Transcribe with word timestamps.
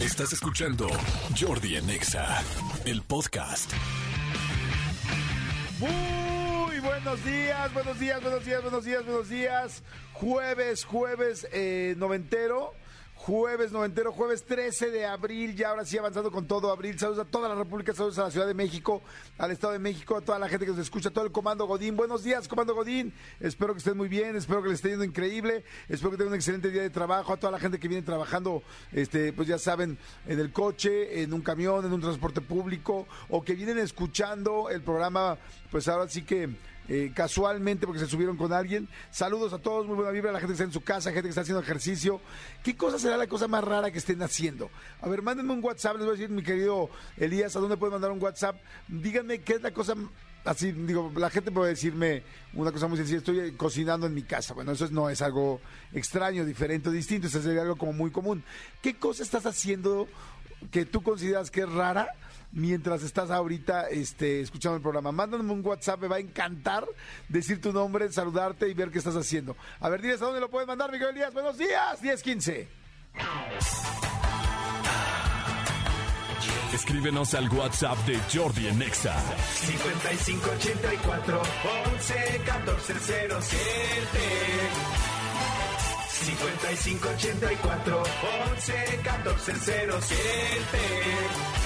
Estás 0.00 0.32
escuchando 0.32 0.88
Jordi 1.38 1.76
en 1.76 1.88
Exa, 1.90 2.42
el 2.84 3.02
podcast. 3.02 3.72
Muy 5.78 6.78
buenos 6.80 7.24
días, 7.24 7.72
buenos 7.72 7.98
días, 7.98 8.22
buenos 8.22 8.44
días, 8.44 8.62
buenos 8.62 8.84
días, 8.84 9.04
buenos 9.04 9.28
días. 9.28 9.82
Jueves, 10.12 10.84
jueves 10.84 11.46
eh, 11.52 11.94
noventero. 11.98 12.74
Jueves 13.26 13.72
noventero, 13.72 14.12
jueves 14.12 14.44
13 14.44 14.92
de 14.92 15.04
abril, 15.04 15.56
ya 15.56 15.70
ahora 15.70 15.84
sí 15.84 15.98
avanzando 15.98 16.30
con 16.30 16.46
todo 16.46 16.70
abril. 16.70 16.96
Saludos 16.96 17.26
a 17.26 17.28
toda 17.28 17.48
la 17.48 17.56
República, 17.56 17.92
saludos 17.92 18.20
a 18.20 18.22
la 18.22 18.30
Ciudad 18.30 18.46
de 18.46 18.54
México, 18.54 19.02
al 19.36 19.50
Estado 19.50 19.72
de 19.72 19.80
México, 19.80 20.16
a 20.16 20.20
toda 20.20 20.38
la 20.38 20.48
gente 20.48 20.64
que 20.64 20.70
nos 20.70 20.78
escucha, 20.78 21.08
a 21.08 21.12
todo 21.12 21.24
el 21.24 21.32
Comando 21.32 21.66
Godín. 21.66 21.96
Buenos 21.96 22.22
días, 22.22 22.46
Comando 22.46 22.72
Godín. 22.76 23.12
Espero 23.40 23.72
que 23.72 23.78
estén 23.78 23.96
muy 23.96 24.06
bien, 24.06 24.36
espero 24.36 24.62
que 24.62 24.68
les 24.68 24.76
esté 24.76 24.90
yendo 24.90 25.02
increíble, 25.02 25.64
espero 25.88 26.12
que 26.12 26.18
tengan 26.18 26.34
un 26.34 26.36
excelente 26.36 26.70
día 26.70 26.82
de 26.82 26.90
trabajo. 26.90 27.32
A 27.32 27.36
toda 27.36 27.50
la 27.50 27.58
gente 27.58 27.80
que 27.80 27.88
viene 27.88 28.04
trabajando, 28.04 28.62
este, 28.92 29.32
pues 29.32 29.48
ya 29.48 29.58
saben, 29.58 29.98
en 30.28 30.38
el 30.38 30.52
coche, 30.52 31.20
en 31.22 31.34
un 31.34 31.40
camión, 31.40 31.84
en 31.84 31.92
un 31.92 32.00
transporte 32.00 32.40
público, 32.40 33.08
o 33.28 33.42
que 33.42 33.54
vienen 33.54 33.78
escuchando 33.78 34.70
el 34.70 34.82
programa, 34.82 35.36
pues 35.72 35.88
ahora 35.88 36.08
sí 36.08 36.22
que 36.22 36.48
eh, 36.88 37.12
casualmente 37.14 37.86
porque 37.86 38.00
se 38.00 38.06
subieron 38.06 38.36
con 38.36 38.52
alguien. 38.52 38.88
Saludos 39.10 39.52
a 39.52 39.58
todos, 39.58 39.86
muy 39.86 39.96
buena 39.96 40.10
vibra 40.10 40.32
la 40.32 40.38
gente 40.38 40.52
que 40.52 40.54
está 40.54 40.64
en 40.64 40.72
su 40.72 40.82
casa, 40.82 41.10
gente 41.10 41.24
que 41.24 41.30
está 41.30 41.42
haciendo 41.42 41.62
ejercicio. 41.62 42.20
¿Qué 42.62 42.76
cosa 42.76 42.98
será 42.98 43.16
la 43.16 43.26
cosa 43.26 43.48
más 43.48 43.64
rara 43.64 43.90
que 43.90 43.98
estén 43.98 44.22
haciendo? 44.22 44.70
A 45.00 45.08
ver, 45.08 45.22
mándenme 45.22 45.52
un 45.52 45.64
WhatsApp, 45.64 45.96
les 45.96 46.04
voy 46.04 46.14
a 46.14 46.18
decir, 46.18 46.30
mi 46.30 46.42
querido 46.42 46.90
Elías, 47.16 47.56
¿a 47.56 47.60
dónde 47.60 47.76
pueden 47.76 47.92
mandar 47.92 48.10
un 48.10 48.22
WhatsApp? 48.22 48.56
Díganme 48.88 49.40
qué 49.40 49.54
es 49.54 49.62
la 49.62 49.72
cosa 49.72 49.94
así, 50.44 50.72
digo, 50.72 51.12
la 51.16 51.30
gente 51.30 51.50
puede 51.50 51.70
decirme 51.70 52.22
una 52.54 52.72
cosa 52.72 52.86
muy 52.86 52.96
sencilla, 52.96 53.18
estoy 53.18 53.52
cocinando 53.52 54.06
en 54.06 54.14
mi 54.14 54.22
casa. 54.22 54.54
Bueno, 54.54 54.72
eso 54.72 54.88
no 54.90 55.10
es 55.10 55.20
algo 55.22 55.60
extraño, 55.92 56.44
diferente, 56.44 56.90
distinto, 56.90 57.26
eso 57.26 57.42
sería 57.42 57.62
algo 57.62 57.76
como 57.76 57.92
muy 57.92 58.10
común. 58.10 58.42
¿Qué 58.80 58.96
cosa 58.96 59.22
estás 59.22 59.46
haciendo 59.46 60.08
que 60.70 60.86
tú 60.86 61.02
consideras 61.02 61.50
que 61.50 61.62
es 61.62 61.72
rara? 61.72 62.08
Mientras 62.56 63.02
estás 63.02 63.30
ahorita 63.30 63.88
este, 63.90 64.40
escuchando 64.40 64.76
el 64.76 64.82
programa. 64.82 65.12
Mándame 65.12 65.52
un 65.52 65.64
WhatsApp, 65.64 66.00
me 66.00 66.08
va 66.08 66.16
a 66.16 66.20
encantar 66.20 66.84
decir 67.28 67.60
tu 67.60 67.72
nombre, 67.72 68.10
saludarte 68.10 68.68
y 68.68 68.74
ver 68.74 68.90
qué 68.90 68.98
estás 68.98 69.14
haciendo. 69.14 69.56
A 69.78 69.88
ver, 69.88 70.02
diles 70.02 70.20
a 70.22 70.24
dónde 70.24 70.40
lo 70.40 70.50
puedes 70.50 70.66
mandar, 70.66 70.90
Miguel 70.90 71.14
Díaz. 71.14 71.32
Buenos 71.32 71.58
días, 71.58 72.02
1015. 72.02 72.68
Escríbenos 76.72 77.34
al 77.34 77.48
WhatsApp 77.50 77.98
de 78.06 78.18
Jordi 78.32 78.68
en 78.68 78.82
Exa. 78.82 79.14
5584 79.54 81.42
11 81.94 82.42
14 82.44 82.94
07 83.00 83.56
5584 86.24 88.02
11 88.50 89.00
14 89.04 89.52
07 90.00 91.65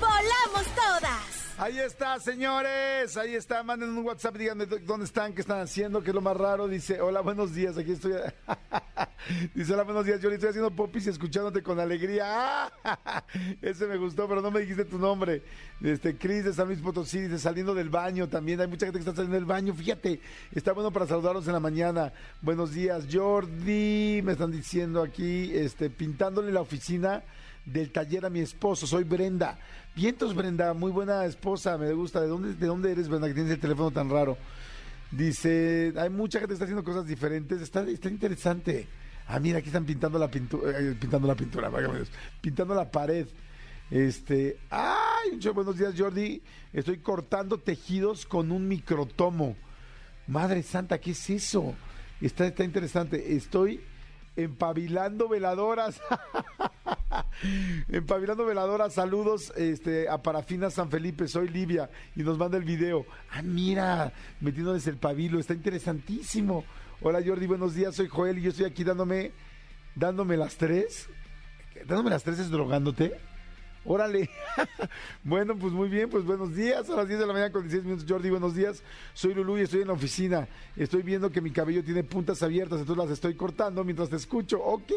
volamos 0.00 0.66
todas. 0.74 1.38
Ahí 1.60 1.76
está, 1.80 2.20
señores. 2.20 3.16
Ahí 3.16 3.34
está. 3.34 3.64
Manden 3.64 3.90
un 3.90 4.04
WhatsApp. 4.04 4.36
Díganme 4.36 4.66
dó- 4.66 4.78
dónde 4.78 5.06
están, 5.06 5.32
qué 5.34 5.40
están 5.40 5.58
haciendo, 5.60 6.02
qué 6.04 6.10
es 6.10 6.14
lo 6.14 6.20
más 6.20 6.36
raro. 6.36 6.68
Dice, 6.68 7.00
hola, 7.00 7.20
buenos 7.20 7.52
días. 7.52 7.76
Aquí 7.76 7.92
estoy. 7.92 8.12
Dice, 9.56 9.74
hola, 9.74 9.82
buenos 9.82 10.04
días. 10.06 10.20
Yo 10.20 10.28
le 10.28 10.36
estoy 10.36 10.50
haciendo 10.50 10.70
popis 10.70 11.06
y 11.06 11.10
escuchándote 11.10 11.60
con 11.64 11.80
alegría. 11.80 12.70
Ese 13.60 13.88
me 13.88 13.96
gustó, 13.96 14.28
pero 14.28 14.40
no 14.40 14.52
me 14.52 14.60
dijiste 14.60 14.84
tu 14.84 14.98
nombre. 14.98 15.42
Este, 15.82 16.16
Cris 16.16 16.44
de 16.44 16.52
San 16.54 16.68
Luis 16.68 16.78
Potosí. 16.80 17.22
Dice, 17.22 17.40
saliendo 17.40 17.74
del 17.74 17.90
baño 17.90 18.28
también. 18.28 18.60
Hay 18.60 18.68
mucha 18.68 18.86
gente 18.86 18.98
que 19.00 19.02
está 19.02 19.16
saliendo 19.16 19.34
del 19.34 19.44
baño. 19.44 19.74
Fíjate, 19.74 20.20
está 20.52 20.72
bueno 20.72 20.92
para 20.92 21.08
saludarlos 21.08 21.48
en 21.48 21.54
la 21.54 21.60
mañana. 21.60 22.12
Buenos 22.40 22.72
días, 22.72 23.04
Jordi. 23.12 24.20
Me 24.22 24.32
están 24.32 24.52
diciendo 24.52 25.02
aquí, 25.02 25.50
este, 25.56 25.90
pintándole 25.90 26.52
la 26.52 26.60
oficina 26.60 27.24
del 27.72 27.90
taller 27.90 28.26
a 28.26 28.30
mi 28.30 28.40
esposo. 28.40 28.86
Soy 28.86 29.04
Brenda. 29.04 29.58
Vientos, 29.94 30.34
Brenda, 30.34 30.74
muy 30.74 30.90
buena 30.90 31.24
esposa, 31.24 31.76
me 31.76 31.92
gusta. 31.92 32.20
¿De 32.20 32.28
dónde, 32.28 32.54
de 32.54 32.66
dónde 32.66 32.92
eres, 32.92 33.08
Brenda, 33.08 33.28
que 33.28 33.34
tienes 33.34 33.52
el 33.52 33.60
teléfono 33.60 33.90
tan 33.90 34.10
raro? 34.10 34.36
Dice, 35.10 35.92
hay 35.96 36.10
mucha 36.10 36.38
gente 36.38 36.50
que 36.50 36.54
está 36.54 36.64
haciendo 36.64 36.84
cosas 36.84 37.06
diferentes. 37.06 37.60
Está, 37.60 37.82
está 37.82 38.08
interesante. 38.08 38.86
Ah, 39.26 39.40
mira, 39.40 39.58
aquí 39.58 39.68
están 39.68 39.84
pintando 39.84 40.18
la 40.18 40.30
pintura, 40.30 40.72
pintando 40.98 41.28
la 41.28 41.34
pintura, 41.34 41.70
pintando 42.40 42.74
la 42.74 42.90
pared. 42.90 43.26
Este, 43.90 44.58
ay, 44.70 45.38
buenos 45.54 45.76
días, 45.78 45.94
Jordi. 45.96 46.42
Estoy 46.72 46.98
cortando 46.98 47.58
tejidos 47.58 48.26
con 48.26 48.52
un 48.52 48.68
microtomo. 48.68 49.56
Madre 50.26 50.62
santa, 50.62 50.98
¿qué 50.98 51.12
es 51.12 51.30
eso? 51.30 51.74
Está 52.20 52.64
interesante. 52.64 53.34
Estoy 53.34 53.80
empabilando 54.38 55.28
veladoras. 55.28 56.00
empabilando 57.88 58.46
veladoras. 58.46 58.94
Saludos 58.94 59.52
este, 59.56 60.08
a 60.08 60.22
Parafina 60.22 60.70
San 60.70 60.90
Felipe. 60.90 61.26
Soy 61.26 61.48
Livia 61.48 61.90
y 62.14 62.22
nos 62.22 62.38
manda 62.38 62.56
el 62.56 62.64
video. 62.64 63.04
Ah, 63.32 63.42
mira, 63.42 64.12
metiéndoles 64.40 64.86
el 64.86 64.96
pabilo. 64.96 65.40
Está 65.40 65.54
interesantísimo. 65.54 66.64
Hola 67.02 67.20
Jordi, 67.24 67.46
buenos 67.46 67.74
días. 67.74 67.96
Soy 67.96 68.06
Joel 68.06 68.38
y 68.38 68.42
yo 68.42 68.50
estoy 68.50 68.66
aquí 68.66 68.84
dándome, 68.84 69.32
dándome 69.96 70.36
las 70.36 70.56
tres. 70.56 71.08
¿Dándome 71.86 72.10
las 72.10 72.22
tres 72.22 72.38
es 72.38 72.50
drogándote? 72.50 73.18
Órale. 73.90 74.28
bueno, 75.24 75.56
pues 75.56 75.72
muy 75.72 75.88
bien, 75.88 76.10
pues 76.10 76.22
buenos 76.22 76.54
días. 76.54 76.90
A 76.90 76.96
las 76.96 77.08
10 77.08 77.20
de 77.20 77.26
la 77.26 77.32
mañana 77.32 77.50
con 77.50 77.62
16 77.62 77.84
minutos, 77.84 78.04
Jordi, 78.06 78.28
buenos 78.28 78.54
días. 78.54 78.82
Soy 79.14 79.32
Lulú 79.32 79.56
y 79.56 79.62
estoy 79.62 79.80
en 79.80 79.86
la 79.86 79.94
oficina. 79.94 80.46
Estoy 80.76 81.00
viendo 81.00 81.32
que 81.32 81.40
mi 81.40 81.50
cabello 81.50 81.82
tiene 81.82 82.04
puntas 82.04 82.42
abiertas, 82.42 82.80
entonces 82.80 83.02
las 83.02 83.10
estoy 83.10 83.34
cortando 83.34 83.82
mientras 83.84 84.10
te 84.10 84.16
escucho. 84.16 84.62
Ok. 84.62 84.92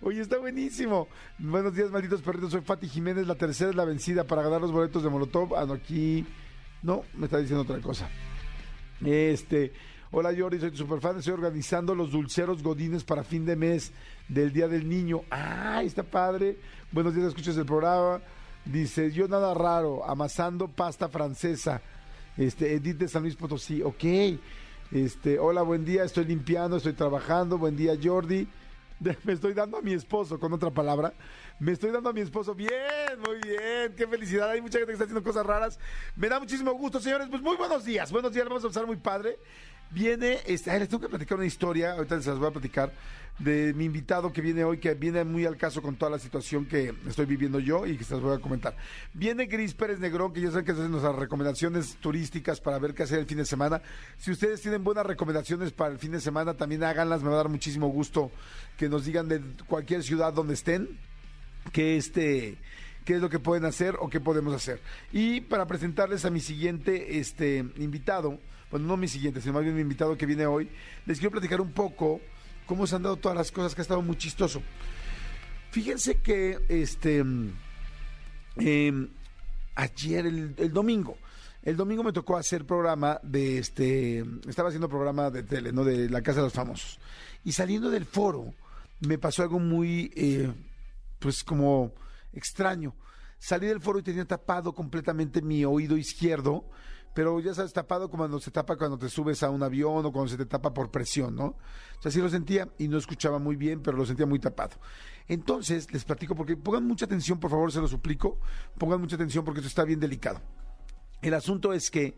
Oye, 0.00 0.22
está 0.22 0.38
buenísimo. 0.38 1.08
Buenos 1.38 1.74
días, 1.74 1.90
malditos 1.90 2.22
perritos. 2.22 2.52
Soy 2.52 2.62
Fati 2.62 2.88
Jiménez, 2.88 3.26
la 3.26 3.34
tercera 3.34 3.68
es 3.68 3.76
la 3.76 3.84
vencida 3.84 4.24
para 4.24 4.42
ganar 4.42 4.62
los 4.62 4.72
boletos 4.72 5.02
de 5.02 5.10
Molotov. 5.10 5.54
Ah, 5.54 5.66
aquí... 5.70 6.24
No, 6.82 7.04
me 7.12 7.26
está 7.26 7.36
diciendo 7.36 7.64
otra 7.64 7.82
cosa. 7.82 8.08
Este, 9.04 9.74
hola 10.10 10.30
Jordi, 10.34 10.58
soy 10.58 10.70
tu 10.70 10.78
superfan, 10.78 11.18
estoy 11.18 11.34
organizando 11.34 11.94
los 11.94 12.12
dulceros 12.12 12.62
godines 12.62 13.04
para 13.04 13.24
fin 13.24 13.44
de 13.44 13.56
mes 13.56 13.92
del 14.26 14.54
Día 14.54 14.68
del 14.68 14.88
Niño. 14.88 15.20
¡Ay, 15.28 15.86
está 15.86 16.02
padre! 16.02 16.56
Buenos 16.92 17.14
días, 17.14 17.28
escuchas 17.28 17.56
el 17.56 17.66
programa. 17.66 18.20
Dice, 18.64 19.12
yo 19.12 19.28
nada 19.28 19.54
raro, 19.54 20.04
amasando 20.04 20.66
pasta 20.66 21.08
francesa. 21.08 21.80
Este, 22.36 22.74
Edith 22.74 22.98
de 22.98 23.06
San 23.06 23.22
Luis 23.22 23.36
Potosí, 23.36 23.80
ok. 23.80 24.04
Este, 24.90 25.38
hola, 25.38 25.62
buen 25.62 25.84
día, 25.84 26.02
estoy 26.02 26.24
limpiando, 26.24 26.78
estoy 26.78 26.94
trabajando, 26.94 27.58
buen 27.58 27.76
día 27.76 27.92
Jordi. 28.02 28.48
me 29.24 29.32
estoy 29.32 29.54
dando 29.54 29.78
a 29.78 29.82
mi 29.82 29.92
esposo, 29.92 30.40
con 30.40 30.52
otra 30.52 30.70
palabra. 30.70 31.14
Me 31.60 31.72
estoy 31.72 31.92
dando 31.92 32.10
a 32.10 32.12
mi 32.12 32.22
esposo. 32.22 32.54
Bien, 32.56 32.70
muy 33.24 33.38
bien. 33.38 33.94
Qué 33.96 34.06
felicidad. 34.08 34.50
Hay 34.50 34.60
mucha 34.60 34.78
gente 34.78 34.88
que 34.88 34.92
está 34.94 35.04
haciendo 35.04 35.22
cosas 35.22 35.46
raras. 35.46 35.78
Me 36.16 36.28
da 36.28 36.40
muchísimo 36.40 36.72
gusto, 36.72 36.98
señores. 36.98 37.28
Pues 37.30 37.40
muy 37.40 37.56
buenos 37.56 37.84
días. 37.84 38.10
Buenos 38.10 38.32
días. 38.32 38.46
Vamos 38.46 38.64
a 38.64 38.66
empezar 38.66 38.86
muy 38.86 38.96
padre. 38.96 39.38
Viene, 39.92 40.38
este, 40.46 40.70
ay, 40.70 40.80
les 40.80 40.88
tengo 40.88 41.00
que 41.00 41.08
platicar 41.08 41.36
una 41.36 41.46
historia. 41.46 41.92
Ahorita 41.92 42.16
les 42.16 42.26
las 42.26 42.38
voy 42.38 42.48
a 42.48 42.52
platicar 42.52 42.92
de 43.40 43.72
mi 43.74 43.86
invitado 43.86 44.32
que 44.32 44.40
viene 44.40 44.64
hoy, 44.64 44.78
que 44.78 44.94
viene 44.94 45.24
muy 45.24 45.46
al 45.46 45.56
caso 45.56 45.80
con 45.80 45.96
toda 45.96 46.10
la 46.10 46.18
situación 46.18 46.66
que 46.66 46.94
estoy 47.08 47.26
viviendo 47.26 47.58
yo 47.58 47.86
y 47.86 47.96
que 47.96 48.04
se 48.04 48.14
las 48.14 48.22
voy 48.22 48.36
a 48.36 48.38
comentar. 48.38 48.76
Viene 49.14 49.46
Gris 49.46 49.74
Pérez 49.74 49.98
Negrón, 49.98 50.32
que 50.32 50.42
ya 50.42 50.50
saben 50.50 50.64
que 50.64 50.72
hacen 50.72 50.90
nuestras 50.90 51.16
recomendaciones 51.16 51.96
turísticas 51.96 52.60
para 52.60 52.78
ver 52.78 52.94
qué 52.94 53.02
hacer 53.02 53.18
el 53.18 53.26
fin 53.26 53.38
de 53.38 53.46
semana. 53.46 53.80
Si 54.18 54.30
ustedes 54.30 54.60
tienen 54.60 54.84
buenas 54.84 55.06
recomendaciones 55.06 55.72
para 55.72 55.92
el 55.92 55.98
fin 55.98 56.12
de 56.12 56.20
semana, 56.20 56.54
también 56.54 56.84
háganlas. 56.84 57.22
Me 57.22 57.28
va 57.28 57.34
a 57.34 57.38
dar 57.38 57.48
muchísimo 57.48 57.88
gusto 57.88 58.30
que 58.76 58.88
nos 58.88 59.06
digan 59.06 59.28
de 59.28 59.40
cualquier 59.66 60.02
ciudad 60.02 60.32
donde 60.32 60.54
estén 60.54 60.88
qué 61.72 61.96
este 61.96 62.58
qué 63.04 63.14
es 63.14 63.20
lo 63.22 63.30
que 63.30 63.38
pueden 63.38 63.64
hacer 63.64 63.96
o 63.98 64.08
qué 64.08 64.20
podemos 64.20 64.54
hacer. 64.54 64.80
Y 65.12 65.40
para 65.40 65.66
presentarles 65.66 66.24
a 66.26 66.30
mi 66.30 66.40
siguiente 66.40 67.18
este 67.18 67.64
invitado, 67.76 68.38
bueno, 68.70 68.86
no 68.86 68.96
mi 68.96 69.08
siguiente, 69.08 69.40
sino 69.40 69.54
más 69.54 69.62
bien 69.62 69.74
mi 69.74 69.82
invitado 69.82 70.16
que 70.16 70.26
viene 70.26 70.46
hoy, 70.46 70.70
les 71.06 71.18
quiero 71.18 71.32
platicar 71.32 71.60
un 71.60 71.72
poco 71.72 72.20
cómo 72.66 72.86
se 72.86 72.96
han 72.96 73.02
dado 73.02 73.16
todas 73.16 73.36
las 73.36 73.50
cosas 73.50 73.74
que 73.74 73.80
ha 73.80 73.82
estado 73.82 74.02
muy 74.02 74.16
chistoso. 74.16 74.62
Fíjense 75.70 76.16
que 76.16 76.58
este 76.68 77.24
eh, 78.56 79.08
ayer, 79.74 80.26
el, 80.26 80.54
el 80.56 80.72
domingo, 80.72 81.16
el 81.62 81.76
domingo 81.76 82.02
me 82.02 82.12
tocó 82.12 82.36
hacer 82.36 82.64
programa 82.64 83.20
de 83.22 83.58
este, 83.58 84.24
estaba 84.48 84.68
haciendo 84.68 84.88
programa 84.88 85.30
de 85.30 85.42
tele, 85.42 85.72
¿no? 85.72 85.84
De 85.84 86.08
la 86.08 86.22
Casa 86.22 86.38
de 86.38 86.46
los 86.46 86.54
Famosos. 86.54 86.98
Y 87.44 87.52
saliendo 87.52 87.90
del 87.90 88.06
foro, 88.06 88.54
me 89.00 89.18
pasó 89.18 89.42
algo 89.42 89.58
muy, 89.58 90.10
eh, 90.16 90.50
pues 91.18 91.44
como 91.44 91.92
extraño. 92.32 92.94
Salí 93.38 93.66
del 93.66 93.80
foro 93.80 93.98
y 93.98 94.02
tenía 94.02 94.24
tapado 94.24 94.74
completamente 94.74 95.42
mi 95.42 95.64
oído 95.64 95.96
izquierdo, 95.98 96.64
pero 97.14 97.40
ya 97.40 97.54
sabes, 97.54 97.72
tapado 97.72 98.08
como 98.08 98.22
cuando 98.22 98.38
se 98.38 98.50
tapa 98.50 98.76
cuando 98.76 98.98
te 98.98 99.08
subes 99.08 99.42
a 99.42 99.50
un 99.50 99.62
avión 99.62 100.06
o 100.06 100.12
cuando 100.12 100.28
se 100.28 100.36
te 100.36 100.46
tapa 100.46 100.72
por 100.72 100.90
presión, 100.90 101.34
¿no? 101.34 101.44
O 101.98 102.02
sea, 102.02 102.10
sí 102.10 102.20
lo 102.20 102.28
sentía 102.28 102.68
y 102.78 102.88
no 102.88 102.98
escuchaba 102.98 103.38
muy 103.38 103.56
bien, 103.56 103.82
pero 103.82 103.96
lo 103.96 104.06
sentía 104.06 104.26
muy 104.26 104.38
tapado. 104.38 104.76
Entonces, 105.26 105.92
les 105.92 106.04
platico 106.04 106.34
porque 106.34 106.56
pongan 106.56 106.84
mucha 106.84 107.04
atención, 107.04 107.38
por 107.40 107.50
favor, 107.50 107.72
se 107.72 107.80
lo 107.80 107.88
suplico, 107.88 108.38
pongan 108.78 109.00
mucha 109.00 109.16
atención 109.16 109.44
porque 109.44 109.60
esto 109.60 109.68
está 109.68 109.84
bien 109.84 110.00
delicado. 110.00 110.40
El 111.22 111.34
asunto 111.34 111.72
es 111.72 111.90
que 111.90 112.16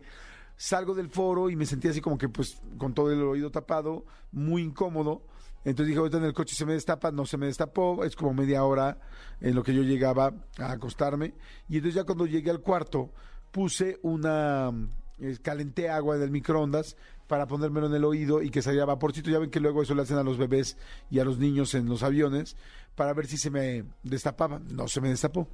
salgo 0.55 0.93
del 0.93 1.09
foro 1.09 1.49
y 1.49 1.55
me 1.55 1.65
sentía 1.65 1.91
así 1.91 2.01
como 2.01 2.17
que 2.17 2.29
pues 2.29 2.61
con 2.77 2.93
todo 2.93 3.11
el 3.11 3.21
oído 3.21 3.51
tapado, 3.51 4.05
muy 4.31 4.61
incómodo. 4.61 5.25
Entonces 5.65 5.87
dije, 5.87 5.99
ahorita 5.99 6.17
en 6.17 6.25
el 6.25 6.33
coche 6.33 6.55
se 6.55 6.65
me 6.65 6.73
destapa, 6.73 7.11
no 7.11 7.25
se 7.25 7.37
me 7.37 7.45
destapó, 7.45 8.03
es 8.03 8.15
como 8.15 8.33
media 8.33 8.63
hora 8.65 8.99
en 9.39 9.55
lo 9.55 9.63
que 9.63 9.73
yo 9.73 9.81
llegaba 9.81 10.33
a 10.59 10.71
acostarme. 10.71 11.33
Y 11.69 11.77
entonces 11.77 11.95
ya 11.95 12.03
cuando 12.03 12.25
llegué 12.25 12.51
al 12.51 12.59
cuarto, 12.59 13.11
puse 13.53 13.99
una, 14.01 14.71
eh, 15.19 15.37
calenté 15.41 15.89
agua 15.89 16.17
del 16.17 16.31
microondas 16.31 16.97
para 17.27 17.45
ponérmelo 17.45 17.85
en 17.85 17.93
el 17.93 18.03
oído 18.03 18.41
y 18.41 18.49
que 18.49 18.63
saliera 18.63 18.85
vaporcito. 18.85 19.29
Ya 19.29 19.39
ven 19.39 19.51
que 19.51 19.59
luego 19.59 19.83
eso 19.83 19.93
le 19.93 20.01
hacen 20.01 20.17
a 20.17 20.23
los 20.23 20.37
bebés 20.37 20.75
y 21.09 21.19
a 21.19 21.23
los 21.23 21.37
niños 21.37 21.75
en 21.75 21.87
los 21.87 22.01
aviones 22.03 22.57
para 22.95 23.13
ver 23.13 23.27
si 23.27 23.37
se 23.37 23.51
me 23.51 23.85
destapaba. 24.01 24.59
No 24.71 24.87
se 24.87 24.99
me 25.01 25.09
destapó. 25.09 25.47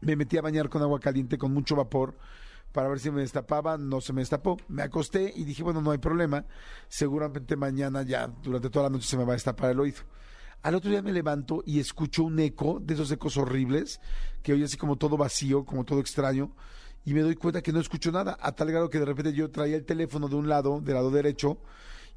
Me 0.00 0.14
metí 0.14 0.38
a 0.38 0.42
bañar 0.42 0.68
con 0.68 0.82
agua 0.82 1.00
caliente 1.00 1.36
con 1.36 1.52
mucho 1.52 1.74
vapor 1.74 2.14
para 2.72 2.88
ver 2.88 3.00
si 3.00 3.10
me 3.10 3.22
destapaba, 3.22 3.76
no 3.76 4.00
se 4.00 4.12
me 4.12 4.20
destapó. 4.20 4.56
Me 4.68 4.82
acosté 4.82 5.32
y 5.34 5.44
dije, 5.44 5.64
bueno, 5.64 5.80
no 5.80 5.90
hay 5.90 5.98
problema. 5.98 6.44
Seguramente 6.88 7.56
mañana 7.56 8.02
ya, 8.02 8.28
durante 8.28 8.70
toda 8.70 8.84
la 8.84 8.90
noche, 8.90 9.08
se 9.08 9.16
me 9.16 9.24
va 9.24 9.32
a 9.32 9.36
destapar 9.36 9.72
el 9.72 9.80
oído. 9.80 10.02
Al 10.62 10.74
otro 10.74 10.90
día 10.90 11.02
me 11.02 11.12
levanto 11.12 11.62
y 11.64 11.80
escucho 11.80 12.24
un 12.24 12.38
eco, 12.38 12.78
de 12.80 12.94
esos 12.94 13.10
ecos 13.10 13.36
horribles, 13.36 14.00
que 14.42 14.52
oye 14.52 14.64
así 14.64 14.76
como 14.76 14.96
todo 14.96 15.16
vacío, 15.16 15.64
como 15.64 15.84
todo 15.84 16.00
extraño, 16.00 16.52
y 17.06 17.14
me 17.14 17.20
doy 17.22 17.36
cuenta 17.36 17.62
que 17.62 17.72
no 17.72 17.78
escucho 17.78 18.10
nada, 18.10 18.36
a 18.40 18.52
tal 18.52 18.70
grado 18.70 18.90
que 18.90 18.98
de 18.98 19.04
repente 19.04 19.32
yo 19.32 19.48
traía 19.48 19.76
el 19.76 19.84
teléfono 19.84 20.28
de 20.28 20.34
un 20.34 20.48
lado, 20.48 20.80
del 20.80 20.96
lado 20.96 21.10
derecho, 21.10 21.58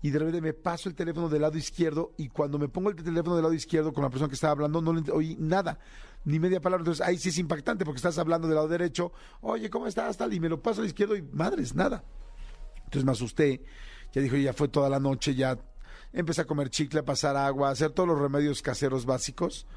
y 0.02 0.10
de 0.10 0.18
repente 0.18 0.42
me 0.42 0.54
paso 0.54 0.90
el 0.90 0.96
teléfono 0.96 1.30
del 1.30 1.44
lado 1.44 1.58
izquierdo, 1.60 2.14
y 2.18 2.28
cuando 2.30 2.58
me 2.58 2.70
pongo 2.70 2.90
el 2.90 2.96
teléfono 2.96 3.36
del 3.36 3.44
lado 3.44 3.54
izquierdo 3.54 3.94
con 3.94 4.04
la 4.04 4.10
persona 4.10 4.30
que 4.30 4.34
estaba 4.34 4.52
hablando, 4.52 4.82
no 4.82 4.94
le 4.94 5.12
oí 5.12 5.38
nada, 5.40 5.78
ni 6.26 6.40
media 6.40 6.60
palabra. 6.60 6.82
Entonces 6.82 7.06
ahí 7.06 7.20
sí 7.20 7.30
es 7.30 7.38
impactante 7.38 7.86
porque 7.86 7.98
estás 7.98 8.18
hablando 8.18 8.48
del 8.48 8.56
lado 8.56 8.68
derecho, 8.68 9.14
oye, 9.42 9.70
¿cómo 9.70 9.86
estás? 9.86 10.18
Tal, 10.18 10.34
y 10.34 10.40
me 10.40 10.50
lo 10.50 10.60
paso 10.60 10.82
al 10.82 10.88
izquierdo 10.88 11.16
y 11.16 11.22
madres, 11.22 11.76
nada. 11.76 12.04
Entonces 12.78 13.06
me 13.06 13.12
asusté, 13.12 13.64
ya 14.12 14.24
dijo, 14.24 14.38
ya 14.38 14.54
fue 14.54 14.70
toda 14.70 14.90
la 14.90 15.00
noche, 15.00 15.36
ya 15.36 15.56
empecé 16.14 16.42
a 16.42 16.46
comer 16.46 16.72
chicle, 16.72 17.02
a 17.02 17.06
pasar 17.06 17.38
agua, 17.38 17.70
a 17.70 17.74
hacer 17.74 17.92
todos 17.92 18.10
los 18.10 18.20
remedios 18.20 18.64
caseros 18.64 19.06
básicos. 19.06 19.68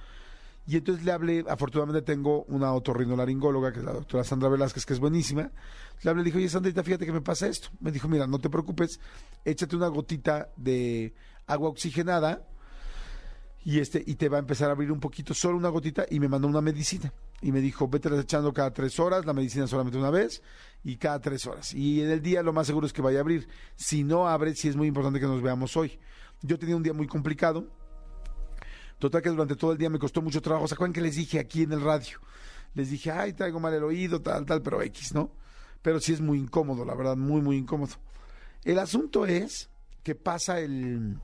Y 0.67 0.76
entonces 0.76 1.05
le 1.05 1.12
hablé, 1.12 1.44
afortunadamente 1.49 2.03
tengo 2.03 2.44
una 2.44 2.73
otorrinolaringóloga, 2.73 3.73
que 3.73 3.81
es 3.81 3.85
la 3.85 3.93
doctora 3.93 4.23
Sandra 4.23 4.49
Velázquez, 4.49 4.87
que 4.87 4.93
es 4.93 5.00
buenísima. 5.00 5.50
Le 6.03 6.11
hablé, 6.11 6.23
le 6.23 6.26
dije, 6.26 6.38
oye 6.38 6.49
Sandrita, 6.49 6.82
fíjate 6.82 7.05
que 7.05 7.12
me 7.12 7.20
pasa 7.20 7.49
esto. 7.49 7.69
Me 7.81 7.91
dijo, 7.91 8.09
mira, 8.09 8.26
no 8.26 8.38
te 8.38 8.49
preocupes, 8.49 9.00
échate 9.44 9.75
una 9.75 9.88
gotita 9.88 10.50
de 10.56 11.14
agua 11.47 11.69
oxigenada 11.69 12.47
y 13.64 13.79
este 13.79 14.03
y 14.05 14.17
te 14.17 14.29
va 14.29 14.38
a 14.38 14.41
empezar 14.41 14.69
a 14.69 14.73
abrir 14.73 14.91
un 14.91 15.00
poquito, 15.00 15.35
solo 15.35 15.56
una 15.56 15.69
gotita, 15.69 16.05
y 16.11 16.19
me 16.20 16.29
mandó 16.29 16.49
una 16.49 16.61
medicina. 16.61 17.12
Y 17.41 17.53
me 17.53 17.61
dijo, 17.61 17.88
vete 17.88 18.09
echando 18.19 18.53
cada 18.53 18.73
tres 18.73 18.99
horas, 19.00 19.25
la 19.25 19.32
medicina 19.32 19.67
solamente 19.67 19.99
una 19.99 20.11
vez, 20.11 20.43
y 20.85 20.97
cada 20.97 21.20
tres 21.20 21.47
horas. 21.47 21.75
Y 21.75 22.00
en 22.00 22.11
el 22.11 22.23
día 22.23 22.43
lo 22.43 22.53
más 22.53 22.67
seguro 22.67 22.87
es 22.87 22.93
que 22.93 23.03
vaya 23.03 23.19
a 23.19 23.20
abrir. 23.20 23.49
Si 23.76 24.05
no 24.05 24.29
abre, 24.29 24.55
sí 24.55 24.69
es 24.69 24.76
muy 24.76 24.88
importante 24.88 25.20
que 25.20 25.26
nos 25.26 25.43
veamos 25.43 25.76
hoy. 25.76 25.99
Yo 26.43 26.59
tenía 26.59 26.76
un 26.76 26.82
día 26.82 26.93
muy 26.93 27.06
complicado. 27.06 27.69
Total 29.02 29.20
que 29.20 29.31
durante 29.31 29.56
todo 29.56 29.72
el 29.72 29.78
día 29.78 29.90
me 29.90 29.99
costó 29.99 30.22
mucho 30.22 30.40
trabajo. 30.40 30.69
¿Se 30.69 30.75
acuerdan 30.75 30.93
que 30.93 31.00
les 31.00 31.16
dije 31.16 31.40
aquí 31.40 31.64
en 31.64 31.72
el 31.72 31.81
radio? 31.81 32.20
Les 32.72 32.88
dije, 32.88 33.10
ay, 33.10 33.32
traigo 33.32 33.58
mal 33.58 33.75
el 33.75 33.82
oído, 33.82 34.22
tal, 34.22 34.46
tal, 34.46 34.62
pero 34.62 34.81
X, 34.81 35.12
¿no? 35.12 35.32
Pero 35.82 35.99
sí 35.99 36.12
es 36.12 36.20
muy 36.20 36.38
incómodo, 36.38 36.84
la 36.84 36.94
verdad, 36.94 37.16
muy, 37.16 37.40
muy 37.40 37.56
incómodo. 37.56 37.94
El 38.62 38.78
asunto 38.78 39.26
es 39.26 39.70
que 40.04 40.14
pasa 40.14 40.60
el, 40.60 41.19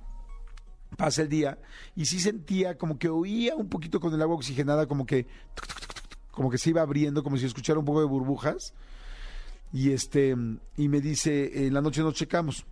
pasa 0.96 1.22
el 1.22 1.28
día 1.28 1.56
y 1.94 2.06
sí 2.06 2.18
sentía 2.18 2.76
como 2.76 2.98
que 2.98 3.10
oía 3.10 3.54
un 3.54 3.68
poquito 3.68 4.00
con 4.00 4.12
el 4.12 4.22
agua 4.22 4.34
oxigenada, 4.34 4.88
como 4.88 5.06
que, 5.06 5.28
como 6.32 6.50
que 6.50 6.58
se 6.58 6.70
iba 6.70 6.82
abriendo, 6.82 7.22
como 7.22 7.36
si 7.36 7.46
escuchara 7.46 7.78
un 7.78 7.84
poco 7.84 8.00
de 8.00 8.06
burbujas. 8.06 8.74
Y 9.72 9.92
este, 9.92 10.34
y 10.76 10.88
me 10.88 11.00
dice, 11.00 11.64
en 11.68 11.74
la 11.74 11.80
noche 11.80 12.02
nos 12.02 12.14
checamos. 12.14 12.66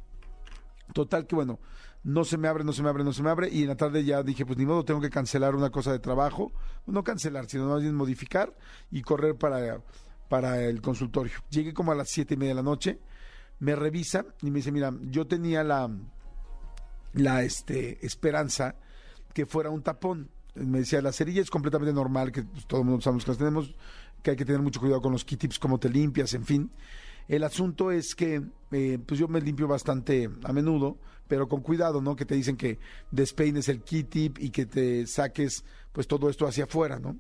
Total 0.93 1.29
que 1.29 1.37
bueno, 1.37 1.61
no 2.07 2.25
se 2.25 2.39
me 2.39 2.47
abre, 2.47 2.63
no 2.63 2.73
se 2.73 2.85
me 2.85 2.89
abre, 2.89 3.03
no 3.03 3.13
se 3.13 3.21
me 3.21 3.31
abre. 3.31 3.49
Y 3.51 3.63
en 3.63 3.69
la 3.69 3.75
tarde 3.75 4.05
ya 4.05 4.23
dije, 4.23 4.47
pues 4.47 4.57
ni 4.57 4.65
modo, 4.65 4.85
tengo 4.85 5.01
que 5.01 5.11
cancelar 5.11 5.57
una 5.57 5.71
cosa 5.71 5.91
de 5.91 5.99
trabajo. 5.99 6.53
No 6.87 7.03
cancelar, 7.03 7.47
sino 7.51 7.67
más 7.67 7.83
bien 7.83 7.97
modificar 7.97 8.55
y 8.93 9.03
correr 9.03 9.35
para, 9.35 9.81
para 10.29 10.63
el 10.63 10.81
consultorio. 10.81 11.33
Llegué 11.51 11.75
como 11.75 11.91
a 11.91 11.97
las 11.97 12.09
siete 12.09 12.35
y 12.35 12.37
media 12.37 12.53
de 12.53 12.55
la 12.55 12.63
noche, 12.63 13.01
me 13.59 13.75
revisa 13.75 14.25
y 14.41 14.53
me 14.53 14.59
dice, 14.59 14.71
mira, 14.71 14.95
yo 15.03 15.27
tenía 15.27 15.65
la, 15.65 15.91
la 17.15 17.43
este, 17.43 18.07
esperanza 18.07 18.77
que 19.35 19.45
fuera 19.45 19.71
un 19.71 19.83
tapón. 19.83 20.31
Me 20.55 20.79
decía, 20.79 21.03
la 21.03 21.11
cerilla 21.11 21.43
es 21.43 21.51
completamente 21.51 21.93
normal, 21.93 22.31
que 22.31 22.45
pues, 22.45 22.69
todo 22.69 22.83
el 22.83 22.87
mundo 22.87 23.03
sabemos 23.03 23.25
que 23.25 23.31
las 23.33 23.39
tenemos, 23.39 23.75
que 24.23 24.31
hay 24.31 24.37
que 24.37 24.45
tener 24.45 24.63
mucho 24.63 24.79
cuidado 24.79 25.03
con 25.03 25.11
los 25.11 25.25
key-tips, 25.25 25.59
cómo 25.59 25.81
te 25.81 25.89
limpias, 25.89 26.35
en 26.35 26.45
fin. 26.45 26.71
El 27.27 27.43
asunto 27.43 27.91
es 27.91 28.15
que, 28.15 28.43
eh, 28.71 29.01
pues 29.05 29.19
yo 29.19 29.27
me 29.27 29.41
limpio 29.41 29.67
bastante 29.67 30.31
a 30.45 30.53
menudo, 30.53 30.99
pero 31.29 31.49
con 31.49 31.61
cuidado, 31.61 32.01
¿no? 32.01 32.17
Que 32.17 32.25
te 32.25 32.35
dicen 32.35 32.57
que 32.57 32.79
despeines 33.11 33.69
el 33.69 33.83
key 33.83 34.05
tip 34.05 34.39
y 34.39 34.51
que 34.51 34.67
te 34.67 35.07
saques, 35.07 35.65
pues 35.93 36.07
todo 36.07 36.29
esto 36.31 36.47
hacia 36.47 36.65
afuera, 36.65 36.99
¿no? 36.99 37.17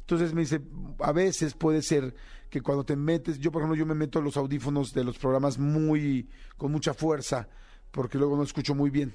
Entonces 0.00 0.34
me 0.34 0.40
dice, 0.40 0.60
a 0.98 1.12
veces 1.12 1.54
puede 1.54 1.82
ser 1.82 2.14
que 2.48 2.62
cuando 2.62 2.84
te 2.84 2.96
metes, 2.96 3.38
yo 3.38 3.52
por 3.52 3.62
ejemplo, 3.62 3.78
yo 3.78 3.86
me 3.86 3.94
meto 3.94 4.20
los 4.20 4.36
audífonos 4.36 4.92
de 4.92 5.04
los 5.04 5.18
programas 5.18 5.58
muy, 5.58 6.28
con 6.56 6.72
mucha 6.72 6.94
fuerza, 6.94 7.48
porque 7.90 8.18
luego 8.18 8.36
no 8.36 8.42
escucho 8.42 8.74
muy 8.74 8.90
bien. 8.90 9.14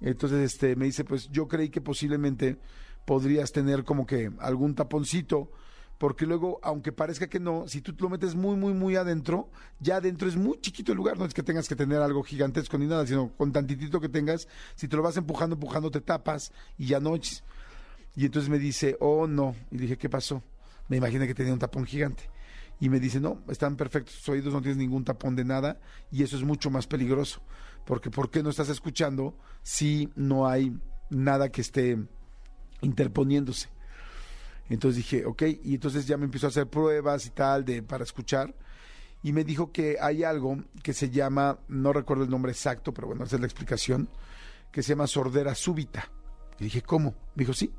Entonces, 0.00 0.52
este, 0.52 0.76
me 0.76 0.84
dice, 0.84 1.04
pues 1.04 1.28
yo 1.30 1.48
creí 1.48 1.70
que 1.70 1.80
posiblemente 1.80 2.58
podrías 3.04 3.50
tener 3.50 3.84
como 3.84 4.06
que 4.06 4.30
algún 4.38 4.74
taponcito, 4.74 5.50
porque 5.98 6.26
luego, 6.26 6.60
aunque 6.62 6.92
parezca 6.92 7.26
que 7.26 7.40
no, 7.40 7.66
si 7.66 7.80
tú 7.80 7.92
te 7.92 8.02
lo 8.02 8.08
metes 8.08 8.36
muy, 8.36 8.56
muy, 8.56 8.72
muy 8.72 8.94
adentro, 8.94 9.50
ya 9.80 9.96
adentro 9.96 10.28
es 10.28 10.36
muy 10.36 10.60
chiquito 10.60 10.92
el 10.92 10.96
lugar, 10.96 11.18
no 11.18 11.24
es 11.24 11.34
que 11.34 11.42
tengas 11.42 11.68
que 11.68 11.74
tener 11.74 12.00
algo 12.00 12.22
gigantesco 12.22 12.78
ni 12.78 12.86
nada, 12.86 13.04
sino 13.04 13.32
con 13.36 13.52
tantitito 13.52 14.00
que 14.00 14.08
tengas, 14.08 14.46
si 14.76 14.86
te 14.86 14.96
lo 14.96 15.02
vas 15.02 15.16
empujando, 15.16 15.56
empujando, 15.56 15.90
te 15.90 16.00
tapas 16.00 16.52
y 16.78 16.86
ya 16.86 17.00
no. 17.00 17.16
Y 18.14 18.24
entonces 18.24 18.48
me 18.48 18.60
dice, 18.60 18.96
oh 19.00 19.26
no, 19.26 19.56
y 19.72 19.78
dije, 19.78 19.98
¿qué 19.98 20.08
pasó? 20.08 20.42
Me 20.88 20.96
imaginé 20.96 21.26
que 21.26 21.34
tenía 21.34 21.52
un 21.52 21.58
tapón 21.58 21.84
gigante. 21.84 22.30
Y 22.80 22.88
me 22.90 23.00
dice, 23.00 23.18
no, 23.18 23.42
están 23.48 23.76
perfectos 23.76 24.14
tus 24.14 24.28
oídos, 24.28 24.52
no 24.52 24.60
tienes 24.60 24.78
ningún 24.78 25.04
tapón 25.04 25.34
de 25.34 25.44
nada, 25.44 25.80
y 26.12 26.22
eso 26.22 26.36
es 26.36 26.44
mucho 26.44 26.70
más 26.70 26.86
peligroso, 26.86 27.40
porque 27.84 28.08
¿por 28.08 28.30
qué 28.30 28.40
no 28.44 28.50
estás 28.50 28.68
escuchando 28.68 29.36
si 29.62 30.10
no 30.14 30.46
hay 30.46 30.78
nada 31.10 31.50
que 31.50 31.60
esté 31.60 31.98
interponiéndose? 32.82 33.68
Entonces 34.68 34.96
dije, 34.96 35.24
ok, 35.24 35.42
y 35.62 35.74
entonces 35.74 36.06
ya 36.06 36.16
me 36.16 36.26
empezó 36.26 36.46
a 36.46 36.50
hacer 36.50 36.68
pruebas 36.68 37.26
y 37.26 37.30
tal 37.30 37.64
de 37.64 37.82
para 37.82 38.04
escuchar. 38.04 38.54
Y 39.22 39.32
me 39.32 39.44
dijo 39.44 39.72
que 39.72 39.96
hay 40.00 40.24
algo 40.24 40.58
que 40.82 40.92
se 40.92 41.10
llama, 41.10 41.58
no 41.68 41.92
recuerdo 41.92 42.24
el 42.24 42.30
nombre 42.30 42.52
exacto, 42.52 42.92
pero 42.92 43.08
bueno, 43.08 43.24
esa 43.24 43.36
es 43.36 43.40
la 43.40 43.46
explicación, 43.46 44.08
que 44.70 44.82
se 44.82 44.90
llama 44.90 45.06
sordera 45.06 45.54
súbita. 45.54 46.10
Y 46.58 46.64
dije, 46.64 46.82
¿cómo? 46.82 47.14
Me 47.34 47.42
dijo, 47.42 47.52
sí, 47.52 47.72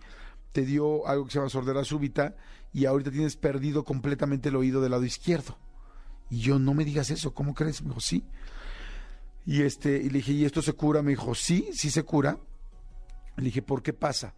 te 0.51 0.63
dio 0.63 1.07
algo 1.07 1.25
que 1.25 1.31
se 1.31 1.39
llama 1.39 1.49
sordera 1.49 1.83
súbita 1.83 2.35
y 2.73 2.85
ahorita 2.85 3.11
tienes 3.11 3.35
perdido 3.35 3.83
completamente 3.83 4.49
el 4.49 4.55
oído 4.55 4.81
del 4.81 4.91
lado 4.91 5.05
izquierdo. 5.05 5.57
Y 6.29 6.39
yo, 6.39 6.59
no 6.59 6.73
me 6.73 6.85
digas 6.85 7.09
eso, 7.09 7.33
¿cómo 7.33 7.53
crees? 7.53 7.81
Me 7.81 7.89
dijo, 7.89 8.01
sí. 8.01 8.25
Y, 9.45 9.61
este, 9.61 9.97
y 9.97 10.09
le 10.09 10.19
dije, 10.19 10.33
¿y 10.33 10.45
esto 10.45 10.61
se 10.61 10.73
cura? 10.73 11.01
Me 11.01 11.11
dijo, 11.11 11.33
sí, 11.35 11.69
sí 11.73 11.89
se 11.89 12.03
cura. 12.03 12.37
Le 13.37 13.45
dije, 13.45 13.61
¿por 13.61 13.81
qué 13.81 13.93
pasa? 13.93 14.35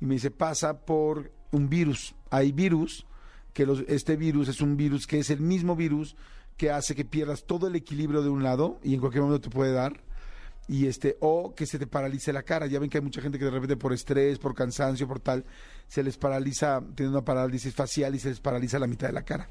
Y 0.00 0.06
me 0.06 0.14
dice, 0.14 0.30
pasa 0.30 0.84
por 0.84 1.32
un 1.54 1.68
virus. 1.68 2.14
Hay 2.30 2.52
virus, 2.52 3.06
que 3.52 3.64
los, 3.66 3.84
este 3.88 4.16
virus 4.16 4.48
es 4.48 4.60
un 4.60 4.76
virus 4.76 5.06
que 5.06 5.18
es 5.20 5.30
el 5.30 5.40
mismo 5.40 5.76
virus 5.76 6.16
que 6.56 6.70
hace 6.70 6.94
que 6.94 7.04
pierdas 7.04 7.44
todo 7.44 7.68
el 7.68 7.76
equilibrio 7.76 8.22
de 8.22 8.28
un 8.28 8.42
lado 8.42 8.78
y 8.82 8.94
en 8.94 9.00
cualquier 9.00 9.22
momento 9.22 9.48
te 9.48 9.54
puede 9.54 9.72
dar. 9.72 10.02
Y 10.66 10.86
este, 10.86 11.16
o 11.20 11.54
que 11.54 11.66
se 11.66 11.78
te 11.78 11.86
paralice 11.86 12.32
la 12.32 12.42
cara. 12.42 12.66
Ya 12.66 12.78
ven 12.78 12.88
que 12.88 12.98
hay 12.98 13.04
mucha 13.04 13.20
gente 13.20 13.38
que 13.38 13.44
de 13.44 13.50
repente 13.50 13.76
por 13.76 13.92
estrés, 13.92 14.38
por 14.38 14.54
cansancio, 14.54 15.06
por 15.06 15.20
tal, 15.20 15.44
se 15.88 16.02
les 16.02 16.16
paraliza, 16.16 16.82
tiene 16.94 17.10
una 17.12 17.24
parálisis 17.24 17.74
facial 17.74 18.14
y 18.14 18.18
se 18.18 18.30
les 18.30 18.40
paraliza 18.40 18.78
la 18.78 18.86
mitad 18.86 19.08
de 19.08 19.12
la 19.12 19.24
cara. 19.24 19.48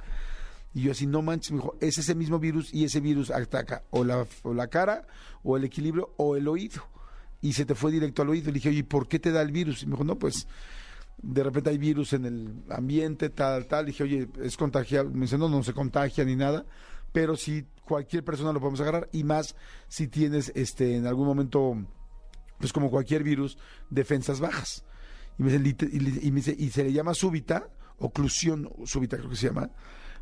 Y 0.74 0.82
yo 0.82 0.92
así, 0.92 1.06
no 1.06 1.22
manches, 1.22 1.52
me 1.52 1.58
dijo, 1.58 1.76
es 1.80 2.00
ese 2.00 2.16
mismo 2.16 2.40
virus 2.40 2.74
y 2.74 2.84
ese 2.84 3.00
virus 3.00 3.30
ataca 3.30 3.84
o 3.92 4.04
la, 4.04 4.26
o 4.42 4.54
la 4.56 4.68
cara, 4.68 5.06
o 5.44 5.56
el 5.56 5.66
equilibrio, 5.66 6.14
o 6.18 6.36
el 6.36 6.48
oído. 6.48 6.82
Y 7.42 7.54
se 7.54 7.66
te 7.66 7.76
fue 7.76 7.92
directo 7.92 8.24
al 8.24 8.30
oído. 8.30 8.48
Le 8.48 8.54
dije, 8.54 8.70
oye, 8.70 8.80
¿y 8.80 8.84
por 8.84 9.08
qué 9.08 9.20
te 9.20 9.32
da 9.32 9.42
el 9.44 9.52
virus? 9.52 9.84
Y 9.84 9.86
me 9.86 9.92
dijo, 9.92 10.04
no, 10.04 10.18
pues 10.18 10.48
de 11.24 11.42
repente 11.42 11.70
hay 11.70 11.78
virus 11.78 12.14
en 12.14 12.26
el 12.26 12.54
ambiente, 12.70 13.30
tal, 13.30 13.66
tal. 13.66 13.86
Le 13.86 13.92
dije, 13.92 14.04
oye, 14.04 14.28
es 14.44 14.58
contagiado. 14.58 15.10
Me 15.10 15.22
dice, 15.22 15.38
no, 15.38 15.50
no 15.50 15.64
se 15.64 15.74
contagia 15.74 16.26
ni 16.26 16.36
nada, 16.36 16.66
pero 17.12 17.36
sí 17.38 17.66
cualquier 17.86 18.24
persona 18.24 18.52
lo 18.52 18.60
podemos 18.60 18.82
agarrar 18.82 19.10
y 19.12 19.24
más 19.24 19.56
si 19.88 20.08
tienes 20.08 20.52
este 20.56 20.96
en 20.96 21.08
algún 21.08 21.26
momento, 21.26 21.76
pues 22.60 22.74
como 22.74 22.92
cualquier 22.92 23.24
virus, 23.24 23.58
defensas 23.90 24.40
bajas. 24.40 24.86
Y 25.40 25.44
me 25.44 25.58
dice, 25.58 25.90
y, 25.92 26.28
y 26.28 26.32
me 26.32 26.42
dice, 26.42 26.56
y 26.58 26.70
se 26.70 26.84
le 26.84 26.92
llama 26.92 27.14
súbita, 27.14 27.70
oclusión 28.00 28.70
súbita 28.86 29.18
creo 29.18 29.30
que 29.30 29.36
se 29.38 29.48
llama. 29.48 29.72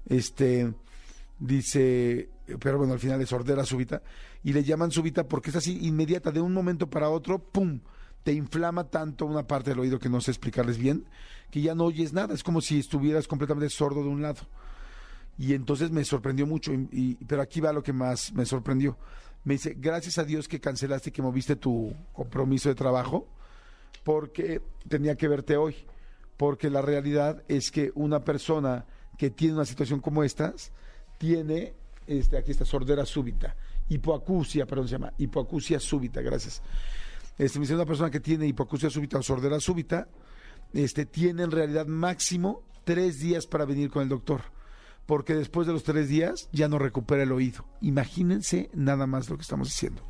Este 0.05 0.71
dice, 1.39 2.29
pero 2.59 2.77
bueno, 2.77 2.93
al 2.93 2.99
final 2.99 3.19
es 3.21 3.29
sordera 3.29 3.65
súbita, 3.65 4.03
y 4.43 4.53
le 4.53 4.63
llaman 4.63 4.91
súbita 4.91 5.27
porque 5.27 5.49
es 5.49 5.55
así 5.55 5.79
inmediata, 5.85 6.31
de 6.31 6.41
un 6.41 6.53
momento 6.53 6.89
para 6.89 7.09
otro, 7.09 7.39
¡pum! 7.39 7.81
Te 8.23 8.33
inflama 8.33 8.85
tanto 8.85 9.25
una 9.25 9.47
parte 9.47 9.71
del 9.71 9.79
oído 9.79 9.99
que 9.99 10.09
no 10.09 10.21
sé 10.21 10.31
explicarles 10.31 10.77
bien, 10.77 11.05
que 11.49 11.61
ya 11.61 11.75
no 11.75 11.85
oyes 11.85 12.13
nada, 12.13 12.33
es 12.33 12.43
como 12.43 12.61
si 12.61 12.79
estuvieras 12.79 13.27
completamente 13.27 13.69
sordo 13.69 14.03
de 14.03 14.09
un 14.09 14.21
lado. 14.21 14.41
Y 15.37 15.53
entonces 15.53 15.91
me 15.91 16.03
sorprendió 16.05 16.45
mucho, 16.45 16.71
y, 16.73 17.15
pero 17.25 17.41
aquí 17.41 17.61
va 17.61 17.73
lo 17.73 17.81
que 17.81 17.93
más 17.93 18.31
me 18.33 18.45
sorprendió. 18.45 18.97
Me 19.43 19.55
dice, 19.55 19.75
gracias 19.77 20.17
a 20.19 20.23
Dios 20.23 20.47
que 20.47 20.59
cancelaste 20.59 21.09
y 21.09 21.13
que 21.13 21.21
moviste 21.21 21.55
tu 21.55 21.95
compromiso 22.13 22.69
de 22.69 22.75
trabajo, 22.75 23.27
porque 24.03 24.61
tenía 24.87 25.15
que 25.15 25.27
verte 25.27 25.57
hoy. 25.57 25.75
Porque 26.37 26.69
la 26.69 26.81
realidad 26.81 27.43
es 27.47 27.71
que 27.71 27.91
una 27.95 28.23
persona 28.23 28.85
que 29.17 29.29
tiene 29.29 29.55
una 29.55 29.65
situación 29.65 29.99
como 29.99 30.23
estas, 30.23 30.71
tiene, 31.17 31.73
este, 32.07 32.37
aquí 32.37 32.51
está, 32.51 32.65
sordera 32.65 33.05
súbita, 33.05 33.55
hipoacusia, 33.89 34.65
perdón, 34.65 34.87
se 34.87 34.93
llama, 34.93 35.13
hipoacusia 35.17 35.79
súbita, 35.79 36.21
gracias. 36.21 36.61
Este, 37.37 37.59
me 37.59 37.63
dice 37.63 37.75
una 37.75 37.85
persona 37.85 38.11
que 38.11 38.19
tiene 38.19 38.47
hipoacusia 38.47 38.89
súbita 38.89 39.17
o 39.17 39.23
sordera 39.23 39.59
súbita, 39.59 40.07
este, 40.73 41.05
tiene 41.05 41.43
en 41.43 41.51
realidad 41.51 41.87
máximo 41.87 42.63
tres 42.83 43.19
días 43.19 43.47
para 43.47 43.65
venir 43.65 43.89
con 43.89 44.03
el 44.03 44.09
doctor, 44.09 44.41
porque 45.05 45.33
después 45.33 45.67
de 45.67 45.73
los 45.73 45.83
tres 45.83 46.07
días 46.07 46.49
ya 46.51 46.67
no 46.67 46.77
recupera 46.77 47.23
el 47.23 47.31
oído. 47.31 47.65
Imagínense 47.81 48.69
nada 48.73 49.07
más 49.07 49.29
lo 49.29 49.37
que 49.37 49.43
estamos 49.43 49.67
diciendo. 49.67 50.03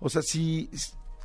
O 0.00 0.08
sea, 0.08 0.22
si 0.22 0.70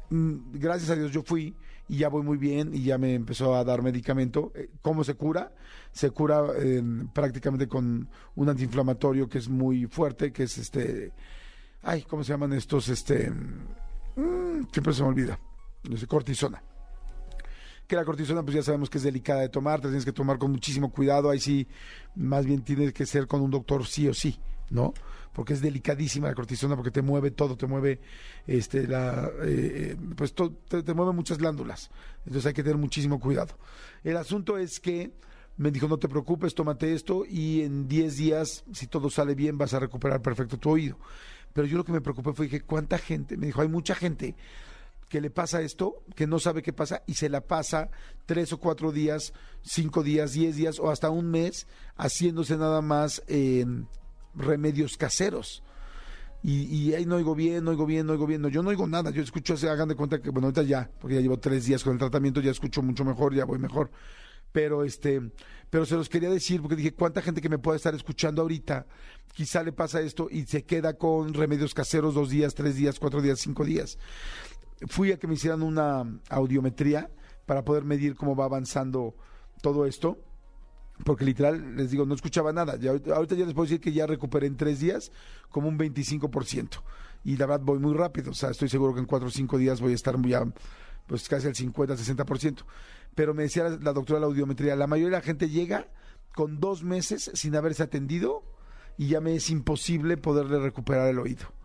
mm, 0.10 0.52
gracias 0.54 0.90
a 0.90 0.96
Dios 0.96 1.12
yo 1.12 1.24
fui 1.24 1.56
y 1.88 1.98
ya 1.98 2.10
voy 2.10 2.24
muy 2.24 2.38
bien 2.38 2.74
y 2.74 2.84
ya 2.84 2.98
me 2.98 3.16
empezó 3.16 3.56
a 3.56 3.64
dar 3.64 3.82
medicamento. 3.82 4.52
Eh, 4.56 4.70
¿Cómo 4.82 5.04
se 5.04 5.16
cura? 5.16 5.52
Se 5.92 6.12
cura 6.12 6.44
eh, 6.58 6.84
prácticamente 7.14 7.68
con 7.68 8.08
un 8.36 8.50
antiinflamatorio 8.50 9.28
que 9.28 9.40
es 9.40 9.50
muy 9.50 9.88
fuerte, 9.88 10.32
que 10.32 10.44
es 10.44 10.58
este, 10.60 11.12
ay, 11.82 12.04
¿cómo 12.04 12.24
se 12.24 12.32
llaman 12.32 12.54
estos? 12.54 12.90
Este, 12.90 13.32
mm, 14.20 14.68
siempre 14.72 14.94
se 14.94 15.02
me 15.04 15.10
olvida, 15.10 15.40
cortisona 16.08 16.62
que 17.88 17.96
la 17.96 18.06
cortisona 18.06 18.44
pues 18.44 18.56
ya 18.56 18.62
sabemos 18.62 18.88
que 18.88 19.00
es 19.00 19.04
delicada 19.04 19.42
de 19.42 19.50
tomar, 19.50 19.82
te 19.82 19.88
tienes 19.88 20.06
que 20.06 20.14
tomar 20.14 20.38
con 20.38 20.52
muchísimo 20.52 20.92
cuidado, 20.92 21.32
ahí 21.32 21.40
sí, 21.40 21.68
más 22.16 22.46
bien 22.46 22.62
tienes 22.64 22.94
que 22.94 23.04
ser 23.08 23.26
con 23.26 23.42
un 23.42 23.50
doctor 23.50 23.84
sí 23.88 24.08
o 24.08 24.14
sí, 24.14 24.40
¿no? 24.70 24.94
Porque 25.34 25.54
es 25.54 25.62
delicadísima 25.62 26.28
la 26.28 26.36
cortisona 26.36 26.76
porque 26.76 26.92
te 26.92 27.02
mueve 27.02 27.32
todo, 27.32 27.58
te 27.58 27.66
mueve, 27.66 28.00
este, 28.46 28.88
la, 28.88 29.32
eh, 29.42 29.96
pues 30.16 30.36
to- 30.36 30.52
te, 30.68 30.84
te 30.84 30.94
mueve 30.94 31.14
muchas 31.14 31.40
glándulas, 31.40 31.90
entonces 32.20 32.46
hay 32.46 32.54
que 32.54 32.62
tener 32.62 32.78
muchísimo 32.78 33.20
cuidado. 33.20 33.58
El 34.04 34.18
asunto 34.18 34.60
es 34.60 34.80
que 34.80 35.12
me 35.58 35.72
dijo, 35.72 35.88
no 35.88 35.98
te 35.98 36.08
preocupes, 36.08 36.54
tómate 36.54 36.94
esto 36.94 37.26
y 37.28 37.62
en 37.64 37.88
10 37.88 38.18
días, 38.18 38.64
si 38.72 38.86
todo 38.86 39.10
sale 39.10 39.34
bien, 39.34 39.58
vas 39.58 39.74
a 39.74 39.80
recuperar 39.80 40.22
perfecto 40.22 40.60
tu 40.60 40.70
oído. 40.70 40.96
Pero 41.54 41.68
yo 41.68 41.78
lo 41.78 41.84
que 41.84 41.92
me 41.92 42.02
preocupé 42.02 42.34
fue 42.34 42.50
que 42.50 42.62
cuánta 42.62 42.98
gente, 42.98 43.38
me 43.38 43.48
dijo, 43.48 43.62
hay 43.62 43.68
mucha 43.68 43.96
gente 43.96 44.36
que 45.10 45.20
le 45.20 45.32
pasa 45.32 45.62
esto, 45.62 46.04
que 46.16 46.28
no 46.28 46.40
sabe 46.40 46.62
qué 46.62 46.72
pasa 46.72 47.02
y 47.08 47.16
se 47.16 47.30
la 47.30 47.42
pasa 47.42 47.90
tres 48.28 48.54
o 48.54 48.60
cuatro 48.60 48.92
días, 48.92 49.34
cinco 49.64 50.04
días, 50.04 50.34
diez 50.34 50.56
días 50.56 50.80
o 50.80 50.92
hasta 50.92 51.10
un 51.10 51.32
mes 51.32 51.68
haciéndose 51.98 52.58
nada 52.58 52.82
más 52.82 53.24
eh, 53.28 53.66
remedios 54.36 54.98
caseros. 54.98 55.64
Y, 56.42 56.94
ahí 56.94 57.06
no 57.06 57.18
oigo 57.18 57.36
bien, 57.36 57.66
no 57.66 57.72
oigo 57.72 57.86
bien, 57.86 58.06
no 58.06 58.14
oigo 58.14 58.26
bien. 58.26 58.42
No, 58.42 58.48
yo 58.48 58.64
no 58.64 58.70
oigo 58.70 58.88
nada. 58.88 59.10
Yo 59.12 59.22
escucho, 59.22 59.56
hagan 59.70 59.90
de 59.90 59.96
cuenta 59.96 60.22
que, 60.22 60.30
bueno, 60.30 60.48
ahorita 60.48 60.64
ya, 60.64 60.90
porque 61.02 61.16
ya 61.16 61.22
llevo 61.22 61.38
tres 61.38 61.66
días 61.66 61.84
con 61.84 61.94
el 61.94 62.00
tratamiento, 62.00 62.40
ya 62.40 62.52
escucho 62.52 62.82
mucho 62.82 63.04
mejor, 63.04 63.36
ya 63.36 63.44
voy 63.44 63.60
mejor. 63.60 63.92
Pero 64.52 64.84
este, 64.84 65.22
pero 65.70 65.86
se 65.86 65.96
los 65.96 66.10
quería 66.10 66.30
decir 66.30 66.62
porque 66.62 66.76
dije, 66.76 66.94
¿cuánta 66.94 67.22
gente 67.22 67.42
que 67.42 67.50
me 67.50 67.60
puede 67.60 67.78
estar 67.78 67.94
escuchando 67.94 68.42
ahorita 68.42 68.88
quizá 69.34 69.64
le 69.64 69.72
pasa 69.72 70.02
esto 70.02 70.28
y 70.30 70.46
se 70.46 70.64
queda 70.64 70.96
con 70.96 71.34
remedios 71.34 71.74
caseros 71.74 72.16
dos 72.16 72.30
días, 72.30 72.56
tres 72.56 72.76
días, 72.76 73.00
cuatro 73.00 73.22
días, 73.22 73.40
cinco 73.40 73.64
días? 73.64 73.98
fui 74.88 75.12
a 75.12 75.18
que 75.18 75.28
me 75.28 75.34
hicieran 75.34 75.62
una 75.62 76.06
audiometría 76.30 77.10
para 77.46 77.64
poder 77.64 77.84
medir 77.84 78.16
cómo 78.16 78.36
va 78.36 78.46
avanzando 78.46 79.16
todo 79.62 79.86
esto. 79.86 80.18
Porque 81.06 81.24
literal, 81.24 81.78
les 81.78 81.92
digo, 81.92 82.06
no 82.06 82.14
escuchaba 82.14 82.52
nada. 82.52 82.76
Ya, 82.76 82.92
ahorita 82.92 83.36
ya 83.36 83.46
les 83.46 83.54
puedo 83.54 83.66
decir 83.66 83.80
que 83.80 83.94
ya 83.94 84.06
recuperé 84.06 84.48
en 84.48 84.58
tres 84.58 84.80
días 84.80 85.12
como 85.50 85.70
un 85.70 85.78
25%. 85.80 86.82
Y 87.24 87.38
la 87.38 87.46
verdad 87.46 87.66
voy 87.66 87.80
muy 87.80 87.94
rápido. 87.94 88.32
O 88.32 88.34
sea, 88.34 88.50
estoy 88.50 88.70
seguro 88.70 88.94
que 88.94 89.00
en 89.00 89.06
cuatro 89.06 89.30
o 89.30 89.32
cinco 89.32 89.58
días 89.58 89.80
voy 89.80 89.94
a 89.94 89.96
estar 89.96 90.22
ya 90.22 90.44
pues 91.10 91.28
casi 91.28 91.48
al 91.48 91.56
50, 91.56 91.96
60%. 91.96 92.64
Pero 93.16 93.34
me 93.34 93.44
decía 93.44 93.64
la, 93.64 93.70
la 93.72 93.92
doctora 93.92 94.18
de 94.18 94.22
la 94.22 94.28
audiometría, 94.28 94.76
la 94.76 94.88
mayoría 94.88 95.18
de 95.18 95.22
la 95.22 95.26
gente 95.26 95.50
llega 95.50 95.88
con 96.34 96.60
dos 96.60 96.84
meses 96.84 97.32
sin 97.34 97.56
haberse 97.56 97.84
atendido 97.84 98.44
y 98.98 99.08
ya 99.08 99.20
me 99.20 99.36
es 99.36 99.50
imposible 99.50 100.16
poderle 100.16 100.60
recuperar 100.60 101.10
el 101.10 101.20
oído 101.20 101.59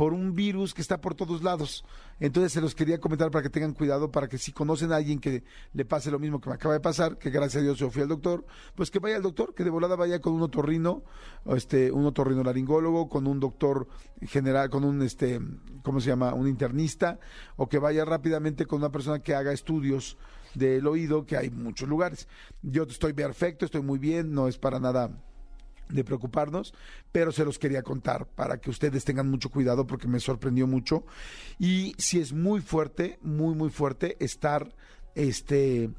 por 0.00 0.14
un 0.14 0.34
virus 0.34 0.72
que 0.72 0.80
está 0.80 0.98
por 0.98 1.14
todos 1.14 1.42
lados. 1.42 1.84
Entonces 2.20 2.52
se 2.52 2.62
los 2.62 2.74
quería 2.74 2.98
comentar 2.98 3.30
para 3.30 3.42
que 3.42 3.50
tengan 3.50 3.74
cuidado, 3.74 4.10
para 4.10 4.28
que 4.28 4.38
si 4.38 4.50
conocen 4.50 4.92
a 4.92 4.96
alguien 4.96 5.18
que 5.18 5.44
le 5.74 5.84
pase 5.84 6.10
lo 6.10 6.18
mismo 6.18 6.40
que 6.40 6.48
me 6.48 6.54
acaba 6.54 6.72
de 6.72 6.80
pasar, 6.80 7.18
que 7.18 7.28
gracias 7.28 7.60
a 7.60 7.64
Dios 7.64 7.76
yo 7.76 7.90
fui 7.90 8.00
al 8.00 8.08
doctor, 8.08 8.46
pues 8.74 8.90
que 8.90 8.98
vaya 8.98 9.16
al 9.16 9.22
doctor, 9.22 9.52
que 9.52 9.62
de 9.62 9.68
volada 9.68 9.96
vaya 9.96 10.18
con 10.18 10.32
un 10.32 10.40
otorrino, 10.40 11.02
este, 11.54 11.92
un 11.92 12.06
otorrino 12.06 12.42
laringólogo, 12.42 13.10
con 13.10 13.26
un 13.26 13.40
doctor 13.40 13.88
general, 14.22 14.70
con 14.70 14.84
un 14.84 15.02
este, 15.02 15.38
¿cómo 15.82 16.00
se 16.00 16.08
llama? 16.08 16.32
un 16.32 16.48
internista, 16.48 17.18
o 17.56 17.68
que 17.68 17.78
vaya 17.78 18.02
rápidamente 18.06 18.64
con 18.64 18.78
una 18.78 18.90
persona 18.90 19.18
que 19.18 19.34
haga 19.34 19.52
estudios 19.52 20.16
del 20.54 20.86
oído, 20.86 21.26
que 21.26 21.36
hay 21.36 21.50
muchos 21.50 21.86
lugares. 21.86 22.26
Yo 22.62 22.84
estoy 22.84 23.12
perfecto, 23.12 23.66
estoy 23.66 23.82
muy 23.82 23.98
bien, 23.98 24.32
no 24.32 24.48
es 24.48 24.56
para 24.56 24.80
nada 24.80 25.10
de 25.92 26.04
preocuparnos, 26.04 26.74
pero 27.12 27.32
se 27.32 27.44
los 27.44 27.58
quería 27.58 27.82
contar 27.82 28.26
para 28.26 28.58
que 28.60 28.70
ustedes 28.70 29.04
tengan 29.04 29.28
mucho 29.30 29.50
cuidado 29.50 29.86
porque 29.86 30.08
me 30.08 30.20
sorprendió 30.20 30.66
mucho. 30.66 31.04
Y 31.58 31.94
si 31.98 32.20
es 32.20 32.32
muy 32.32 32.60
fuerte, 32.60 33.18
muy 33.22 33.54
muy 33.54 33.70
fuerte 33.70 34.16
estar 34.20 34.74
este 35.14 35.90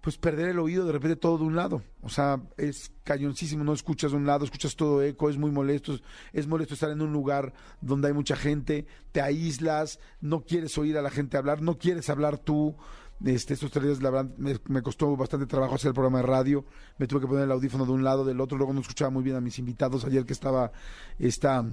pues 0.00 0.16
perder 0.16 0.48
el 0.50 0.60
oído 0.60 0.86
de 0.86 0.92
repente 0.92 1.16
todo 1.16 1.38
de 1.38 1.44
un 1.44 1.56
lado, 1.56 1.82
o 2.02 2.08
sea, 2.08 2.40
es 2.56 2.92
cañoncísimo, 3.02 3.64
no 3.64 3.72
escuchas 3.72 4.12
de 4.12 4.16
un 4.16 4.26
lado, 4.26 4.44
escuchas 4.44 4.76
todo 4.76 5.02
eco, 5.02 5.28
es 5.28 5.36
muy 5.36 5.50
molesto, 5.50 5.92
es- 5.94 6.02
es 6.32 6.46
molesto 6.46 6.74
estar 6.74 6.90
en 6.90 7.02
un 7.02 7.12
lugar 7.12 7.52
donde 7.80 8.06
hay 8.08 8.14
mucha 8.14 8.36
gente, 8.36 8.86
te 9.10 9.20
aíslas, 9.20 9.98
no 10.20 10.42
quieres 10.42 10.78
oír 10.78 10.96
a 10.96 11.02
la 11.02 11.10
gente 11.10 11.36
hablar, 11.36 11.60
no 11.62 11.78
quieres 11.78 12.08
hablar 12.10 12.38
tú, 12.38 12.76
este, 13.24 13.54
estos 13.54 13.70
tres 13.70 13.84
días, 13.84 14.02
la 14.02 14.10
verdad, 14.10 14.30
me, 14.36 14.56
me 14.68 14.82
costó 14.82 15.16
bastante 15.16 15.46
trabajo 15.46 15.74
hacer 15.74 15.88
el 15.88 15.94
programa 15.94 16.18
de 16.18 16.26
radio. 16.26 16.64
Me 16.98 17.06
tuve 17.06 17.20
que 17.20 17.26
poner 17.26 17.44
el 17.44 17.52
audífono 17.52 17.84
de 17.84 17.92
un 17.92 18.04
lado, 18.04 18.24
del 18.24 18.40
otro. 18.40 18.56
Luego 18.56 18.72
no 18.72 18.80
escuchaba 18.80 19.10
muy 19.10 19.22
bien 19.22 19.36
a 19.36 19.40
mis 19.40 19.58
invitados. 19.58 20.04
Ayer 20.04 20.24
que 20.24 20.32
estaba 20.32 20.72
esta, 21.18 21.64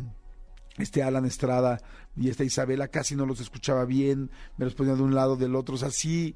este 0.78 1.04
Alan 1.04 1.26
Estrada 1.26 1.80
y 2.16 2.30
esta 2.30 2.44
Isabela, 2.44 2.88
casi 2.88 3.16
no 3.16 3.26
los 3.26 3.40
escuchaba 3.42 3.86
bien. 3.86 4.32
Me 4.58 4.66
los 4.66 4.74
ponía 4.74 4.96
de 4.96 5.04
un 5.04 5.14
lado, 5.14 5.36
del 5.36 5.56
otro. 5.56 5.76
O 5.76 5.78
sea, 5.78 5.92
sí, 5.92 6.36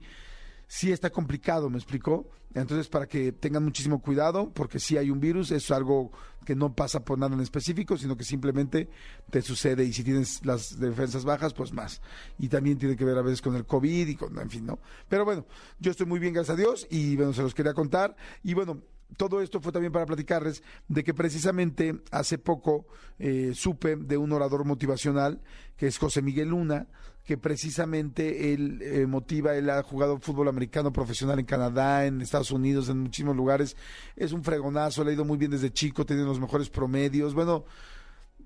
sí 0.69 0.91
está 0.91 1.09
complicado, 1.09 1.67
¿me 1.69 1.77
explicó? 1.77 2.29
Entonces, 2.53 2.87
para 2.87 3.07
que 3.07 3.31
tengan 3.31 3.63
muchísimo 3.63 4.01
cuidado, 4.01 4.51
porque 4.53 4.79
sí 4.79 4.97
hay 4.97 5.09
un 5.09 5.19
virus, 5.19 5.51
es 5.51 5.71
algo 5.71 6.11
que 6.45 6.55
no 6.55 6.73
pasa 6.73 7.03
por 7.03 7.17
nada 7.17 7.35
en 7.35 7.41
específico, 7.41 7.97
sino 7.97 8.15
que 8.15 8.23
simplemente 8.23 8.87
te 9.31 9.41
sucede 9.41 9.83
y 9.83 9.93
si 9.93 10.03
tienes 10.03 10.45
las 10.45 10.79
defensas 10.79 11.25
bajas, 11.25 11.53
pues 11.53 11.73
más. 11.73 12.01
Y 12.37 12.49
también 12.49 12.77
tiene 12.77 12.95
que 12.95 13.03
ver 13.03 13.17
a 13.17 13.23
veces 13.23 13.41
con 13.41 13.55
el 13.55 13.65
COVID 13.65 14.07
y 14.07 14.15
con, 14.15 14.37
en 14.39 14.49
fin, 14.49 14.65
¿no? 14.65 14.79
Pero 15.07 15.25
bueno, 15.25 15.45
yo 15.79 15.89
estoy 15.89 16.05
muy 16.05 16.19
bien, 16.19 16.33
gracias 16.33 16.55
a 16.55 16.59
Dios, 16.59 16.87
y 16.91 17.15
bueno, 17.15 17.33
se 17.33 17.41
los 17.41 17.55
quería 17.55 17.73
contar. 17.73 18.15
Y 18.43 18.53
bueno, 18.53 18.79
todo 19.17 19.41
esto 19.41 19.59
fue 19.59 19.71
también 19.71 19.91
para 19.91 20.05
platicarles 20.05 20.61
de 20.87 21.03
que 21.03 21.15
precisamente 21.15 21.99
hace 22.11 22.37
poco 22.37 22.85
eh, 23.17 23.53
supe 23.55 23.95
de 23.95 24.17
un 24.17 24.31
orador 24.31 24.65
motivacional 24.65 25.41
que 25.77 25.87
es 25.87 25.97
José 25.97 26.21
Miguel 26.21 26.49
Luna, 26.49 26.87
que 27.29 27.37
precisamente 27.37 28.55
él 28.55 28.81
eh, 28.81 29.05
motiva, 29.05 29.53
él 29.53 29.69
ha 29.69 29.83
jugado 29.83 30.19
fútbol 30.19 30.47
americano 30.47 30.91
profesional 30.91 31.37
en 31.37 31.45
Canadá, 31.45 32.07
en 32.07 32.21
Estados 32.21 32.49
Unidos, 32.49 32.89
en 32.89 32.97
muchísimos 32.97 33.35
lugares, 33.35 33.77
es 34.15 34.31
un 34.31 34.43
fregonazo, 34.43 35.03
le 35.03 35.11
ha 35.11 35.13
ido 35.13 35.25
muy 35.25 35.37
bien 35.37 35.51
desde 35.51 35.71
chico, 35.71 36.07
tiene 36.07 36.23
los 36.23 36.39
mejores 36.39 36.71
promedios, 36.71 37.35
bueno, 37.35 37.65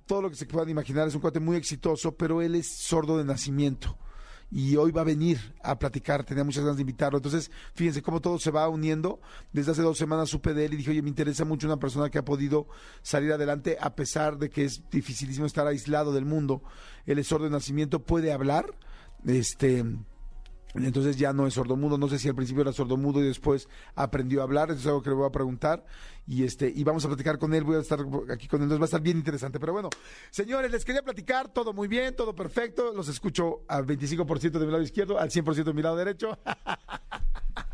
todo 0.05 0.23
lo 0.23 0.29
que 0.29 0.35
se 0.35 0.45
puedan 0.47 0.67
imaginar, 0.67 1.07
es 1.07 1.15
un 1.15 1.21
cuate 1.21 1.39
muy 1.39 1.55
exitoso, 1.55 2.17
pero 2.17 2.41
él 2.41 2.55
es 2.55 2.67
sordo 2.75 3.17
de 3.17 3.23
nacimiento 3.23 3.97
y 4.55 4.75
hoy 4.75 4.91
va 4.91 5.01
a 5.01 5.05
venir 5.05 5.55
a 5.63 5.79
platicar, 5.79 6.23
tenía 6.23 6.43
muchas 6.43 6.63
ganas 6.63 6.77
de 6.77 6.83
invitarlo. 6.83 7.17
Entonces, 7.17 7.49
fíjense 7.73 8.03
cómo 8.03 8.21
todo 8.21 8.37
se 8.37 8.51
va 8.51 8.69
uniendo. 8.69 9.19
Desde 9.51 9.71
hace 9.71 9.81
dos 9.81 9.97
semanas 9.97 10.29
supe 10.29 10.53
de 10.53 10.65
él 10.65 10.75
y 10.75 10.77
dije, 10.77 10.91
oye, 10.91 11.01
me 11.01 11.09
interesa 11.09 11.43
mucho 11.43 11.65
una 11.65 11.77
persona 11.77 12.11
que 12.11 12.19
ha 12.19 12.25
podido 12.25 12.67
salir 13.01 13.33
adelante 13.33 13.77
a 13.81 13.95
pesar 13.95 14.37
de 14.37 14.51
que 14.51 14.65
es 14.65 14.83
dificilísimo 14.91 15.47
estar 15.47 15.65
aislado 15.65 16.13
del 16.13 16.25
mundo. 16.25 16.61
Él 17.07 17.17
es 17.17 17.29
de 17.29 17.49
nacimiento, 17.49 18.03
puede 18.03 18.31
hablar, 18.31 18.75
este... 19.25 19.83
Entonces 20.75 21.17
ya 21.17 21.33
no 21.33 21.45
es 21.45 21.53
sordomudo, 21.53 21.97
no 21.97 22.07
sé 22.07 22.17
si 22.19 22.27
al 22.27 22.35
principio 22.35 22.61
era 22.61 22.73
sordomudo 22.73 23.19
y 23.19 23.27
después 23.27 23.69
aprendió 23.95 24.41
a 24.41 24.43
hablar, 24.43 24.71
eso 24.71 24.79
es 24.79 24.87
algo 24.87 25.03
que 25.03 25.09
le 25.09 25.15
voy 25.15 25.27
a 25.27 25.31
preguntar. 25.31 25.85
Y 26.25 26.43
este 26.43 26.71
y 26.73 26.83
vamos 26.83 27.03
a 27.05 27.09
platicar 27.09 27.37
con 27.37 27.53
él, 27.53 27.63
voy 27.63 27.75
a 27.75 27.79
estar 27.79 27.99
aquí 28.31 28.47
con 28.47 28.61
él, 28.61 28.69
nos 28.69 28.79
va 28.79 28.83
a 28.83 28.85
estar 28.85 29.01
bien 29.01 29.17
interesante, 29.17 29.59
pero 29.59 29.73
bueno, 29.73 29.89
señores, 30.31 30.71
les 30.71 30.85
quería 30.85 31.03
platicar, 31.03 31.49
todo 31.49 31.73
muy 31.73 31.87
bien, 31.87 32.15
todo 32.15 32.33
perfecto, 32.33 32.93
los 32.93 33.07
escucho 33.07 33.61
al 33.67 33.85
25% 33.85 34.51
de 34.51 34.65
mi 34.65 34.71
lado 34.71 34.83
izquierdo, 34.83 35.19
al 35.19 35.29
100% 35.29 35.63
de 35.63 35.73
mi 35.73 35.81
lado 35.81 35.95
derecho. 35.97 36.37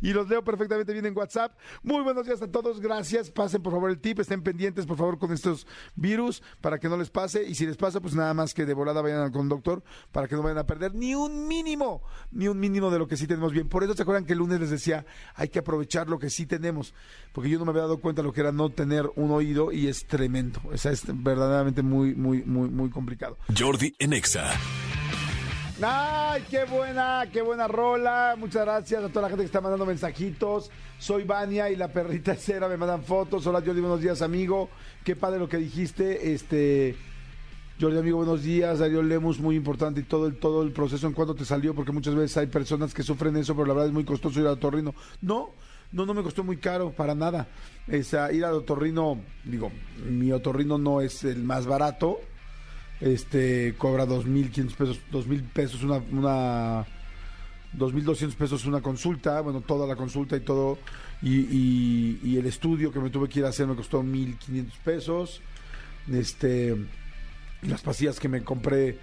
y 0.00 0.12
los 0.12 0.28
leo 0.28 0.44
perfectamente 0.44 0.92
bien 0.92 1.06
en 1.06 1.16
WhatsApp. 1.16 1.56
Muy 1.82 2.02
buenos 2.02 2.26
días 2.26 2.42
a 2.42 2.50
todos, 2.50 2.80
gracias. 2.80 3.30
Pasen 3.30 3.62
por 3.62 3.72
favor 3.72 3.90
el 3.90 3.98
tip, 3.98 4.20
estén 4.20 4.42
pendientes 4.42 4.86
por 4.86 4.96
favor 4.96 5.18
con 5.18 5.32
estos 5.32 5.66
virus 5.94 6.42
para 6.60 6.78
que 6.78 6.88
no 6.88 6.96
les 6.96 7.10
pase 7.10 7.44
y 7.44 7.54
si 7.54 7.66
les 7.66 7.76
pasa 7.76 8.00
pues 8.00 8.14
nada 8.14 8.34
más 8.34 8.54
que 8.54 8.64
de 8.64 8.74
volada 8.74 9.02
vayan 9.02 9.20
al 9.20 9.32
conductor 9.32 9.82
para 10.12 10.28
que 10.28 10.34
no 10.34 10.42
vayan 10.42 10.58
a 10.58 10.66
perder 10.66 10.94
ni 10.94 11.14
un 11.14 11.46
mínimo, 11.46 12.02
ni 12.30 12.48
un 12.48 12.58
mínimo 12.58 12.90
de 12.90 12.98
lo 12.98 13.08
que 13.08 13.16
sí 13.16 13.26
tenemos 13.26 13.52
bien. 13.52 13.68
Por 13.68 13.84
eso 13.84 13.94
se 13.94 14.02
acuerdan 14.02 14.24
que 14.24 14.32
el 14.32 14.38
lunes 14.38 14.60
les 14.60 14.70
decía, 14.70 15.04
hay 15.34 15.48
que 15.48 15.58
aprovechar 15.58 16.08
lo 16.08 16.18
que 16.18 16.30
sí 16.30 16.46
tenemos, 16.46 16.94
porque 17.32 17.50
yo 17.50 17.58
no 17.58 17.64
me 17.64 17.70
había 17.70 17.82
dado 17.82 17.98
cuenta 17.98 18.22
lo 18.22 18.32
que 18.32 18.40
era 18.40 18.52
no 18.52 18.70
tener 18.70 19.10
un 19.16 19.30
oído 19.30 19.72
y 19.72 19.88
es 19.88 20.06
tremendo. 20.06 20.60
O 20.72 20.76
sea, 20.76 20.92
es 20.92 21.02
verdaderamente 21.06 21.82
muy, 21.82 22.14
muy, 22.14 22.42
muy, 22.42 22.68
muy 22.68 22.90
complicado. 22.90 23.36
Jordi 23.56 23.94
en 23.98 24.12
Exa. 24.12 24.50
Ay, 25.82 26.44
qué 26.48 26.64
buena, 26.66 27.26
qué 27.32 27.42
buena 27.42 27.66
rola. 27.66 28.36
Muchas 28.38 28.62
gracias 28.62 29.02
a 29.02 29.08
toda 29.08 29.22
la 29.22 29.28
gente 29.28 29.42
que 29.42 29.46
está 29.46 29.60
mandando 29.60 29.84
mensajitos. 29.84 30.70
Soy 31.00 31.24
Vania 31.24 31.68
y 31.68 31.74
la 31.74 31.88
perrita 31.88 32.34
cera 32.36 32.68
me 32.68 32.76
mandan 32.76 33.02
fotos. 33.02 33.44
Hola 33.48 33.60
Jordi, 33.60 33.80
buenos 33.80 34.00
días, 34.00 34.22
amigo. 34.22 34.70
Qué 35.02 35.16
padre 35.16 35.40
lo 35.40 35.48
que 35.48 35.56
dijiste. 35.56 36.32
Este 36.32 36.94
Jordi, 37.80 37.98
amigo, 37.98 38.18
buenos 38.18 38.44
días. 38.44 38.78
Darío 38.78 39.02
Lemus, 39.02 39.40
muy 39.40 39.56
importante 39.56 40.00
y 40.00 40.04
todo 40.04 40.28
el 40.28 40.36
todo 40.36 40.62
el 40.62 40.70
proceso 40.70 41.08
en 41.08 41.12
cuanto 41.12 41.34
te 41.34 41.44
salió, 41.44 41.74
porque 41.74 41.90
muchas 41.90 42.14
veces 42.14 42.36
hay 42.36 42.46
personas 42.46 42.94
que 42.94 43.02
sufren 43.02 43.36
eso, 43.36 43.56
pero 43.56 43.66
la 43.66 43.74
verdad 43.74 43.88
es 43.88 43.94
muy 43.94 44.04
costoso 44.04 44.38
ir 44.38 44.46
al 44.46 44.52
otorrino. 44.52 44.94
No, 45.22 45.50
no, 45.90 46.06
no 46.06 46.14
me 46.14 46.22
costó 46.22 46.44
muy 46.44 46.58
caro 46.58 46.92
para 46.92 47.16
nada. 47.16 47.48
Esa, 47.88 48.30
ir 48.30 48.44
al 48.44 48.54
otorrino, 48.54 49.18
digo, 49.42 49.72
mi 50.08 50.30
otorrino 50.30 50.78
no 50.78 51.00
es 51.00 51.24
el 51.24 51.42
más 51.42 51.66
barato 51.66 52.20
este 53.04 53.74
cobra 53.76 54.06
2.500 54.06 54.74
pesos, 54.74 55.00
2.000 55.12 55.42
pesos 55.50 55.82
una, 55.82 55.98
una 56.10 56.86
2.200 57.76 58.34
pesos 58.34 58.64
una 58.64 58.80
consulta, 58.80 59.42
bueno, 59.42 59.60
toda 59.60 59.86
la 59.86 59.94
consulta 59.94 60.36
y 60.36 60.40
todo, 60.40 60.78
y, 61.20 61.40
y, 61.40 62.20
y 62.22 62.38
el 62.38 62.46
estudio 62.46 62.90
que 62.90 63.00
me 63.00 63.10
tuve 63.10 63.28
que 63.28 63.40
ir 63.40 63.44
a 63.44 63.48
hacer 63.48 63.66
me 63.66 63.76
costó 63.76 64.02
1.500 64.02 64.70
pesos, 64.82 65.42
este, 66.10 66.76
las 67.62 67.82
pastillas 67.82 68.18
que 68.18 68.28
me 68.28 68.42
compré, 68.42 68.98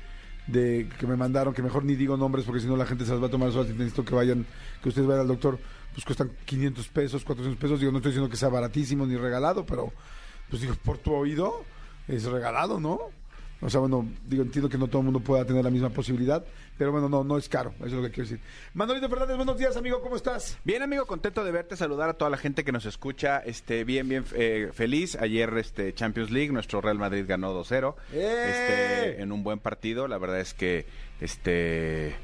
de 0.47 0.89
que 0.99 1.05
me 1.05 1.15
mandaron, 1.15 1.53
que 1.53 1.61
mejor 1.61 1.85
ni 1.85 1.95
digo 1.95 2.17
nombres 2.17 2.45
porque 2.45 2.61
si 2.61 2.67
no 2.67 2.75
la 2.75 2.87
gente 2.87 3.05
se 3.05 3.11
las 3.11 3.21
va 3.21 3.27
a 3.27 3.31
tomar 3.31 3.51
solas 3.51 3.69
y 3.69 3.73
necesito 3.73 4.03
que 4.03 4.15
vayan, 4.15 4.47
que 4.81 4.89
ustedes 4.89 5.07
vayan 5.07 5.21
al 5.21 5.27
doctor, 5.27 5.59
pues 5.93 6.03
cuestan 6.05 6.31
500 6.45 6.87
pesos, 6.87 7.23
400 7.23 7.61
pesos, 7.61 7.79
digo, 7.79 7.91
no 7.91 7.99
estoy 7.99 8.13
diciendo 8.13 8.31
que 8.31 8.37
sea 8.37 8.49
baratísimo 8.49 9.05
ni 9.05 9.15
regalado, 9.15 9.63
pero 9.63 9.93
pues 10.49 10.63
digo, 10.63 10.73
por 10.83 10.97
tu 10.97 11.13
oído 11.13 11.63
es 12.07 12.23
regalado, 12.23 12.79
¿no? 12.79 13.20
O 13.61 13.69
sea, 13.69 13.79
bueno, 13.79 14.09
digo, 14.25 14.41
entiendo 14.41 14.69
que 14.69 14.77
no 14.77 14.87
todo 14.87 14.99
el 14.99 15.05
mundo 15.05 15.19
pueda 15.19 15.45
tener 15.45 15.63
la 15.63 15.69
misma 15.69 15.89
posibilidad, 15.89 16.43
pero 16.79 16.91
bueno, 16.91 17.07
no, 17.07 17.23
no 17.23 17.37
es 17.37 17.47
caro, 17.47 17.73
eso 17.77 17.85
es 17.85 17.93
lo 17.93 18.01
que 18.01 18.09
quiero 18.09 18.27
decir. 18.27 18.43
Manolito 18.73 19.07
Fernández, 19.07 19.37
buenos 19.37 19.57
días, 19.57 19.77
amigo, 19.77 20.01
¿cómo 20.01 20.15
estás? 20.15 20.57
Bien, 20.63 20.81
amigo, 20.81 21.05
contento 21.05 21.43
de 21.43 21.51
verte, 21.51 21.77
saludar 21.77 22.09
a 22.09 22.13
toda 22.13 22.31
la 22.31 22.37
gente 22.37 22.63
que 22.63 22.71
nos 22.71 22.85
escucha, 22.87 23.37
este, 23.37 23.83
bien, 23.83 24.09
bien 24.09 24.25
eh, 24.33 24.71
feliz. 24.73 25.15
Ayer, 25.15 25.55
este, 25.57 25.93
Champions 25.93 26.31
League, 26.31 26.51
nuestro 26.51 26.81
Real 26.81 26.97
Madrid 26.97 27.25
ganó 27.27 27.53
2-0, 27.53 27.95
¡Eh! 28.13 28.45
este, 28.49 29.21
en 29.21 29.31
un 29.31 29.43
buen 29.43 29.59
partido. 29.59 30.07
La 30.07 30.17
verdad 30.17 30.39
es 30.39 30.55
que, 30.55 30.87
este, 31.19 32.15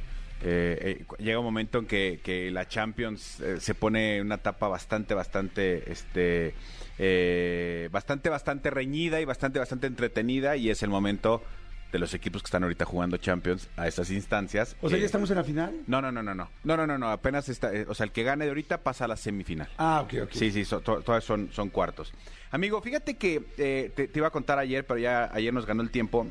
eh, 0.41 0.97
eh, 1.01 1.05
llega 1.19 1.39
un 1.39 1.45
momento 1.45 1.79
en 1.79 1.85
que, 1.87 2.19
que 2.23 2.51
la 2.51 2.67
Champions 2.67 3.39
eh, 3.39 3.59
se 3.59 3.73
pone 3.75 4.21
una 4.21 4.35
etapa 4.35 4.67
bastante, 4.67 5.13
bastante, 5.13 5.91
este, 5.91 6.53
eh, 6.99 7.89
bastante, 7.91 8.29
bastante 8.29 8.69
reñida 8.69 9.21
y 9.21 9.25
bastante, 9.25 9.59
bastante 9.59 9.87
entretenida 9.87 10.55
y 10.55 10.69
es 10.69 10.83
el 10.83 10.89
momento 10.89 11.43
de 11.91 11.99
los 11.99 12.13
equipos 12.13 12.41
que 12.41 12.47
están 12.47 12.63
ahorita 12.63 12.83
jugando 12.83 13.15
Champions 13.17 13.69
a 13.77 13.87
estas 13.87 14.11
instancias. 14.11 14.75
O 14.81 14.89
sea, 14.89 14.97
¿ya 14.99 15.05
estamos 15.05 15.29
en 15.31 15.37
la 15.37 15.43
final? 15.43 15.73
no, 15.87 16.01
no, 16.01 16.11
no, 16.11 16.21
no, 16.21 16.35
no, 16.35 16.49
no, 16.63 16.77
no, 16.77 16.85
no, 16.87 16.97
no, 16.97 17.09
apenas 17.09 17.47
está, 17.47 17.71
o 17.87 17.93
sea, 17.95 18.03
el 18.05 18.11
que 18.11 18.23
gane 18.23 18.43
de 18.43 18.51
ahorita 18.51 18.83
pasa 18.83 19.05
a 19.05 19.07
la 19.07 19.15
semifinal. 19.15 19.69
Ah, 19.77 20.01
ok, 20.01 20.13
ok. 20.23 20.31
Sí, 20.33 20.51
sí, 20.51 20.65
so- 20.65 20.81
to- 20.81 21.01
todas 21.01 21.23
son, 21.23 21.49
son 21.53 21.69
cuartos. 21.69 22.13
Amigo, 22.51 22.81
fíjate 22.81 23.15
que 23.15 23.41
eh, 23.57 23.91
te, 23.95 24.07
te 24.09 24.19
iba 24.19 24.27
a 24.27 24.31
contar 24.31 24.59
ayer, 24.59 24.85
pero 24.85 24.99
ya 24.99 25.29
ayer 25.33 25.53
nos 25.53 25.65
ganó 25.65 25.81
el 25.81 25.89
tiempo. 25.89 26.27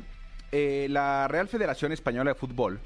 Eh, 0.51 0.87
la 0.91 1.27
Real 1.27 1.47
Federación 1.47 1.91
Española 1.91 2.31
de 2.31 2.35
Fútbol 2.35 2.79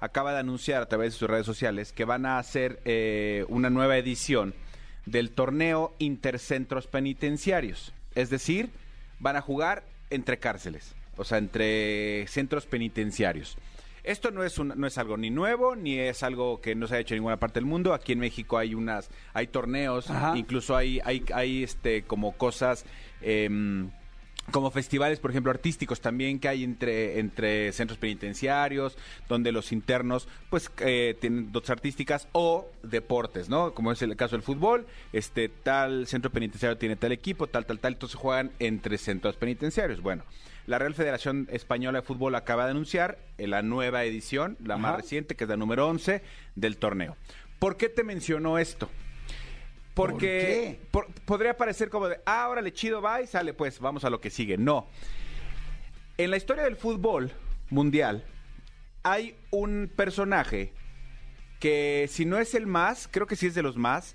acaba 0.00 0.32
de 0.32 0.38
anunciar 0.40 0.82
a 0.82 0.86
través 0.86 1.12
de 1.14 1.18
sus 1.18 1.28
redes 1.30 1.46
sociales 1.46 1.92
que 1.92 2.04
van 2.04 2.26
a 2.26 2.38
hacer 2.38 2.80
eh, 2.84 3.44
una 3.48 3.70
nueva 3.70 3.96
edición 3.96 4.54
del 5.06 5.30
torneo 5.30 5.94
Intercentros 5.98 6.86
Penitenciarios. 6.86 7.92
Es 8.14 8.30
decir, 8.30 8.70
van 9.18 9.36
a 9.36 9.40
jugar 9.40 9.82
entre 10.10 10.38
cárceles, 10.38 10.94
o 11.16 11.24
sea, 11.24 11.38
entre 11.38 12.26
centros 12.28 12.66
penitenciarios. 12.66 13.56
Esto 14.04 14.30
no 14.30 14.42
es, 14.44 14.58
un- 14.58 14.72
no 14.76 14.86
es 14.86 14.96
algo 14.96 15.16
ni 15.18 15.28
nuevo, 15.28 15.76
ni 15.76 15.98
es 15.98 16.22
algo 16.22 16.60
que 16.62 16.74
no 16.74 16.86
se 16.86 16.96
ha 16.96 16.98
hecho 17.00 17.14
en 17.14 17.18
ninguna 17.20 17.36
parte 17.38 17.60
del 17.60 17.66
mundo. 17.66 17.92
Aquí 17.92 18.12
en 18.12 18.20
México 18.20 18.56
hay 18.56 18.74
unas, 18.74 19.10
hay 19.34 19.48
torneos, 19.48 20.08
Ajá. 20.10 20.32
incluso 20.38 20.76
hay, 20.76 21.00
hay, 21.04 21.24
hay 21.34 21.62
este 21.62 22.02
como 22.04 22.32
cosas 22.32 22.86
em, 23.20 23.90
como 24.50 24.70
festivales, 24.70 25.20
por 25.20 25.30
ejemplo, 25.30 25.50
artísticos 25.50 26.00
también 26.00 26.38
que 26.38 26.48
hay 26.48 26.64
entre, 26.64 27.18
entre 27.18 27.72
centros 27.72 27.98
penitenciarios, 27.98 28.96
donde 29.28 29.52
los 29.52 29.72
internos 29.72 30.28
pues 30.50 30.70
eh, 30.78 31.16
tienen 31.20 31.52
dotes 31.52 31.70
artísticas 31.70 32.28
o 32.32 32.66
deportes, 32.82 33.48
¿no? 33.48 33.74
Como 33.74 33.92
es 33.92 34.02
el 34.02 34.16
caso 34.16 34.36
del 34.36 34.42
fútbol, 34.42 34.86
este 35.12 35.48
tal 35.48 36.06
centro 36.06 36.30
penitenciario 36.30 36.78
tiene 36.78 36.96
tal 36.96 37.12
equipo, 37.12 37.46
tal, 37.46 37.66
tal, 37.66 37.78
tal, 37.78 37.94
entonces 37.94 38.16
juegan 38.16 38.50
entre 38.58 38.98
centros 38.98 39.36
penitenciarios. 39.36 40.00
Bueno, 40.00 40.24
la 40.66 40.78
Real 40.78 40.94
Federación 40.94 41.48
Española 41.50 42.00
de 42.00 42.06
Fútbol 42.06 42.34
acaba 42.34 42.64
de 42.64 42.72
anunciar 42.72 43.18
la 43.38 43.62
nueva 43.62 44.04
edición, 44.04 44.56
la 44.64 44.76
más 44.76 44.96
reciente, 44.96 45.34
que 45.34 45.44
es 45.44 45.50
la 45.50 45.56
número 45.56 45.88
11 45.88 46.22
del 46.56 46.76
torneo. 46.76 47.16
¿Por 47.58 47.76
qué 47.76 47.88
te 47.88 48.04
menciono 48.04 48.58
esto? 48.58 48.88
Porque 49.98 50.80
por- 50.90 51.06
podría 51.24 51.56
parecer 51.56 51.90
como 51.90 52.08
de, 52.08 52.18
ah, 52.24 52.48
órale, 52.48 52.72
chido, 52.72 53.02
va 53.02 53.20
y 53.20 53.26
sale, 53.26 53.52
pues 53.54 53.78
vamos 53.80 54.04
a 54.04 54.10
lo 54.10 54.20
que 54.20 54.30
sigue. 54.30 54.56
No. 54.56 54.88
En 56.16 56.30
la 56.30 56.36
historia 56.36 56.64
del 56.64 56.76
fútbol 56.76 57.32
mundial 57.70 58.24
hay 59.02 59.36
un 59.50 59.90
personaje 59.94 60.72
que 61.60 62.06
si 62.08 62.24
no 62.24 62.38
es 62.38 62.54
el 62.54 62.66
más, 62.66 63.08
creo 63.10 63.26
que 63.26 63.36
sí 63.36 63.46
es 63.46 63.54
de 63.54 63.62
los 63.62 63.76
más, 63.76 64.14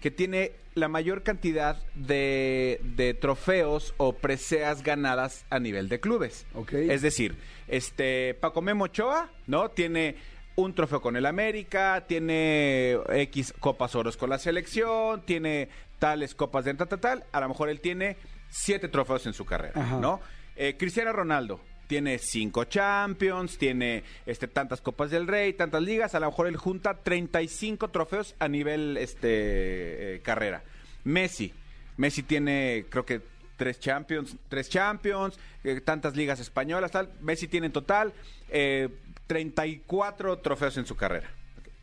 que 0.00 0.10
tiene 0.10 0.52
la 0.74 0.88
mayor 0.88 1.22
cantidad 1.24 1.82
de, 1.94 2.80
de 2.82 3.14
trofeos 3.14 3.94
o 3.96 4.12
preseas 4.14 4.82
ganadas 4.82 5.44
a 5.50 5.58
nivel 5.58 5.88
de 5.88 5.98
clubes. 6.00 6.46
Es 6.72 7.02
decir, 7.02 7.36
este 7.66 8.34
Paco 8.34 8.62
Memo 8.62 8.84
Ochoa, 8.84 9.30
¿no? 9.46 9.70
Tiene 9.70 10.16
un 10.58 10.74
trofeo 10.74 11.00
con 11.00 11.14
el 11.14 11.24
América, 11.24 12.04
tiene 12.08 12.98
X 13.10 13.54
copas 13.60 13.94
oros 13.94 14.16
con 14.16 14.28
la 14.28 14.40
selección, 14.40 15.22
tiene 15.22 15.68
tales 16.00 16.34
copas 16.34 16.64
de 16.64 16.74
tal, 16.74 16.88
tal, 16.88 16.98
tal. 16.98 17.24
A 17.30 17.40
lo 17.40 17.48
mejor 17.48 17.68
él 17.68 17.80
tiene 17.80 18.16
siete 18.50 18.88
trofeos 18.88 19.24
en 19.26 19.34
su 19.34 19.44
carrera, 19.44 19.80
Ajá. 19.80 19.98
¿no? 20.00 20.20
Eh, 20.56 20.74
Cristiano 20.76 21.12
Ronaldo 21.12 21.60
tiene 21.86 22.18
cinco 22.18 22.64
Champions, 22.64 23.56
tiene 23.56 24.02
este, 24.26 24.48
tantas 24.48 24.80
Copas 24.80 25.12
del 25.12 25.28
Rey, 25.28 25.52
tantas 25.52 25.80
ligas, 25.80 26.16
a 26.16 26.20
lo 26.20 26.26
mejor 26.26 26.48
él 26.48 26.56
junta 26.56 26.94
35 27.04 27.90
trofeos 27.90 28.34
a 28.40 28.48
nivel 28.48 28.96
este, 28.96 30.16
eh, 30.16 30.20
carrera. 30.22 30.64
Messi, 31.04 31.54
Messi 31.96 32.24
tiene 32.24 32.86
creo 32.90 33.06
que 33.06 33.22
tres 33.58 33.78
Champions, 33.78 34.36
tres 34.48 34.70
Champions, 34.70 35.38
eh, 35.62 35.80
tantas 35.82 36.16
ligas 36.16 36.40
españolas, 36.40 36.90
tal. 36.90 37.10
Messi 37.20 37.48
tiene 37.48 37.66
en 37.66 37.72
total 37.72 38.14
eh, 38.48 38.88
34 39.28 40.38
trofeos 40.40 40.76
en 40.78 40.86
su 40.86 40.96
carrera. 40.96 41.28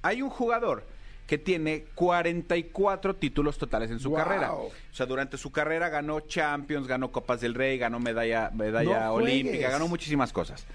Hay 0.01 0.21
un 0.21 0.29
jugador 0.29 0.84
que 1.27 1.38
tiene 1.38 1.86
44 1.95 3.15
títulos 3.15 3.58
totales 3.58 3.89
en 3.89 3.99
su 3.99 4.10
Wow. 4.10 4.17
carrera. 4.19 4.53
O 4.53 4.69
sea, 4.91 5.05
durante 5.05 5.38
su 5.38 5.51
carrera 5.51 5.89
ganó 5.89 6.19
Champions, 6.19 6.86
ganó 6.88 7.12
Copas 7.12 7.41
del 7.41 7.53
Rey, 7.55 7.77
ganó 7.79 7.99
medalla, 7.99 8.51
medalla 8.53 9.05
No 9.05 9.13
olímpica, 9.13 9.49
juegues. 9.55 9.71
ganó 9.71 9.88
muchísimas 9.88 10.31
cosas. 10.34 10.65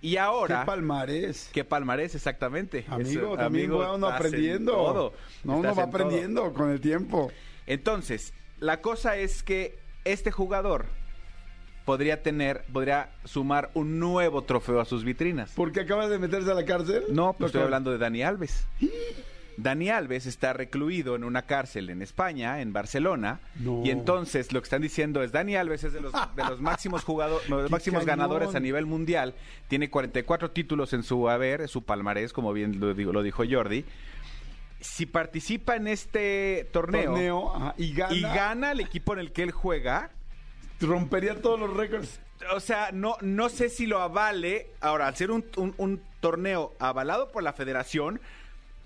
Y 0.00 0.16
ahora... 0.16 0.60
Qué 0.60 0.66
palmarés. 0.66 1.50
¿Qué 1.52 1.64
palmarés, 1.64 2.14
exactamente? 2.14 2.84
Amigo, 2.88 3.08
Eso, 3.32 3.36
también 3.36 3.64
amigo, 3.70 3.78
va 3.80 3.94
uno 3.96 4.06
aprendiendo. 4.06 4.72
todo. 4.72 5.12
No, 5.42 5.56
uno 5.56 5.68
va 5.70 5.74
todo. 5.74 5.84
aprendiendo 5.86 6.52
con 6.52 6.70
el 6.70 6.80
tiempo. 6.80 7.32
Entonces, 7.66 8.32
la 8.60 8.80
cosa 8.80 9.16
es 9.16 9.42
que 9.42 9.76
este 10.04 10.30
jugador 10.30 10.86
podría 11.88 12.22
tener, 12.22 12.64
podría 12.70 13.08
sumar 13.24 13.70
un 13.72 13.98
nuevo 13.98 14.42
trofeo 14.42 14.78
a 14.78 14.84
sus 14.84 15.04
vitrinas. 15.04 15.52
¿Porque 15.56 15.80
acaba 15.80 16.06
de 16.06 16.18
meterse 16.18 16.50
a 16.50 16.54
la 16.54 16.66
cárcel? 16.66 17.04
No, 17.10 17.32
pues 17.32 17.48
estoy 17.48 17.62
hablando 17.62 17.90
de 17.90 17.96
Dani 17.96 18.22
Alves. 18.22 18.66
Dani 19.56 19.88
Alves 19.88 20.26
está 20.26 20.52
recluido 20.52 21.16
en 21.16 21.24
una 21.24 21.46
cárcel 21.46 21.88
en 21.88 22.02
España, 22.02 22.60
en 22.60 22.74
Barcelona, 22.74 23.40
No. 23.56 23.82
y 23.86 23.90
entonces 23.90 24.52
lo 24.52 24.60
que 24.60 24.64
están 24.64 24.82
diciendo 24.82 25.22
es 25.22 25.32
Dani 25.32 25.56
Alves 25.56 25.82
es 25.82 25.94
de 25.94 26.02
los, 26.02 26.12
de 26.12 26.44
los 26.44 26.60
máximos 26.60 27.04
jugadores, 27.04 27.48
los 27.48 27.64
¡Qué 27.64 27.70
máximos 27.70 28.04
cañón! 28.04 28.18
ganadores 28.18 28.54
a 28.54 28.60
nivel 28.60 28.84
mundial, 28.84 29.34
tiene 29.68 29.88
44 29.88 30.50
títulos 30.50 30.92
en 30.92 31.02
su 31.02 31.28
haber, 31.30 31.68
su 31.68 31.82
palmarés, 31.84 32.34
como 32.34 32.52
bien 32.52 32.78
lo, 32.80 32.92
digo- 32.92 33.14
lo 33.14 33.22
dijo 33.22 33.44
Jordi. 33.50 33.86
Si 34.80 35.06
participa 35.06 35.74
en 35.74 35.88
este 35.88 36.68
torneo, 36.70 37.04
Torneo, 37.12 37.56
ajá, 37.56 37.74
y 37.78 37.94
gana. 37.94 38.14
y 38.14 38.20
gana 38.20 38.72
el 38.72 38.80
equipo 38.80 39.14
en 39.14 39.20
el 39.20 39.32
que 39.32 39.42
él 39.42 39.50
juega, 39.52 40.10
Rompería 40.80 41.40
todos 41.40 41.58
los 41.58 41.74
récords. 41.76 42.20
o 42.54 42.60
sea, 42.60 42.90
no, 42.92 43.16
no 43.20 43.48
sé 43.48 43.68
si 43.68 43.86
lo 43.86 44.00
avale. 44.00 44.68
Ahora, 44.80 45.06
al 45.08 45.16
ser 45.16 45.30
un, 45.30 45.44
un- 45.56 45.74
un 45.78 46.00
torneo 46.20 46.74
avalado 46.78 47.32
por 47.32 47.42
la 47.42 47.52
federación, 47.52 48.20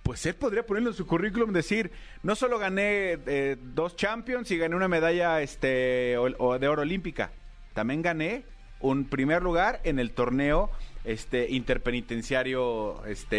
pues 0.03 0.25
él 0.27 0.35
podría 0.35 0.65
ponerlo 0.67 0.91
en 0.91 0.97
su 0.97 1.07
currículum, 1.07 1.53
decir, 1.53 1.93
no 2.23 2.35
solo 2.35 2.59
gané 2.59 3.19
eh, 3.27 3.57
dos 3.61 3.95
Champions 3.97 4.51
y 4.51 4.59
gané 4.59 4.75
una 4.75 4.89
medalla 4.89 5.41
este, 5.43 6.17
o- 6.17 6.29
o 6.39 6.59
de 6.59 6.67
oro 6.69 6.83
olímpica, 6.83 7.31
también 7.75 8.03
gané 8.03 8.45
un 8.81 9.05
primer 9.05 9.43
lugar 9.43 9.81
en 9.85 9.99
el 10.01 10.11
torneo 10.13 10.71
este 11.05 11.51
interpenitenciario 11.51 13.05
este 13.07 13.37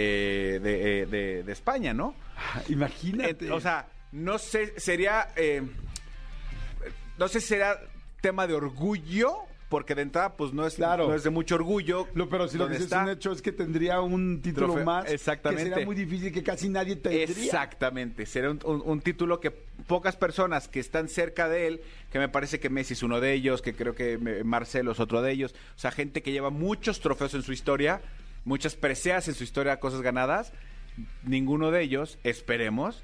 de, 0.59 1.01
eh, 1.01 1.05
de- 1.05 1.43
de 1.43 1.51
España, 1.51 1.93
¿no? 1.93 2.15
Imagínate. 2.69 3.47
Eh, 3.47 3.51
o 3.51 3.59
sea, 3.59 3.87
no 4.11 4.37
sé, 4.37 4.79
sería. 4.79 5.29
eh, 5.35 5.63
no 7.17 7.27
sé 7.27 7.41
si 7.41 7.47
será 7.47 7.79
tema 8.23 8.47
de 8.47 8.53
orgullo, 8.53 9.33
porque 9.67 9.95
de 9.95 10.03
entrada, 10.03 10.37
pues 10.37 10.53
no 10.53 10.65
es, 10.65 10.75
Claro. 10.75 11.09
no 11.09 11.13
es 11.13 11.23
de 11.23 11.29
mucho 11.29 11.55
orgullo. 11.55 12.07
Lo- 12.13 12.29
pero 12.29 12.47
si 12.47 12.57
lo 12.57 12.69
que 12.69 12.77
es 12.77 12.89
un 12.91 13.09
hecho 13.09 13.33
es 13.33 13.41
que 13.41 13.51
tendría 13.51 13.99
un 13.99 14.41
título 14.41 14.67
Trofeo, 14.67 14.85
más. 14.85 15.11
exactamente. 15.11 15.63
Que 15.65 15.69
sería 15.71 15.85
muy 15.85 15.95
difícil 15.95 16.31
que 16.31 16.41
casi 16.41 16.69
nadie 16.69 16.95
tendría. 16.95 17.25
Exactamente, 17.25 18.25
será 18.25 18.51
un, 18.51 18.59
un- 18.63 18.81
un 18.85 19.01
título 19.01 19.41
que 19.41 19.51
pocas 19.51 20.15
personas 20.15 20.69
que 20.69 20.79
están 20.79 21.09
cerca 21.09 21.49
de 21.49 21.67
él, 21.67 21.81
que 22.11 22.19
me 22.19 22.29
parece 22.29 22.61
que 22.61 22.69
Messi 22.69 22.93
es 22.93 23.03
uno 23.03 23.19
de 23.19 23.33
ellos, 23.33 23.61
que 23.61 23.73
creo 23.73 23.93
que 23.93 24.17
Marcelo 24.45 24.93
es 24.93 25.01
otro 25.01 25.21
de 25.21 25.31
ellos, 25.33 25.53
o 25.75 25.79
sea, 25.79 25.91
gente 25.91 26.21
que 26.21 26.31
lleva 26.31 26.49
muchos 26.49 27.01
trofeos 27.01 27.33
en 27.33 27.41
su 27.41 27.51
historia, 27.51 27.99
muchas 28.45 28.75
preseas 28.75 29.27
en 29.27 29.33
su 29.33 29.43
historia, 29.43 29.79
cosas 29.81 30.01
ganadas, 30.01 30.53
ninguno 31.25 31.71
de 31.71 31.81
ellos, 31.81 32.19
esperemos, 32.23 33.03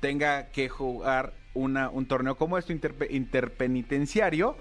tenga 0.00 0.48
que 0.50 0.68
jugar 0.68 1.32
una, 1.54 1.88
un 1.90 2.06
torneo 2.06 2.36
como 2.36 2.58
esto, 2.58 2.72
interpe- 2.72 3.10
interpenitenciario, 3.10 4.56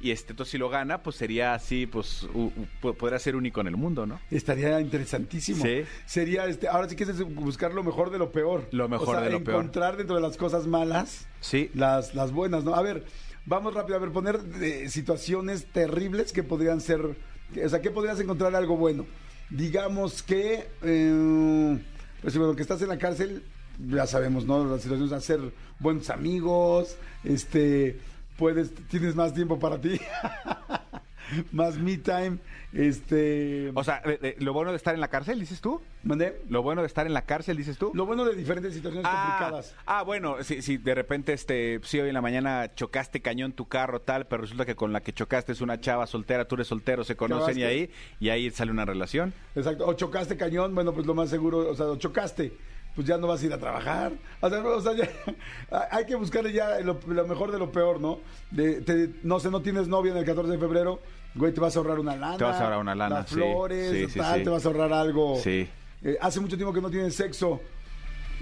y 0.00 0.10
este, 0.10 0.32
entonces 0.32 0.50
si 0.50 0.58
lo 0.58 0.68
gana, 0.68 1.02
pues 1.04 1.14
sería 1.14 1.54
así, 1.54 1.86
pues 1.86 2.24
u- 2.34 2.46
u- 2.46 2.66
po- 2.80 2.94
podría 2.94 3.20
ser 3.20 3.36
único 3.36 3.60
en 3.60 3.68
el 3.68 3.76
mundo, 3.76 4.04
¿no? 4.04 4.18
Estaría 4.32 4.80
interesantísimo. 4.80 5.64
Sí. 5.64 5.84
Sería 6.06 6.46
este, 6.46 6.66
ahora 6.66 6.88
sí 6.88 6.96
que 6.96 7.04
es 7.04 7.22
buscar 7.22 7.72
lo 7.72 7.84
mejor 7.84 8.10
de 8.10 8.18
lo 8.18 8.32
peor. 8.32 8.66
Lo 8.72 8.88
mejor 8.88 9.08
O 9.08 9.12
sea, 9.12 9.20
de 9.20 9.30
lo 9.30 9.44
peor. 9.44 9.58
encontrar 9.60 9.96
dentro 9.96 10.16
de 10.16 10.22
las 10.22 10.36
cosas 10.36 10.66
malas 10.66 11.28
Sí. 11.40 11.70
las, 11.74 12.16
las 12.16 12.32
buenas, 12.32 12.64
¿no? 12.64 12.74
A 12.74 12.82
ver, 12.82 13.04
vamos 13.46 13.74
rápido 13.74 13.96
a 13.96 14.00
ver, 14.00 14.10
poner 14.10 14.40
eh, 14.60 14.88
situaciones 14.88 15.66
terribles 15.66 16.32
que 16.32 16.42
podrían 16.42 16.80
ser, 16.80 17.16
que- 17.54 17.64
o 17.64 17.68
sea, 17.68 17.80
¿qué 17.80 17.90
podrías 17.92 18.18
encontrar 18.18 18.56
algo 18.56 18.76
bueno? 18.76 19.06
Digamos 19.50 20.24
que, 20.24 20.66
eh, 20.82 21.78
pues 22.22 22.36
bueno, 22.36 22.56
que 22.56 22.62
estás 22.62 22.82
en 22.82 22.88
la 22.88 22.98
cárcel, 22.98 23.44
ya 23.78 24.06
sabemos, 24.06 24.44
¿no? 24.46 24.64
Las 24.64 24.82
situaciones 24.82 25.12
hacer 25.12 25.40
buenos 25.78 26.10
amigos, 26.10 26.96
este, 27.24 27.98
puedes, 28.36 28.74
tienes 28.88 29.14
más 29.16 29.34
tiempo 29.34 29.58
para 29.58 29.80
ti, 29.80 30.00
más 31.52 31.76
me 31.78 31.96
time, 31.96 32.38
este, 32.72 33.70
O 33.74 33.84
sea, 33.84 34.00
de- 34.00 34.16
de- 34.18 34.36
lo 34.38 34.52
bueno 34.52 34.70
de 34.70 34.76
estar 34.76 34.94
en 34.94 35.00
la 35.00 35.08
cárcel, 35.08 35.38
dices 35.40 35.60
tú. 35.60 35.80
¿mandé? 36.02 36.40
Lo 36.48 36.62
bueno 36.62 36.80
de 36.82 36.86
estar 36.86 37.06
en 37.06 37.12
la 37.14 37.22
cárcel, 37.26 37.56
dices 37.56 37.76
tú. 37.78 37.90
Lo 37.94 38.06
bueno 38.06 38.24
de 38.24 38.34
diferentes 38.34 38.72
situaciones 38.74 39.06
Ah, 39.10 39.36
complicadas. 39.38 39.74
ah, 39.86 40.02
bueno, 40.02 40.42
si, 40.42 40.62
si 40.62 40.76
de 40.78 40.94
repente, 40.94 41.32
este, 41.32 41.80
si 41.84 42.00
hoy 42.00 42.08
en 42.08 42.14
la 42.14 42.20
mañana 42.22 42.74
chocaste 42.74 43.20
cañón 43.20 43.52
tu 43.52 43.66
carro, 43.68 44.00
tal, 44.00 44.26
pero 44.26 44.42
resulta 44.42 44.64
que 44.66 44.74
con 44.74 44.92
la 44.92 45.00
que 45.02 45.12
chocaste 45.12 45.52
es 45.52 45.60
una 45.60 45.80
chava 45.80 46.06
soltera, 46.06 46.46
tú 46.46 46.54
eres 46.56 46.66
soltero, 46.68 47.04
se 47.04 47.14
conocen 47.16 47.58
y 47.58 47.62
ahí, 47.64 47.90
y 48.20 48.30
ahí 48.30 48.50
sale 48.50 48.70
una 48.70 48.84
relación. 48.84 49.32
Exacto. 49.54 49.86
O 49.86 49.92
chocaste 49.94 50.36
cañón, 50.36 50.74
bueno, 50.74 50.92
pues 50.92 51.06
lo 51.06 51.14
más 51.14 51.28
seguro, 51.30 51.70
o 51.70 51.74
sea, 51.74 51.86
o 51.86 51.96
chocaste, 51.96 52.52
pues 52.94 53.06
ya 53.06 53.16
no 53.18 53.26
vas 53.26 53.42
a 53.42 53.46
ir 53.46 53.52
a 53.52 53.58
trabajar. 53.58 54.12
O 54.40 54.48
sea, 54.50 54.62
o 54.64 54.80
sea, 54.80 54.92
ya- 54.94 55.88
hay 55.90 56.04
que 56.06 56.14
buscarle 56.14 56.52
ya 56.52 56.80
lo, 56.80 56.98
lo 57.06 57.26
mejor 57.26 57.50
de 57.52 57.58
lo 57.58 57.70
peor, 57.72 58.00
¿no? 58.00 58.18
De, 58.50 58.80
te- 58.82 59.10
no 59.22 59.40
sé, 59.40 59.50
no 59.50 59.62
tienes 59.62 59.88
novia 59.88 60.12
en 60.12 60.18
el 60.18 60.24
14 60.24 60.52
de 60.52 60.58
febrero, 60.58 61.00
güey, 61.34 61.52
te 61.52 61.60
vas 61.60 61.74
a 61.76 61.78
ahorrar 61.80 61.98
una 61.98 62.16
lana. 62.16 62.36
Te 62.36 62.44
vas 62.44 62.56
a 62.60 62.64
ahorrar 62.64 62.80
una 62.80 62.94
lana, 62.94 63.14
Las 63.20 63.28
sí, 63.28 63.34
flores, 63.36 63.90
sí, 63.90 64.06
sí, 64.12 64.18
tal, 64.18 64.42
te 64.42 64.50
vas 64.50 64.64
a 64.64 64.68
ahorrar 64.68 64.92
algo. 64.92 65.36
Sí. 65.42 65.68
Eh, 66.02 66.18
hace 66.20 66.40
mucho 66.40 66.56
tiempo 66.56 66.72
que 66.74 66.80
no 66.80 66.90
tienes 66.90 67.14
sexo. 67.14 67.60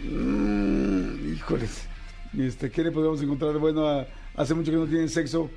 Mm, 0.02 1.34
híjoles. 1.34 1.86
Este, 2.38 2.70
¿Qué 2.70 2.82
le 2.82 2.90
podemos 2.90 3.20
encontrar? 3.22 3.56
Bueno, 3.58 4.04
hace 4.36 4.54
mucho 4.54 4.70
que 4.70 4.76
no 4.78 4.86
tienen 4.86 5.08
sexo. 5.08 5.50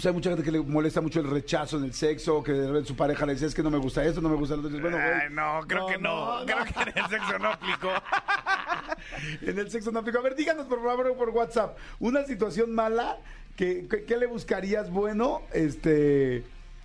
Pues 0.00 0.06
hay 0.06 0.14
mucha 0.14 0.30
gente 0.30 0.42
que 0.42 0.50
le 0.50 0.60
molesta 0.62 1.02
mucho 1.02 1.20
el 1.20 1.28
rechazo 1.28 1.76
en 1.76 1.84
el 1.84 1.92
sexo, 1.92 2.42
que 2.42 2.52
de 2.52 2.66
repente 2.68 2.88
su 2.88 2.96
pareja 2.96 3.26
le 3.26 3.34
dice, 3.34 3.44
es 3.44 3.54
que 3.54 3.62
no 3.62 3.70
me 3.70 3.76
gusta 3.76 4.02
esto, 4.02 4.22
no 4.22 4.30
me 4.30 4.36
gusta 4.36 4.56
lo 4.56 4.66
otro. 4.66 4.80
Bueno, 4.80 4.96
güey, 4.96 5.28
no, 5.30 5.60
creo 5.68 5.86
que 5.88 5.98
no. 5.98 6.38
Creo 6.46 6.64
que 6.64 6.90
en 6.90 7.04
el 7.04 7.10
sexo 7.10 7.38
no 7.38 7.48
aplicó. 7.48 7.90
en 9.42 9.58
el 9.58 9.70
sexo 9.70 9.92
no 9.92 9.98
aplica. 9.98 10.18
A 10.18 10.22
ver, 10.22 10.36
díganos 10.36 10.64
por 10.68 10.82
favor 10.82 11.14
por 11.18 11.28
WhatsApp, 11.28 11.76
una 11.98 12.24
situación 12.24 12.74
mala, 12.74 13.18
que, 13.56 13.86
que- 13.88 14.04
¿qué 14.04 14.16
le 14.16 14.24
buscarías 14.24 14.88
bueno? 14.88 15.42
Este, 15.52 16.44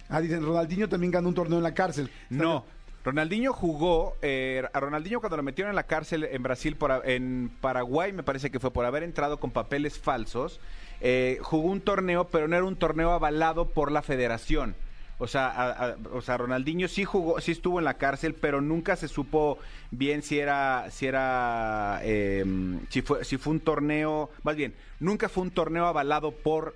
ah, 0.10 0.20
dicen, 0.20 0.46
Ronaldinho 0.46 0.90
también 0.90 1.12
ganó 1.12 1.30
un 1.30 1.36
torneo 1.36 1.60
en 1.60 1.64
la 1.64 1.74
cárcel. 1.74 2.12
No. 2.30 2.66
Ronaldinho 3.06 3.54
jugó, 3.54 4.18
eh, 4.24 4.62
a 4.74 4.80
Ronaldinho 4.82 5.22
cuando 5.22 5.38
lo 5.38 5.44
metieron 5.44 5.70
en 5.70 5.78
la 5.78 5.84
cárcel 5.84 6.26
en 6.30 6.44
Brasil, 6.44 6.76
por, 6.76 7.02
en 7.06 7.50
Paraguay 7.62 8.12
me 8.12 8.24
parece 8.24 8.52
que 8.52 8.60
fue 8.60 8.72
por 8.72 8.84
haber 8.84 9.04
entrado 9.04 9.40
con 9.40 9.52
papeles 9.52 9.98
falsos, 9.98 10.60
eh, 11.02 11.38
jugó 11.42 11.70
un 11.70 11.82
torneo, 11.82 12.26
pero 12.28 12.48
no 12.48 12.56
era 12.56 12.66
un 12.66 12.76
torneo 12.76 13.12
avalado 13.12 13.70
por 13.70 13.92
la 13.92 14.02
federación. 14.02 14.76
O 15.18 15.28
sea, 15.28 15.48
a- 15.48 15.70
a- 15.92 15.96
o 16.12 16.22
sea, 16.22 16.36
Ronaldinho 16.38 16.90
sí 16.90 17.06
jugó, 17.06 17.40
sí 17.40 17.52
estuvo 17.54 17.80
en 17.80 17.86
la 17.86 17.94
cárcel, 17.94 18.34
pero 18.34 18.60
nunca 18.60 18.98
se 18.98 19.08
supo 19.08 19.58
bien 19.92 20.22
si 20.24 20.40
era, 20.40 20.88
si 20.92 21.06
era, 21.08 22.02
eh, 22.04 22.44
si 22.90 23.02
fue, 23.02 23.24
si 23.24 23.38
fue 23.38 23.54
un 23.54 23.62
torneo, 23.62 24.30
más 24.44 24.58
bien, 24.58 24.74
nunca 25.00 25.30
fue 25.30 25.44
un 25.44 25.52
torneo 25.52 25.86
avalado 25.86 26.32
por 26.32 26.76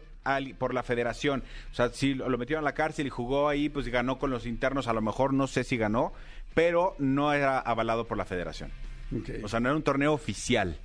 por 0.60 0.76
la 0.76 0.84
federación. 0.84 1.42
O 1.72 1.76
sea, 1.76 1.90
si 1.90 2.14
lo 2.14 2.38
metieron 2.38 2.64
a 2.64 2.70
la 2.70 2.76
cárcel 2.76 3.08
y 3.08 3.10
jugó 3.10 3.50
ahí, 3.50 3.68
pues 3.68 3.88
ganó 3.88 4.20
con 4.20 4.30
los 4.30 4.46
internos, 4.46 4.88
a 4.88 4.94
lo 4.94 5.02
mejor 5.02 5.34
no 5.34 5.48
sé 5.48 5.64
si 5.64 5.76
ganó, 5.76 6.14
pero 6.54 6.94
no 7.00 7.34
era 7.34 7.58
avalado 7.58 8.06
por 8.06 8.16
la 8.16 8.26
federación. 8.26 8.70
O 9.44 9.48
sea, 9.48 9.60
no 9.60 9.70
era 9.70 9.76
un 9.76 9.82
torneo 9.82 10.14
oficial. 10.14 10.78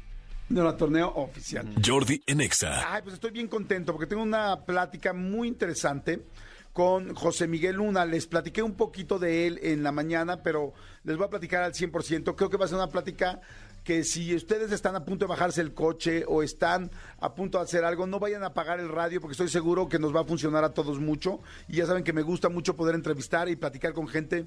No 0.48 0.60
era 0.60 0.76
torneo 0.76 1.12
oficial. 1.14 1.66
Jordi 1.84 2.22
en 2.26 2.40
Exa. 2.40 2.92
Ay, 2.94 3.02
pues 3.02 3.14
estoy 3.14 3.30
bien 3.30 3.48
contento 3.48 3.92
porque 3.92 4.06
tengo 4.06 4.22
una 4.22 4.64
plática 4.64 5.12
muy 5.12 5.48
interesante 5.48 6.26
con 6.74 7.14
José 7.14 7.46
Miguel 7.46 7.76
Luna. 7.76 8.04
Les 8.04 8.26
platiqué 8.26 8.62
un 8.62 8.74
poquito 8.74 9.18
de 9.18 9.46
él 9.46 9.60
en 9.62 9.82
la 9.82 9.92
mañana, 9.92 10.42
pero 10.42 10.74
les 11.04 11.16
voy 11.16 11.26
a 11.26 11.30
platicar 11.30 11.62
al 11.62 11.72
100%. 11.72 12.34
Creo 12.34 12.50
que 12.50 12.56
va 12.56 12.66
a 12.66 12.68
ser 12.68 12.76
una 12.76 12.88
plática 12.88 13.40
que 13.84 14.02
si 14.02 14.34
ustedes 14.34 14.72
están 14.72 14.96
a 14.96 15.04
punto 15.04 15.26
de 15.26 15.28
bajarse 15.28 15.60
el 15.60 15.72
coche 15.72 16.24
o 16.26 16.42
están 16.42 16.90
a 17.20 17.34
punto 17.34 17.58
de 17.58 17.64
hacer 17.64 17.84
algo, 17.84 18.06
no 18.06 18.18
vayan 18.18 18.42
a 18.42 18.46
apagar 18.46 18.80
el 18.80 18.88
radio 18.88 19.20
porque 19.20 19.32
estoy 19.32 19.48
seguro 19.48 19.88
que 19.88 19.98
nos 19.98 20.14
va 20.14 20.22
a 20.22 20.24
funcionar 20.24 20.64
a 20.64 20.74
todos 20.74 20.98
mucho. 20.98 21.40
Y 21.68 21.76
ya 21.76 21.86
saben 21.86 22.02
que 22.02 22.12
me 22.12 22.22
gusta 22.22 22.48
mucho 22.48 22.76
poder 22.76 22.94
entrevistar 22.94 23.48
y 23.48 23.56
platicar 23.56 23.92
con 23.92 24.08
gente 24.08 24.46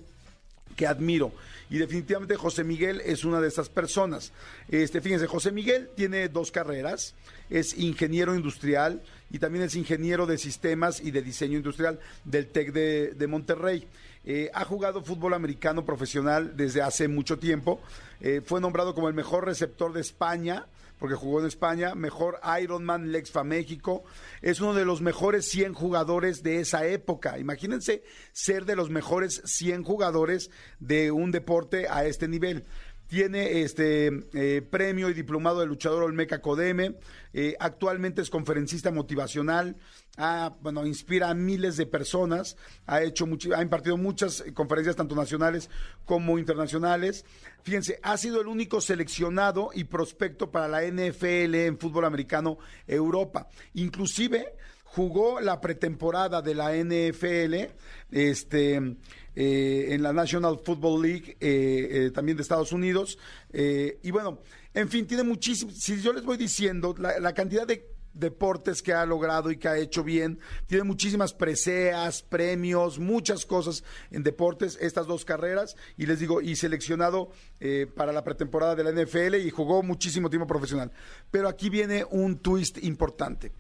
que 0.76 0.88
admiro. 0.88 1.32
Y 1.70 1.78
definitivamente 1.80 2.36
José 2.36 2.64
Miguel 2.64 3.02
es 3.06 3.26
una 3.26 3.42
de 3.42 3.50
esas 3.50 3.70
personas. 3.70 4.32
Este, 4.70 5.02
fíjense, 5.02 5.28
José 5.28 5.52
Miguel 5.52 5.90
tiene 5.96 6.30
dos 6.30 6.52
carreras, 6.52 7.14
es 7.50 7.78
ingeniero 7.78 8.36
industrial 8.36 9.02
y 9.30 9.40
también 9.40 9.66
es 9.66 9.76
ingeniero 9.76 10.26
de 10.26 10.38
sistemas 10.38 11.02
y 11.02 11.12
de 11.12 11.22
diseño 11.22 11.58
industrial 11.58 12.00
del 12.24 12.48
TEC 12.48 12.72
de, 12.72 13.28
Monterrey. 13.28 13.86
Eh, 14.26 14.50
ha 14.54 14.64
jugado 14.66 15.04
fútbol 15.04 15.34
americano 15.34 15.86
profesional 15.86 16.56
desde 16.56 16.82
hace 16.82 17.08
mucho 17.08 17.38
tiempo. 17.38 17.82
Eh, 18.22 18.42
fue 18.44 18.62
nombrado 18.62 18.96
como 18.96 19.10
el 19.10 19.14
mejor 19.14 19.46
receptor 19.46 19.94
de 19.94 20.02
España, 20.02 20.66
porque 21.00 21.16
jugó 21.16 21.40
en 21.40 21.48
España, 21.48 21.96
mejor 21.96 22.40
Ironman 22.62 23.12
Lexfa 23.12 23.44
México. 23.44 24.04
Es 24.42 24.62
uno 24.62 24.74
de 24.74 24.86
los 24.86 25.02
mejores 25.02 25.50
100 25.50 25.74
jugadores 25.74 26.44
de 26.44 26.60
esa 26.60 26.86
época. 26.86 27.38
Imagínense 27.40 28.04
ser 28.32 28.66
de 28.66 28.76
los 28.76 28.90
mejores 28.90 29.42
100 29.46 29.84
jugadores 29.84 30.50
de 30.80 31.12
un 31.12 31.32
deporte 31.32 31.88
a 31.90 32.06
este 32.06 32.28
nivel. 32.28 32.66
Tiene 33.08 33.62
este 33.62 34.12
eh, 34.34 34.62
premio 34.62 35.10
y 35.10 35.14
diplomado 35.14 35.62
de 35.62 35.66
luchador 35.66 36.04
Olmeca 36.04 36.42
Codeme. 36.42 36.96
Eh, 37.34 37.56
actualmente 37.60 38.22
es 38.22 38.30
conferencista 38.30 38.92
motivacional. 38.92 39.78
Ha, 40.18 40.56
bueno, 40.62 40.86
inspira 40.86 41.30
a 41.30 41.34
miles 41.34 41.78
de 41.78 41.86
personas. 41.86 42.58
Ha 42.86 43.04
hecho 43.04 43.26
muchi- 43.26 43.54
ha 43.56 43.62
impartido 43.62 43.96
muchas 43.96 44.44
conferencias 44.54 44.96
tanto 44.98 45.16
nacionales 45.16 45.70
como 46.04 46.38
internacionales. 46.38 47.24
Fíjense, 47.64 48.00
ha 48.04 48.18
sido 48.18 48.42
el 48.42 48.48
único 48.48 48.82
seleccionado 48.82 49.70
y 49.74 49.86
prospecto 49.86 50.52
para 50.52 50.68
la 50.68 50.84
NFL 50.84 51.56
en 51.56 51.78
fútbol 51.78 52.04
americano 52.06 52.58
Europa. 52.88 53.48
Inclusive 53.74 54.54
jugó 54.84 55.40
la 55.40 55.62
pretemporada 55.62 56.42
de 56.42 56.56
la 56.56 56.74
NFL 56.76 57.72
este, 58.12 58.96
eh, 59.40 59.94
en 59.94 60.02
la 60.02 60.14
National 60.14 60.60
Football 60.64 61.04
League, 61.04 61.38
eh, 61.40 61.90
eh, 61.92 62.12
también 62.12 62.36
de 62.38 62.42
Estados 62.42 62.72
Unidos. 62.72 63.20
eh, 63.54 64.00
y 64.02 64.10
bueno, 64.10 64.40
en 64.74 64.90
fin, 64.90 65.06
tiene 65.06 65.22
muchísimo. 65.22 65.72
Si 65.72 66.02
yo 66.02 66.12
les 66.12 66.24
voy 66.24 66.38
diciendo 66.38 66.96
la, 66.98 67.34
cantidad 67.34 67.68
de 67.68 67.88
deportes 68.16 68.82
que 68.82 68.94
ha 68.94 69.06
logrado 69.06 69.52
y 69.52 69.58
que 69.58 69.68
ha 69.68 69.78
hecho 69.78 70.04
bien, 70.04 70.40
tiene 70.66 70.84
muchísimas 70.84 71.34
preseas, 71.34 72.24
premios, 72.24 72.98
muchas 72.98 73.46
cosas 73.46 73.84
en 74.10 74.24
deportes, 74.24 74.76
estas 74.82 75.06
dos 75.06 75.24
carreras, 75.24 75.76
y 75.98 76.08
les 76.08 76.20
digo, 76.20 76.42
y 76.42 76.56
seleccionado 76.56 77.30
eh, 77.60 77.86
para 77.96 78.12
la 78.12 78.24
pretemporada 78.24 78.76
de 78.76 78.84
la 78.84 78.92
NFL 78.92 79.36
y 79.36 79.52
jugó 79.52 79.84
muchísimo 79.84 80.32
tiempo 80.32 80.48
profesional. 80.48 80.92
Pero 81.30 81.48
aquí 81.48 81.70
viene 81.70 82.06
un 82.10 82.40
twist 82.40 82.84
importante. 82.84 83.52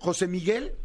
José 0.00 0.26
Miguel 0.26 0.76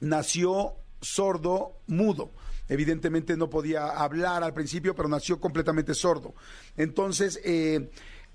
nació 0.00 0.74
sordo, 1.00 1.80
mudo. 1.86 2.30
Evidentemente 2.72 3.36
no 3.36 3.50
podía 3.50 3.86
hablar 3.86 4.42
al 4.42 4.54
principio, 4.54 4.94
pero 4.94 5.08
nació 5.08 5.38
completamente 5.38 5.92
sordo. 5.92 6.34
Entonces, 6.76 7.38
eh, 7.44 7.90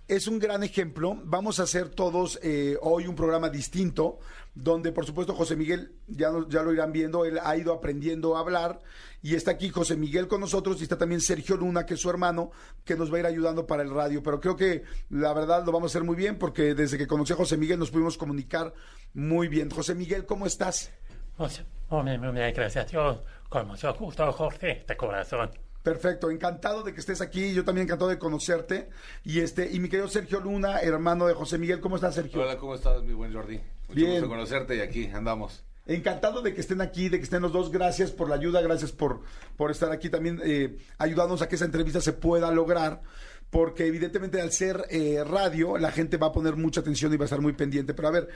es 0.07 0.27
un 0.27 0.37
gran 0.37 0.63
ejemplo. 0.63 1.19
Vamos 1.25 1.59
a 1.59 1.63
hacer 1.63 1.89
todos 1.89 2.39
eh, 2.43 2.77
hoy 2.81 3.07
un 3.07 3.15
programa 3.15 3.49
distinto, 3.49 4.19
donde 4.53 4.91
por 4.91 5.07
supuesto 5.07 5.33
José 5.33 5.55
Miguel, 5.55 5.95
ya, 6.07 6.31
ya 6.49 6.61
lo 6.61 6.71
irán 6.71 6.91
viendo, 6.91 7.25
él 7.25 7.39
ha 7.43 7.57
ido 7.57 7.73
aprendiendo 7.73 8.37
a 8.37 8.41
hablar 8.41 8.81
y 9.23 9.33
está 9.33 9.51
aquí 9.51 9.69
José 9.69 9.97
Miguel 9.97 10.27
con 10.27 10.39
nosotros 10.39 10.79
y 10.79 10.83
está 10.83 10.97
también 10.97 11.19
Sergio 11.19 11.57
Luna, 11.57 11.85
que 11.85 11.95
es 11.95 11.99
su 11.99 12.09
hermano, 12.09 12.51
que 12.85 12.95
nos 12.95 13.11
va 13.11 13.17
a 13.17 13.19
ir 13.21 13.25
ayudando 13.25 13.65
para 13.65 13.81
el 13.81 13.89
radio. 13.89 14.21
Pero 14.21 14.39
creo 14.39 14.55
que 14.55 14.83
la 15.09 15.33
verdad 15.33 15.65
lo 15.65 15.71
vamos 15.71 15.89
a 15.89 15.93
hacer 15.93 16.03
muy 16.03 16.15
bien 16.15 16.37
porque 16.37 16.75
desde 16.75 16.97
que 16.97 17.07
conocí 17.07 17.33
a 17.33 17.37
José 17.37 17.57
Miguel 17.57 17.79
nos 17.79 17.89
pudimos 17.89 18.17
comunicar 18.17 18.73
muy 19.13 19.47
bien. 19.47 19.69
José 19.71 19.95
Miguel, 19.95 20.25
¿cómo 20.25 20.45
estás? 20.45 20.91
Bien, 21.39 22.53
gracias 22.53 22.91
Dios. 22.91 23.19
Con 23.47 23.67
mucho 23.67 23.93
gusto, 23.93 24.31
Jorge, 24.33 24.83
de 24.87 24.97
corazón. 24.97 25.51
Perfecto, 25.83 26.29
encantado 26.31 26.83
de 26.83 26.93
que 26.93 26.99
estés 26.99 27.21
aquí, 27.21 27.53
yo 27.53 27.63
también 27.63 27.85
encantado 27.85 28.09
de 28.09 28.17
conocerte. 28.17 28.89
Y 29.23 29.39
este, 29.39 29.71
y 29.71 29.79
mi 29.79 29.87
querido 29.87 30.07
Sergio 30.09 30.39
Luna, 30.39 30.81
hermano 30.81 31.27
de 31.27 31.33
José 31.33 31.57
Miguel, 31.57 31.79
¿cómo 31.79 31.95
estás, 31.95 32.15
Sergio? 32.15 32.41
Hola, 32.41 32.57
¿cómo 32.57 32.75
estás, 32.75 33.03
mi 33.03 33.13
buen 33.13 33.33
Jordi? 33.33 33.57
Mucho 33.57 33.93
Bien. 33.93 34.11
gusto 34.13 34.27
conocerte 34.27 34.75
y 34.75 34.81
aquí 34.81 35.05
andamos. 35.13 35.63
Encantado 35.85 36.41
de 36.41 36.53
que 36.53 36.59
estén 36.59 36.81
aquí, 36.81 37.07
de 37.07 37.19
que 37.19 37.23
estén 37.23 37.41
los 37.41 37.53
dos. 37.53 37.71
Gracias 37.71 38.11
por 38.11 38.27
la 38.27 38.35
ayuda, 38.35 38.59
gracias 38.61 38.91
por, 38.91 39.21
por 39.55 39.71
estar 39.71 39.91
aquí 39.91 40.09
también 40.09 40.41
eh, 40.43 40.77
ayudándonos 40.97 41.41
a 41.41 41.47
que 41.47 41.55
esa 41.55 41.63
entrevista 41.63 42.01
se 42.01 42.11
pueda 42.11 42.51
lograr. 42.51 43.01
Porque 43.49 43.85
evidentemente 43.85 44.41
al 44.41 44.51
ser 44.51 44.85
eh, 44.89 45.23
radio, 45.25 45.77
la 45.77 45.91
gente 45.91 46.17
va 46.17 46.27
a 46.27 46.31
poner 46.31 46.55
mucha 46.55 46.81
atención 46.81 47.13
y 47.13 47.17
va 47.17 47.23
a 47.23 47.25
estar 47.25 47.41
muy 47.41 47.53
pendiente. 47.53 47.93
Pero 47.93 48.09
a 48.09 48.11
ver, 48.11 48.27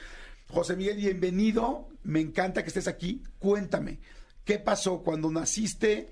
José 0.48 0.76
Miguel, 0.76 0.98
bienvenido. 0.98 1.90
Me 2.04 2.22
encanta 2.22 2.62
que 2.64 2.70
estés 2.70 2.88
aquí. 2.88 3.22
Cuéntame, 3.40 4.00
¿qué 4.46 4.60
pasó 4.60 5.04
cuando 5.04 5.30
naciste? 5.30 6.10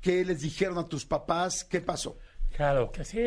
¿Qué 0.00 0.24
les 0.24 0.40
dijeron 0.42 0.78
a 0.78 0.84
tus 0.86 1.04
papás? 1.04 1.64
¿Qué 1.64 1.80
pasó? 1.80 2.18
Claro 2.54 2.90
que 2.90 3.04
sí, 3.04 3.20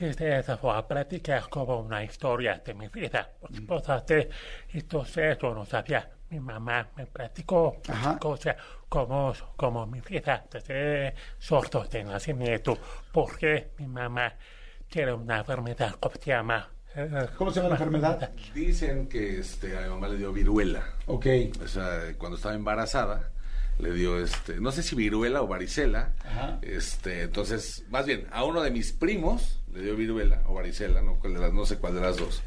este, 0.00 0.38
esa 0.38 0.56
fue 0.56 0.74
a 0.76 0.84
platicar 0.88 1.48
como 1.48 1.78
una 1.80 2.02
historia 2.02 2.60
de 2.64 2.74
mi 2.74 2.88
vida. 2.88 3.30
Por 3.40 3.54
supuesto, 3.54 4.00
de- 4.08 4.28
entonces 4.70 5.38
yo 5.40 5.54
no 5.54 5.64
sabía. 5.66 6.10
Mi 6.30 6.40
mamá 6.40 6.88
me 6.96 7.06
platicó 7.06 7.76
cosas 8.18 8.56
como, 8.88 9.34
como 9.54 9.86
mi 9.86 10.00
vida 10.00 10.46
desde 10.50 11.14
sordo 11.38 11.84
de 11.84 12.02
nacimiento, 12.04 12.76
porque 13.12 13.72
mi 13.78 13.86
mamá 13.86 14.34
tiene 14.92 15.14
una 15.14 15.38
enfermedad 15.38 15.94
que 15.94 16.18
se 16.20 16.30
llama... 16.30 16.68
¿Cómo 17.38 17.50
se 17.50 17.56
llama 17.56 17.70
la 17.70 17.76
enfermedad? 17.76 18.30
Dicen 18.54 19.08
que 19.08 19.38
este, 19.38 19.78
a 19.78 19.80
mi 19.80 19.88
mamá 19.88 20.08
le 20.08 20.18
dio 20.18 20.30
viruela. 20.30 20.84
Ok. 21.06 21.26
O 21.64 21.66
sea, 21.66 22.12
cuando 22.18 22.36
estaba 22.36 22.54
embarazada, 22.54 23.30
le 23.78 23.92
dio, 23.94 24.22
este, 24.22 24.60
no 24.60 24.70
sé 24.70 24.82
si 24.82 24.94
viruela 24.94 25.40
o 25.40 25.46
varicela. 25.46 26.12
Ajá. 26.22 26.58
Este, 26.60 27.22
entonces, 27.22 27.86
más 27.88 28.04
bien, 28.04 28.26
a 28.30 28.44
uno 28.44 28.60
de 28.60 28.70
mis 28.70 28.92
primos 28.92 29.62
le 29.72 29.80
dio 29.80 29.96
viruela 29.96 30.42
o 30.46 30.52
varicela, 30.52 31.00
no, 31.00 31.18
cuál 31.18 31.32
de 31.32 31.40
las, 31.40 31.54
no 31.54 31.64
sé 31.64 31.78
cuál 31.78 31.94
de 31.94 32.02
las 32.02 32.18
dos. 32.18 32.42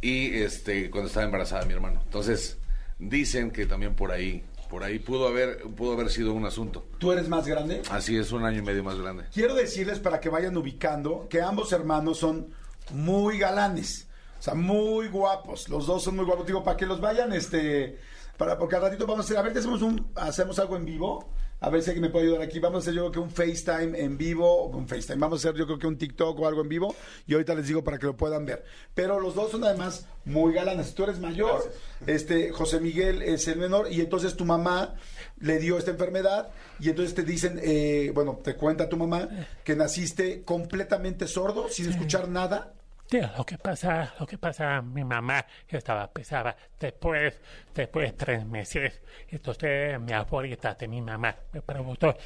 Y 0.00 0.34
este, 0.36 0.90
cuando 0.90 1.08
estaba 1.08 1.26
embarazada 1.26 1.66
mi 1.66 1.74
hermano. 1.74 2.00
Entonces, 2.02 2.56
dicen 2.98 3.50
que 3.50 3.66
también 3.66 3.94
por 3.94 4.12
ahí, 4.12 4.42
por 4.74 4.82
ahí 4.82 4.98
pudo 4.98 5.28
haber, 5.28 5.62
pudo 5.76 5.92
haber 5.92 6.10
sido 6.10 6.32
un 6.32 6.46
asunto. 6.46 6.84
¿Tú 6.98 7.12
eres 7.12 7.28
más 7.28 7.46
grande? 7.46 7.80
Así 7.92 8.16
es, 8.16 8.32
un 8.32 8.44
año 8.44 8.58
y 8.58 8.62
medio 8.62 8.82
más 8.82 8.98
grande. 8.98 9.22
Quiero 9.32 9.54
decirles 9.54 10.00
para 10.00 10.18
que 10.18 10.28
vayan 10.28 10.56
ubicando 10.56 11.28
que 11.30 11.40
ambos 11.40 11.70
hermanos 11.72 12.18
son 12.18 12.48
muy 12.90 13.38
galanes, 13.38 14.08
o 14.36 14.42
sea, 14.42 14.54
muy 14.54 15.06
guapos. 15.06 15.68
Los 15.68 15.86
dos 15.86 16.02
son 16.02 16.16
muy 16.16 16.24
guapos. 16.24 16.44
Digo, 16.44 16.64
para 16.64 16.76
que 16.76 16.86
los 16.86 17.00
vayan, 17.00 17.32
este, 17.32 18.00
para 18.36 18.58
porque 18.58 18.74
al 18.74 18.82
ratito 18.82 19.06
vamos 19.06 19.20
a 19.20 19.26
hacer, 19.26 19.36
a 19.36 19.42
ver, 19.42 19.56
hacemos 19.56 19.80
un, 19.80 20.08
hacemos 20.16 20.58
algo 20.58 20.76
en 20.76 20.86
vivo. 20.86 21.28
A 21.64 21.70
ver 21.70 21.82
si 21.82 21.88
alguien 21.88 22.02
me 22.02 22.10
puede 22.10 22.26
ayudar 22.26 22.42
aquí. 22.42 22.58
Vamos 22.58 22.76
a 22.76 22.80
hacer 22.80 22.94
yo 22.94 23.10
creo 23.10 23.12
que 23.12 23.20
un 23.20 23.30
FaceTime 23.30 23.98
en 23.98 24.18
vivo, 24.18 24.64
o 24.64 24.76
un 24.76 24.86
FaceTime. 24.86 25.16
Vamos 25.16 25.42
a 25.42 25.48
hacer 25.48 25.58
yo 25.58 25.64
creo 25.64 25.78
que 25.78 25.86
un 25.86 25.96
TikTok 25.96 26.38
o 26.38 26.46
algo 26.46 26.60
en 26.60 26.68
vivo. 26.68 26.94
Y 27.26 27.32
ahorita 27.32 27.54
les 27.54 27.68
digo 27.68 27.82
para 27.82 27.98
que 27.98 28.04
lo 28.04 28.18
puedan 28.18 28.44
ver. 28.44 28.66
Pero 28.94 29.18
los 29.18 29.34
dos 29.34 29.50
son 29.50 29.64
además 29.64 30.06
muy 30.26 30.52
galanes. 30.52 30.94
Tú 30.94 31.04
eres 31.04 31.20
mayor, 31.20 31.72
este 32.06 32.50
José 32.50 32.80
Miguel 32.80 33.22
es 33.22 33.48
el 33.48 33.58
menor 33.58 33.90
y 33.90 34.02
entonces 34.02 34.36
tu 34.36 34.44
mamá 34.44 34.96
le 35.40 35.58
dio 35.58 35.78
esta 35.78 35.90
enfermedad 35.90 36.50
y 36.80 36.90
entonces 36.90 37.14
te 37.14 37.22
dicen, 37.22 37.58
eh, 37.62 38.12
bueno, 38.14 38.40
te 38.44 38.56
cuenta 38.56 38.90
tu 38.90 38.98
mamá 38.98 39.30
que 39.64 39.74
naciste 39.74 40.42
completamente 40.42 41.26
sordo, 41.26 41.70
sin 41.70 41.88
escuchar 41.88 42.28
nada. 42.28 42.74
Lo 43.20 43.46
que 43.46 43.58
pasa, 43.58 44.12
lo 44.18 44.26
que 44.26 44.38
pasa, 44.38 44.82
mi 44.82 45.04
mamá 45.04 45.46
estaba 45.68 46.10
pesada 46.10 46.56
después, 46.80 47.40
después 47.72 48.10
de 48.10 48.16
tres 48.16 48.44
meses. 48.44 49.00
Entonces 49.28 50.00
mi 50.00 50.12
abuelita 50.12 50.74
de 50.74 50.88
mi 50.88 51.00
mamá 51.00 51.34
me 51.52 51.62
preguntó, 51.62 52.16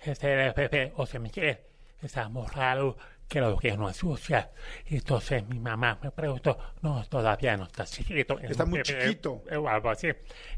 este 0.00 0.52
bebé, 0.52 0.92
o 0.96 1.06
sea, 1.06 1.20
Miguel, 1.20 1.58
está 2.00 2.28
muy 2.28 2.46
raro, 2.48 2.96
creo 3.28 3.56
que 3.56 3.76
no 3.76 3.88
es 3.88 3.96
sucia. 3.96 4.50
Entonces 4.86 5.46
mi 5.46 5.60
mamá 5.60 5.98
me 6.02 6.10
preguntó, 6.10 6.58
no, 6.82 7.04
todavía 7.06 7.56
no 7.56 7.64
está 7.64 7.84
chiquito. 7.84 8.36
es 8.40 8.50
Está 8.50 8.64
muy 8.64 8.82
bebé", 8.84 9.04
chiquito. 9.04 9.44
O 9.56 9.68
algo 9.68 9.90
así. 9.90 10.08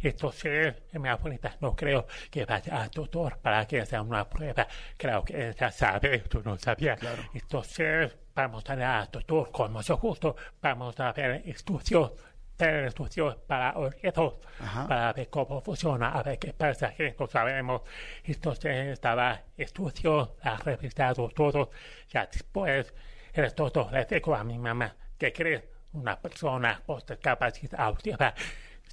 Entonces 0.01 0.75
mi 0.92 1.11
abuelita 1.11 1.59
no 1.61 1.77
creo 1.77 2.07
que 2.31 2.47
vaya 2.47 2.83
al 2.83 2.90
doctor 2.90 3.37
para 3.37 3.66
que 3.66 3.85
sea 3.85 4.01
una 4.01 4.27
prueba. 4.27 4.66
Creo 4.97 5.23
que 5.23 5.51
ella 5.51 5.70
sabe, 5.70 6.20
tú 6.20 6.40
no 6.42 6.59
sabías. 6.59 6.99
Entonces 7.35 8.16
vamos 8.35 8.64
a 8.68 9.01
al 9.01 9.11
doctor 9.11 9.51
con 9.51 9.73
mucho 9.73 9.97
gusto. 9.97 10.37
Vamos 10.61 10.99
a 11.01 11.12
ver 11.12 11.42
estudios, 11.47 12.12
ver 12.59 12.87
estudios 12.87 13.37
para 13.47 13.77
oídos, 13.77 14.35
Ajá. 14.61 14.87
para 14.87 15.12
ver 15.12 15.29
cómo 15.31 15.61
funciona, 15.61 16.11
a 16.11 16.23
ver 16.23 16.38
qué 16.38 16.53
pasa, 16.53 16.94
que 16.94 17.14
no 17.18 17.27
sabemos. 17.27 17.83
Entonces 18.25 18.88
estaba 18.88 19.40
estudio, 19.57 20.37
ha 20.42 20.57
revisado 20.57 21.29
todo. 21.29 21.70
Ya 22.09 22.27
después 22.27 22.92
el 23.33 23.55
doctor 23.55 23.92
le 23.92 24.05
dijo 24.05 24.35
a 24.35 24.44
mi 24.44 24.59
mamá 24.59 24.94
que 25.18 25.33
cree 25.33 25.70
una 25.92 26.18
persona 26.18 26.83
con 26.85 27.01
discapacidad 27.07 27.81
auditiva 27.81 28.35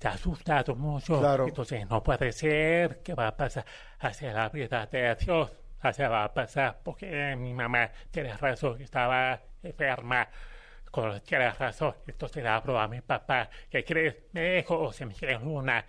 se 0.02 0.08
ha 0.08 0.12
asustado 0.12 0.76
mucho. 0.76 1.20
Claro. 1.20 1.48
Entonces 1.48 1.88
no 1.88 2.02
puede 2.02 2.32
ser 2.32 3.02
que 3.04 3.14
va 3.14 3.28
a 3.28 3.38
pasar 3.38 3.66
hacia 4.00 4.34
la 4.34 4.50
vida 4.50 4.88
de 4.88 5.16
Dios. 5.16 5.52
Así 5.82 6.02
va 6.04 6.24
a 6.26 6.34
pasar 6.34 6.80
porque 6.84 7.36
mi 7.38 7.54
mamá 7.54 7.92
tiene 8.12 8.36
razón, 8.38 8.82
estaba 8.82 9.42
enferma. 9.64 10.28
Con 10.92 11.22
tiene 11.22 11.50
razón. 11.52 11.96
Entonces 12.08 12.44
le 12.44 12.50
hablo 12.50 12.78
a 12.80 12.88
mi 12.88 13.00
papá 13.02 13.50
que 13.70 13.84
cree, 13.86 14.28
me 14.34 14.56
dijo, 14.58 14.78
o 14.80 14.92
se 14.92 15.06
me 15.06 15.14
quiere 15.14 15.38
una, 15.38 15.86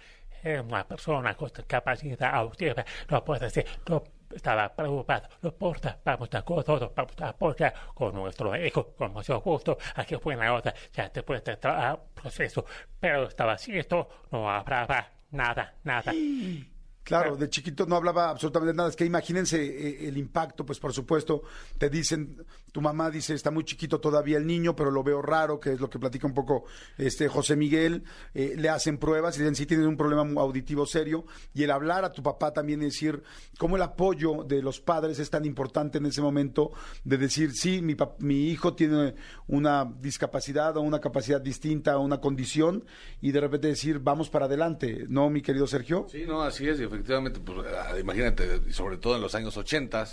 una 0.64 0.86
persona 0.86 1.34
con 1.34 1.50
discapacidad 1.54 2.34
auditiva. 2.34 2.84
No 3.08 3.24
puede 3.24 3.50
ser, 3.50 3.66
no 3.88 4.02
estaba 4.34 4.72
preocupado. 4.74 5.28
No 5.42 5.48
importa, 5.50 5.98
vamos 6.04 6.28
a 6.34 6.42
con 6.42 6.62
todo, 6.64 6.92
vamos 6.94 7.20
a 7.20 7.28
apoyar 7.30 7.74
con 7.94 8.14
nuestro 8.14 8.54
hijo, 8.56 8.94
con 8.96 9.12
mucho 9.12 9.40
gusto, 9.40 9.76
a 9.96 10.04
que 10.04 10.18
fue 10.18 10.36
la 10.36 10.54
otra, 10.54 10.72
ya 10.92 11.08
después 11.08 11.42
del 11.44 11.58
tra- 11.60 11.98
proceso. 12.14 12.64
Pero 13.00 13.24
estaba 13.24 13.58
cierto, 13.58 14.08
no 14.30 14.48
hablaba 14.50 15.10
nada, 15.30 15.74
nada. 15.84 16.12
Claro, 17.04 17.36
de 17.36 17.48
chiquito 17.50 17.84
no 17.86 17.96
hablaba 17.96 18.30
absolutamente 18.30 18.74
nada. 18.74 18.88
Es 18.88 18.96
que 18.96 19.04
imagínense 19.04 19.60
eh, 19.60 20.08
el 20.08 20.16
impacto, 20.16 20.64
pues 20.64 20.78
por 20.78 20.92
supuesto, 20.92 21.42
te 21.78 21.90
dicen, 21.90 22.44
tu 22.72 22.80
mamá 22.80 23.10
dice, 23.10 23.34
está 23.34 23.50
muy 23.50 23.64
chiquito 23.64 24.00
todavía 24.00 24.38
el 24.38 24.46
niño, 24.46 24.74
pero 24.74 24.90
lo 24.90 25.02
veo 25.02 25.22
raro, 25.22 25.60
que 25.60 25.72
es 25.72 25.80
lo 25.80 25.88
que 25.88 25.98
platica 25.98 26.26
un 26.26 26.34
poco 26.34 26.64
este 26.98 27.28
José 27.28 27.54
Miguel. 27.54 28.02
Eh, 28.34 28.54
le 28.56 28.68
hacen 28.68 28.98
pruebas 28.98 29.36
y 29.36 29.40
dicen, 29.40 29.54
sí 29.54 29.66
tienes 29.66 29.86
un 29.86 29.96
problema 29.96 30.22
auditivo 30.40 30.86
serio. 30.86 31.26
Y 31.54 31.62
el 31.62 31.70
hablar 31.70 32.04
a 32.04 32.12
tu 32.12 32.22
papá 32.22 32.52
también 32.52 32.80
decir, 32.80 33.22
cómo 33.58 33.76
el 33.76 33.82
apoyo 33.82 34.44
de 34.44 34.62
los 34.62 34.80
padres 34.80 35.18
es 35.18 35.30
tan 35.30 35.44
importante 35.44 35.98
en 35.98 36.06
ese 36.06 36.22
momento 36.22 36.72
de 37.04 37.18
decir, 37.18 37.52
sí, 37.52 37.82
mi, 37.82 37.96
mi 38.18 38.48
hijo 38.48 38.74
tiene 38.74 39.14
una 39.46 39.84
discapacidad 40.00 40.76
o 40.76 40.80
una 40.80 41.00
capacidad 41.00 41.40
distinta 41.40 41.98
o 41.98 42.00
una 42.00 42.20
condición, 42.20 42.84
y 43.20 43.32
de 43.32 43.40
repente 43.40 43.68
decir, 43.68 43.98
vamos 43.98 44.30
para 44.30 44.46
adelante, 44.46 45.06
¿no, 45.08 45.30
mi 45.30 45.42
querido 45.42 45.66
Sergio? 45.66 46.06
Sí, 46.10 46.24
no, 46.26 46.42
así 46.42 46.68
es, 46.68 46.80
y 46.80 46.84
efectivamente, 46.84 47.40
pues, 47.40 47.58
ah, 47.66 47.98
imagínate, 47.98 48.72
sobre 48.72 48.96
todo 48.96 49.16
en 49.16 49.22
los 49.22 49.34
años 49.34 49.56
80, 49.56 50.04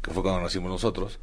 que 0.00 0.10
fue 0.10 0.22
cuando 0.22 0.40
nacimos 0.40 0.70
nosotros, 0.70 1.18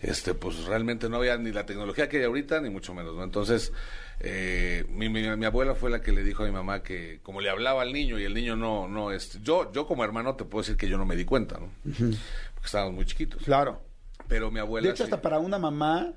este, 0.00 0.27
pues 0.34 0.64
realmente 0.64 1.08
no 1.08 1.16
había 1.16 1.36
ni 1.36 1.52
la 1.52 1.66
tecnología 1.66 2.08
que 2.08 2.18
hay 2.18 2.24
ahorita, 2.24 2.60
ni 2.60 2.70
mucho 2.70 2.94
menos, 2.94 3.14
¿no? 3.14 3.24
Entonces, 3.24 3.72
eh, 4.20 4.84
mi, 4.88 5.08
mi, 5.08 5.36
mi 5.36 5.44
abuela 5.44 5.74
fue 5.74 5.90
la 5.90 6.00
que 6.00 6.12
le 6.12 6.24
dijo 6.24 6.42
a 6.42 6.46
mi 6.46 6.52
mamá 6.52 6.82
que, 6.82 7.20
como 7.22 7.40
le 7.40 7.50
hablaba 7.50 7.82
al 7.82 7.92
niño, 7.92 8.18
y 8.18 8.24
el 8.24 8.34
niño 8.34 8.56
no, 8.56 8.88
no, 8.88 9.12
este, 9.12 9.38
yo, 9.42 9.70
yo 9.72 9.86
como 9.86 10.04
hermano 10.04 10.34
te 10.36 10.44
puedo 10.44 10.62
decir 10.62 10.76
que 10.76 10.88
yo 10.88 10.98
no 10.98 11.06
me 11.06 11.16
di 11.16 11.24
cuenta, 11.24 11.58
¿no? 11.58 11.70
Porque 11.84 12.66
estábamos 12.66 12.94
muy 12.94 13.04
chiquitos. 13.04 13.42
Claro. 13.42 13.82
Pero 14.26 14.50
mi 14.50 14.60
abuela... 14.60 14.86
De 14.88 14.92
hecho, 14.92 15.04
sí. 15.04 15.10
hasta 15.10 15.22
para 15.22 15.38
una 15.38 15.58
mamá 15.58 16.12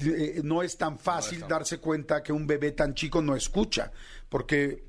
eh, 0.00 0.40
no 0.42 0.62
es 0.62 0.76
tan 0.76 0.98
fácil 0.98 1.40
tan- 1.40 1.48
darse 1.48 1.78
cuenta 1.78 2.22
que 2.22 2.32
un 2.32 2.46
bebé 2.46 2.72
tan 2.72 2.94
chico 2.94 3.22
no 3.22 3.36
escucha, 3.36 3.92
porque 4.28 4.84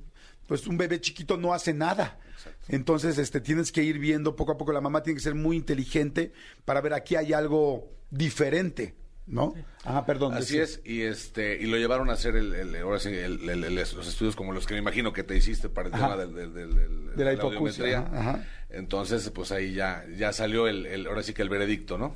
pues 0.48 0.68
un 0.68 0.78
bebé 0.78 1.00
chiquito 1.00 1.38
no 1.38 1.54
hace 1.54 1.74
nada. 1.74 2.20
Entonces, 2.68 3.18
este, 3.18 3.42
tienes 3.42 3.72
que 3.72 3.84
ir 3.84 4.00
viendo 4.00 4.36
poco 4.36 4.54
a 4.54 4.58
poco. 4.58 4.72
La 4.72 4.82
mamá 4.82 5.04
tiene 5.04 5.18
que 5.18 5.24
ser 5.24 5.36
muy 5.36 5.56
inteligente 5.58 6.32
para 6.66 6.82
ver 6.82 6.94
aquí 6.94 7.16
hay 7.16 7.34
algo 7.34 7.88
diferente, 8.12 8.96
¿no? 9.28 9.54
Ah, 9.84 10.06
perdón. 10.06 10.34
Así 10.34 10.58
es, 10.58 10.82
y 10.84 11.02
este 11.02 11.58
y 11.62 11.66
lo 11.68 11.78
llevaron 11.78 12.10
a 12.10 12.14
hacer 12.14 12.36
el, 12.36 12.54
el- 12.56 12.76
sí, 13.00 13.96
los 13.96 14.08
estudios 14.08 14.36
como 14.36 14.52
los 14.54 14.66
que 14.66 14.74
me 14.74 14.80
imagino 14.80 15.14
que 15.14 15.24
te 15.24 15.36
hiciste 15.38 15.70
para 15.70 15.90
el 15.90 15.94
Ajá. 15.96 16.04
tema 16.16 16.18
del, 16.18 16.34
del- 16.36 16.54
del- 16.54 16.76
del- 16.76 17.16
De 17.16 17.26
la 17.26 17.32
audiometría. 17.42 18.00
ajá, 18.00 18.20
ajá. 18.20 18.46
Entonces, 18.70 19.30
pues 19.30 19.52
ahí 19.52 19.74
ya 19.74 20.06
ya 20.18 20.34
salió 20.34 20.68
el, 20.68 21.06
ahora 21.08 21.24
sí 21.24 21.34
que 21.34 21.42
el 21.42 21.50
veredicto, 21.50 21.98
¿no? 21.98 22.16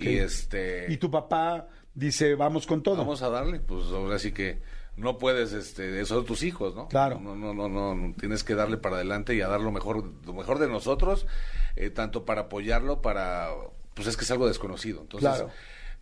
Y 0.00 0.16
este 0.16 0.86
Y 0.88 0.96
tu 0.96 1.10
papá 1.10 1.68
dice, 1.94 2.34
vamos 2.36 2.66
con 2.66 2.82
todo. 2.82 2.96
vamos 2.96 3.22
a 3.22 3.28
darle, 3.28 3.60
pues 3.60 3.86
ahora 3.88 4.18
sí 4.18 4.32
que 4.32 4.58
no 4.96 5.18
puedes, 5.18 5.52
este, 5.52 6.00
esos 6.00 6.18
son 6.18 6.26
tus 6.26 6.42
hijos, 6.42 6.74
¿no? 6.74 6.88
Claro. 6.88 7.18
No, 7.20 7.34
no, 7.34 7.52
no, 7.52 7.68
no, 7.68 7.94
no, 7.94 8.14
tienes 8.18 8.44
que 8.44 8.54
darle 8.54 8.76
para 8.76 8.96
adelante 8.96 9.34
y 9.34 9.40
a 9.40 9.48
dar 9.48 9.60
lo 9.60 9.72
mejor, 9.72 10.04
lo 10.24 10.32
mejor 10.32 10.58
de 10.58 10.68
nosotros, 10.68 11.26
eh, 11.76 11.90
tanto 11.90 12.24
para 12.24 12.42
apoyarlo, 12.42 13.02
para, 13.02 13.48
pues 13.94 14.08
es 14.08 14.16
que 14.16 14.24
es 14.24 14.30
algo 14.30 14.46
desconocido. 14.46 15.00
Entonces, 15.02 15.28
Claro. 15.28 15.50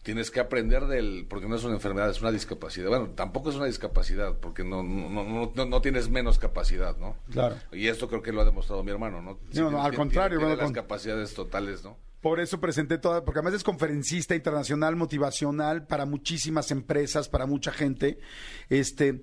Tienes 0.02 0.30
que 0.30 0.40
aprender 0.40 0.86
del, 0.86 1.26
porque 1.28 1.48
no 1.48 1.56
es 1.56 1.64
una 1.64 1.74
enfermedad, 1.74 2.10
es 2.10 2.20
una 2.20 2.32
discapacidad. 2.32 2.88
Bueno, 2.88 3.10
tampoco 3.10 3.50
es 3.50 3.56
una 3.56 3.66
discapacidad, 3.66 4.36
porque 4.38 4.64
no, 4.64 4.82
no, 4.82 5.08
no, 5.08 5.52
no, 5.54 5.66
no 5.66 5.80
tienes 5.80 6.10
menos 6.10 6.38
capacidad, 6.38 6.96
¿no? 6.98 7.16
Claro. 7.30 7.56
Y 7.72 7.88
esto 7.88 8.08
creo 8.08 8.22
que 8.22 8.32
lo 8.32 8.40
ha 8.40 8.44
demostrado 8.44 8.82
mi 8.82 8.90
hermano, 8.90 9.22
¿no? 9.22 9.38
No, 9.52 9.70
no, 9.70 9.82
al 9.82 9.94
contrario, 9.94 10.38
tiene 10.38 10.56
las 10.56 10.72
capacidades 10.72 11.34
totales, 11.34 11.84
¿no? 11.84 11.96
Por 12.20 12.38
eso 12.38 12.60
presenté 12.60 12.98
toda, 12.98 13.24
porque 13.24 13.40
además 13.40 13.54
es 13.54 13.64
conferencista 13.64 14.36
internacional 14.36 14.94
motivacional 14.94 15.86
para 15.86 16.06
muchísimas 16.06 16.70
empresas, 16.70 17.28
para 17.28 17.46
mucha 17.46 17.72
gente. 17.72 18.20
Este, 18.68 19.22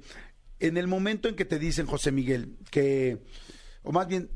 en 0.59 0.77
el 0.77 0.87
momento 0.87 1.29
en 1.29 1.35
que 1.35 1.45
te 1.45 1.59
dicen, 1.59 1.87
José 1.87 2.11
Miguel, 2.11 2.57
que, 2.71 3.23
o 3.83 3.93
más 3.93 4.07
bien, 4.07 4.29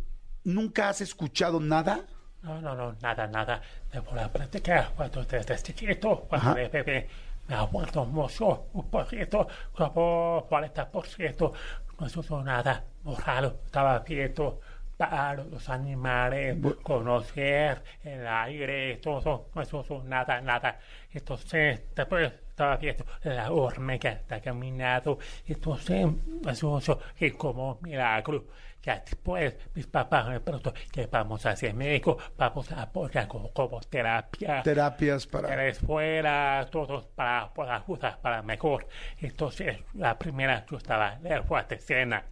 nunca 0.46 0.90
has 0.90 1.02
escuchado 1.02 1.60
nada, 1.60 2.08
No, 2.44 2.60
no, 2.62 2.76
no, 2.76 2.96
nada, 3.02 3.26
nada. 3.28 3.62
Debo 3.92 4.14
la 4.14 4.28
práctica 4.32 4.92
cuando 4.96 5.24
desde 5.24 5.56
chiquito, 5.58 6.26
cuando 6.28 6.50
Ajá. 6.50 6.60
de 6.60 6.68
bebé, 6.68 7.08
me 7.48 7.56
ha 7.56 7.64
vuelto 7.64 8.06
mucho, 8.06 8.68
un 8.74 8.90
poquito, 8.90 9.48
como 9.74 10.46
40%. 10.50 11.54
No 12.00 12.10
sucedió 12.10 12.44
nada, 12.44 12.84
muy 13.04 13.16
raro. 13.16 13.60
Estaba 13.66 13.96
abierto 13.96 14.60
para 14.98 15.36
los 15.44 15.70
animales, 15.70 16.58
conocer 16.84 17.82
el 18.04 18.28
aire, 18.28 18.98
todo. 18.98 19.50
No 19.56 19.66
sucedió 19.66 20.04
nada, 20.04 20.42
nada. 20.42 20.80
Entonces, 21.14 21.82
después 21.96 22.30
estaba 22.50 22.76
viendo 22.76 23.06
la 23.24 23.52
hormiga 23.52 24.12
está 24.12 24.42
caminando. 24.42 25.18
Entonces, 25.48 26.08
sucedió 26.56 27.00
que 27.18 27.34
como 27.38 27.80
milagro. 27.82 28.46
Ya 28.84 29.00
después 29.00 29.56
mis 29.74 29.88
papás 29.88 30.28
me 30.28 30.40
preguntó 30.42 30.74
que 30.92 31.08
vamos 31.08 31.46
a 31.46 31.52
hacer 31.52 31.74
médico, 31.74 32.18
vamos 32.38 32.70
a 32.74 32.82
apoyar 32.82 33.28
como, 33.28 33.52
como 33.54 33.80
terapia. 33.80 34.62
terapias 34.62 35.26
para... 35.26 35.48
Tres 35.48 35.80
fuera, 35.80 36.68
todos 36.70 37.08
para, 37.08 37.54
para 37.54 37.84
para 38.22 38.42
mejor. 38.42 38.88
Entonces, 39.20 39.80
la 39.94 40.20
primera 40.20 40.66
yo 40.70 40.78
estaba 40.78 41.18
en 41.24 41.44
fuerte 41.46 41.78
cena. 41.78 42.26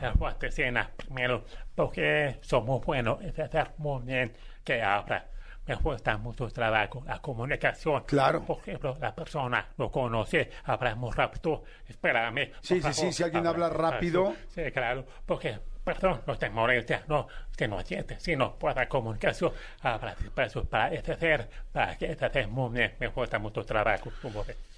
El 0.00 0.12
fuerte 0.12 0.52
cena 0.52 0.88
primero, 0.96 1.44
porque 1.74 2.38
somos 2.42 2.84
buenos 2.84 3.20
en 3.20 3.40
hacer 3.40 3.72
muy 3.78 4.02
bien 4.04 4.32
que 4.62 4.80
habla. 4.80 5.26
Me 5.66 5.76
cuesta 5.76 6.16
mucho 6.16 6.48
trabajo 6.48 7.02
la 7.06 7.18
comunicación. 7.18 8.04
Claro. 8.04 8.42
Por 8.42 8.58
ejemplo, 8.60 8.96
la 9.00 9.14
persona 9.14 9.66
lo 9.76 9.90
conoce, 9.90 10.50
habla 10.64 10.94
muy 10.94 11.10
rápido. 11.10 11.64
Espérame. 11.86 12.52
Sí, 12.60 12.80
sí, 12.80 12.92
sí, 12.92 13.12
si 13.12 13.22
alguien 13.22 13.46
habla 13.46 13.68
rápido. 13.68 14.34
Sí, 14.48 14.62
claro, 14.72 15.04
porque, 15.26 15.58
perdón, 15.88 16.20
no 16.26 16.36
te 16.36 16.50
molestia, 16.50 17.02
no, 17.08 17.26
que 17.56 17.66
no 17.66 17.80
sientes, 17.80 18.22
sino 18.22 18.58
la 18.60 18.86
comunicación, 18.86 19.52
habla 19.80 20.14
despacio 20.20 20.62
para 20.64 20.92
ejercer, 20.92 21.48
para 21.72 21.96
que 21.96 22.46
muy 22.46 22.74
bien, 22.74 22.92
me 23.00 23.08
cuesta 23.10 23.38
mucho 23.38 23.64
trabajo. 23.64 24.12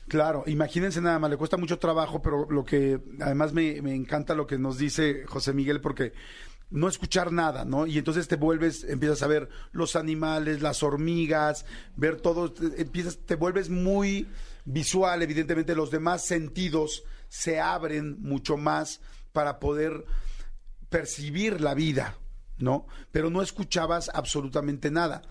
Claro, 0.06 0.44
imagínense 0.46 1.00
nada 1.00 1.18
más, 1.18 1.28
le 1.28 1.36
cuesta 1.36 1.56
mucho 1.56 1.80
trabajo, 1.80 2.22
pero 2.22 2.46
lo 2.48 2.64
que 2.64 3.00
además 3.20 3.52
me, 3.52 3.82
me 3.82 3.92
encanta 3.92 4.36
lo 4.36 4.46
que 4.46 4.56
nos 4.56 4.78
dice 4.78 5.24
José 5.26 5.52
Miguel, 5.52 5.80
porque 5.80 6.12
no 6.70 6.86
escuchar 6.86 7.32
nada, 7.32 7.64
¿no? 7.64 7.88
Y 7.88 7.98
entonces 7.98 8.28
te 8.28 8.36
vuelves, 8.36 8.84
empiezas 8.84 9.24
a 9.24 9.26
ver 9.26 9.48
los 9.72 9.96
animales, 9.96 10.62
las 10.62 10.84
hormigas, 10.84 11.66
ver 11.96 12.20
todo, 12.20 12.54
empiezas, 12.76 13.18
te 13.18 13.34
vuelves 13.34 13.68
muy 13.68 14.28
visual, 14.64 15.22
evidentemente 15.22 15.74
los 15.74 15.90
demás 15.90 16.24
sentidos 16.24 17.02
se 17.26 17.58
abren 17.58 18.22
mucho 18.22 18.56
más 18.56 19.00
para 19.32 19.58
poder 19.58 20.04
percibir 20.90 21.60
la 21.60 21.74
vida, 21.74 22.16
¿no? 22.58 22.86
Pero 23.12 23.30
no 23.30 23.42
escuchabas 23.42 24.10
absolutamente 24.12 24.90
nada. 24.90 25.22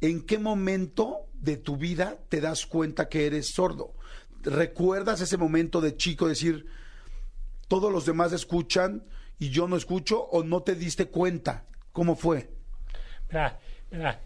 ¿En 0.00 0.24
qué 0.24 0.38
momento 0.38 1.26
de 1.34 1.56
tu 1.56 1.76
vida 1.76 2.18
te 2.28 2.40
das 2.40 2.66
cuenta 2.66 3.08
que 3.08 3.26
eres 3.26 3.54
sordo? 3.54 3.94
¿Recuerdas 4.42 5.20
ese 5.20 5.38
momento 5.38 5.80
de 5.80 5.96
chico 5.96 6.28
decir, 6.28 6.66
todos 7.66 7.90
los 7.90 8.06
demás 8.06 8.32
escuchan 8.32 9.04
y 9.38 9.50
yo 9.50 9.66
no 9.66 9.76
escucho 9.76 10.20
o 10.20 10.44
no 10.44 10.62
te 10.62 10.74
diste 10.74 11.06
cuenta? 11.06 11.64
¿Cómo 11.92 12.14
fue? 12.14 12.50
Mira, 13.28 13.58
mira, 13.90 14.20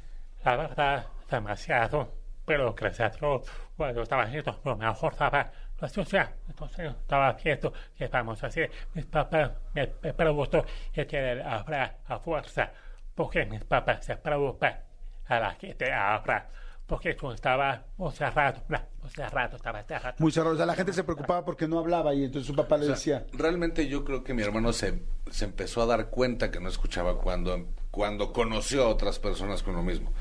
la 0.44 0.56
verdad, 0.56 1.06
demasiado, 1.30 2.12
pero 2.44 2.74
gracias 2.74 3.14
a 3.14 3.18
Dios, 3.18 3.48
cuando 3.76 4.02
estaba 4.02 4.24
estaba 4.24 5.52
la 5.80 5.88
sociedad, 5.88 6.30
entonces 6.48 6.90
estaba 6.90 7.32
viendo 7.32 7.72
que 7.96 8.06
vamos 8.08 8.42
a 8.42 8.46
hacer. 8.48 8.70
Mis 8.94 9.06
papás 9.06 9.50
me, 9.74 9.90
me 10.02 10.12
preguntó 10.12 10.64
que 10.92 11.06
quieren 11.06 11.46
hablar 11.46 11.98
a 12.06 12.18
fuerza, 12.18 12.70
porque 13.14 13.44
mis 13.46 13.64
papás 13.64 14.04
se 14.04 14.16
preocupan 14.16 14.80
a 15.26 15.38
la 15.38 15.52
gente 15.52 15.92
habla, 15.92 16.48
porque 16.86 17.16
yo 17.20 17.32
estaba 17.32 17.84
muy 17.96 18.10
cerrado, 18.10 18.60
muy 18.68 19.10
cerrado, 19.10 19.56
estaba 19.56 19.82
cerrado. 19.84 20.16
Muy 20.18 20.32
cerrado. 20.32 20.54
O 20.54 20.56
sea, 20.56 20.66
la 20.66 20.74
gente 20.74 20.92
se 20.92 21.04
preocupaba 21.04 21.44
porque 21.44 21.68
no 21.68 21.78
hablaba 21.78 22.12
y 22.14 22.24
entonces 22.24 22.48
su 22.48 22.54
papá 22.54 22.76
le 22.76 22.82
O 22.82 22.86
sea, 22.86 22.94
decía, 22.96 23.26
Realmente 23.32 23.86
yo 23.86 24.04
creo 24.04 24.24
que 24.24 24.34
mi 24.34 24.42
hermano 24.42 24.72
se, 24.72 25.00
se 25.30 25.44
empezó 25.44 25.82
a 25.82 25.86
dar 25.86 26.10
cuenta 26.10 26.50
que 26.50 26.58
no 26.58 26.68
escuchaba 26.68 27.18
cuando, 27.18 27.68
cuando 27.92 28.32
conoció 28.32 28.82
a 28.82 28.88
otras 28.88 29.20
personas 29.20 29.62
con 29.62 29.76
lo 29.76 29.82
mismo. 29.82 30.12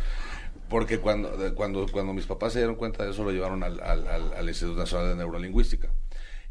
Porque 0.69 0.99
cuando, 0.99 1.55
cuando, 1.55 1.85
cuando 1.91 2.13
mis 2.13 2.25
papás 2.25 2.53
se 2.53 2.59
dieron 2.59 2.75
cuenta 2.75 3.03
de 3.03 3.11
eso, 3.11 3.23
lo 3.23 3.31
llevaron 3.31 3.63
al, 3.63 3.79
al, 3.81 4.07
al- 4.07 4.33
al 4.33 4.47
Instituto 4.49 4.79
Nacional 4.79 5.09
de 5.09 5.15
Neurolingüística. 5.15 5.89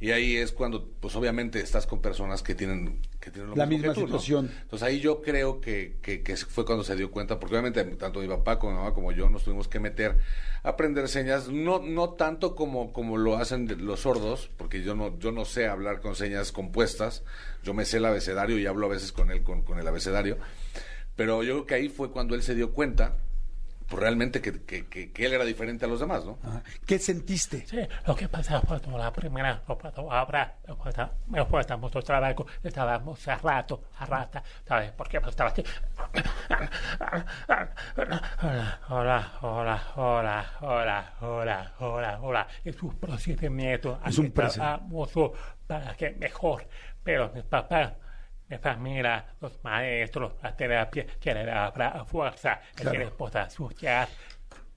Y 0.01 0.13
ahí 0.13 0.37
es 0.37 0.53
cuando, 0.53 0.89
pues 1.01 1.17
obviamente, 1.17 1.59
estás 1.61 1.85
con 1.87 2.01
personas 2.01 2.43
que 2.45 2.55
tienen, 2.55 3.01
que 3.19 3.33
tienen 3.33 3.51
lo 3.51 3.57
La 3.57 3.67
mismo 3.67 3.79
misma 3.89 3.95
que 3.95 4.01
tú, 4.01 4.07
¿no? 4.07 4.07
situación. 4.21 4.51
Entonces 4.63 4.87
ahí 4.87 5.01
yo 5.01 5.23
creo 5.23 5.61
que, 5.61 5.97
que, 6.01 6.23
que 6.23 6.37
fue 6.37 6.65
cuando 6.65 6.85
se 6.85 6.95
dio 6.95 7.11
cuenta, 7.11 7.41
porque 7.41 7.57
obviamente 7.57 7.83
tanto 7.97 8.21
mi 8.21 8.29
papá 8.29 8.61
como 8.61 8.75
mi 8.75 8.79
mamá 8.79 8.95
como 8.95 9.11
yo 9.11 9.29
nos 9.29 9.43
tuvimos 9.43 9.67
que 9.67 9.81
meter 9.81 10.17
a 10.63 10.69
aprender 10.69 11.09
señas, 11.09 11.49
no, 11.49 11.81
no 11.81 12.11
tanto 12.11 12.55
como, 12.55 12.93
como 12.93 13.17
lo 13.17 13.39
hacen 13.39 13.85
los 13.85 14.01
sordos, 14.01 14.51
porque 14.57 14.83
yo 14.85 14.95
no, 14.95 15.19
yo 15.19 15.33
no 15.33 15.45
sé 15.45 15.67
hablar 15.67 16.01
con 16.01 16.15
señas 16.15 16.53
compuestas, 16.53 17.25
yo 17.65 17.75
me 17.75 17.85
sé 17.85 17.97
el 17.97 18.05
abecedario 18.05 18.57
y 18.57 18.67
hablo 18.67 18.87
a 18.87 18.91
veces 18.91 19.11
con 19.11 19.33
él 19.33 19.43
con, 19.43 19.63
con 19.63 19.81
el 19.81 19.89
abecedario, 19.89 20.39
pero 21.17 21.43
yo 21.43 21.55
creo 21.55 21.67
que 21.67 21.75
ahí 21.75 21.89
fue 21.89 22.13
cuando 22.13 22.37
él 22.37 22.43
se 22.45 22.55
dio 22.55 22.73
cuenta 22.73 23.17
pues 23.89 24.03
realmente 24.03 24.41
que, 24.43 24.63
que- 24.65 24.87
que- 24.87 25.11
que 25.13 25.27
él 25.27 25.33
era 25.33 25.45
diferente 25.45 25.85
a 25.85 25.89
los 25.89 25.99
demás, 26.01 26.25
¿no? 26.25 26.39
Ajá. 26.45 26.63
¿Qué 26.87 26.99
sentiste? 26.99 27.67
Sí, 27.67 27.79
lo 28.07 28.15
que 28.15 28.29
pasa 28.29 28.61
fue 28.61 28.81
como 28.81 28.99
la 28.99 29.11
primera, 29.13 29.63
ahora, 29.67 30.57
me 31.29 31.45
falta 31.47 31.77
mucho 31.77 32.03
trabajo, 32.03 32.47
estábamos 32.63 33.27
a 33.29 33.37
rato, 33.37 33.85
a 33.99 34.05
rata, 34.07 34.43
¿sabes? 34.67 34.93
Porque 34.93 35.21
pues 35.21 35.31
estaba 35.31 35.51
aquí. 35.51 35.65
Hola, 38.41 38.79
hola, 38.91 39.33
hola, 39.41 39.83
hola, 39.97 40.47
hola, 40.61 41.13
hola, 41.21 41.73
hola, 41.81 42.19
hola. 42.21 42.49
Es 42.65 42.83
un 42.83 42.95
procedimiento. 42.99 44.01
Es 44.07 44.19
un 44.19 44.31
procedimiento. 44.33 45.33
para 45.67 45.95
que 45.97 46.11
mejor, 46.11 46.67
pero 47.03 47.31
mi 47.35 47.43
papá, 47.43 47.95
mi 48.49 48.59
familia, 48.59 49.35
los 49.41 49.59
maestros, 49.63 50.33
la 50.43 50.57
terapia, 50.57 51.07
que 51.21 51.35
le 51.35 51.45
da 51.45 52.05
fuerza, 52.07 52.61
Claro. 52.75 52.93
que 52.93 52.99
le 52.99 53.11
pueda 53.11 53.43
asociar. 53.43 54.09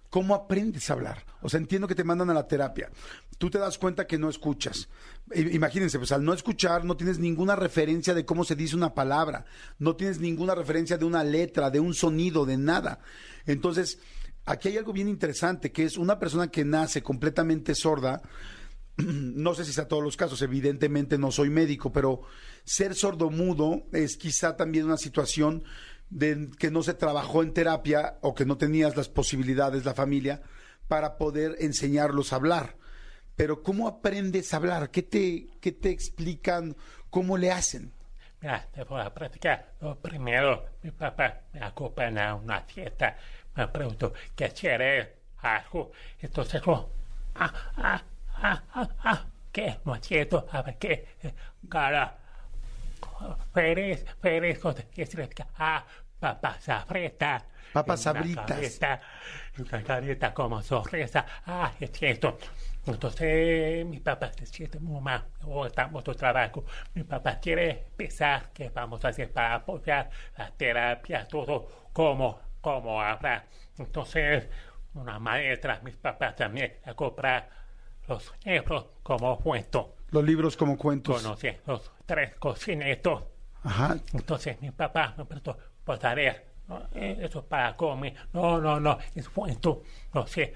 ¿Cómo 0.09 0.35
aprendes 0.35 0.89
a 0.89 0.93
hablar? 0.93 1.23
O 1.41 1.47
sea, 1.47 1.57
entiendo 1.59 1.87
que 1.87 1.95
te 1.95 2.03
mandan 2.03 2.29
a 2.29 2.33
la 2.33 2.45
terapia. 2.47 2.89
Tú 3.37 3.49
te 3.49 3.57
das 3.57 3.77
cuenta 3.77 4.05
que 4.05 4.17
no 4.17 4.29
escuchas. 4.29 4.89
Imagínense, 5.33 5.97
pues 5.97 6.11
al 6.11 6.23
no 6.23 6.33
escuchar 6.33 6.83
no 6.83 6.97
tienes 6.97 7.17
ninguna 7.17 7.55
referencia 7.55 8.13
de 8.13 8.25
cómo 8.25 8.43
se 8.43 8.55
dice 8.55 8.75
una 8.75 8.93
palabra, 8.93 9.45
no 9.79 9.95
tienes 9.95 10.19
ninguna 10.19 10.53
referencia 10.53 10.97
de 10.97 11.05
una 11.05 11.23
letra, 11.23 11.69
de 11.71 11.79
un 11.79 11.93
sonido, 11.93 12.45
de 12.45 12.57
nada. 12.57 12.99
Entonces, 13.45 13.99
aquí 14.45 14.67
hay 14.67 14.77
algo 14.77 14.91
bien 14.91 15.07
interesante, 15.07 15.71
que 15.71 15.85
es 15.85 15.97
una 15.97 16.19
persona 16.19 16.49
que 16.51 16.65
nace 16.65 17.01
completamente 17.01 17.73
sorda, 17.73 18.21
no 18.97 19.53
sé 19.53 19.65
si 19.65 19.73
sea 19.73 19.87
todos 19.87 20.03
los 20.03 20.17
casos, 20.17 20.41
evidentemente 20.41 21.17
no 21.17 21.31
soy 21.31 21.49
médico, 21.49 21.91
pero 21.91 22.21
ser 22.63 22.95
sordomudo 22.95 23.83
es 23.91 24.17
quizá 24.17 24.55
también 24.55 24.85
una 24.85 24.97
situación 24.97 25.63
de 26.09 26.49
que 26.59 26.71
no 26.71 26.83
se 26.83 26.93
trabajó 26.93 27.41
en 27.41 27.53
terapia 27.53 28.17
o 28.21 28.35
que 28.35 28.45
no 28.45 28.57
tenías 28.57 28.95
las 28.97 29.09
posibilidades, 29.09 29.85
la 29.85 29.93
familia, 29.93 30.41
para 30.87 31.17
poder 31.17 31.55
enseñarlos 31.59 32.33
a 32.33 32.35
hablar. 32.35 32.75
Pero 33.35 33.63
¿cómo 33.63 33.87
aprendes 33.87 34.53
a 34.53 34.57
hablar? 34.57 34.91
¿Qué 34.91 35.03
te, 35.03 35.47
qué 35.61 35.71
te 35.71 35.89
explican? 35.89 36.75
¿Cómo 37.09 37.37
le 37.37 37.51
hacen? 37.51 37.93
Mira, 38.41 38.67
te 38.73 38.83
voy 38.83 39.01
a 39.01 39.13
practicar. 39.13 39.73
Primero, 40.01 40.65
mi 40.81 40.91
papá 40.91 41.41
me 41.53 41.63
acompaña 41.63 42.31
a 42.31 42.35
una 42.35 42.61
fiesta. 42.61 43.15
Me 43.55 43.67
preguntó 43.67 44.13
qué 44.35 44.49
quiere 44.49 45.15
algo. 45.37 45.91
Entonces, 46.19 46.61
yo, 46.65 46.91
ah, 47.35 47.53
ah, 47.77 48.03
ah, 48.41 48.63
ah, 48.73 48.89
ah, 49.03 49.25
¿qué? 49.51 49.79
Cierto. 50.01 50.47
A 50.51 50.61
ver, 50.61 50.77
¿qué? 50.77 51.07
Cara, 51.69 52.17
es 53.55 54.05
que, 54.95 55.45
ah, 55.57 55.85
papá 56.19 56.59
sabrita. 56.59 57.45
Papas 57.73 58.01
sabritas. 58.01 58.79
Una 59.57 59.83
carita 59.83 60.33
como 60.33 60.61
sonrisa. 60.61 61.25
Ah, 61.45 61.71
es 61.79 61.91
cierto. 61.91 62.37
Entonces, 62.85 63.85
mi 63.85 63.99
papá 63.99 64.31
se 64.33 64.45
siente 64.45 64.79
muy 64.79 64.99
mal. 64.99 65.23
Estamos 65.65 66.03
tu 66.03 66.13
trabajo. 66.13 66.65
Mi 66.93 67.03
papá 67.03 67.39
quiere 67.39 67.85
pensar 67.95 68.49
qué 68.53 68.69
vamos 68.69 69.05
a 69.05 69.09
hacer 69.09 69.31
para 69.31 69.55
apoyar 69.55 70.09
la 70.37 70.51
terapia, 70.51 71.27
todo, 71.27 71.67
cómo, 71.93 72.41
cómo 72.59 73.01
hablar. 73.01 73.45
Entonces, 73.77 74.49
una 74.93 75.19
maestra, 75.19 75.79
mis 75.83 75.95
papás 75.95 76.35
también, 76.35 76.77
a 76.85 76.93
comprar 76.93 77.60
los 78.11 78.33
libros 78.43 78.85
como 79.03 79.37
cuento. 79.37 79.95
Los 80.09 80.23
libros 80.23 80.57
como 80.57 80.77
cuentos. 80.77 81.21
Conocí 81.21 81.47
los 81.65 81.91
tres 82.05 82.35
cocinetos. 82.35 83.23
Ajá. 83.63 83.97
Entonces 84.13 84.61
mi 84.61 84.71
papá 84.71 85.13
me 85.17 85.23
preguntó, 85.23 85.57
pues 85.85 86.03
a 86.03 86.13
ver, 86.13 86.45
no, 86.67 86.81
eh, 86.93 87.17
eso 87.21 87.39
es 87.39 87.45
para 87.45 87.75
comer. 87.77 88.13
No, 88.33 88.59
no, 88.59 88.79
no, 88.79 88.97
es 89.15 89.29
cuento. 89.29 89.83
No 90.13 90.27
sé, 90.27 90.53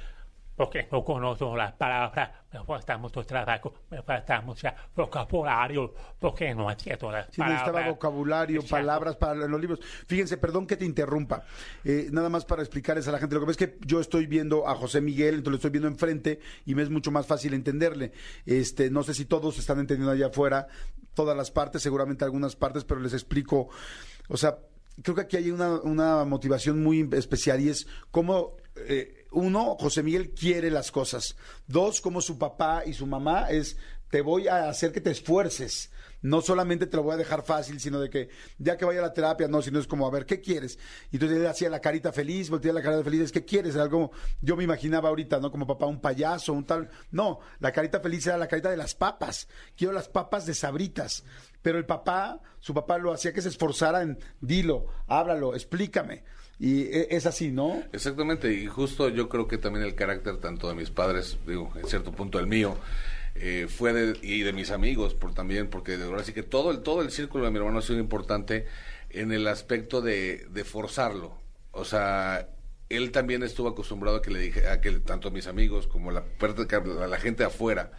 porque 0.55 0.87
no 0.91 1.03
conozco 1.03 1.55
las 1.55 1.73
palabras, 1.73 2.31
me 2.53 2.63
falta 2.63 2.97
mucho 2.97 3.23
trabajo, 3.25 3.73
me 3.89 4.01
falta 4.01 4.41
mucho 4.41 4.69
vocabulario, 4.95 5.93
porque 6.19 6.53
no 6.55 6.69
entiendo 6.71 7.11
las 7.11 7.25
Sí, 7.27 7.41
necesitaba 7.41 7.65
palabras. 7.73 7.89
vocabulario, 7.95 8.55
Exacto. 8.61 8.75
palabras 8.75 9.15
para 9.17 9.35
los 9.47 9.59
libros. 9.59 9.79
Fíjense, 10.07 10.37
perdón 10.37 10.65
que 10.67 10.77
te 10.77 10.85
interrumpa. 10.85 11.43
Eh, 11.83 12.07
nada 12.11 12.29
más 12.29 12.45
para 12.45 12.61
explicarles 12.61 13.07
a 13.07 13.11
la 13.11 13.19
gente. 13.19 13.35
Lo 13.35 13.41
que 13.41 13.47
pasa 13.47 13.63
es 13.65 13.69
que 13.71 13.77
yo 13.85 13.99
estoy 13.99 14.25
viendo 14.27 14.67
a 14.67 14.75
José 14.75 15.01
Miguel, 15.01 15.35
entonces 15.35 15.51
lo 15.51 15.55
estoy 15.57 15.71
viendo 15.71 15.87
enfrente 15.87 16.39
y 16.65 16.75
me 16.75 16.83
es 16.83 16.89
mucho 16.89 17.11
más 17.11 17.25
fácil 17.27 17.53
entenderle. 17.53 18.11
Este, 18.45 18.89
no 18.89 19.03
sé 19.03 19.13
si 19.13 19.25
todos 19.25 19.57
están 19.57 19.79
entendiendo 19.79 20.11
allá 20.11 20.27
afuera, 20.27 20.67
todas 21.13 21.35
las 21.35 21.51
partes, 21.51 21.81
seguramente 21.81 22.23
algunas 22.23 22.55
partes, 22.55 22.83
pero 22.85 22.99
les 23.01 23.13
explico. 23.13 23.69
O 24.29 24.37
sea, 24.37 24.57
creo 25.01 25.15
que 25.15 25.21
aquí 25.21 25.37
hay 25.37 25.51
una, 25.51 25.81
una 25.81 26.23
motivación 26.25 26.81
muy 26.81 27.07
especial 27.13 27.59
y 27.61 27.69
es 27.69 27.87
cómo, 28.11 28.57
eh, 28.77 29.14
uno, 29.35 29.75
José 29.79 30.01
Miguel 30.01 30.31
quiere 30.31 30.71
las 30.71 30.91
cosas. 30.91 31.35
Dos, 31.67 32.01
como 32.01 32.21
su 32.21 32.37
papá 32.37 32.83
y 32.85 32.93
su 32.93 33.05
mamá 33.05 33.51
es, 33.51 33.77
te 34.09 34.21
voy 34.21 34.47
a 34.47 34.69
hacer 34.69 34.91
que 34.91 35.01
te 35.01 35.11
esfuerces. 35.11 35.91
No 36.21 36.41
solamente 36.41 36.87
te 36.87 36.97
lo 36.97 37.03
voy 37.03 37.13
a 37.13 37.17
dejar 37.17 37.43
fácil, 37.43 37.79
sino 37.79 37.99
de 37.99 38.09
que 38.09 38.29
ya 38.57 38.77
que 38.77 38.85
vaya 38.85 38.99
a 38.99 39.03
la 39.03 39.13
terapia, 39.13 39.47
no, 39.47 39.61
sino 39.61 39.79
es 39.79 39.85
como, 39.85 40.07
a 40.07 40.09
ver, 40.09 40.25
¿qué 40.25 40.41
quieres? 40.41 40.79
Y 41.11 41.17
entonces 41.17 41.37
él 41.37 41.45
hacía 41.45 41.69
la 41.69 41.81
carita 41.81 42.11
feliz, 42.11 42.49
volteaba 42.49 42.79
la 42.79 42.83
carita 42.83 43.03
feliz, 43.03 43.21
es, 43.21 43.31
¿qué 43.31 43.45
quieres? 43.45 43.75
Algo, 43.75 44.11
yo 44.41 44.55
me 44.55 44.63
imaginaba 44.63 45.09
ahorita, 45.09 45.39
¿no? 45.39 45.51
Como 45.51 45.67
papá, 45.67 45.85
un 45.85 46.01
payaso, 46.01 46.53
un 46.53 46.65
tal. 46.65 46.89
No, 47.11 47.39
la 47.59 47.71
carita 47.71 47.99
feliz 47.99 48.25
era 48.25 48.37
la 48.37 48.47
carita 48.47 48.71
de 48.71 48.77
las 48.77 48.95
papas. 48.95 49.47
Quiero 49.75 49.93
las 49.93 50.07
papas 50.07 50.45
de 50.45 50.55
sabritas. 50.55 51.23
Pero 51.61 51.77
el 51.77 51.85
papá, 51.85 52.41
su 52.59 52.73
papá 52.73 52.97
lo 52.97 53.11
hacía 53.11 53.33
que 53.33 53.41
se 53.41 53.49
esforzara 53.49 54.01
en, 54.01 54.17
dilo, 54.39 54.87
háblalo, 55.07 55.53
explícame. 55.53 56.23
Y 56.59 56.83
e- 56.83 57.07
es 57.11 57.25
así, 57.25 57.51
¿no? 57.51 57.83
Exactamente, 57.91 58.51
y 58.53 58.67
justo 58.67 59.09
yo 59.09 59.27
creo 59.29 59.47
que 59.47 59.57
también 59.57 59.85
el 59.85 59.95
carácter 59.95 60.37
tanto 60.37 60.69
de 60.69 60.75
mis 60.75 60.89
padres, 60.89 61.37
digo, 61.45 61.71
en 61.75 61.85
cierto 61.87 62.11
punto 62.11 62.39
el 62.39 62.47
mío, 62.47 62.77
eh, 63.35 63.67
fue 63.69 63.91
de, 63.91 64.17
y 64.21 64.41
de 64.43 64.53
mis 64.53 64.71
amigos 64.71 65.13
por 65.13 65.33
también, 65.33 65.69
porque 65.69 65.95
ahora 65.95 66.23
sí 66.23 66.31
que 66.31 66.43
todo 66.43 66.71
el, 66.71 66.79
todo 66.81 67.01
el 67.01 67.11
círculo 67.11 67.43
de 67.45 67.51
mi 67.51 67.57
hermano 67.57 67.79
ha 67.79 67.81
sido 67.81 67.99
importante 67.99 68.65
en 69.09 69.31
el 69.33 69.47
aspecto 69.47 70.01
de, 70.01 70.45
de 70.49 70.63
forzarlo. 70.63 71.37
O 71.71 71.83
sea, 71.83 72.47
él 72.87 73.11
también 73.11 73.43
estuvo 73.43 73.67
acostumbrado 73.67 74.17
a 74.17 74.21
que 74.21 74.31
le 74.31 74.39
dije, 74.39 74.67
a 74.69 74.79
que 74.79 74.91
tanto 74.99 75.31
mis 75.31 75.47
amigos 75.47 75.87
como 75.87 76.11
la, 76.11 76.23
parte 76.23 76.65
que- 76.67 76.75
a 76.75 77.07
la 77.07 77.17
gente 77.19 77.43
afuera, 77.43 77.91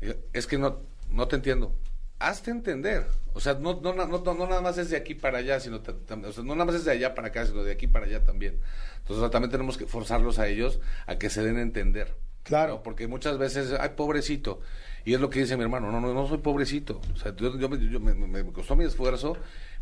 eh, 0.00 0.18
es 0.32 0.48
que 0.48 0.58
no, 0.58 0.80
no 1.10 1.28
te 1.28 1.36
entiendo. 1.36 1.72
Hazte 2.20 2.50
entender. 2.52 3.06
O 3.32 3.40
sea, 3.40 3.54
no, 3.54 3.80
no, 3.80 3.92
no, 3.94 4.06
no, 4.06 4.18
no 4.34 4.46
nada 4.46 4.60
más 4.60 4.78
es 4.78 4.90
de 4.90 4.96
aquí 4.96 5.14
para 5.14 5.38
allá, 5.38 5.58
sino 5.58 5.78
o 5.78 6.32
sea, 6.32 6.44
no 6.44 6.54
nada 6.54 6.66
más 6.66 6.74
es 6.76 6.84
de 6.84 6.92
allá 6.92 7.14
para 7.14 7.28
acá, 7.28 7.46
sino 7.46 7.64
de 7.64 7.72
aquí 7.72 7.86
para 7.88 8.06
allá 8.06 8.22
también. 8.24 8.60
Entonces, 8.98 9.16
o 9.16 9.20
sea, 9.20 9.30
también 9.30 9.50
tenemos 9.50 9.78
que 9.78 9.86
forzarlos 9.86 10.38
a 10.38 10.46
ellos 10.46 10.80
a 11.06 11.16
que 11.16 11.30
se 11.30 11.42
den 11.42 11.56
a 11.56 11.62
entender. 11.62 12.14
Claro. 12.42 12.74
¿no? 12.74 12.82
Porque 12.82 13.06
muchas 13.08 13.38
veces, 13.38 13.72
ay, 13.78 13.90
pobrecito. 13.96 14.60
Y 15.04 15.14
es 15.14 15.20
lo 15.20 15.30
que 15.30 15.40
dice 15.40 15.56
mi 15.56 15.62
hermano, 15.62 15.90
no, 15.90 16.00
no, 16.00 16.12
no 16.12 16.28
soy 16.28 16.38
pobrecito. 16.38 17.00
O 17.14 17.16
sea, 17.16 17.34
yo, 17.34 17.58
yo 17.58 17.68
me- 17.70 17.90
yo 17.90 18.00
me, 18.00 18.12
me- 18.14 18.44
me 18.44 18.52
costó 18.52 18.76
mi 18.76 18.84
esfuerzo 18.84 19.36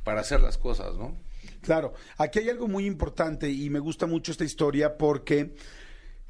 para 0.04 0.20
hacer 0.20 0.40
las 0.40 0.58
cosas, 0.58 0.94
¿no? 0.96 1.16
Claro, 1.60 1.94
aquí 2.18 2.38
hay 2.38 2.50
algo 2.50 2.68
muy 2.68 2.86
importante 2.86 3.50
y 3.50 3.68
me 3.68 3.80
gusta 3.80 4.06
mucho 4.06 4.30
esta 4.30 4.44
historia 4.44 4.96
porque 4.96 5.54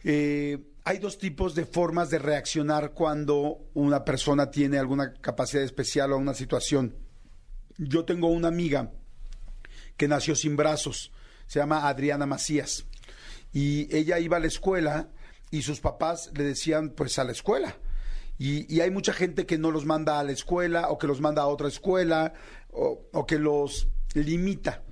eh, 0.05 0.59
hay 0.89 0.97
dos 0.97 1.19
tipos 1.19 1.55
de 1.55 1.67
formas 1.67 2.09
de 2.09 2.19
reaccionar 2.19 2.93
cuando 2.93 3.69
una 3.75 4.07
persona 4.07 4.51
tiene 4.51 4.79
alguna 4.79 5.13
capacidad 5.13 5.63
especial 5.63 6.15
o 6.15 6.17
una 6.17 6.33
situación. 6.33 6.97
Yo 7.77 8.07
tengo 8.07 8.29
una 8.29 8.49
amiga 8.49 8.91
que 9.99 10.09
nació 10.09 10.35
sin 10.35 10.57
brazos, 10.57 11.13
se 11.47 11.59
llama 11.59 11.87
Adriana 11.87 12.25
Macías, 12.25 12.87
y 13.53 13.95
ella 13.95 14.19
iba 14.19 14.39
a 14.39 14.41
la 14.41 14.47
escuela 14.47 15.11
y 15.51 15.61
sus 15.61 15.79
papás 15.81 16.31
le 16.35 16.45
decían 16.45 16.89
pues 16.97 17.19
a 17.19 17.25
la 17.25 17.33
escuela. 17.33 17.77
Y, 18.39 18.81
hay 18.81 18.91
mucha 18.91 19.13
gente 19.13 19.45
que 19.45 19.59
no 19.59 19.71
los 19.71 19.85
manda 19.85 20.19
a 20.19 20.25
la 20.25 20.33
escuela 20.33 20.89
o 20.89 20.97
que 20.97 21.07
los 21.07 21.21
manda 21.21 21.43
a 21.43 21.49
otra 21.49 21.69
escuela 21.69 22.33
o, 22.71 23.11
o 23.13 23.27
que 23.27 23.39
los 23.39 23.89
limita. 24.15 24.85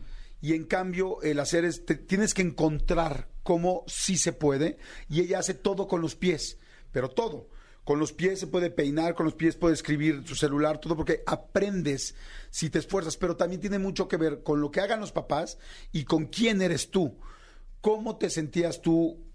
Y 0.43 0.53
en 0.53 0.65
cambio, 0.65 1.23
el 1.23 1.41
hacer 1.41 1.65
es, 1.65 1.87
te- 1.87 1.95
tienes 1.95 2.35
que 2.35 2.43
encontrar 2.43 3.29
cómo 3.47 3.85
sí 3.87 4.19
se 4.19 4.33
puede. 4.33 4.77
Y 5.09 5.21
ella 5.21 5.39
hace 5.39 5.55
todo 5.55 5.87
con 5.87 6.03
los 6.03 6.17
pies, 6.17 6.59
pero 6.91 7.09
todo. 7.09 7.49
Con 7.85 8.01
los 8.01 8.13
pies 8.13 8.41
se 8.41 8.49
puede 8.49 8.71
peinar, 8.71 9.15
con 9.15 9.25
los 9.25 9.37
pies 9.37 9.55
puede 9.55 9.75
escribir 9.75 10.25
su 10.27 10.35
celular, 10.35 10.81
todo 10.81 10.97
porque 10.97 11.23
aprendes 11.25 12.17
si 12.51 12.69
te 12.69 12.81
esfuerzas. 12.81 13.17
Pero 13.17 13.37
también 13.37 13.61
tiene 13.61 13.79
mucho 13.79 14.09
que 14.09 14.17
ver 14.17 14.43
con 14.43 14.61
lo 14.61 14.73
que 14.73 14.81
hagan 14.81 14.99
los 14.99 15.13
papás 15.13 15.59
y 15.93 16.05
con 16.05 16.27
quién 16.27 16.61
eres 16.61 16.91
tú. 16.91 17.21
¿Cómo 17.81 18.17
te 18.17 18.29
sentías 18.31 18.83
tú 18.83 19.31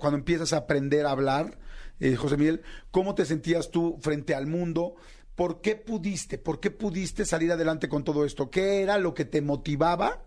cuando 0.00 0.16
empiezas 0.16 0.54
a 0.54 0.58
aprender 0.58 1.04
a 1.04 1.10
hablar, 1.10 1.58
eh, 2.00 2.16
José 2.16 2.38
Miguel? 2.38 2.62
¿Cómo 2.90 3.14
te 3.14 3.26
sentías 3.26 3.70
tú 3.70 3.98
frente 4.00 4.34
al 4.34 4.46
mundo? 4.46 4.94
¿Por 5.34 5.60
qué 5.60 5.76
pudiste? 5.76 6.38
¿Por 6.38 6.60
qué 6.60 6.70
pudiste 6.70 7.26
salir 7.26 7.52
adelante 7.52 7.90
con 7.90 8.04
todo 8.04 8.24
esto? 8.24 8.48
¿Qué 8.48 8.80
era 8.80 8.96
lo 8.96 9.12
que 9.12 9.26
te 9.26 9.42
motivaba 9.42 10.24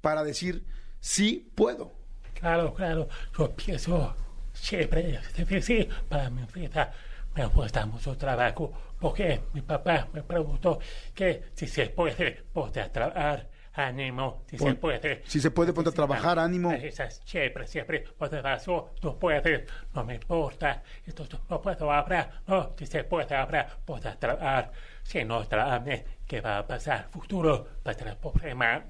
para 0.00 0.24
decir, 0.24 0.64
sí 0.98 1.52
puedo? 1.54 1.97
Claro, 2.38 2.72
claro, 2.72 3.08
yo 3.36 3.50
pienso 3.56 4.14
siempre 4.52 5.14
es 5.14 5.34
difícil 5.34 5.88
para 6.08 6.30
mi 6.30 6.42
vida. 6.54 6.92
Me 7.34 7.48
cuesta 7.48 7.84
mucho 7.86 8.16
trabajo 8.16 8.72
porque 9.00 9.40
mi 9.52 9.60
papá 9.60 10.08
me 10.12 10.22
preguntó 10.22 10.78
que 11.14 11.42
si 11.54 11.66
se 11.66 11.86
puede 11.90 12.42
poder 12.52 12.88
trabajar 12.90 13.48
ánimo, 13.72 14.42
si 14.48 14.56
se 14.58 14.64
Pon- 14.64 14.76
puede. 14.76 15.22
si 15.26 15.40
se 15.40 15.50
puede, 15.50 15.72
ponte 15.72 15.90
a 15.90 15.92
trabajar, 15.92 16.38
ánimo. 16.38 16.72
Esas 16.72 17.20
siempre, 17.24 17.66
siempre, 17.66 18.04
pues 18.16 18.32
eso, 18.32 18.90
tú 19.00 19.18
puedes, 19.18 19.68
no 19.94 20.04
me 20.04 20.14
importa, 20.16 20.82
esto 21.06 21.26
no 21.48 21.60
puedo 21.60 21.90
hablar, 21.92 22.42
no, 22.46 22.72
si 22.76 22.86
se 22.86 23.04
puede 23.04 23.34
hablar, 23.34 23.68
puedo 23.84 24.16
trabajar, 24.16 24.72
si 25.02 25.24
no 25.24 25.46
trabajas, 25.46 26.02
¿qué 26.26 26.40
va 26.40 26.58
a 26.58 26.66
pasar? 26.66 27.08
Futuro, 27.10 27.66
va 27.86 27.92
a 27.92 27.94
tener 27.94 28.16
problema. 28.16 28.84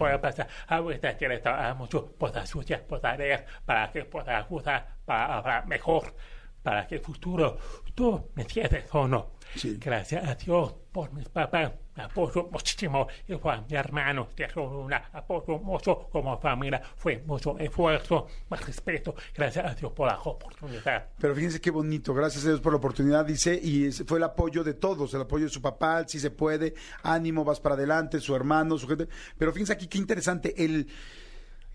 Puede 0.00 0.18
pasar, 0.18 0.48
ahorita 0.66 1.14
tienes 1.14 1.42
trabajar 1.42 1.76
mucho, 1.76 2.10
puedo 2.16 2.40
estudiar, 2.40 2.86
puedo 2.86 3.16
leer, 3.18 3.44
para 3.66 3.92
que 3.92 4.06
pueda 4.06 4.38
ayudar, 4.38 4.96
para 5.04 5.36
hablar 5.36 5.66
mejor, 5.66 6.14
para 6.62 6.86
que 6.86 6.94
el 6.94 7.00
futuro, 7.02 7.58
tú 7.94 8.30
me 8.34 8.44
entiendes 8.44 8.86
o 8.94 9.06
no. 9.06 9.32
Sí. 9.54 9.76
Gracias 9.78 10.26
a 10.26 10.34
Dios 10.36 10.74
por 10.90 11.12
mis 11.12 11.28
papás, 11.28 11.72
apoyo 12.00 12.48
muchísimo, 12.50 13.06
igual 13.28 13.64
mi 13.68 13.76
hermano, 13.76 14.28
de 14.36 14.48
una 14.60 15.10
apoyo 15.12 15.58
mucho 15.58 16.08
como 16.10 16.38
familia, 16.38 16.82
fue 16.96 17.22
mucho 17.26 17.58
esfuerzo, 17.58 18.26
más 18.48 18.64
respeto, 18.66 19.14
gracias 19.34 19.64
a 19.64 19.74
Dios 19.74 19.92
por 19.92 20.08
la 20.08 20.18
oportunidad. 20.20 21.08
Pero 21.18 21.34
fíjense 21.34 21.60
qué 21.60 21.70
bonito, 21.70 22.14
gracias 22.14 22.44
a 22.44 22.48
Dios 22.48 22.60
por 22.60 22.72
la 22.72 22.78
oportunidad, 22.78 23.24
dice, 23.24 23.54
y 23.54 23.90
fue 23.92 24.18
el 24.18 24.24
apoyo 24.24 24.64
de 24.64 24.74
todos, 24.74 25.14
el 25.14 25.22
apoyo 25.22 25.44
de 25.44 25.50
su 25.50 25.62
papá, 25.62 26.04
si 26.06 26.18
se 26.18 26.30
puede, 26.30 26.74
ánimo, 27.02 27.44
vas 27.44 27.60
para 27.60 27.74
adelante, 27.74 28.20
su 28.20 28.34
hermano, 28.34 28.78
su 28.78 28.88
gente. 28.88 29.08
Pero 29.38 29.52
fíjense 29.52 29.72
aquí 29.72 29.86
qué 29.86 29.98
interesante, 29.98 30.64
el, 30.64 30.88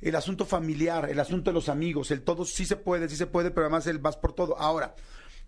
el 0.02 0.16
asunto 0.16 0.46
familiar, 0.46 1.10
el 1.10 1.20
asunto 1.20 1.52
de 1.52 1.56
los 1.56 1.70
amigos, 1.70 2.12
el 2.12 2.22
todo 2.22 2.46
sí 2.46 2.66
se 2.66 2.76
puede, 2.76 3.10
sí 3.10 3.16
se 3.16 3.28
puede, 3.28 3.52
pero 3.52 3.66
además 3.66 3.88
el 3.88 4.00
vas 4.00 4.18
por 4.18 4.34
todo. 4.34 4.58
Ahora, 4.58 4.96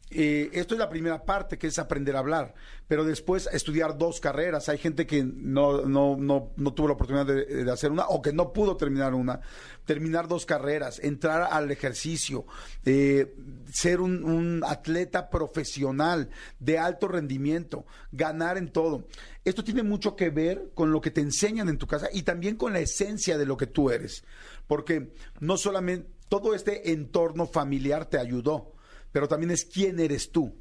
eh, 0.09 0.49
esto 0.53 0.73
es 0.73 0.79
la 0.79 0.89
primera 0.89 1.25
parte, 1.25 1.57
que 1.57 1.67
es 1.67 1.77
aprender 1.79 2.15
a 2.15 2.19
hablar, 2.19 2.53
pero 2.87 3.03
después 3.03 3.49
estudiar 3.51 3.97
dos 3.97 4.21
carreras. 4.21 4.69
Hay 4.69 4.77
gente 4.77 5.05
que 5.05 5.23
no, 5.23 5.85
no, 5.85 6.15
no, 6.15 6.51
no 6.55 6.73
tuvo 6.73 6.87
la 6.87 6.93
oportunidad 6.93 7.25
de, 7.25 7.69
hacer 7.69 7.91
una 7.91 8.07
o 8.07 8.21
que 8.21 8.31
no 8.31 8.53
pudo 8.53 8.77
terminar 8.77 9.13
una. 9.13 9.41
Terminar 9.83 10.27
dos 10.27 10.45
carreras, 10.45 10.99
entrar 10.99 11.49
al 11.51 11.71
ejercicio, 11.71 12.45
eh, 12.85 13.35
ser 13.71 13.99
un 13.99 14.63
atleta 14.65 15.29
profesional 15.29 16.29
de 16.59 16.79
alto 16.79 17.09
rendimiento, 17.09 17.85
ganar 18.11 18.57
en 18.57 18.71
todo. 18.71 19.07
Esto 19.43 19.63
tiene 19.63 19.83
mucho 19.83 20.15
que 20.15 20.29
ver 20.29 20.71
con 20.73 20.91
lo 20.91 21.01
que 21.01 21.11
te 21.11 21.21
enseñan 21.21 21.67
en 21.67 21.77
tu 21.77 21.87
casa 21.87 22.09
y 22.11 22.23
también 22.23 22.55
con 22.55 22.73
la 22.73 22.79
esencia 22.79 23.37
de 23.37 23.45
lo 23.45 23.57
que 23.57 23.67
tú 23.67 23.91
eres. 23.91 24.23
Porque 24.67 25.11
no 25.39 25.57
solamente 25.57 26.09
todo 26.29 26.53
este 26.53 26.91
entorno 26.91 27.45
familiar 27.45 28.05
te 28.05 28.19
ayudó, 28.19 28.73
pero 29.17 29.27
también 29.27 29.49
es 29.49 29.65
quién 29.65 29.99
eres 29.99 30.31
tú. 30.31 30.53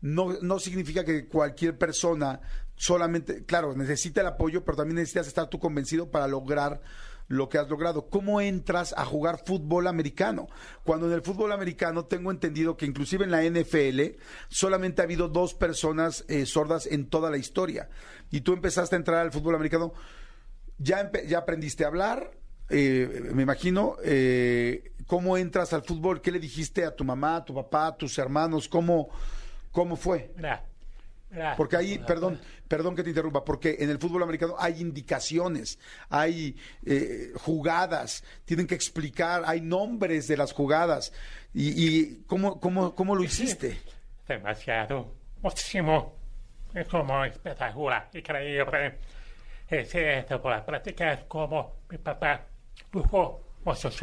No, 0.00 0.32
no 0.42 0.58
significa 0.58 1.04
que 1.04 1.28
cualquier 1.28 1.78
persona 1.78 2.40
solamente, 2.74 3.44
claro, 3.44 3.76
necesita 3.76 4.20
el 4.20 4.26
apoyo, 4.26 4.64
pero 4.64 4.78
también 4.78 4.96
necesitas 4.96 5.28
estar 5.28 5.48
tú 5.48 5.60
convencido 5.60 6.10
para 6.10 6.26
lograr 6.26 6.80
lo 7.28 7.48
que 7.48 7.56
has 7.56 7.68
logrado. 7.68 8.08
¿Cómo 8.08 8.40
entras 8.40 8.96
a 8.98 9.04
jugar 9.04 9.44
fútbol 9.46 9.86
americano? 9.86 10.48
Cuando 10.82 11.06
en 11.06 11.12
el 11.12 11.22
fútbol 11.22 11.52
americano 11.52 12.06
tengo 12.06 12.32
entendido 12.32 12.76
que 12.76 12.84
inclusive 12.84 13.26
en 13.26 13.30
la 13.30 13.44
NFL 13.44 14.18
solamente 14.48 15.00
ha 15.00 15.04
habido 15.04 15.28
dos 15.28 15.54
personas 15.54 16.24
eh, 16.26 16.46
sordas 16.46 16.86
en 16.86 17.08
toda 17.08 17.30
la 17.30 17.36
historia. 17.36 17.90
Y 18.32 18.40
tú 18.40 18.54
empezaste 18.54 18.96
a 18.96 18.98
entrar 18.98 19.20
al 19.20 19.30
fútbol 19.30 19.54
americano, 19.54 19.94
ya, 20.78 21.12
ya 21.28 21.38
aprendiste 21.38 21.84
a 21.84 21.86
hablar, 21.86 22.32
eh, 22.70 23.30
me 23.32 23.44
imagino, 23.44 23.98
eh, 24.02 24.93
¿cómo 25.06 25.36
entras 25.36 25.72
al 25.72 25.82
fútbol? 25.82 26.20
¿Qué 26.20 26.30
le 26.30 26.38
dijiste 26.38 26.84
a 26.84 26.94
tu 26.94 27.04
mamá, 27.04 27.36
a 27.36 27.44
tu 27.44 27.54
papá, 27.54 27.88
a 27.88 27.96
tus 27.96 28.18
hermanos? 28.18 28.68
¿Cómo, 28.68 29.08
cómo 29.72 29.96
fue? 29.96 30.32
Mira, 30.36 30.64
mira, 31.30 31.54
Porque 31.56 31.76
ahí, 31.76 31.98
perdón, 31.98 32.40
perdón 32.68 32.94
que 32.96 33.02
te 33.02 33.10
interrumpa, 33.10 33.44
porque 33.44 33.76
en 33.80 33.90
el 33.90 33.98
fútbol 33.98 34.22
americano 34.22 34.54
hay 34.58 34.80
indicaciones, 34.80 35.78
hay 36.08 36.56
eh, 36.84 37.32
jugadas, 37.36 38.24
tienen 38.44 38.66
que 38.66 38.74
explicar, 38.74 39.42
hay 39.46 39.60
nombres 39.60 40.28
de 40.28 40.36
las 40.36 40.52
jugadas. 40.52 41.12
¿Y, 41.52 41.86
y 41.86 42.22
cómo, 42.26 42.60
cómo, 42.60 42.94
cómo 42.94 43.14
lo 43.14 43.22
hiciste? 43.22 43.78
demasiado, 44.26 45.12
muchísimo, 45.42 46.14
es 46.74 46.88
como 46.88 47.24
espectacular, 47.24 48.08
increíble. 48.12 48.98
Es 49.68 49.94
esto 49.94 50.40
por 50.42 50.52
la 50.52 50.64
práctica 50.64 51.12
es 51.12 51.20
como 51.24 51.76
mi 51.88 51.98
papá 51.98 52.42
jugó 52.92 53.40
muchos 53.64 54.00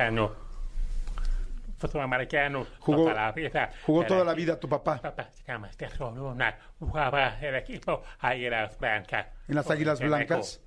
Jugó- 2.80 3.04
toda 3.04 3.14
la 3.14 3.32
vida. 3.32 3.72
Jugó 3.86 4.04
toda 4.06 4.24
la 4.24 4.34
vida 4.34 4.60
tu 4.60 4.68
papá 4.70 5.02
Papá 5.02 5.30
se 5.34 5.44
llama 5.46 5.70
Luna, 6.16 6.58
jugaba 6.80 7.38
el 7.40 7.56
equipo 7.56 8.04
Águilas 8.20 8.78
Blancas. 8.80 9.28
en 9.48 9.56
las 9.56 9.70
Águilas. 9.70 10.00
Blancas. 10.00 10.62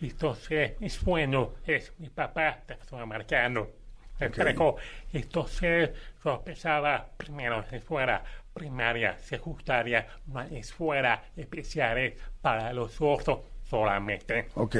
Entonces, 0.00 0.80
mi 0.80 0.90
sueño 0.90 1.54
es 1.66 1.92
mi 1.98 2.08
papá 2.08 2.58
de 2.66 2.76
fútbol 2.76 3.02
americano. 3.02 3.68
Entregó. 4.18 4.76
Entonces, 5.12 5.90
yo 6.24 6.42
pensaba 6.42 7.06
primero 7.16 7.64
en 7.68 7.74
escuela 7.74 8.22
primaria, 8.52 9.18
secundaria, 9.18 10.06
una 10.28 10.46
escuela 10.46 11.22
especial 11.36 12.12
para 12.40 12.72
los 12.72 12.92
sordos 12.92 13.40
solamente. 13.64 14.48
Ok. 14.54 14.76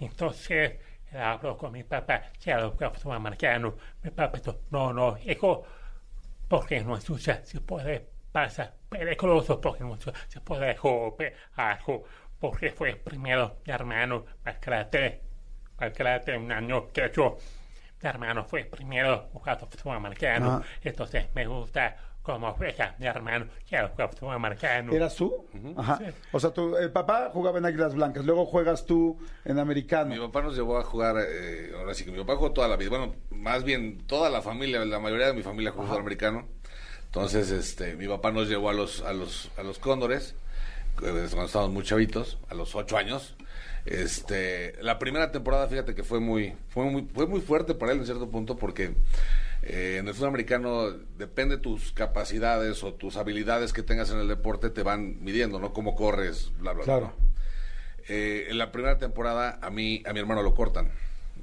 Entonces, 0.00 0.74
hablo 1.18 1.56
con 1.56 1.72
mi 1.72 1.82
papá, 1.84 2.22
quiero 2.42 2.70
jugar 2.72 2.92
fútbol 2.94 3.16
americano. 3.16 3.76
Mi 4.02 4.10
papá 4.10 4.38
dijo, 4.38 4.60
no, 4.70 4.92
no, 4.92 5.16
hijo, 5.24 5.64
porque 6.48 6.80
no 6.82 6.96
escucha, 6.96 7.44
se 7.44 7.60
puede 7.60 8.08
pasar 8.32 8.74
peligroso, 8.88 9.60
porque 9.60 9.82
no 9.84 9.94
escucha, 9.94 10.18
se 10.28 10.40
puede 10.40 10.74
golpear 10.74 11.32
algo, 11.56 12.04
porque 12.38 12.70
fue 12.70 12.94
primero 12.96 13.56
mi 13.66 13.72
hermano, 13.72 14.24
más 14.44 14.60
grande 14.60 15.22
un 16.36 16.52
año 16.52 16.88
que 16.88 17.10
yo. 17.14 17.36
Mi 18.02 18.08
hermano 18.08 18.44
fue 18.44 18.64
primero 18.64 19.28
jugando 19.32 19.66
fútbol 19.66 19.96
americano, 19.96 20.60
Ah. 20.62 20.66
entonces 20.82 21.28
me 21.34 21.46
gusta 21.46 21.96
cómo 22.26 22.52
juega 22.54 22.96
mi 22.98 23.06
hermano, 23.06 23.46
quiero 23.68 23.88
jugar 23.90 24.10
fútbol 24.12 24.34
americano. 24.34 24.92
¿Eras 24.92 25.14
tú? 25.14 25.46
Ajá. 25.76 25.98
Sí. 25.98 26.04
O 26.32 26.40
sea, 26.40 26.50
tu, 26.50 26.76
el 26.76 26.90
papá 26.90 27.30
jugaba 27.32 27.58
en 27.58 27.66
Águilas 27.66 27.94
Blancas, 27.94 28.24
luego 28.24 28.44
juegas 28.46 28.84
tú 28.84 29.16
en 29.44 29.54
Mi 29.54 29.60
americano. 29.60 30.26
papá 30.26 30.42
nos 30.42 30.56
llevó 30.56 30.76
a 30.76 30.82
jugar, 30.82 31.16
eh, 31.20 31.70
ahora 31.78 31.94
sí 31.94 32.04
que 32.04 32.10
mi 32.10 32.18
papá 32.18 32.34
jugó 32.34 32.50
toda 32.50 32.66
la 32.66 32.76
vida, 32.76 32.90
bueno, 32.90 33.14
más 33.30 33.62
bien 33.62 33.98
toda 34.08 34.28
la 34.28 34.42
familia, 34.42 34.84
la 34.84 34.98
mayoría 34.98 35.28
de 35.28 35.34
mi 35.34 35.42
familia 35.44 35.70
jugó 35.70 35.84
fútbol 35.86 36.00
americano. 36.00 36.48
Entonces, 37.04 37.50
este, 37.52 37.94
mi 37.94 38.08
papá 38.08 38.32
nos 38.32 38.48
llevó 38.48 38.70
a 38.70 38.74
los, 38.74 39.02
a 39.02 39.12
los, 39.12 39.48
a 39.56 39.62
los 39.62 39.78
cóndores, 39.78 40.34
eh, 41.02 41.26
cuando 41.30 41.44
estábamos 41.44 41.72
muy 41.72 41.84
chavitos, 41.84 42.38
a 42.50 42.54
los 42.54 42.74
ocho 42.74 42.96
años. 42.96 43.36
Este, 43.84 44.74
la 44.82 44.98
primera 44.98 45.30
temporada, 45.30 45.68
fíjate 45.68 45.94
que 45.94 46.02
fue 46.02 46.18
muy, 46.18 46.54
fue 46.70 46.84
muy, 46.86 47.08
fue 47.14 47.28
muy 47.28 47.40
fuerte 47.40 47.72
para 47.74 47.92
él 47.92 47.98
en 48.00 48.04
cierto 48.06 48.28
punto, 48.28 48.56
porque 48.56 48.94
eh, 49.68 49.96
en 49.98 50.06
el 50.08 50.14
fútbol 50.14 50.28
americano 50.28 50.90
depende 51.18 51.58
tus 51.58 51.92
capacidades 51.92 52.82
o 52.84 52.94
tus 52.94 53.16
habilidades 53.16 53.72
que 53.72 53.82
tengas 53.82 54.10
en 54.10 54.18
el 54.18 54.28
deporte, 54.28 54.70
te 54.70 54.82
van 54.82 55.22
midiendo, 55.24 55.58
¿no? 55.58 55.72
Cómo 55.72 55.94
corres, 55.94 56.52
bla, 56.58 56.72
bla, 56.72 56.84
bla. 56.84 56.84
Claro. 56.84 57.16
Eh, 58.08 58.46
en 58.50 58.58
la 58.58 58.70
primera 58.70 58.98
temporada 58.98 59.58
a 59.60 59.70
mí 59.70 60.02
a 60.06 60.12
mi 60.12 60.20
hermano 60.20 60.42
lo 60.42 60.54
cortan. 60.54 60.90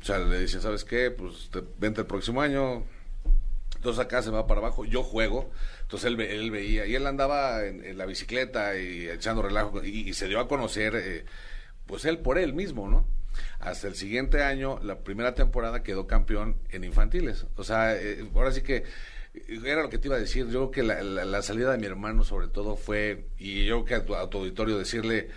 O 0.02 0.06
sea, 0.06 0.20
le 0.20 0.40
dicen, 0.40 0.62
¿sabes 0.62 0.84
qué? 0.84 1.12
Pues 1.12 1.50
te- 1.52 1.64
vente 1.80 2.02
el 2.02 2.08
próximo 2.08 2.42
año. 2.42 2.84
Entonces 3.76 4.04
acá 4.04 4.22
se 4.22 4.30
va 4.32 4.48
para 4.48 4.60
abajo. 4.62 4.86
Yo 4.86 5.04
juego. 5.04 5.52
Entonces 5.82 6.08
él, 6.08 6.20
él 6.22 6.52
veía. 6.52 6.86
Y 6.86 6.96
él 6.96 7.06
andaba 7.08 7.66
en, 7.66 7.84
en 7.84 7.98
la 7.98 8.06
bicicleta 8.06 8.78
y 8.78 9.10
echando 9.10 9.42
relajo. 9.42 9.84
Y, 9.84 10.08
y 10.10 10.14
se 10.14 10.28
dio 10.28 10.40
a 10.40 10.48
conocer, 10.48 10.96
eh, 10.96 11.26
pues 11.86 12.06
él 12.06 12.20
por 12.20 12.38
él 12.38 12.54
mismo, 12.54 12.88
¿no? 12.90 13.06
Hasta 13.60 13.88
el 13.88 13.96
siguiente 13.96 14.44
año, 14.44 14.80
la 14.84 15.00
primera 15.00 15.34
temporada, 15.34 15.84
quedó 15.84 16.08
campeón 16.08 16.58
en 16.70 16.84
infantiles. 16.84 17.46
O 17.56 17.64
sea, 17.64 17.96
eh, 17.96 18.26
ahora 18.36 18.52
sí 18.52 18.62
que 18.62 18.78
eh, 19.34 19.60
era 19.66 19.82
lo 19.84 19.90
que 19.90 19.98
te 19.98 20.08
iba 20.08 20.16
a 20.18 20.20
decir. 20.20 20.46
Yo 20.48 20.70
creo 20.70 20.72
que 20.72 20.84
la, 20.84 21.02
la- 21.04 21.26
la 21.26 21.42
salida 21.42 21.72
de 21.72 21.78
mi 21.78 21.86
hermano, 21.86 22.24
sobre 22.24 22.48
todo, 22.48 22.76
fue. 22.76 23.26
Y 23.38 23.66
yo 23.66 23.84
creo 23.84 23.86
que 23.86 23.96
a 23.96 24.06
tu, 24.06 24.16
a 24.16 24.30
tu 24.30 24.38
auditorio 24.40 24.78
decirle 24.78 25.30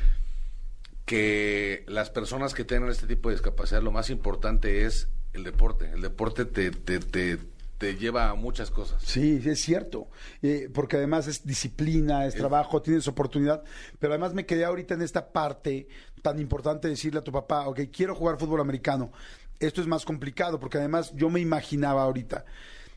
que 1.04 1.84
las 1.86 2.10
personas 2.10 2.52
que 2.54 2.64
tengan 2.64 2.90
este 2.90 3.06
tipo 3.06 3.28
de 3.28 3.36
discapacidad, 3.36 3.82
lo 3.82 3.92
más 3.92 4.10
importante 4.10 4.84
es 4.84 5.08
el 5.34 5.44
deporte. 5.44 5.90
El 5.92 6.02
deporte 6.02 6.44
te, 6.44 6.70
te, 6.70 6.98
te, 6.98 7.38
te 7.78 7.96
lleva 7.96 8.30
a 8.30 8.34
muchas 8.34 8.70
cosas. 8.70 9.02
Sí, 9.02 9.40
es 9.44 9.60
cierto, 9.60 10.08
Eh, 10.42 10.68
porque 10.72 10.96
además 10.96 11.26
es 11.26 11.44
disciplina, 11.44 12.26
es 12.26 12.34
trabajo, 12.34 12.80
tienes 12.82 13.06
oportunidad, 13.08 13.62
pero 13.98 14.12
además 14.12 14.34
me 14.34 14.46
quedé 14.46 14.64
ahorita 14.64 14.94
en 14.94 15.02
esta 15.02 15.32
parte 15.32 15.88
tan 16.22 16.38
importante 16.38 16.88
de 16.88 16.94
decirle 16.94 17.20
a 17.20 17.24
tu 17.24 17.32
papá, 17.32 17.68
ok, 17.68 17.80
quiero 17.92 18.14
jugar 18.14 18.38
fútbol 18.38 18.60
americano. 18.60 19.12
Esto 19.60 19.80
es 19.80 19.86
más 19.86 20.04
complicado, 20.04 20.58
porque 20.58 20.78
además 20.78 21.12
yo 21.14 21.30
me 21.30 21.40
imaginaba 21.40 22.02
ahorita, 22.02 22.44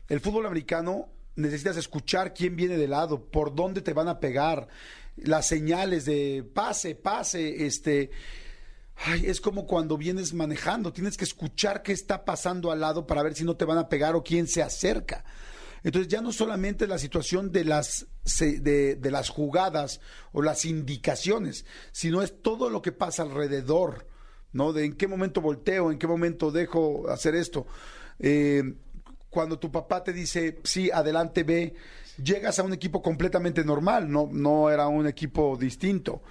el 0.08 0.20
fútbol 0.20 0.46
americano 0.46 1.08
necesitas 1.36 1.76
escuchar 1.76 2.34
quién 2.34 2.56
viene 2.56 2.76
de 2.76 2.88
lado, 2.88 3.24
por 3.24 3.54
dónde 3.54 3.80
te 3.80 3.92
van 3.92 4.08
a 4.08 4.18
pegar, 4.18 4.68
las 5.16 5.46
señales 5.46 6.04
de 6.04 6.44
pase, 6.54 6.94
pase, 6.94 7.66
este... 7.66 8.10
Ay, 9.02 9.24
es 9.26 9.40
como 9.40 9.66
cuando 9.66 9.96
vienes 9.96 10.34
manejando, 10.34 10.92
tienes 10.92 11.16
que 11.16 11.24
escuchar 11.24 11.82
qué 11.82 11.92
está 11.92 12.24
pasando 12.24 12.70
al 12.70 12.80
lado 12.80 13.06
para 13.06 13.22
ver 13.22 13.34
si 13.34 13.44
no 13.44 13.56
te 13.56 13.64
van 13.64 13.78
a 13.78 13.88
pegar 13.88 14.14
o 14.14 14.22
quién 14.22 14.46
se 14.46 14.62
acerca. 14.62 15.24
Entonces 15.82 16.08
ya 16.08 16.20
no 16.20 16.32
solamente 16.32 16.86
la 16.86 16.98
situación 16.98 17.50
de 17.50 17.64
las, 17.64 18.06
de, 18.38 18.98
las 19.10 19.30
jugadas 19.30 20.00
o 20.32 20.42
las 20.42 20.66
indicaciones, 20.66 21.64
sino 21.92 22.20
es 22.20 22.42
todo 22.42 22.68
lo 22.68 22.82
que 22.82 22.92
pasa 22.92 23.22
alrededor 23.22 24.06
¿no? 24.52 24.72
De 24.72 24.84
en 24.84 24.94
qué 24.94 25.06
momento 25.06 25.40
volteo, 25.40 25.92
en 25.92 25.98
qué 25.98 26.06
momento 26.06 26.50
dejo 26.50 27.08
hacer 27.08 27.34
esto. 27.34 27.66
Eh, 28.18 28.74
cuando 29.28 29.58
tu 29.58 29.70
papá 29.70 30.02
te 30.02 30.12
dice, 30.12 30.58
sí, 30.64 30.90
adelante, 30.90 31.44
ve, 31.44 31.74
llegas 32.22 32.58
a 32.58 32.64
un 32.64 32.72
equipo 32.72 33.00
completamente 33.00 33.64
normal, 33.64 34.10
no, 34.10 34.28
no 34.30 34.70
era 34.70 34.88
un 34.88 35.06
equipo 35.06 35.56
distinto. 35.56 36.22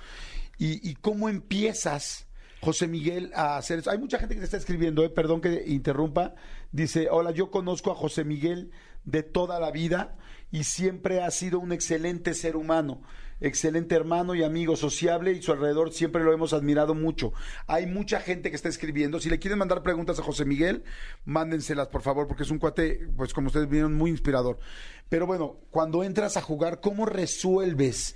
¿Y, 0.58 0.90
y 0.90 0.96
cómo 0.96 1.30
empiezas, 1.30 2.28
José 2.62 2.88
Miguel, 2.88 3.32
a 3.34 3.58
hacer 3.58 3.80
eso? 3.80 3.90
Hay 3.90 3.98
mucha 3.98 4.20
gente 4.20 4.36
que 4.36 4.40
te 4.40 4.46
está 4.46 4.58
escribiendo, 4.58 5.04
eh, 5.04 5.10
perdón 5.10 5.42
que 5.42 5.64
interrumpa. 5.68 6.36
Dice, 6.72 7.08
hola, 7.10 7.32
yo 7.32 7.52
conozco 7.52 7.92
a 7.92 7.96
José 7.96 8.26
Miguel 8.26 8.72
de 9.06 9.24
toda 9.24 9.60
la 9.60 9.72
vida 9.72 10.18
y 10.52 10.64
siempre 10.64 11.22
ha 11.22 11.32
sido 11.32 11.60
un 11.60 11.72
excelente 11.72 12.34
ser 12.34 12.56
humano, 12.56 13.02
excelente 13.40 13.96
hermano 13.96 14.36
y 14.36 14.44
amigo 14.44 14.76
sociable 14.76 15.32
y 15.32 15.42
su 15.42 15.52
alrededor 15.52 15.94
siempre 15.94 16.24
lo 16.24 16.34
hemos 16.34 16.54
admirado 16.54 16.96
mucho. 16.96 17.34
Hay 17.68 17.86
mucha 17.86 18.20
gente 18.20 18.50
que 18.50 18.56
está 18.56 18.68
escribiendo. 18.68 19.20
Si 19.20 19.30
le 19.30 19.40
quieren 19.40 19.60
mandar 19.60 19.82
preguntas 19.82 20.20
a 20.20 20.24
José 20.24 20.46
Miguel, 20.46 20.84
mándenselas 21.26 21.88
por 21.88 22.02
favor, 22.02 22.28
porque 22.28 22.44
es 22.44 22.52
un 22.52 22.60
cuate, 22.60 23.08
pues 23.16 23.34
como 23.34 23.48
ustedes 23.48 23.70
vieron, 23.70 23.94
muy 23.94 24.12
inspirador. 24.12 24.60
Pero 25.08 25.26
bueno, 25.26 25.60
cuando 25.72 26.04
entras 26.04 26.36
a 26.36 26.42
jugar, 26.42 26.82
¿cómo 26.82 27.06
resuelves? 27.06 28.16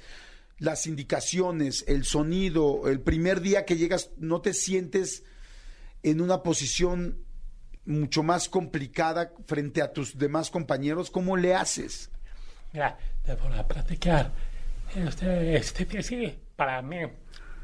Las 0.64 0.88
indicaciones, 0.88 1.84
el 1.90 2.06
sonido, 2.06 2.88
el 2.88 3.02
primer 3.02 3.42
día 3.42 3.66
que 3.66 3.76
llegas, 3.76 4.12
no 4.18 4.40
te 4.40 4.54
sientes 4.54 5.26
en 6.04 6.22
una 6.22 6.42
posición 6.42 7.18
mucho 7.86 8.24
más 8.24 8.48
complicada 8.48 9.34
frente 9.46 9.82
a 9.82 9.92
tus 9.92 10.18
demás 10.18 10.50
compañeros, 10.50 11.12
¿cómo 11.12 11.36
le 11.36 11.54
haces? 11.54 12.10
Mira, 12.72 12.98
debo 13.26 13.50
la 13.50 13.68
practicar. 13.68 14.32
Este, 14.96 15.58
este, 15.58 16.02
sí, 16.02 16.34
para 16.56 16.82
mí, 16.82 17.00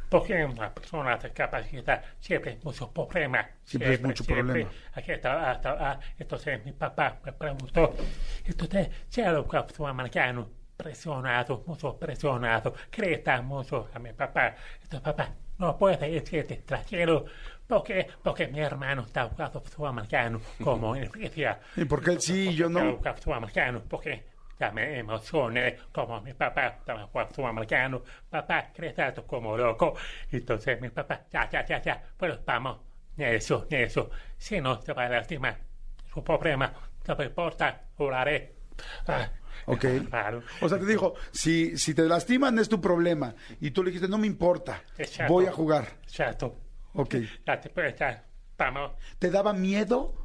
porque 0.09 0.43
una 0.43 0.73
persona 0.73 1.15
de 1.15 1.31
capacidad 1.31 2.03
siempre 2.19 2.51
hay 2.51 2.59
muchos 2.61 2.89
problemas. 2.89 3.47
Siempre 3.63 3.91
hay 3.91 3.99
mucho 3.99 4.25
problema. 4.25 4.69
Aquí 4.91 5.13
está, 5.13 5.51
hasta, 5.51 5.71
ah, 5.79 5.99
entonces 6.17 6.65
mi 6.65 6.73
papá 6.73 7.17
me 7.23 7.31
preguntó, 7.31 7.95
entonces, 8.43 8.89
¿se 9.07 9.23
ha 9.23 9.29
educado 9.29 9.87
americano? 9.87 10.58
Presionado, 10.79 11.61
mucho 11.67 11.99
presionado, 11.99 12.73
grita 12.89 13.41
mucho 13.41 13.89
a 13.93 13.99
mi 13.99 14.13
papá. 14.13 14.55
Entonces, 14.81 15.01
papá, 15.01 15.35
no 15.57 15.77
puede 15.77 16.09
decirte 16.09 16.53
extranjero 16.53 17.25
porque, 17.67 18.07
porque 18.23 18.47
mi 18.47 18.61
hermano 18.61 19.01
está 19.01 19.27
jugando 19.27 19.61
sudamericano 19.65 20.39
como 20.63 20.95
en 20.95 21.11
Grecia. 21.11 21.59
¿Y 21.75 21.83
por 21.83 22.01
qué 22.01 22.11
él 22.11 22.21
sí 22.21 22.51
y 22.51 22.55
yo 22.55 22.69
no? 22.69 22.91
Está 22.91 23.17
sudamericano 23.17 23.81
porque 23.89 24.23
ya 24.57 24.71
me 24.71 24.99
emocioné 24.99 25.75
como 25.91 26.21
mi 26.21 26.33
papá 26.33 26.67
estaba 26.67 27.05
jugando 27.07 27.35
sudamericano. 27.35 28.01
Papá, 28.29 28.71
gritando 28.73 29.27
como 29.27 29.57
loco. 29.57 29.95
Entonces 30.31 30.79
mi 30.79 30.87
papá, 30.91 31.25
ya, 31.29 31.49
ya, 31.49 31.65
ya, 31.65 31.81
ya, 31.81 32.01
pues 32.15 32.39
vamos, 32.45 32.79
eso, 33.17 33.67
eso. 33.69 34.11
Si 34.37 34.61
no 34.61 34.79
te 34.79 34.93
va 34.93 35.07
a 35.07 35.09
lastimar, 35.09 35.57
su 36.05 36.23
problema, 36.23 36.71
no 37.05 37.15
me 37.17 37.25
importa, 37.25 37.81
oraré. 37.97 38.55
Ah, 39.07 39.29
Ok. 39.69 39.85
Claro. 40.09 40.41
O 40.61 40.67
sea, 40.69 40.79
te 40.79 40.85
dijo, 40.85 41.13
si, 41.31 41.77
si 41.77 41.93
te 41.93 42.03
lastiman 42.03 42.57
es 42.59 42.67
tu 42.67 42.81
problema. 42.81 43.35
Y 43.61 43.71
tú 43.71 43.83
le 43.83 43.91
dijiste, 43.91 44.09
no 44.09 44.17
me 44.17 44.27
importa, 44.27 44.83
Exacto. 44.97 45.31
voy 45.31 45.45
a 45.45 45.51
jugar. 45.51 45.87
Exacto. 46.03 46.55
Ok. 46.93 47.15
Te 47.45 47.69
puedes 47.69 47.93
estar, 47.93 48.25
vamos. 48.57 48.91
¿Te 49.19 49.29
daba 49.29 49.53
miedo? 49.53 50.15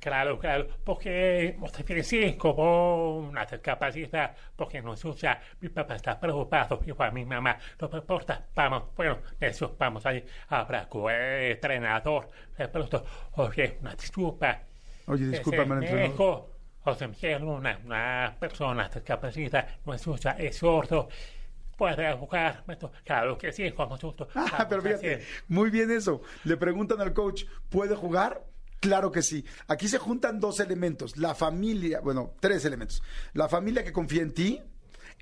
Claro, 0.00 0.38
claro, 0.38 0.66
porque 0.82 1.56
usted 1.60 2.02
sí, 2.02 2.34
como 2.36 3.18
una 3.18 3.44
discapacidad, 3.44 4.34
porque 4.56 4.82
no 4.82 4.92
usa, 4.92 5.40
mi 5.60 5.68
papá 5.68 5.94
está 5.94 6.18
preocupado, 6.18 6.80
igual 6.84 7.12
mi 7.12 7.24
mamá, 7.24 7.56
no 7.80 7.88
me 7.88 7.98
importa, 7.98 8.46
vamos, 8.52 8.82
bueno, 8.96 9.18
eso, 9.38 9.76
vamos 9.78 10.04
ahí, 10.04 10.24
habrá 10.48 10.88
que 10.88 11.52
entrenador, 11.52 12.28
oye, 13.36 13.78
una 13.80 13.94
disculpa. 13.94 14.60
Oye, 15.06 15.28
discúlpame, 15.28 15.74
entrenador. 15.76 16.55
José 16.86 17.08
Miguel, 17.08 17.42
una, 17.42 17.80
una 17.84 18.36
persona 18.38 18.88
discapacidad, 18.88 19.66
no 19.84 19.98
se 19.98 20.08
usa, 20.08 20.30
es 20.38 20.56
sordo, 20.56 21.08
puede 21.76 22.12
jugar, 22.12 22.62
claro 23.04 23.36
que 23.36 23.50
sí, 23.50 23.72
como 23.72 23.98
susto. 23.98 24.28
Ah, 24.36 24.66
pero 24.68 24.80
fíjate, 24.82 25.26
muy 25.48 25.70
bien 25.70 25.90
eso. 25.90 26.22
Le 26.44 26.56
preguntan 26.56 27.00
al 27.00 27.12
coach, 27.12 27.42
¿puede 27.70 27.96
jugar? 27.96 28.40
Claro 28.78 29.10
que 29.10 29.22
sí. 29.22 29.44
Aquí 29.66 29.88
se 29.88 29.98
juntan 29.98 30.38
dos 30.38 30.60
elementos. 30.60 31.16
La 31.16 31.34
familia, 31.34 31.98
bueno, 32.00 32.34
tres 32.38 32.64
elementos. 32.64 33.02
La 33.32 33.48
familia 33.48 33.82
que 33.82 33.92
confía 33.92 34.22
en 34.22 34.32
ti, 34.32 34.62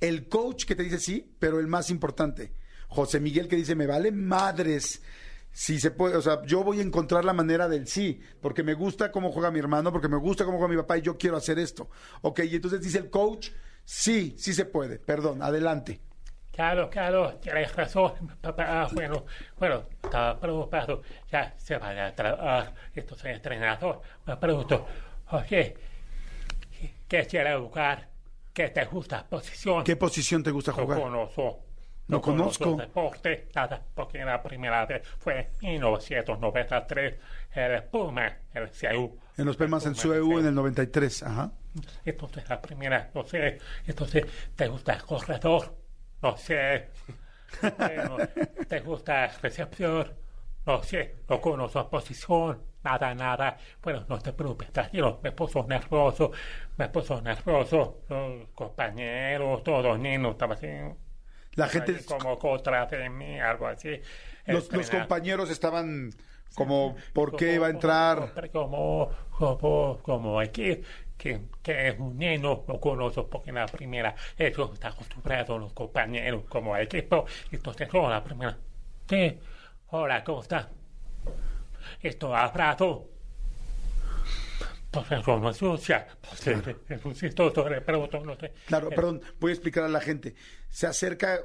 el 0.01 0.29
coach 0.29 0.67
que 0.67 0.77
te 0.77 0.83
dice 0.83 0.99
sí, 0.99 1.35
pero 1.39 1.61
el 1.61 1.67
más 1.67 1.89
importante, 1.89 2.53
José 2.89 3.21
Miguel 3.21 3.49
que 3.49 3.57
dice, 3.57 3.75
me 3.75 3.87
vale 3.87 4.13
madres. 4.13 5.01
Si 5.55 5.79
se 5.79 5.93
puede, 5.93 6.17
o 6.17 6.21
sea, 6.21 6.43
yo 6.45 6.65
voy 6.65 6.81
a 6.81 6.83
encontrar 6.83 7.25
la 7.25 7.33
manera 7.33 7.69
del 7.69 7.87
sí, 7.87 8.21
porque 8.41 8.65
me 8.65 8.75
gusta 8.75 9.13
cómo 9.13 9.31
juega 9.31 9.53
mi 9.53 9.61
hermano, 9.61 9.93
porque 9.93 10.09
me 10.09 10.17
gusta 10.17 10.45
cómo 10.45 10.59
juega 10.59 10.75
mi 10.75 10.81
papá 10.81 10.99
y 10.99 11.03
yo 11.03 11.17
quiero 11.17 11.37
hacer 11.37 11.61
esto. 11.61 11.89
Ok, 12.23 12.41
y 12.41 12.57
entonces 12.57 12.81
dice 12.81 12.99
el 12.99 13.09
coach, 13.09 13.51
sí, 13.85 14.35
sí 14.37 14.53
se 14.53 14.65
puede. 14.65 14.99
Perdón, 14.99 15.43
adelante. 15.43 16.01
Claro, 16.51 16.91
claro, 16.91 17.37
tienes 17.37 17.73
razón, 17.77 18.37
papá. 18.41 18.65
Ah, 18.67 18.89
bueno, 18.93 19.27
bueno, 19.57 19.85
estaba 20.03 20.41
preocupado. 20.41 21.03
Ya 21.31 21.55
se 21.57 21.79
va 21.79 22.05
a 22.05 22.13
trabajar. 22.13 22.75
Esto 22.93 23.15
es 23.15 23.25
entrenador. 23.27 24.03
Me 24.27 24.37
pregunto, 24.37 24.85
oye, 25.31 25.77
¿qué 27.07 27.27
quiere 27.27 27.57
jugar? 27.57 28.09
¿Qué 28.53 28.71
te 28.71 28.85
gusta? 28.87 29.25
¿Posición? 29.25 29.85
¿Qué 29.85 29.95
posición 29.95 30.43
te 30.43 30.51
gusta 30.51 30.73
jugar? 30.73 31.01
conozco. 31.01 31.61
No 32.07 32.21
conozco. 32.21 32.77
deporte, 32.77 33.49
nada, 33.55 33.83
porque 33.95 34.25
la 34.25 34.43
primera 34.43 34.85
vez 34.85 35.07
fue 35.19 35.51
en 35.63 35.71
1993, 35.71 37.15
el 37.55 37.83
Puma, 37.85 38.37
el 38.53 38.69
CEU. 38.69 39.19
En 39.37 39.47
los 39.47 39.57
Pumas 39.57 39.87
en 39.87 39.95
Sueu 39.95 40.39
en 40.39 40.47
el 40.47 40.55
93, 40.55 41.23
ajá. 41.23 41.53
Entonces, 42.05 42.49
la 42.49 42.61
primera, 42.61 43.11
no 43.15 43.25
sé, 43.25 43.59
entonces, 43.87 44.25
¿te 44.55 44.69
gusta 44.69 44.93
el 44.93 45.03
corredor? 45.03 45.75
No 46.23 46.37
sé. 46.37 46.91
Bueno, 47.79 48.17
¿te 48.69 48.81
gusta 48.81 49.27
recepción? 49.43 50.13
No 50.67 50.83
sé, 50.83 51.17
no 51.29 51.41
conozco 51.41 51.79
la 51.79 51.89
posición, 51.91 52.63
nada, 52.83 53.15
nada. 53.15 53.57
Bueno, 53.83 54.05
no 54.09 54.19
te 54.19 54.33
preocupes, 54.33 54.73
tranquilo, 54.73 55.21
me 55.23 55.33
puso 55.33 55.65
nervioso, 55.67 56.33
me 56.77 56.89
puso 56.89 57.21
nervioso. 57.21 58.03
Los 58.09 58.49
compañeros, 58.55 59.63
todos 59.63 59.85
los 59.85 59.99
niños 59.99 60.33
estaban 60.33 60.57
así. 60.57 60.69
La 61.55 61.69
gente, 61.69 61.93
ahí 61.93 62.05
como 62.05 62.39
de 62.97 63.11
mí, 63.11 63.41
algo 63.41 63.67
así. 63.67 64.01
los, 64.47 64.71
los 64.73 64.85
Entrenar. 64.85 64.91
compañeros 64.91 65.51
estaban 65.51 66.11
como, 66.55 66.97
¿por 67.13 67.37
qué 67.37 67.55
iba 67.55 67.67
a 67.67 67.71
entrar? 67.71 68.33
Como, 68.53 69.11
como, 69.31 69.99
como 70.03 70.41
aquí, 70.41 70.81
que, 71.17 71.43
que 71.63 71.89
es 71.89 71.99
un 71.99 72.17
niño, 72.19 72.65
lo 72.67 72.81
conozco 72.81 73.29
porque 73.29 73.51
en 73.51 73.57
la 73.57 73.67
primera, 73.67 74.15
eso 74.37 74.73
está 74.73 74.89
acostumbrado 74.89 75.59
los 75.59 75.73
compañeros 75.73 76.45
como 76.49 76.77
equipo, 76.77 77.27
entonces, 77.51 77.89
oh, 77.93 78.09
la 78.09 78.23
primera, 78.23 78.57
sí, 79.09 79.39
hola, 79.91 80.23
¿cómo 80.25 80.43
está? 80.43 80.71
Esto 82.01 82.35
abrazo. 82.35 83.09
Pues 83.09 83.09
eso 83.09 83.09
no 83.09 83.09
es 83.09 83.11
sucia, 83.11 83.11
pues 84.11 84.21
es 84.21 84.31
un 84.31 84.43
chistoso, 84.43 84.84
sé. 88.37 88.53
Claro, 88.67 88.91
perdón, 88.91 89.23
voy 89.41 89.51
a 89.51 89.55
explicar 89.55 89.85
a 89.85 89.89
la 89.89 90.01
gente. 90.01 90.35
Se 90.69 90.87
acerca, 90.87 91.37
eh, 91.37 91.43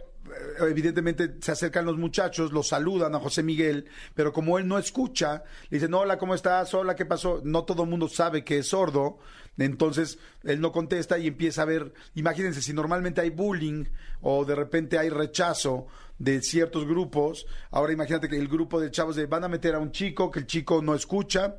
evidentemente, 0.61 1.35
se 1.41 1.51
acercan 1.51 1.85
los 1.85 1.97
muchachos, 1.97 2.51
los 2.51 2.67
saludan 2.67 3.15
a 3.15 3.19
José 3.19 3.43
Miguel, 3.43 3.85
pero 4.13 4.31
como 4.33 4.57
él 4.57 4.67
no 4.67 4.77
escucha, 4.77 5.43
le 5.69 5.77
dicen, 5.77 5.93
hola, 5.93 6.17
¿cómo 6.17 6.35
estás? 6.35 6.73
Hola, 6.73 6.95
¿qué 6.95 7.05
pasó? 7.05 7.41
No 7.43 7.63
todo 7.63 7.83
el 7.83 7.89
mundo 7.89 8.07
sabe 8.07 8.43
que 8.43 8.59
es 8.59 8.69
sordo, 8.69 9.19
entonces 9.57 10.19
él 10.43 10.61
no 10.61 10.71
contesta 10.71 11.17
y 11.17 11.27
empieza 11.27 11.63
a 11.63 11.65
ver, 11.65 11.93
imagínense, 12.15 12.61
si 12.61 12.73
normalmente 12.73 13.21
hay 13.21 13.29
bullying 13.29 13.85
o 14.21 14.45
de 14.45 14.55
repente 14.55 14.97
hay 14.97 15.09
rechazo 15.09 15.87
de 16.17 16.41
ciertos 16.41 16.85
grupos, 16.85 17.45
ahora 17.71 17.93
imagínate 17.93 18.27
que 18.27 18.37
el 18.37 18.47
grupo 18.47 18.79
de 18.79 18.91
chavos 18.91 19.15
de, 19.15 19.25
van 19.25 19.45
a 19.45 19.47
meter 19.47 19.75
a 19.75 19.79
un 19.79 19.91
chico, 19.91 20.29
que 20.29 20.39
el 20.39 20.47
chico 20.47 20.81
no 20.81 20.93
escucha, 20.93 21.55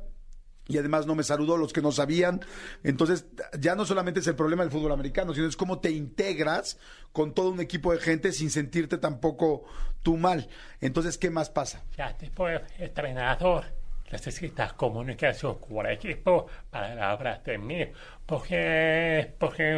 y 0.71 0.77
además 0.77 1.05
no 1.05 1.15
me 1.15 1.23
saludó 1.23 1.57
los 1.57 1.73
que 1.73 1.81
no 1.81 1.91
sabían. 1.91 2.41
Entonces, 2.83 3.25
ya 3.59 3.75
no 3.75 3.85
solamente 3.85 4.21
es 4.21 4.27
el 4.27 4.35
problema 4.35 4.63
del 4.63 4.71
fútbol 4.71 4.91
americano, 4.91 5.33
sino 5.33 5.47
es 5.47 5.57
cómo 5.57 5.79
te 5.79 5.91
integras 5.91 6.77
con 7.11 7.33
todo 7.33 7.49
un 7.49 7.59
equipo 7.59 7.91
de 7.91 7.99
gente 7.99 8.31
sin 8.31 8.49
sentirte 8.49 8.97
tampoco 8.97 9.65
tú 10.01 10.17
mal. 10.17 10.47
Entonces, 10.79 11.17
¿qué 11.17 11.29
más 11.29 11.49
pasa? 11.49 11.83
Ya 11.97 12.15
después, 12.19 12.61
entrenador 12.79 13.65
necesita 14.11 14.69
comunicación 14.75 15.59
con 15.59 15.85
el 15.85 15.93
equipo 15.93 16.47
para 16.69 17.11
hablar 17.11 17.41
de 17.43 17.57
mí, 17.57 17.87
porque, 18.25 19.33
porque 19.37 19.75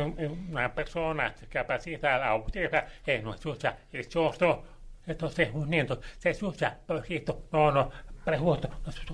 una 0.49 0.73
persona 0.73 1.35
discapacidad 1.39 2.23
autiva 2.23 2.85
eh, 3.05 3.21
no 3.23 3.35
escucha, 3.35 3.77
es 3.91 4.07
sordo, 4.07 4.63
entonces 5.05 5.49
un 5.53 5.69
niño 5.69 5.99
se 6.17 6.31
escucha, 6.31 6.77
poquito, 6.85 7.43
no, 7.51 7.71
no, 7.71 7.83
no, 7.83 8.12
sé, 8.91 9.05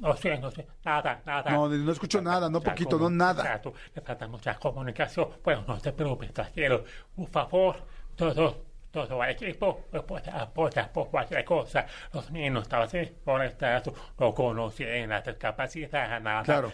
no 0.00 0.16
sé, 0.16 0.38
no 0.38 0.50
sé, 0.50 0.66
nada, 0.84 1.22
nada. 1.24 1.50
No, 1.50 1.68
no 1.68 1.92
escucho 1.92 2.20
nada, 2.20 2.48
no 2.48 2.60
poquito, 2.60 2.98
no 2.98 3.08
nada. 3.08 3.42
Exacto, 3.42 3.74
le 3.94 4.02
falta 4.02 4.28
mucha 4.28 4.54
comunicación, 4.58 5.28
bueno, 5.42 5.64
no 5.66 5.78
te 5.78 5.92
preocupes, 5.92 6.32
tranquilo, 6.32 6.84
por 7.14 7.28
favor, 7.28 7.76
todos, 8.14 8.56
todo 8.90 9.22
el 9.24 9.30
equipo 9.30 9.84
aporta, 9.92 10.40
aporta 10.40 10.92
por 10.92 11.10
cualquier 11.10 11.44
cosa. 11.44 11.86
Los 12.12 12.30
niños 12.30 12.62
estaban 12.62 12.86
así, 12.86 13.12
por 13.24 13.42
estar, 13.44 13.82
no 14.18 14.34
conocían 14.34 15.08
la 15.08 15.20
discapacidad, 15.20 16.20
nada. 16.20 16.42
Claro. 16.42 16.70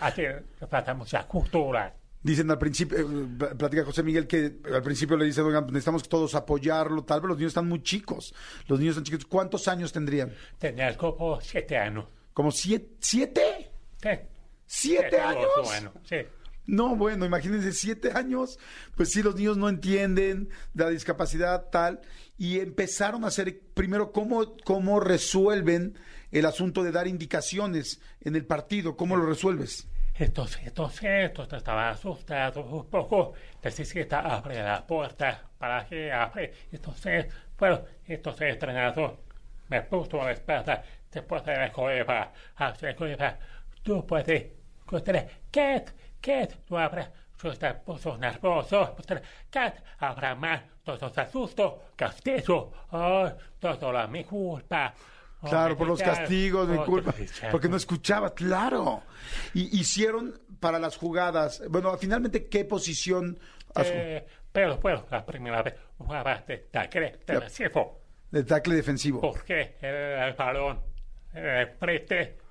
Aquí 0.00 0.22
falta 0.68 0.94
mucha 0.94 1.26
cultura. 1.26 1.94
Dicen 2.22 2.50
al 2.50 2.58
principio, 2.58 2.98
eh, 2.98 3.54
platica 3.56 3.84
José 3.84 4.02
Miguel 4.02 4.26
que 4.26 4.58
al 4.72 4.82
principio 4.82 5.16
le 5.16 5.24
dicen, 5.24 5.44
oigan, 5.44 5.66
necesitamos 5.66 6.08
todos 6.08 6.34
apoyarlo, 6.34 7.02
tal 7.02 7.22
vez 7.22 7.28
los 7.28 7.38
niños 7.38 7.50
están 7.50 7.68
muy 7.68 7.82
chicos. 7.82 8.34
Los 8.66 8.78
niños 8.78 8.92
están 8.92 9.04
chicos. 9.04 9.24
¿Cuántos 9.24 9.68
años 9.68 9.92
tendrían? 9.92 10.32
Tenía 10.58 10.94
como 10.96 11.40
siete 11.40 11.78
años. 11.78 12.04
¿Como 12.34 12.52
siete? 12.52 12.96
¿Siete? 13.00 13.70
Sí. 13.96 14.08
¿Siete 14.66 15.18
años? 15.18 15.48
Bueno, 15.64 15.92
sí. 16.04 16.16
No, 16.66 16.94
bueno, 16.94 17.24
imagínense, 17.24 17.72
siete 17.72 18.12
años, 18.12 18.58
pues 18.94 19.10
sí, 19.10 19.22
los 19.22 19.34
niños 19.34 19.56
no 19.56 19.68
entienden 19.68 20.50
la 20.74 20.88
discapacidad 20.88 21.68
tal, 21.70 22.00
y 22.38 22.60
empezaron 22.60 23.24
a 23.24 23.28
hacer, 23.28 23.60
primero, 23.74 24.12
cómo, 24.12 24.56
cómo 24.64 25.00
resuelven 25.00 25.98
el 26.30 26.46
asunto 26.46 26.84
de 26.84 26.92
dar 26.92 27.08
indicaciones 27.08 28.00
en 28.20 28.36
el 28.36 28.46
partido, 28.46 28.96
cómo 28.96 29.16
lo 29.16 29.26
resuelves. 29.26 29.88
Entonces, 30.20 30.66
entonces, 30.66 31.02
entonces 31.02 31.56
estaba 31.58 31.88
asustado 31.88 32.60
un 32.62 32.90
poco. 32.90 33.32
Necesita 33.62 34.20
abrir 34.20 34.58
la 34.58 34.86
puerta 34.86 35.48
para 35.56 35.86
que 35.86 36.12
abre. 36.12 36.52
Entonces, 36.70 37.26
bueno, 37.58 37.80
entonces 38.04 38.52
entrenador 38.52 39.18
me 39.68 39.80
puso 39.80 40.18
la 40.22 40.32
espalda 40.32 40.82
después 41.10 41.42
de 41.46 41.56
la 41.56 41.72
cueva. 41.72 42.32
Hacia 42.56 42.88
la 42.90 42.96
cueva. 42.96 43.38
Tú 43.82 44.06
puedes, 44.06 44.52
usted, 44.92 45.26
Cat, 45.50 45.88
Cat, 46.20 46.52
tú 46.66 46.76
abres. 46.76 47.08
Yo 47.42 47.50
estaba 47.52 47.80
puso 47.80 48.18
nervioso. 48.18 48.94
Cat, 49.48 49.78
abra 50.00 50.34
más. 50.34 50.60
Todo 50.84 51.08
se 51.08 51.20
asustó. 51.22 51.92
Castigo. 51.96 52.74
Ay, 52.90 53.32
todo 53.58 53.90
la 53.90 54.06
mi 54.06 54.24
culpa. 54.24 54.92
Claro, 55.48 55.76
por 55.76 55.86
los 55.86 56.02
castigos, 56.02 56.68
mi 56.68 56.78
culpa. 56.78 57.14
Porque 57.50 57.68
no 57.68 57.76
escuchaba, 57.76 58.34
claro. 58.34 59.02
Y 59.54 59.78
hicieron 59.78 60.38
para 60.58 60.78
las 60.78 60.96
jugadas. 60.96 61.62
Bueno, 61.68 61.96
finalmente, 61.96 62.48
¿qué 62.48 62.64
posición? 62.64 63.38
Eh, 63.76 64.26
pero, 64.52 64.80
pero, 64.80 65.06
la 65.10 65.24
primera 65.24 65.62
vez 65.62 65.74
jugaba 65.96 66.42
de 66.46 66.58
tackle 66.70 67.18
defensivo. 67.26 68.00
De 68.30 68.44
tackle 68.44 68.74
defensivo. 68.74 69.20
Porque 69.20 69.76
el, 69.80 69.94
el 69.94 70.34
balón, 70.34 70.80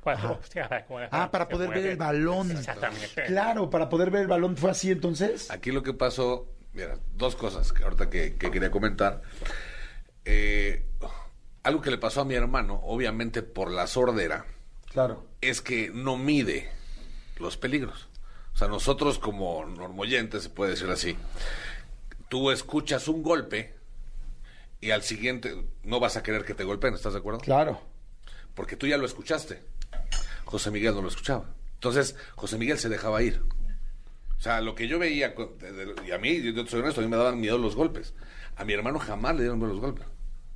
cuando 0.02 0.40
Ah, 1.12 1.30
para 1.32 1.48
poder 1.48 1.70
ver 1.70 1.86
el 1.86 1.98
balón. 1.98 2.52
Exactamente. 2.52 3.26
Claro, 3.26 3.70
para 3.70 3.90
poder 3.90 4.10
ver 4.10 4.22
el 4.22 4.28
balón. 4.28 4.56
¿Fue 4.58 4.72
así 4.72 4.92
entonces? 4.92 5.52
Aquí 5.52 5.72
lo 5.72 5.84
que 5.84 5.94
pasó, 5.94 6.48
mira, 6.74 6.98
dos 7.14 7.36
cosas 7.36 7.72
que 7.74 7.84
ahorita 7.84 8.10
que, 8.10 8.36
que 8.36 8.50
quería 8.50 8.72
comentar. 8.72 9.22
Eh, 10.26 10.86
algo 11.70 11.82
que 11.82 11.92
le 11.92 11.98
pasó 11.98 12.22
a 12.22 12.26
mi 12.26 12.36
hermano, 12.36 12.80
obviamente 12.84 13.42
por 13.42 13.72
la 13.72 13.88
sordera, 13.88 14.46
Claro. 14.92 15.26
es 15.42 15.62
que 15.62 15.90
no 15.94 16.18
mide 16.18 16.70
los 17.38 17.58
peligros. 17.58 18.08
O 18.54 18.58
sea, 18.58 18.68
nosotros 18.68 19.20
como 19.20 19.66
normoyentes, 19.66 20.44
se 20.44 20.50
puede 20.50 20.72
decir 20.72 20.90
así, 20.90 21.16
tú 22.28 22.52
escuchas 22.52 23.08
un 23.08 23.24
golpe 23.24 23.76
y 24.82 24.92
al 24.92 25.04
siguiente 25.04 25.56
no 25.84 26.00
vas 26.00 26.18
a 26.18 26.24
querer 26.24 26.44
que 26.44 26.54
te 26.54 26.64
golpeen, 26.64 26.94
¿estás 26.94 27.14
de 27.14 27.20
acuerdo? 27.20 27.40
Claro. 27.40 27.82
Porque 28.56 28.76
tú 28.76 28.88
ya 28.88 28.98
lo 28.98 29.06
escuchaste. 29.06 29.62
José 30.46 30.72
Miguel 30.72 30.96
no 30.96 31.02
lo 31.02 31.08
escuchaba. 31.10 31.46
Entonces, 31.76 32.16
José 32.36 32.58
Miguel 32.58 32.78
se 32.80 32.90
dejaba 32.90 33.22
ir. 33.22 33.42
O 34.38 34.42
sea, 34.42 34.62
lo 34.62 34.74
que 34.76 34.88
yo 34.88 35.00
veía, 35.00 35.34
y 36.06 36.12
a 36.12 36.18
mí, 36.18 36.42
yo 36.42 36.66
soy 36.66 36.80
honesto, 36.82 37.02
a 37.02 37.04
mí 37.04 37.10
me 37.10 37.18
daban 37.18 37.40
miedo 37.40 37.58
los 37.58 37.76
golpes. 37.76 38.14
A 38.56 38.66
mi 38.66 38.74
hermano 38.74 39.00
jamás 39.00 39.36
le 39.36 39.42
dieron 39.44 39.60
miedo 39.60 39.72
los 39.74 39.82
golpes. 39.82 40.06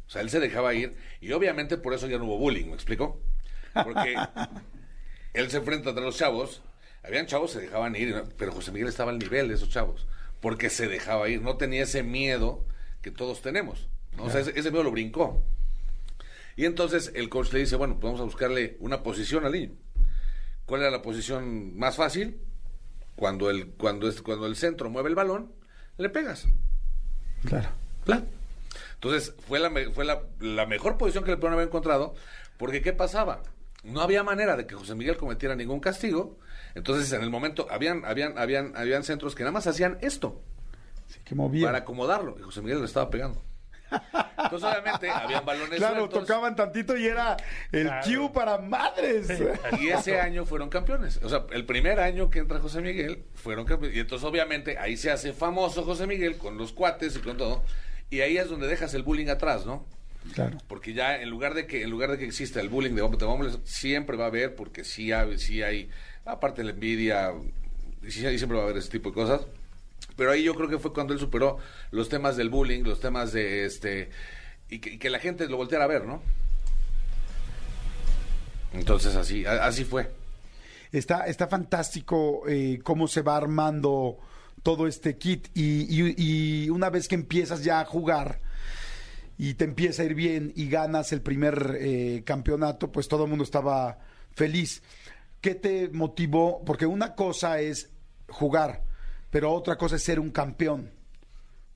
O 0.07 0.09
sea, 0.09 0.21
él 0.21 0.29
se 0.29 0.39
dejaba 0.39 0.73
ir 0.73 0.95
y 1.21 1.31
obviamente 1.31 1.77
por 1.77 1.93
eso 1.93 2.07
ya 2.07 2.17
no 2.17 2.25
hubo 2.25 2.37
bullying, 2.37 2.67
¿me 2.67 2.73
explico? 2.73 3.21
Porque 3.73 4.15
él 5.33 5.49
se 5.49 5.57
enfrenta 5.57 5.91
a 5.91 5.93
los 5.93 6.17
chavos, 6.17 6.61
habían 7.03 7.25
chavos 7.25 7.51
que 7.51 7.59
se 7.59 7.65
dejaban 7.65 7.95
ir, 7.95 8.23
pero 8.37 8.51
José 8.51 8.71
Miguel 8.71 8.89
estaba 8.89 9.11
al 9.11 9.19
nivel 9.19 9.47
de 9.47 9.55
esos 9.55 9.69
chavos, 9.69 10.05
porque 10.41 10.69
se 10.69 10.87
dejaba 10.87 11.29
ir, 11.29 11.41
no 11.41 11.57
tenía 11.57 11.83
ese 11.83 12.03
miedo 12.03 12.65
que 13.01 13.11
todos 13.11 13.41
tenemos. 13.41 13.87
¿no? 14.17 14.25
O 14.25 14.29
sea, 14.29 14.41
ese, 14.41 14.57
ese 14.57 14.71
miedo 14.71 14.83
lo 14.83 14.91
brincó. 14.91 15.43
Y 16.55 16.65
entonces 16.65 17.11
el 17.15 17.29
coach 17.29 17.51
le 17.51 17.59
dice, 17.59 17.75
bueno, 17.75 17.95
pues 17.95 18.03
vamos 18.03 18.21
a 18.21 18.25
buscarle 18.25 18.77
una 18.79 19.01
posición 19.01 19.45
al 19.45 19.53
niño. 19.53 19.71
¿Cuál 20.65 20.81
era 20.81 20.91
la 20.91 21.01
posición 21.01 21.77
más 21.77 21.95
fácil? 21.95 22.37
Cuando 23.15 23.49
el, 23.49 23.69
cuando 23.69 24.07
es, 24.07 24.21
cuando 24.21 24.45
el 24.45 24.55
centro 24.55 24.89
mueve 24.89 25.09
el 25.09 25.15
balón, 25.15 25.51
le 25.97 26.09
pegas. 26.09 26.47
Claro. 27.45 27.69
Plan. 28.05 28.27
Entonces, 29.03 29.35
fue 29.47 29.59
la, 29.59 29.69
me- 29.69 29.89
fue 29.89 30.05
la, 30.05 30.21
la 30.39 30.65
mejor 30.65 30.97
posición 30.97 31.25
que 31.25 31.31
le 31.31 31.35
pudieron 31.37 31.55
haber 31.55 31.67
encontrado, 31.67 32.15
porque 32.57 32.81
¿qué 32.81 32.93
pasaba? 32.93 33.43
No 33.83 33.99
había 33.99 34.23
manera 34.23 34.55
de 34.55 34.65
que 34.65 34.75
José 34.75 34.95
Miguel 34.95 35.17
cometiera 35.17 35.55
ningún 35.57 35.81
castigo. 35.81 36.39
Entonces, 36.73 37.11
en 37.11 37.21
el 37.21 37.29
momento, 37.29 37.67
habían, 37.69 38.05
habían, 38.05 38.37
habían, 38.37 38.71
habían 38.77 39.03
centros 39.03 39.35
que 39.35 39.43
nada 39.43 39.51
más 39.51 39.67
hacían 39.67 39.97
esto, 39.99 40.41
Sí, 41.07 41.19
que 41.25 41.35
movía. 41.35 41.65
para 41.65 41.79
acomodarlo, 41.79 42.37
y 42.39 42.43
José 42.43 42.61
Miguel 42.61 42.79
le 42.79 42.85
estaba 42.85 43.09
pegando. 43.09 43.41
Entonces, 43.91 44.69
obviamente, 44.69 45.09
habían 45.09 45.45
balones 45.45 45.77
Claro, 45.79 45.97
sueltos, 45.97 46.19
tocaban 46.21 46.55
tantito 46.55 46.95
y 46.95 47.05
era 47.05 47.35
el 47.73 47.87
Claro. 47.87 48.07
cue 48.21 48.31
para 48.33 48.57
madres. 48.57 49.27
Y 49.81 49.89
ese 49.89 50.19
año 50.19 50.45
fueron 50.45 50.69
campeones. 50.69 51.19
O 51.23 51.27
sea, 51.29 51.43
el 51.51 51.65
primer 51.65 51.99
año 51.99 52.29
que 52.29 52.39
entra 52.39 52.59
José 52.59 52.79
Miguel, 52.81 53.25
fueron 53.35 53.65
campeones. 53.65 53.97
Y 53.97 53.99
entonces, 53.99 54.25
obviamente, 54.27 54.77
ahí 54.79 54.95
se 54.95 55.11
hace 55.11 55.33
famoso 55.33 55.83
José 55.83 56.07
Miguel 56.07 56.37
con 56.37 56.57
los 56.57 56.71
cuates 56.71 57.17
y 57.17 57.19
con 57.19 57.35
todo. 57.37 57.63
Y 58.13 58.21
ahí 58.21 58.37
es 58.37 58.49
donde 58.49 58.67
dejas 58.67 58.93
el 58.93 59.03
bullying 59.03 59.27
atrás, 59.27 59.65
¿no? 59.65 59.85
Claro. 60.33 60.57
Porque 60.67 60.93
ya 60.93 61.21
en 61.21 61.29
lugar 61.29 61.53
de 61.53 61.65
que 61.67 61.81
en 61.83 61.89
lugar 61.89 62.11
de 62.11 62.17
que 62.17 62.25
exista 62.25 62.61
el 62.61 62.69
bullying 62.69 62.93
de 62.95 63.01
hombres, 63.01 63.19
de 63.19 63.25
hombres, 63.25 63.57
siempre 63.65 64.15
va 64.17 64.25
a 64.25 64.27
haber, 64.27 64.55
porque 64.55 64.83
sí 64.83 65.11
hay, 65.11 65.37
sí 65.37 65.63
hay 65.63 65.89
aparte 66.25 66.61
de 66.61 66.65
la 66.65 66.71
envidia, 66.73 67.31
sí 68.07 68.19
siempre 68.37 68.55
va 68.57 68.61
a 68.61 68.65
haber 68.65 68.77
ese 68.77 68.89
tipo 68.89 69.09
de 69.09 69.15
cosas. 69.15 69.41
Pero 70.15 70.31
ahí 70.31 70.43
yo 70.43 70.53
creo 70.53 70.69
que 70.69 70.77
fue 70.79 70.93
cuando 70.93 71.13
él 71.13 71.19
superó 71.19 71.57
los 71.91 72.07
temas 72.07 72.37
del 72.37 72.49
bullying, 72.49 72.83
los 72.83 72.99
temas 72.99 73.33
de 73.33 73.65
este 73.65 74.09
y 74.69 74.79
que, 74.79 74.91
y 74.91 74.97
que 74.99 75.09
la 75.09 75.19
gente 75.19 75.47
lo 75.47 75.57
volteara 75.57 75.85
a 75.85 75.87
ver, 75.87 76.05
¿no? 76.05 76.21
Entonces 78.73 79.15
así, 79.15 79.45
a- 79.45 79.65
así 79.65 79.83
fue. 79.83 80.09
Está, 80.91 81.25
está 81.25 81.47
fantástico 81.47 82.43
eh, 82.47 82.79
cómo 82.83 83.07
se 83.07 83.21
va 83.21 83.37
armando 83.37 84.17
todo 84.63 84.87
este 84.87 85.17
kit 85.17 85.49
y, 85.53 85.85
y- 86.17 86.69
una 86.69 86.89
vez 86.89 87.07
que 87.07 87.15
empiezas 87.15 87.63
ya 87.63 87.81
a 87.81 87.85
jugar 87.85 88.39
y 89.37 89.55
te 89.55 89.65
empieza 89.65 90.01
a 90.03 90.05
ir 90.05 90.15
bien 90.15 90.53
y 90.55 90.69
ganas 90.69 91.11
el 91.11 91.21
primer 91.21 91.77
eh, 91.79 92.23
campeonato, 92.25 92.91
pues 92.91 93.07
todo 93.07 93.23
el 93.25 93.29
mundo 93.29 93.43
estaba 93.43 93.99
feliz. 94.31 94.81
¿Qué 95.41 95.55
te 95.55 95.89
motivó? 95.89 96.63
Porque 96.65 96.85
una 96.85 97.15
cosa 97.15 97.59
es 97.59 97.89
jugar, 98.29 98.83
pero 99.29 99.51
otra 99.51 99.77
cosa 99.77 99.97
es 99.97 100.03
ser 100.03 100.19
un 100.19 100.31
campeón. 100.31 100.91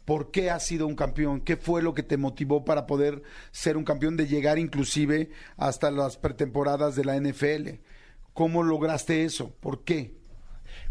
¿Por 0.05 0.31
qué 0.31 0.49
has 0.49 0.65
sido 0.65 0.87
un 0.87 0.95
campeón? 0.95 1.41
¿Qué 1.41 1.57
fue 1.57 1.81
lo 1.81 1.93
que 1.93 2.03
te 2.03 2.15
motivó 2.15 2.63
para 2.63 2.87
poder 2.87 3.23
ser 3.51 3.75
un 3.75 3.83
campeón, 3.83 4.15
de 4.15 4.27
llegar 4.27 4.57
inclusive 4.57 5.31
hasta 5.57 5.91
las 5.91 6.15
pretemporadas 6.15 6.95
de 6.95 7.03
la 7.03 7.17
NFL? 7.19 7.81
¿Cómo 8.33 8.63
lograste 8.63 9.25
eso? 9.25 9.53
¿Por 9.59 9.83
qué? 9.83 10.16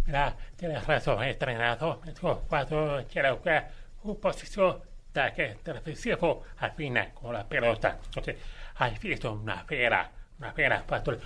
Mira, 0.06 0.36
tienes 0.56 0.86
razón, 0.86 1.22
entrenador. 1.24 2.00
Me 2.04 2.12
dijo, 2.12 2.42
cuando 2.48 3.04
quiero 3.10 3.36
jugar 3.38 3.70
un 4.04 4.20
posición 4.20 4.78
de 5.12 5.56
defensivo, 5.64 6.42
al 6.58 6.72
final 6.72 7.12
con 7.14 7.32
la 7.32 7.46
pelota. 7.48 7.98
Entonces, 8.06 8.36
has 8.76 9.00
visto 9.00 9.32
una 9.32 9.64
fera, 9.64 10.10
una 10.38 10.52
fera, 10.52 10.84
cuando 10.86 11.16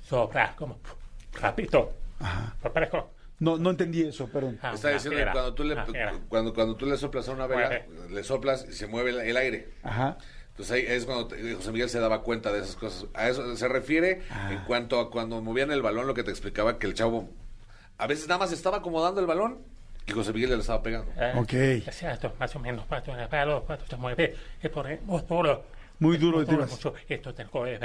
sopra 0.00 0.54
como 0.56 0.78
rápido. 1.40 1.92
Parejo. 2.72 3.10
No, 3.40 3.58
no 3.58 3.70
entendí 3.70 4.02
eso, 4.02 4.28
perdón. 4.28 4.58
Ah, 4.62 4.72
Está 4.74 4.90
diciendo 4.90 5.16
fiera, 5.16 5.32
que 5.32 5.36
cuando 5.38 5.54
tú 5.54 5.64
le 5.64 5.76
cuando 6.28 6.54
cuando 6.54 6.76
tú 6.76 6.86
le 6.86 6.96
soplas 6.96 7.28
a 7.28 7.32
una 7.32 7.48
vela, 7.48 7.66
Mueve. 7.68 8.10
le 8.14 8.22
soplas 8.22 8.64
y 8.68 8.72
se 8.72 8.86
mueve 8.86 9.10
el, 9.10 9.20
el 9.20 9.36
aire. 9.36 9.68
Ajá. 9.82 10.16
Entonces 10.50 10.70
ahí 10.76 10.84
es 10.86 11.04
cuando 11.06 11.28
José 11.56 11.72
Miguel 11.72 11.88
se 11.88 11.98
daba 11.98 12.22
cuenta 12.22 12.52
de 12.52 12.60
esas 12.60 12.76
cosas. 12.76 13.06
A 13.14 13.28
eso 13.28 13.56
se 13.56 13.66
refiere 13.66 14.22
Ah. 14.30 14.50
en 14.52 14.58
cuanto 14.60 15.00
a 15.00 15.10
cuando 15.10 15.42
movían 15.42 15.72
el 15.72 15.82
balón, 15.82 16.06
lo 16.06 16.14
que 16.14 16.22
te 16.22 16.30
explicaba 16.30 16.78
que 16.78 16.86
el 16.86 16.94
chavo 16.94 17.30
a 18.02 18.06
veces 18.06 18.26
nada 18.26 18.38
más 18.40 18.52
estaba 18.52 18.78
acomodando 18.78 19.20
el 19.20 19.26
balón 19.26 19.58
y 20.06 20.12
José 20.12 20.32
Miguel 20.32 20.50
le 20.50 20.56
estaba 20.56 20.82
pegando. 20.82 21.12
Eh, 21.16 21.32
Ok. 21.36 21.52
Exacto, 21.86 22.32
más 22.38 22.54
o 22.56 22.58
menos 22.58 22.84
cuando 22.86 23.16
el 23.16 23.28
palo, 23.28 23.62
cuando 23.64 23.86
se 23.86 23.96
mueve, 23.96 24.34
es 24.60 24.70
por 24.70 24.86
muy 25.02 25.20
duro. 25.22 25.64
Muy 26.00 26.16
duro 26.16 26.40
de 26.40 26.46
Muy 26.46 26.54
tiras. 26.56 26.70
mucho. 26.70 26.94
Esto 27.08 27.32
te 27.32 27.44
coge, 27.44 27.78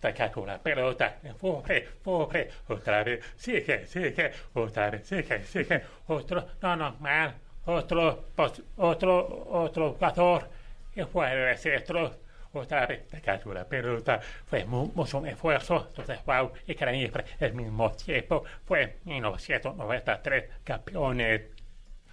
saca 0.00 0.32
con 0.32 0.46
la 0.46 0.58
pelota, 0.58 1.18
empuje, 1.22 1.84
empuje, 1.84 2.48
otra 2.68 3.04
vez, 3.04 3.22
sigue, 3.36 3.86
sigue, 3.86 4.32
otra 4.54 4.90
vez, 4.90 5.06
sigue, 5.06 5.44
sigue, 5.44 5.82
otro, 6.06 6.46
no, 6.62 6.76
no, 6.76 6.96
mal, 6.98 7.34
otro, 7.66 8.28
otro, 8.78 9.46
otro 9.50 9.92
jugador, 9.92 10.48
y 10.96 11.02
fue 11.02 11.52
ese 11.52 11.76
otro, 11.76 12.14
otra 12.54 12.86
la 13.54 13.66
pelota, 13.68 14.20
fue 14.46 14.64
mu- 14.64 14.90
mucho 14.94 15.24
esfuerzo, 15.26 15.86
entonces, 15.88 16.18
wow, 16.26 16.50
y 16.66 16.74
que 16.74 16.84
el 17.40 17.54
mismo 17.54 17.90
tiempo, 17.92 18.44
fue 18.66 18.98
1993 19.04 20.44
campeones. 20.64 21.42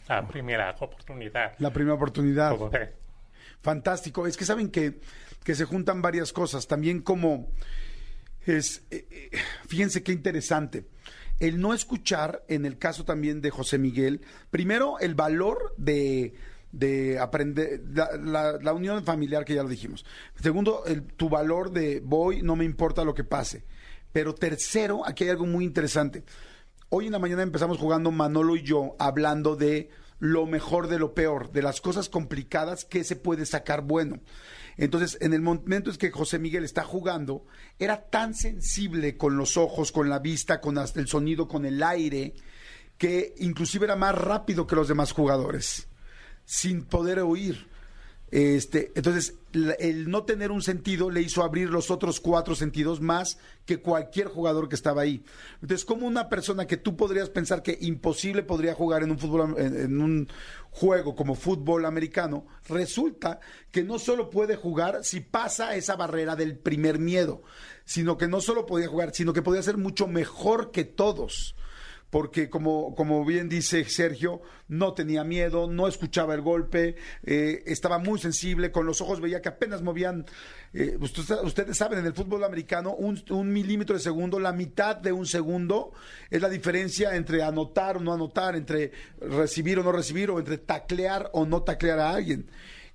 la 0.08 0.28
primera 0.28 0.72
oportunidad. 0.80 1.54
La 1.60 1.72
primera 1.72 1.94
oportunidad. 1.96 2.56
Fantástico. 3.62 4.26
Es 4.26 4.38
que 4.38 4.46
saben 4.46 4.70
que, 4.72 5.00
que 5.44 5.56
se 5.56 5.66
juntan 5.66 6.02
varias 6.02 6.32
cosas. 6.34 6.68
También 6.68 7.02
como 7.02 7.52
es, 8.46 8.86
eh, 8.90 9.06
eh, 9.12 9.30
fíjense 9.68 10.02
qué 10.04 10.12
interesante. 10.12 10.86
El 11.40 11.60
no 11.62 11.74
escuchar, 11.74 12.44
en 12.48 12.66
el 12.66 12.78
caso 12.78 13.06
también 13.06 13.42
de 13.42 13.50
José 13.50 13.78
Miguel, 13.78 14.22
primero 14.50 15.00
el 15.00 15.16
valor 15.16 15.74
de, 15.78 16.34
de 16.72 17.20
aprender, 17.20 17.82
la, 17.94 18.58
la- 18.62 18.74
unión 18.74 19.04
familiar 19.04 19.44
que 19.46 19.56
ya 19.56 19.64
lo 19.64 19.70
dijimos. 19.70 20.06
Segundo, 20.42 20.84
el- 20.86 21.04
tu 21.04 21.30
valor 21.30 21.72
de 21.72 22.00
voy, 22.00 22.42
no 22.42 22.56
me 22.56 22.66
importa 22.66 23.04
lo 23.04 23.14
que 23.14 23.24
pase. 23.24 23.66
Pero 24.12 24.34
tercero, 24.34 25.06
aquí 25.06 25.24
hay 25.24 25.32
algo 25.32 25.46
muy 25.46 25.66
interesante. 25.66 26.24
Hoy 26.90 27.06
en 27.08 27.12
la 27.12 27.20
mañana 27.20 27.44
empezamos 27.44 27.78
jugando 27.78 28.12
Manolo 28.12 28.56
y 28.56 28.64
yo 28.64 28.96
hablando 29.00 29.56
de 29.56 29.90
lo 30.20 30.46
mejor 30.46 30.88
de 30.88 31.00
lo 31.00 31.14
peor, 31.14 31.52
de 31.52 31.62
las 31.62 31.80
cosas 31.82 32.10
complicadas 32.10 32.86
que 32.86 33.04
se 33.04 33.16
puede 33.16 33.46
sacar 33.46 33.84
bueno. 33.84 34.20
Entonces, 34.78 35.18
en 35.22 35.34
el 35.34 35.42
momento 35.42 35.92
en 35.92 35.98
que 35.98 36.10
José 36.12 36.40
Miguel 36.40 36.64
está 36.64 36.84
jugando, 36.84 37.46
era 37.80 38.10
tan 38.10 38.34
sensible 38.34 39.18
con 39.18 39.38
los 39.38 39.58
ojos, 39.58 39.92
con 39.92 40.10
la 40.10 40.20
vista, 40.20 40.62
con 40.62 40.78
hasta 40.78 41.00
el 41.00 41.08
sonido, 41.08 41.48
con 41.48 41.66
el 41.66 41.84
aire, 41.84 42.34
que 42.98 43.34
inclusive 43.40 43.86
era 43.86 43.96
más 43.96 44.16
rápido 44.16 44.66
que 44.68 44.76
los 44.76 44.88
demás 44.88 45.12
jugadores, 45.12 45.88
sin 46.50 46.82
poder 46.82 47.20
oír. 47.20 47.68
Este, 48.32 48.92
entonces, 48.96 49.36
el 49.80 50.10
no 50.10 50.24
tener 50.24 50.52
un 50.52 50.64
sentido 50.64 51.12
le 51.12 51.22
hizo 51.22 51.44
abrir 51.44 51.70
los 51.70 51.92
otros 51.92 52.20
cuatro 52.20 52.56
sentidos 52.56 53.02
más 53.02 53.38
que 53.68 53.82
cualquier 53.82 54.28
jugador 54.30 54.68
que 54.68 54.74
estaba 54.74 55.04
ahí. 55.04 55.24
Entonces, 55.62 55.86
como 55.86 56.08
una 56.08 56.28
persona 56.28 56.66
que 56.66 56.78
tú 56.78 56.98
podrías 56.98 57.30
pensar 57.30 57.62
que 57.62 57.78
imposible 57.82 58.42
podría 58.42 58.74
jugar 58.74 59.04
en 59.04 59.12
un 59.12 59.20
fútbol, 59.20 59.56
en 59.60 60.02
un 60.02 60.28
juego 60.72 61.16
como 61.16 61.36
fútbol 61.36 61.86
americano, 61.86 62.48
resulta 62.68 63.40
que 63.72 63.84
no 63.84 64.00
solo 64.00 64.32
puede 64.32 64.56
jugar 64.56 65.04
si 65.04 65.20
pasa 65.20 65.76
esa 65.76 65.96
barrera 65.96 66.36
del 66.36 66.58
primer 66.58 66.98
miedo, 66.98 67.44
sino 67.86 68.18
que 68.18 68.28
no 68.28 68.42
solo 68.42 68.66
podía 68.66 68.88
jugar, 68.88 69.14
sino 69.14 69.34
que 69.34 69.44
podía 69.44 69.62
ser 69.62 69.78
mucho 69.78 70.08
mejor 70.08 70.72
que 70.72 70.84
todos 70.84 71.56
porque 72.10 72.50
como, 72.50 72.96
como 72.96 73.24
bien 73.24 73.50
dice 73.50 73.84
Sergio, 73.86 74.42
no 74.68 74.94
tenía 74.94 75.24
miedo, 75.24 75.68
no 75.68 75.88
escuchaba 75.88 76.34
el 76.34 76.42
golpe, 76.42 76.96
eh, 77.24 77.64
estaba 77.68 78.00
muy 78.00 78.20
sensible, 78.20 78.72
con 78.72 78.86
los 78.86 79.00
ojos 79.02 79.22
veía 79.22 79.42
que 79.42 79.50
apenas 79.50 79.82
movían, 79.82 80.26
eh, 80.74 80.98
usted- 81.00 81.44
ustedes 81.44 81.78
saben, 81.78 82.00
en 82.00 82.06
el 82.06 82.14
fútbol 82.14 82.44
americano, 82.44 82.94
un, 82.96 83.22
un 83.30 83.54
milímetro 83.54 83.96
de 83.96 84.02
segundo, 84.02 84.40
la 84.40 84.54
mitad 84.54 84.96
de 84.96 85.12
un 85.12 85.26
segundo 85.28 85.92
es 86.30 86.42
la 86.42 86.50
diferencia 86.50 87.16
entre 87.16 87.44
anotar 87.44 87.98
o 87.98 88.00
no 88.00 88.14
anotar, 88.14 88.56
entre 88.56 88.92
recibir 89.22 89.78
o 89.80 89.84
no 89.84 89.92
recibir, 89.92 90.32
o 90.32 90.40
entre 90.40 90.58
taclear 90.58 91.30
o 91.34 91.46
no 91.46 91.62
taclear 91.64 92.00
a 92.00 92.12
alguien 92.12 92.50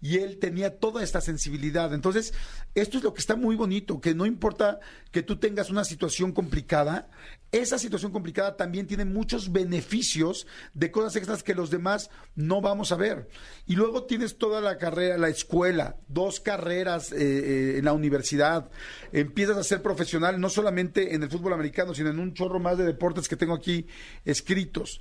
y 0.05 0.19
él 0.19 0.39
tenía 0.39 0.79
toda 0.79 1.03
esta 1.03 1.23
sensibilidad. 1.23 1.95
Entonces, 1.95 2.35
esto 2.75 2.99
es 2.99 3.05
lo 3.05 3.15
que 3.15 3.21
está 3.21 3.37
muy 3.37 3.57
bonito, 3.57 4.03
que 4.03 4.15
no 4.15 4.27
importa 4.27 4.79
que 5.11 5.23
tú 5.23 5.39
tengas 5.39 5.71
una 5.71 5.83
situación 5.83 6.33
complicada, 6.33 7.09
esa 7.53 7.79
situación 7.79 8.13
complicada 8.13 8.59
también 8.59 8.87
tiene 8.87 9.07
muchos 9.07 9.51
beneficios 9.51 10.47
de 10.75 10.91
cosas 10.91 11.17
extras 11.17 11.43
que 11.43 11.55
los 11.55 11.71
demás 11.71 12.11
no 12.35 12.61
vamos 12.61 12.93
a 12.93 12.97
ver. 12.97 13.31
Y 13.67 13.77
luego 13.77 14.05
tienes 14.05 14.37
toda 14.37 14.61
la 14.61 14.77
carrera, 14.77 15.17
la 15.17 15.31
escuela, 15.31 15.97
dos 16.07 16.39
carreras 16.39 17.11
eh, 17.11 17.17
eh, 17.17 17.79
en 17.79 17.87
la 17.87 17.95
universidad, 17.95 18.71
empiezas 19.11 19.57
a 19.57 19.65
ser 19.65 19.81
profesional 19.81 20.39
no 20.39 20.51
solamente 20.51 21.15
en 21.15 21.23
el 21.23 21.31
fútbol 21.31 21.55
americano, 21.55 21.95
sino 21.95 22.11
en 22.11 22.19
un 22.19 22.35
chorro 22.35 22.61
más 22.61 22.77
de 22.77 22.85
deportes 22.85 23.27
que 23.27 23.37
tengo 23.37 23.55
aquí 23.55 23.87
escritos. 24.27 25.01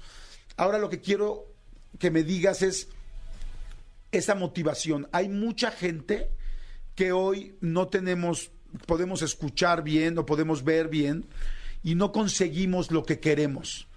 Ahora 0.56 0.80
lo 0.80 0.90
que 0.90 1.02
quiero 1.02 1.52
que 2.00 2.10
me 2.10 2.24
digas 2.24 2.62
es 2.62 2.88
esa 4.14 4.36
motivación. 4.36 5.10
Hay 5.12 5.28
mucha 5.28 5.72
gente 5.72 6.30
que 6.96 7.12
hoy 7.12 7.58
no 7.60 7.88
tenemos, 7.88 8.52
podemos 8.86 9.22
escuchar 9.22 9.84
bien 9.84 10.18
o 10.18 10.26
podemos 10.26 10.64
ver 10.64 10.88
bien 10.88 11.26
y 11.84 11.96
no 11.96 12.12
conseguimos 12.12 12.92
lo 12.92 13.04
que 13.04 13.20
queremos. 13.20 13.88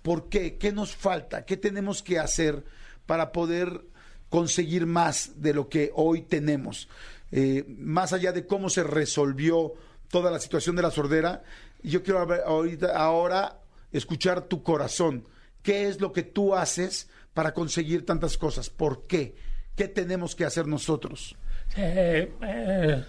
¿Por 0.00 0.28
qué? 0.28 0.56
¿Qué 0.56 0.72
nos 0.72 0.94
falta? 0.94 1.44
¿Qué 1.44 1.56
tenemos 1.56 2.02
que 2.02 2.18
hacer 2.18 2.64
para 3.04 3.32
poder 3.32 3.84
conseguir 4.28 4.86
más 4.86 5.42
de 5.42 5.52
lo 5.52 5.68
que 5.68 5.90
hoy 5.94 6.22
tenemos? 6.22 6.88
Eh, 7.32 7.64
más 7.68 8.12
allá 8.12 8.32
de 8.32 8.46
cómo 8.46 8.70
se 8.70 8.84
resolvió 8.84 9.74
toda 10.08 10.30
la 10.30 10.38
situación 10.38 10.76
de 10.76 10.82
la 10.82 10.90
sordera, 10.92 11.42
yo 11.82 12.02
quiero 12.02 12.20
ahorita, 12.46 12.96
ahora 12.96 13.60
escuchar 13.92 14.42
tu 14.42 14.62
corazón. 14.62 15.26
¿Qué 15.62 15.88
es 15.88 16.00
lo 16.00 16.12
que 16.12 16.22
tú 16.22 16.54
haces 16.54 17.08
para 17.32 17.52
conseguir 17.52 18.06
tantas 18.06 18.38
cosas? 18.38 18.70
¿Por 18.70 19.06
qué? 19.06 19.34
¿Qué 19.76 19.88
tenemos 19.88 20.34
que 20.36 20.44
hacer 20.44 20.66
nosotros? 20.66 21.34
Eh, 21.76 22.32
eh, 22.42 23.04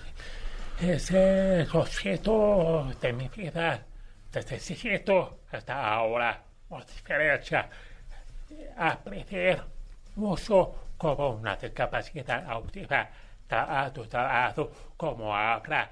ese 0.82 1.62
es 1.62 1.74
lo 1.74 1.86
cierto 1.86 2.92
de 3.00 3.14
mi 3.14 3.30
vida, 3.30 3.86
desde 4.32 4.60
chiquito 4.60 5.42
hasta 5.52 5.94
ahora, 5.94 6.42
diferencia, 6.88 7.70
aprender 8.78 9.62
mucho 10.16 10.76
como 10.98 11.32
una 11.32 11.56
discapacidad 11.56 12.50
auditiva, 12.50 13.10
ayudado 13.50 14.72
como 14.98 15.36
habla, 15.36 15.90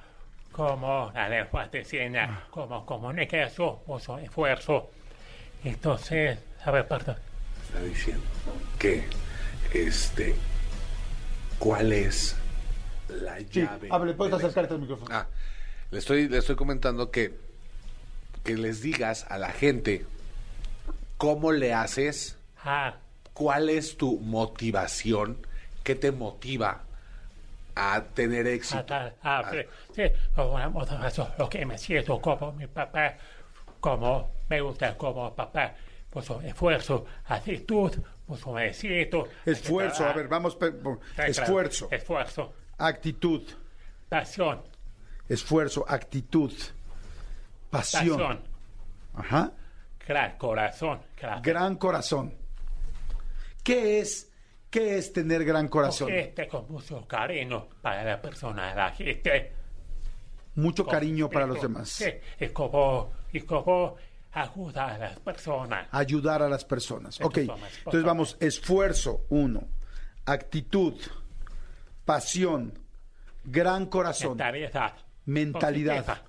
como 0.51 1.11
la 1.13 1.30
lengua 1.30 1.67
de 1.67 1.86
señas, 1.86 2.30
como 2.49 2.86
comunicación, 2.86 3.78
mucho 3.86 4.17
esfuerzo. 4.17 4.89
Entonces, 5.63 6.39
a 6.65 6.71
ver, 6.71 6.88
perdón. 6.88 7.17
Está 7.67 7.80
diciendo 7.82 8.24
que, 8.80 9.03
este, 9.71 10.36
¿cuál 11.59 11.93
es 11.93 12.35
la 13.09 13.39
llave? 13.39 13.89
hable, 13.91 14.13
puedes 14.13 14.33
acercarte 14.33 14.73
al 14.73 14.81
micrófono. 14.81 15.09
Ah, 15.13 15.27
le 15.91 15.99
estoy, 15.99 16.27
le 16.27 16.37
estoy 16.37 16.55
comentando 16.55 17.11
que, 17.11 17.33
que 18.43 18.57
les 18.57 18.81
digas 18.81 19.25
a 19.29 19.37
la 19.37 19.49
gente 19.51 20.05
cómo 21.17 21.51
le 21.51 21.73
haces, 21.73 22.37
Ah, 22.65 22.95
cuál 23.33 23.69
es 23.69 23.97
tu 23.97 24.19
motivación, 24.19 25.37
qué 25.83 25.95
te 25.95 26.11
motiva 26.11 26.81
a 27.75 28.01
tener 28.13 28.47
éxito. 28.47 28.79
Hasta, 28.79 29.13
ah, 29.23 29.51
sí, 29.51 29.57
sí, 29.93 30.01
una 30.37 30.69
motivación, 30.69 31.27
lo 31.37 31.49
que 31.49 31.65
me 31.65 31.77
siento 31.77 32.21
como 32.21 32.51
mi 32.53 32.67
papá, 32.67 33.15
como 33.79 34.31
me 34.49 34.61
gusta 34.61 34.95
como 34.97 35.33
papá, 35.33 35.73
mucho 36.13 36.41
esfuerzo, 36.41 37.05
actitud, 37.25 37.91
mucho 38.28 38.57
éxito. 38.59 39.28
Esfuerzo, 39.45 40.05
a 40.05 40.13
ver, 40.13 40.28
vamos, 40.28 40.57
esfuerzo, 41.28 41.88
Esfuerzo, 41.91 42.53
actitud, 42.78 43.43
pasión, 44.09 44.61
esfuerzo, 45.28 45.86
actitud, 45.88 46.51
pasión. 47.69 48.17
pasión, 48.17 48.41
Ajá. 49.15 49.51
gran 50.07 50.38
corazón, 50.38 51.01
gran 51.19 51.41
Gran 51.41 51.76
corazón. 51.78 52.34
¿Qué 53.63 53.99
es, 53.99 54.32
qué 54.69 54.97
es 54.97 55.13
tener 55.13 55.43
gran 55.45 55.67
corazón? 55.67 56.07
Porque 56.09 56.34
tengo 56.36 56.63
mucho 56.63 57.05
cariño 57.07 57.67
para 57.82 58.03
la 58.03 58.21
persona, 58.21 58.74
la 58.76 58.91
gente. 58.91 59.53
Mucho 60.55 60.86
cariño 60.86 61.30
para 61.30 61.47
los 61.47 61.61
demás. 61.61 61.89
Sí, 61.89 62.05
y 62.39 62.47
como, 62.49 63.11
y 63.32 63.39
como 63.41 63.95
ayuda 64.34 64.95
a 64.95 64.97
las 64.97 65.19
personas. 65.19 65.88
Ayudar 65.91 66.41
a 66.41 66.49
las 66.49 66.65
personas. 66.65 67.19
Ok, 67.21 67.38
entonces 67.38 68.03
vamos, 68.03 68.38
esfuerzo, 68.39 69.25
uno. 69.29 69.67
Actitud, 70.25 70.95
pasión, 72.05 72.73
gran 73.43 73.86
corazón. 73.88 74.38
Mentalidad. 74.38 74.93
Mentalidad. 75.25 76.05
positiva. 76.05 76.21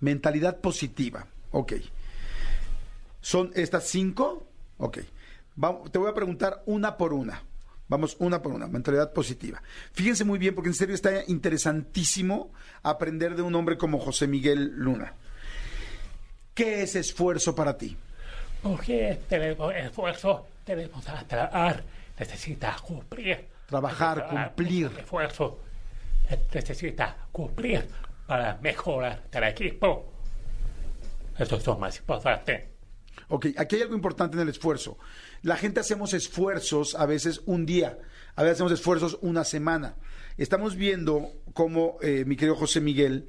Mentalidad 0.00 0.60
positiva. 0.60 1.26
Ok. 1.52 1.72
¿Son 3.20 3.50
estas 3.54 3.84
cinco? 3.84 4.46
Ok. 4.78 4.98
Vamos, 5.56 5.90
te 5.90 5.98
voy 5.98 6.10
a 6.10 6.14
preguntar 6.14 6.62
una 6.66 6.96
por 6.96 7.12
una. 7.12 7.42
Vamos 7.88 8.16
una 8.18 8.42
por 8.42 8.52
una. 8.52 8.66
Mentalidad 8.66 9.12
positiva. 9.12 9.62
Fíjense 9.92 10.24
muy 10.24 10.38
bien, 10.38 10.54
porque 10.54 10.68
en 10.68 10.74
serio 10.74 10.94
está 10.94 11.24
interesantísimo 11.26 12.52
aprender 12.82 13.36
de 13.36 13.42
un 13.42 13.54
hombre 13.54 13.78
como 13.78 13.98
José 13.98 14.26
Miguel 14.26 14.72
Luna. 14.76 15.14
¿Qué 16.56 16.84
es 16.84 16.96
esfuerzo 16.96 17.54
para 17.54 17.76
ti? 17.76 17.94
Porque 18.62 19.18
tenemos 19.28 19.74
esfuerzo, 19.74 20.46
tenemos 20.64 21.04
que 21.04 21.12
trabajar, 21.26 21.84
necesita 22.18 22.74
cumplir. 22.82 23.46
Trabajar, 23.66 24.16
Necesita 24.16 24.46
cumplir. 24.46 24.90
Esfuerzo, 24.98 25.60
necesita 26.54 27.16
cumplir 27.30 27.86
para 28.26 28.56
mejorar 28.62 29.24
el 29.30 29.44
equipo. 29.44 30.10
Eso 31.38 31.56
es 31.56 31.66
lo 31.66 31.76
más 31.76 31.98
importante. 31.98 32.70
Ok, 33.28 33.48
aquí 33.58 33.76
hay 33.76 33.82
algo 33.82 33.94
importante 33.94 34.36
en 34.36 34.42
el 34.44 34.48
esfuerzo. 34.48 34.96
La 35.42 35.58
gente 35.58 35.80
hacemos 35.80 36.14
esfuerzos 36.14 36.94
a 36.94 37.04
veces 37.04 37.42
un 37.44 37.66
día, 37.66 37.98
a 38.34 38.42
veces 38.42 38.54
hacemos 38.54 38.72
esfuerzos 38.72 39.18
una 39.20 39.44
semana. 39.44 39.96
Estamos 40.38 40.74
viendo 40.74 41.32
cómo 41.52 41.98
eh, 42.00 42.24
mi 42.24 42.34
querido 42.34 42.56
José 42.56 42.80
Miguel 42.80 43.26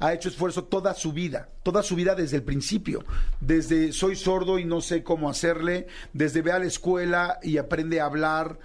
ha 0.00 0.12
hecho 0.12 0.28
esfuerzo 0.28 0.64
toda 0.64 0.94
su 0.94 1.12
vida, 1.12 1.48
toda 1.62 1.82
su 1.82 1.94
vida 1.94 2.14
desde 2.14 2.36
el 2.38 2.42
principio, 2.42 3.04
desde 3.40 3.92
soy 3.92 4.16
sordo 4.16 4.58
y 4.58 4.64
no 4.64 4.80
sé 4.80 5.02
cómo 5.04 5.30
hacerle, 5.30 5.86
desde 6.12 6.42
ve 6.42 6.52
a 6.52 6.58
la 6.58 6.64
escuela 6.66 7.38
y 7.42 7.58
aprende 7.58 8.00
a 8.00 8.06
hablar, 8.06 8.58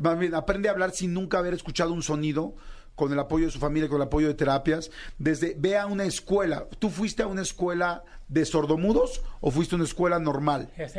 más 0.00 0.18
bien, 0.18 0.34
aprende 0.34 0.68
a 0.68 0.72
hablar 0.72 0.92
sin 0.92 1.12
nunca 1.14 1.38
haber 1.38 1.54
escuchado 1.54 1.92
un 1.92 2.02
sonido, 2.02 2.54
con 2.94 3.10
el 3.10 3.18
apoyo 3.18 3.46
de 3.46 3.50
su 3.50 3.58
familia, 3.58 3.88
con 3.88 3.96
el 3.96 4.06
apoyo 4.06 4.28
de 4.28 4.34
terapias, 4.34 4.90
desde 5.16 5.54
ve 5.58 5.78
a 5.78 5.86
una 5.86 6.04
escuela. 6.04 6.66
¿Tú 6.78 6.90
fuiste 6.90 7.22
a 7.22 7.26
una 7.26 7.40
escuela 7.40 8.04
de 8.28 8.44
sordomudos 8.44 9.22
o 9.40 9.50
fuiste 9.50 9.74
a 9.74 9.76
una 9.76 9.86
escuela 9.86 10.18
normal? 10.18 10.68
Es 10.76 10.92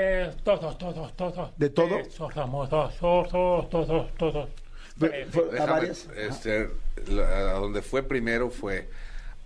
todos, 0.44 0.76
todos, 0.80 1.16
todos. 1.16 1.52
¿De 1.56 1.70
todo? 1.70 2.00
Eh, 2.00 2.10
sordomudos, 2.10 2.96
sordos, 2.96 3.70
todos, 3.70 4.12
todos. 4.18 4.50
Eh, 5.02 5.28
¿A 5.60 5.66
varias? 5.66 6.08
este, 6.18 6.70
la- 7.10 7.52
a 7.52 7.60
donde 7.60 7.84
fue 7.84 8.02
primero 8.02 8.50
fue 8.50 8.90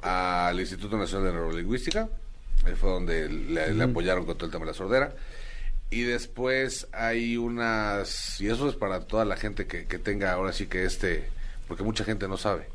al 0.02 0.60
Instituto 0.60 0.98
Nacional 0.98 1.28
de 1.28 1.34
Neurolingüística, 1.34 2.10
ahí 2.66 2.76
fue 2.76 2.90
donde 2.90 3.30
le, 3.30 3.74
le 3.74 3.84
apoyaron 3.84 4.26
con 4.26 4.38
todo 4.38 4.46
el 4.46 4.52
tema 4.52 4.66
de 4.66 4.72
la 4.72 4.78
sordera. 4.78 5.16
Y 5.90 6.02
después 6.02 6.88
hay 6.92 7.38
unas, 7.38 8.42
y 8.42 8.50
eso 8.50 8.68
es 8.70 8.76
para 8.76 9.02
toda 9.02 9.24
la 9.24 9.38
gente 9.38 9.68
que, 9.68 9.86
que 9.86 10.00
tenga 10.00 10.34
ahora 10.34 10.52
sí 10.52 10.68
que 10.68 10.84
este, 10.84 11.30
porque 11.68 11.84
mucha 11.84 12.04
gente 12.04 12.28
no 12.28 12.38
sabe. 12.38 12.68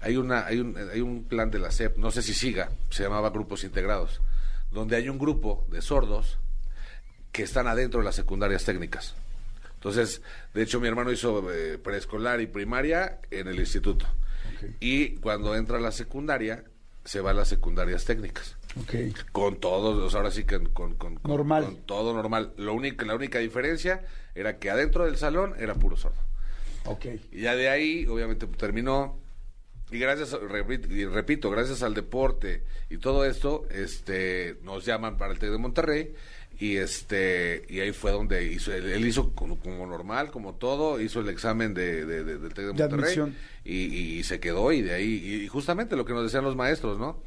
Hay 0.00 0.16
una, 0.16 0.46
hay 0.46 0.60
un, 0.60 0.76
hay 0.76 1.00
un 1.00 1.24
plan 1.24 1.50
de 1.50 1.58
la 1.58 1.72
SEP, 1.72 1.96
no 1.96 2.10
sé 2.10 2.22
si 2.22 2.34
siga, 2.34 2.70
se 2.90 3.02
llamaba 3.02 3.30
Grupos 3.30 3.64
Integrados, 3.64 4.20
donde 4.70 4.96
hay 4.96 5.08
un 5.08 5.18
grupo 5.18 5.66
de 5.70 5.82
sordos 5.82 6.38
que 7.32 7.42
están 7.42 7.66
adentro 7.66 8.00
de 8.00 8.04
las 8.04 8.14
secundarias 8.14 8.64
técnicas. 8.64 9.14
Entonces, 9.74 10.22
de 10.54 10.62
hecho, 10.62 10.80
mi 10.80 10.88
hermano 10.88 11.10
hizo 11.10 11.52
eh, 11.52 11.78
preescolar 11.78 12.40
y 12.40 12.46
primaria 12.46 13.18
en 13.30 13.48
el 13.48 13.58
instituto. 13.58 14.06
Y 14.80 15.16
cuando 15.16 15.54
entra 15.56 15.78
a 15.78 15.80
la 15.80 15.92
secundaria, 15.92 16.64
se 17.04 17.20
va 17.20 17.30
a 17.30 17.34
las 17.34 17.48
secundarias 17.48 18.04
técnicas. 18.04 18.56
Ok. 18.80 18.94
Con 19.32 19.60
todo, 19.60 20.04
o 20.04 20.10
sea, 20.10 20.18
ahora 20.20 20.30
sí 20.32 20.44
que 20.44 20.58
con, 20.60 20.94
con- 20.94 21.20
Normal. 21.24 21.64
con 21.64 21.76
todo 21.86 22.12
normal. 22.14 22.52
Lo 22.56 22.74
único, 22.74 23.04
la 23.04 23.14
única 23.14 23.38
diferencia 23.38 24.04
era 24.34 24.58
que 24.58 24.70
adentro 24.70 25.04
del 25.04 25.16
salón 25.16 25.54
era 25.58 25.74
puro 25.74 25.96
sordo. 25.96 26.20
Ok. 26.86 27.06
Y 27.32 27.42
ya 27.42 27.54
de 27.54 27.68
ahí, 27.68 28.06
obviamente, 28.06 28.46
pues, 28.46 28.58
terminó. 28.58 29.18
Y 29.90 29.98
gracias, 29.98 30.32
repito, 30.32 30.92
y 30.92 31.04
repito, 31.04 31.50
gracias 31.50 31.82
al 31.82 31.94
deporte 31.94 32.64
y 32.90 32.96
todo 32.98 33.24
esto, 33.24 33.66
este, 33.70 34.56
nos 34.62 34.84
llaman 34.84 35.18
para 35.18 35.32
el 35.32 35.38
TEC 35.38 35.50
de 35.50 35.58
Monterrey 35.58 36.14
y 36.58 36.76
este 36.76 37.64
y 37.68 37.80
ahí 37.80 37.92
fue 37.92 38.12
donde 38.12 38.44
hizo, 38.44 38.72
él, 38.72 38.86
él 38.90 39.06
hizo 39.06 39.32
como, 39.34 39.58
como 39.58 39.86
normal, 39.86 40.30
como 40.30 40.54
todo, 40.54 41.00
hizo 41.00 41.20
el 41.20 41.28
examen 41.28 41.74
de, 41.74 42.04
de- 42.06 42.24
de- 42.24 42.38
del 42.38 42.54
TEC 42.54 42.64
de 42.66 42.72
De 42.72 42.72
Monterrey 42.72 43.04
admisión. 43.04 43.36
y, 43.64 43.74
y 44.18 44.22
se 44.24 44.40
quedó 44.40 44.72
y 44.72 44.82
de 44.82 44.94
ahí 44.94 45.42
y 45.44 45.48
justamente 45.48 45.96
lo 45.96 46.04
que 46.04 46.12
nos 46.12 46.22
decían 46.24 46.44
los 46.44 46.56
maestros, 46.56 46.98
¿no? 46.98 47.18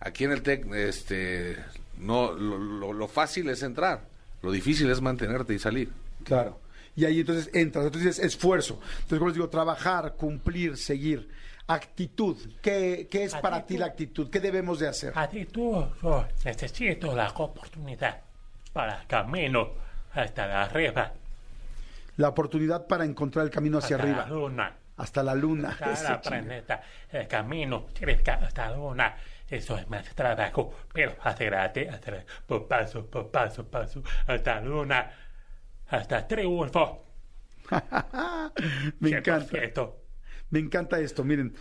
Aquí 0.00 0.24
en 0.24 0.32
el 0.32 0.42
TEC, 0.42 0.66
este, 0.74 1.56
no, 1.98 2.32
lo, 2.32 2.58
lo- 2.58 2.92
lo 2.92 3.08
fácil 3.08 3.48
es 3.50 3.62
entrar, 3.62 4.08
lo 4.42 4.50
difícil 4.50 4.90
es 4.90 5.00
mantenerte 5.00 5.52
y 5.54 5.58
salir. 5.58 5.90
Claro. 6.24 6.58
Y 6.96 7.04
ahí 7.04 7.20
entonces 7.20 7.50
entras. 7.54 7.86
Entonces 7.86 8.18
esfuerzo. 8.18 8.80
Entonces, 9.02 9.18
como 9.18 9.26
les 9.28 9.34
digo, 9.34 9.48
trabajar, 9.48 10.14
cumplir, 10.16 10.76
seguir. 10.76 11.28
Actitud. 11.66 12.36
¿Qué, 12.60 13.06
qué 13.10 13.24
es 13.24 13.34
para 13.36 13.64
ti 13.64 13.78
la 13.78 13.86
actitud? 13.86 14.28
¿Qué 14.28 14.40
debemos 14.40 14.80
de 14.80 14.88
hacer? 14.88 15.12
Actitud, 15.14 15.84
yo 16.02 16.26
necesito 16.44 17.14
la 17.14 17.28
oportunidad 17.28 18.20
para 18.72 19.00
el 19.00 19.06
camino 19.06 19.70
hasta 20.12 20.46
la 20.46 20.62
arriba, 20.64 21.12
La 22.16 22.28
oportunidad 22.28 22.86
para 22.86 23.04
encontrar 23.04 23.44
el 23.44 23.50
camino 23.50 23.78
hacia 23.78 23.96
hasta 23.96 24.08
la 24.08 24.22
arriba. 24.22 24.28
luna. 24.36 24.76
Hasta 24.96 25.22
la 25.22 25.34
luna. 25.34 25.76
Hasta 25.80 26.10
la 26.12 26.20
planeta, 26.22 26.82
el 27.10 27.26
camino 27.26 27.86
hasta 28.42 28.70
la 28.70 28.76
luna. 28.76 29.16
Eso 29.48 29.76
es 29.78 29.88
más 29.88 30.04
trabajo, 30.14 30.72
pero 30.92 31.16
adelante, 31.22 31.88
adelante, 31.88 32.26
por 32.46 32.68
paso, 32.68 33.06
por 33.06 33.30
paso, 33.30 33.66
paso, 33.66 34.02
hasta 34.26 34.56
la 34.56 34.60
luna, 34.60 35.10
hasta 35.88 36.26
triunfo. 36.26 37.04
Me 39.00 39.10
encanta. 39.10 39.46
100%. 39.52 39.92
Me 40.50 40.58
encanta 40.58 40.98
esto. 41.00 41.24
Miren, 41.24 41.54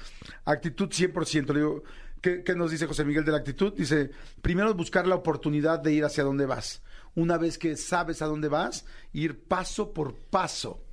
actitud 0.45 0.89
100%. 0.89 1.47
Le 1.53 1.59
digo, 1.59 1.83
¿qué, 2.21 2.43
qué 2.43 2.55
nos 2.55 2.71
dice 2.71 2.87
José 2.87 3.05
Miguel 3.05 3.23
de 3.25 3.31
la 3.31 3.37
actitud? 3.37 3.73
Dice, 3.73 4.09
primero 4.41 4.73
buscar 4.73 5.07
la 5.07 5.15
oportunidad 5.15 5.79
de 5.79 5.93
ir 5.93 6.05
hacia 6.05 6.23
donde 6.23 6.45
vas. 6.45 6.81
Una 7.15 7.37
vez 7.37 7.57
que 7.57 7.75
sabes 7.75 8.21
a 8.21 8.25
dónde 8.25 8.47
vas, 8.47 8.85
ir 9.13 9.47
paso 9.47 9.93
por 9.93 10.15
paso. 10.15 10.83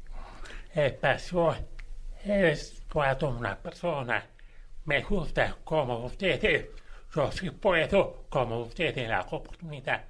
El 0.74 0.94
pasión 0.94 1.56
es 2.24 2.82
cuando 2.92 3.30
una 3.30 3.56
persona 3.56 4.26
me 4.84 5.02
gusta 5.02 5.56
como 5.64 6.04
ustedes. 6.04 6.66
Yo 7.14 7.30
sí 7.32 7.50
puedo 7.50 8.26
como 8.28 8.60
ustedes 8.60 9.08
la 9.08 9.20
oportunidad. 9.22 10.04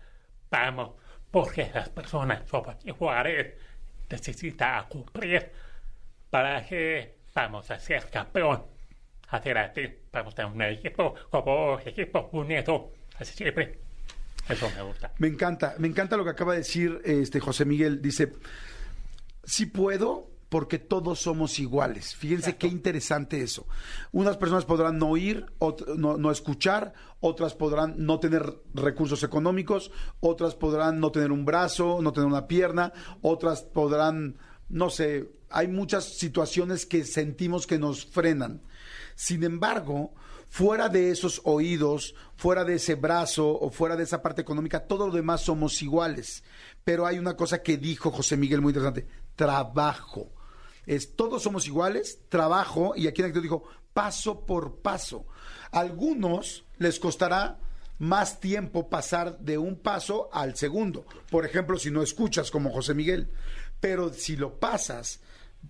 Vamos, 0.50 0.92
porque 1.30 1.70
las 1.74 1.88
personas 1.88 2.48
somos 2.48 2.76
iguales. 2.84 3.54
Necesita 4.08 4.86
cumplir 4.88 5.50
para 6.30 6.64
que 6.64 7.16
vamos 7.34 7.70
a 7.70 7.78
ser 7.78 8.08
campeón. 8.10 8.64
Adelante, 9.28 10.02
vamos 10.12 10.38
a 10.38 10.46
un 10.46 10.62
equipo 10.62 11.14
como 11.30 11.78
equipo 11.80 12.28
unido. 12.32 12.92
Así 13.18 13.34
siempre. 13.34 13.85
Eso 14.48 14.70
me 14.74 14.82
gusta. 14.82 15.12
Me 15.18 15.28
encanta, 15.28 15.74
me 15.78 15.88
encanta 15.88 16.16
lo 16.16 16.24
que 16.24 16.30
acaba 16.30 16.52
de 16.52 16.58
decir 16.58 17.00
este 17.04 17.40
José 17.40 17.64
Miguel. 17.64 18.00
Dice, 18.00 18.32
sí 19.44 19.66
puedo 19.66 20.30
porque 20.48 20.78
todos 20.78 21.20
somos 21.20 21.58
iguales. 21.58 22.14
Fíjense 22.14 22.56
qué 22.56 22.68
interesante 22.68 23.42
eso. 23.42 23.66
Unas 24.12 24.36
personas 24.36 24.64
podrán 24.64 24.98
no 24.98 25.08
oír, 25.08 25.46
no 25.96 26.30
escuchar, 26.30 26.94
otras 27.20 27.54
podrán 27.54 27.94
no 27.98 28.20
tener 28.20 28.54
recursos 28.72 29.22
económicos, 29.22 29.90
otras 30.20 30.54
podrán 30.54 31.00
no 31.00 31.10
tener 31.10 31.32
un 31.32 31.44
brazo, 31.44 31.98
no 32.00 32.12
tener 32.12 32.28
una 32.28 32.46
pierna, 32.46 32.92
otras 33.22 33.62
podrán, 33.62 34.36
no 34.68 34.90
sé, 34.90 35.28
hay 35.50 35.68
muchas 35.68 36.04
situaciones 36.04 36.86
que 36.86 37.04
sentimos 37.04 37.66
que 37.66 37.78
nos 37.78 38.06
frenan. 38.06 38.62
Sin 39.14 39.42
embargo, 39.42 40.12
fuera 40.48 40.88
de 40.88 41.10
esos 41.10 41.40
oídos, 41.44 42.14
fuera 42.36 42.64
de 42.64 42.74
ese 42.74 42.94
brazo 42.94 43.48
o 43.58 43.70
fuera 43.70 43.96
de 43.96 44.04
esa 44.04 44.22
parte 44.22 44.42
económica, 44.42 44.86
todo 44.86 45.06
lo 45.06 45.12
demás 45.14 45.42
somos 45.42 45.82
iguales. 45.82 46.44
Pero 46.84 47.06
hay 47.06 47.18
una 47.18 47.36
cosa 47.36 47.62
que 47.62 47.76
dijo 47.76 48.10
José 48.10 48.36
Miguel 48.36 48.60
muy 48.60 48.70
interesante, 48.70 49.06
trabajo. 49.34 50.30
Es 50.86 51.16
todos 51.16 51.42
somos 51.42 51.66
iguales, 51.66 52.20
trabajo, 52.28 52.94
y 52.96 53.08
aquí 53.08 53.20
en 53.20 53.26
actitud 53.28 53.42
dijo, 53.42 53.64
paso 53.92 54.46
por 54.46 54.76
paso. 54.76 55.26
A 55.72 55.80
algunos 55.80 56.64
les 56.78 57.00
costará 57.00 57.58
más 57.98 58.40
tiempo 58.40 58.88
pasar 58.88 59.38
de 59.38 59.58
un 59.58 59.76
paso 59.76 60.28
al 60.32 60.56
segundo. 60.56 61.06
Por 61.30 61.44
ejemplo, 61.44 61.78
si 61.78 61.90
no 61.90 62.02
escuchas 62.02 62.50
como 62.50 62.70
José 62.70 62.94
Miguel. 62.94 63.30
Pero 63.80 64.12
si 64.12 64.36
lo 64.36 64.58
pasas, 64.58 65.20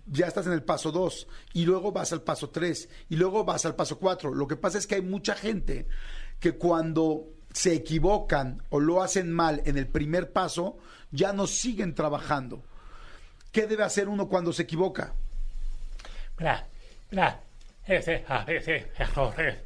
ya 0.05 0.27
estás 0.27 0.45
en 0.47 0.53
el 0.53 0.63
paso 0.63 0.91
2 0.91 1.27
y 1.53 1.65
luego 1.65 1.91
vas 1.91 2.11
al 2.13 2.21
paso 2.21 2.49
3 2.49 2.89
y 3.09 3.15
luego 3.15 3.43
vas 3.43 3.65
al 3.65 3.75
paso 3.75 3.97
4. 3.99 4.33
Lo 4.33 4.47
que 4.47 4.55
pasa 4.55 4.77
es 4.77 4.87
que 4.87 4.95
hay 4.95 5.01
mucha 5.01 5.35
gente 5.35 5.87
que 6.39 6.53
cuando 6.53 7.25
se 7.53 7.73
equivocan 7.73 8.61
o 8.69 8.79
lo 8.79 9.01
hacen 9.01 9.31
mal 9.31 9.61
en 9.65 9.77
el 9.77 9.87
primer 9.87 10.31
paso, 10.31 10.77
ya 11.11 11.33
no 11.33 11.47
siguen 11.47 11.95
trabajando. 11.95 12.63
¿Qué 13.51 13.65
debe 13.65 13.83
hacer 13.83 14.07
uno 14.09 14.27
cuando 14.27 14.53
se 14.53 14.63
equivoca? 14.63 15.13
Bla, 16.37 16.67
bla. 17.09 17.39
Ese 17.85 18.23
a 18.27 18.43
veces 18.43 18.85
errores. 18.97 19.57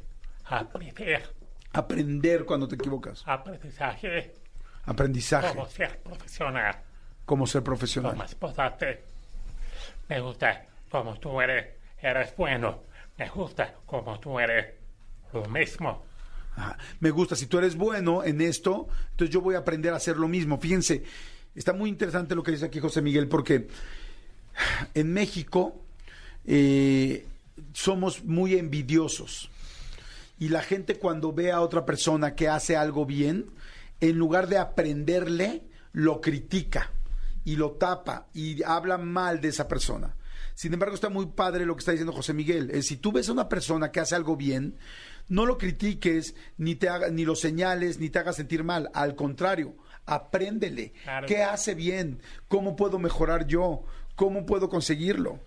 Aprender, 0.44 1.22
Aprender 1.72 2.44
cuando 2.44 2.68
te 2.68 2.74
equivocas. 2.76 3.22
aprendizaje. 3.26 4.34
Aprendizaje, 4.84 5.48
Como 5.48 5.66
ser 5.66 5.98
profesional. 6.02 6.76
como 7.24 7.46
ser 7.46 7.60
Lo 7.60 7.64
profesional. 7.64 8.16
más 8.16 8.32
importante. 8.32 9.04
Me 10.08 10.20
gusta 10.20 10.66
como 10.90 11.18
tú 11.18 11.40
eres. 11.40 11.66
Eres 12.00 12.34
bueno. 12.36 12.82
Me 13.18 13.28
gusta 13.28 13.74
como 13.86 14.18
tú 14.18 14.38
eres. 14.38 14.74
Lo 15.32 15.44
mismo. 15.46 16.04
Ajá. 16.56 16.76
Me 17.00 17.10
gusta, 17.10 17.34
si 17.34 17.46
tú 17.46 17.58
eres 17.58 17.76
bueno 17.76 18.22
en 18.24 18.40
esto, 18.40 18.88
entonces 19.12 19.32
yo 19.32 19.40
voy 19.40 19.54
a 19.54 19.58
aprender 19.58 19.92
a 19.92 19.96
hacer 19.96 20.16
lo 20.16 20.28
mismo. 20.28 20.58
Fíjense, 20.58 21.02
está 21.54 21.72
muy 21.72 21.88
interesante 21.88 22.34
lo 22.34 22.42
que 22.42 22.52
dice 22.52 22.66
aquí 22.66 22.78
José 22.78 23.00
Miguel, 23.00 23.28
porque 23.28 23.68
en 24.94 25.12
México 25.12 25.80
eh, 26.46 27.26
somos 27.72 28.24
muy 28.24 28.56
envidiosos. 28.56 29.50
Y 30.38 30.48
la 30.48 30.62
gente 30.62 30.96
cuando 30.96 31.32
ve 31.32 31.52
a 31.52 31.60
otra 31.60 31.86
persona 31.86 32.34
que 32.34 32.48
hace 32.48 32.76
algo 32.76 33.06
bien, 33.06 33.46
en 34.00 34.18
lugar 34.18 34.48
de 34.48 34.58
aprenderle, 34.58 35.62
lo 35.92 36.20
critica 36.20 36.90
y 37.44 37.56
lo 37.56 37.72
tapa 37.72 38.28
y 38.32 38.62
habla 38.62 38.98
mal 38.98 39.40
de 39.40 39.48
esa 39.48 39.68
persona. 39.68 40.16
Sin 40.54 40.72
embargo, 40.72 40.94
está 40.94 41.08
muy 41.08 41.26
padre 41.26 41.66
lo 41.66 41.74
que 41.74 41.80
está 41.80 41.92
diciendo 41.92 42.12
José 42.12 42.34
Miguel. 42.34 42.70
Es, 42.70 42.86
si 42.86 42.96
tú 42.96 43.12
ves 43.12 43.28
a 43.28 43.32
una 43.32 43.48
persona 43.48 43.90
que 43.90 44.00
hace 44.00 44.14
algo 44.14 44.36
bien, 44.36 44.76
no 45.28 45.46
lo 45.46 45.56
critiques, 45.58 46.34
ni, 46.58 46.74
te 46.74 46.88
haga, 46.88 47.08
ni 47.08 47.24
lo 47.24 47.34
señales, 47.34 47.98
ni 47.98 48.10
te 48.10 48.18
hagas 48.18 48.36
sentir 48.36 48.64
mal. 48.64 48.90
Al 48.94 49.14
contrario, 49.14 49.76
apréndele. 50.04 50.92
Claro. 51.02 51.26
¿Qué 51.26 51.42
hace 51.42 51.74
bien? 51.74 52.20
¿Cómo 52.48 52.76
puedo 52.76 52.98
mejorar 52.98 53.46
yo? 53.46 53.84
¿Cómo 54.14 54.44
puedo 54.44 54.68
conseguirlo? 54.68 55.40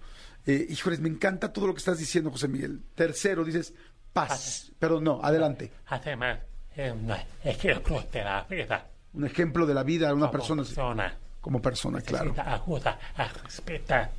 Eh, 0.46 0.66
híjoles, 0.70 1.00
me 1.00 1.10
encanta 1.10 1.54
todo 1.54 1.68
lo 1.68 1.74
que 1.74 1.80
estás 1.80 1.98
diciendo, 1.98 2.32
José 2.32 2.48
Miguel. 2.48 2.82
Tercero, 2.96 3.43
dices, 3.43 3.74
Paz. 4.16 4.72
Perdón, 4.80 5.04
no, 5.04 5.20
adelante. 5.22 5.72
Además, 5.88 6.39
es 6.76 6.91
un 6.93 7.12
ejemplo 7.43 8.02
de 8.12 8.24
la 8.24 8.43
vida. 8.43 8.89
Un 9.14 9.26
ejemplo 9.26 9.66
de 9.66 9.74
la 9.74 9.84
vida 9.84 10.08
de 10.08 10.14
una 10.14 10.28
como 10.28 10.32
persona. 10.32 10.64
persona. 10.64 11.18
Como 11.46 11.62
persona, 11.62 12.02
claro. 12.02 12.34
Ayuda 12.43 12.98
a 13.16 13.28
respetar 13.28 14.12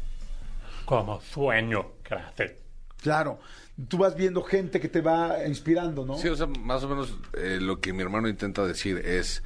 como 0.85 1.20
sueño 1.20 1.95
grande. 2.09 2.57
Claro. 3.03 3.41
Tú 3.89 3.99
vas 3.99 4.14
viendo 4.14 4.45
gente 4.45 4.79
que 4.79 4.89
te 4.89 5.01
va 5.01 5.45
inspirando, 5.45 6.07
¿no? 6.07 6.16
Sí, 6.18 6.29
o 6.29 6.37
sea, 6.37 6.47
más 6.47 6.85
o 6.85 6.89
menos 6.89 7.18
eh, 7.33 7.59
lo 7.61 7.81
que 7.81 7.93
mi 7.93 8.03
hermano 8.03 8.29
intenta 8.29 8.64
decir 8.64 8.99
es, 8.99 9.43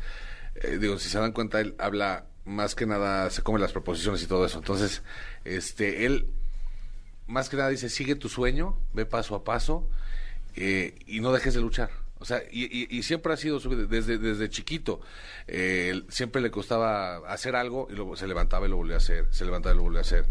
eh, 0.56 0.76
digo, 0.76 0.98
si 0.98 1.08
se 1.08 1.18
dan 1.18 1.32
cuenta, 1.32 1.58
él 1.58 1.74
habla 1.78 2.26
más 2.44 2.74
que 2.74 2.84
nada, 2.84 3.30
se 3.30 3.40
come 3.40 3.58
las 3.58 3.72
proposiciones 3.72 4.22
y 4.22 4.26
todo 4.26 4.44
eso. 4.44 4.58
Entonces, 4.58 5.02
este, 5.46 6.04
él 6.04 6.28
más 7.28 7.48
que 7.48 7.56
nada 7.56 7.70
dice, 7.70 7.88
sigue 7.88 8.14
tu 8.14 8.28
sueño, 8.28 8.76
ve 8.92 9.06
paso 9.06 9.34
a 9.34 9.42
paso 9.42 9.88
eh, 10.54 10.98
y 11.06 11.20
no 11.20 11.32
dejes 11.32 11.54
de 11.54 11.62
luchar. 11.62 11.88
O 12.20 12.24
sea, 12.26 12.42
y, 12.52 12.64
y- 12.66 12.98
y 12.98 13.02
siempre 13.02 13.32
ha 13.32 13.36
sido 13.36 13.58
desde, 13.58 14.18
desde 14.18 14.48
chiquito. 14.50 15.00
eh, 15.48 16.02
siempre 16.10 16.40
le 16.42 16.50
costaba 16.50 17.16
hacer 17.32 17.56
algo 17.56 17.88
y 17.90 17.94
luego 17.94 18.14
se 18.16 18.26
levantaba 18.28 18.66
y 18.66 18.70
lo 18.70 18.76
volvía 18.76 18.96
a 18.96 18.98
hacer, 18.98 19.26
se 19.30 19.44
levantaba 19.44 19.74
y 19.74 19.78
lo 19.78 19.82
volvía 19.84 20.00
a 20.00 20.02
hacer. 20.02 20.26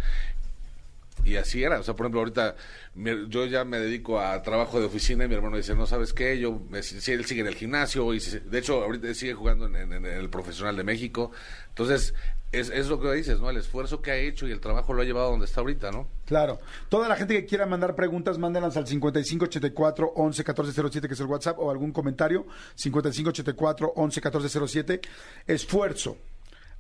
Y 1.25 1.35
así 1.35 1.61
era. 1.63 1.79
O 1.79 1.83
sea, 1.83 1.95
por 1.95 2.05
ejemplo, 2.05 2.21
ahorita 2.21 2.55
mi- 2.95 3.27
yo 3.27 3.45
ya 3.45 3.65
me 3.65 3.77
dedico 3.79 4.19
a 4.21 4.41
trabajo 4.41 4.79
de 4.79 4.85
oficina 4.85 5.25
y 5.25 5.27
mi 5.27 5.35
hermano 5.35 5.57
dice, 5.57 5.75
no 5.75 5.85
sabes 5.85 6.13
qué, 6.13 6.39
yo, 6.39 6.61
si 6.81 7.11
él 7.11 7.25
sigue 7.25 7.41
en 7.41 7.47
el 7.47 7.55
gimnasio 7.55 8.13
y 8.13 8.19
si- 8.21 8.39
de 8.39 8.59
hecho 8.59 8.81
ahorita 8.83 9.13
sigue 9.13 9.33
jugando 9.33 9.65
en 9.65 10.05
el 10.05 10.29
profesional 10.29 10.77
de 10.77 10.83
México. 10.85 11.31
Entonces, 11.69 12.13
es, 12.52 12.70
es 12.70 12.88
lo 12.88 13.00
que 13.00 13.12
dices, 13.14 13.39
¿no? 13.39 13.50
El 13.50 13.58
esfuerzo 13.58 14.02
que 14.02 14.12
ha 14.12 14.16
hecho 14.16 14.47
y 14.47 14.52
el 14.52 14.60
trabajo 14.60 14.93
lo 14.93 15.02
ha 15.02 15.06
llevado 15.06 15.28
a 15.28 15.32
donde 15.32 15.45
está 15.45 15.62
ahorita, 15.62 15.91
¿no? 15.91 16.08
Claro. 16.26 16.60
Toda 16.89 17.08
la 17.08 17.16
gente 17.16 17.36
que 17.36 17.45
quiera 17.45 17.66
mandar 17.66 17.95
preguntas, 17.95 18.38
mándenlas 18.38 18.76
al 18.76 18.88
5584 18.88 20.14
11 20.16 20.39
1407, 20.41 21.08
que 21.08 21.14
es 21.14 21.20
el 21.20 21.28
WhatsApp, 21.28 21.60
o 21.60 21.70
algún 21.70 21.91
comentario. 21.91 22.47
5584 22.76 23.93
11 23.95 24.22
1407. 24.22 25.02
Esfuerzo, 25.45 26.18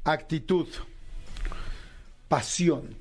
actitud, 0.03 0.67
pasión. 2.27 2.95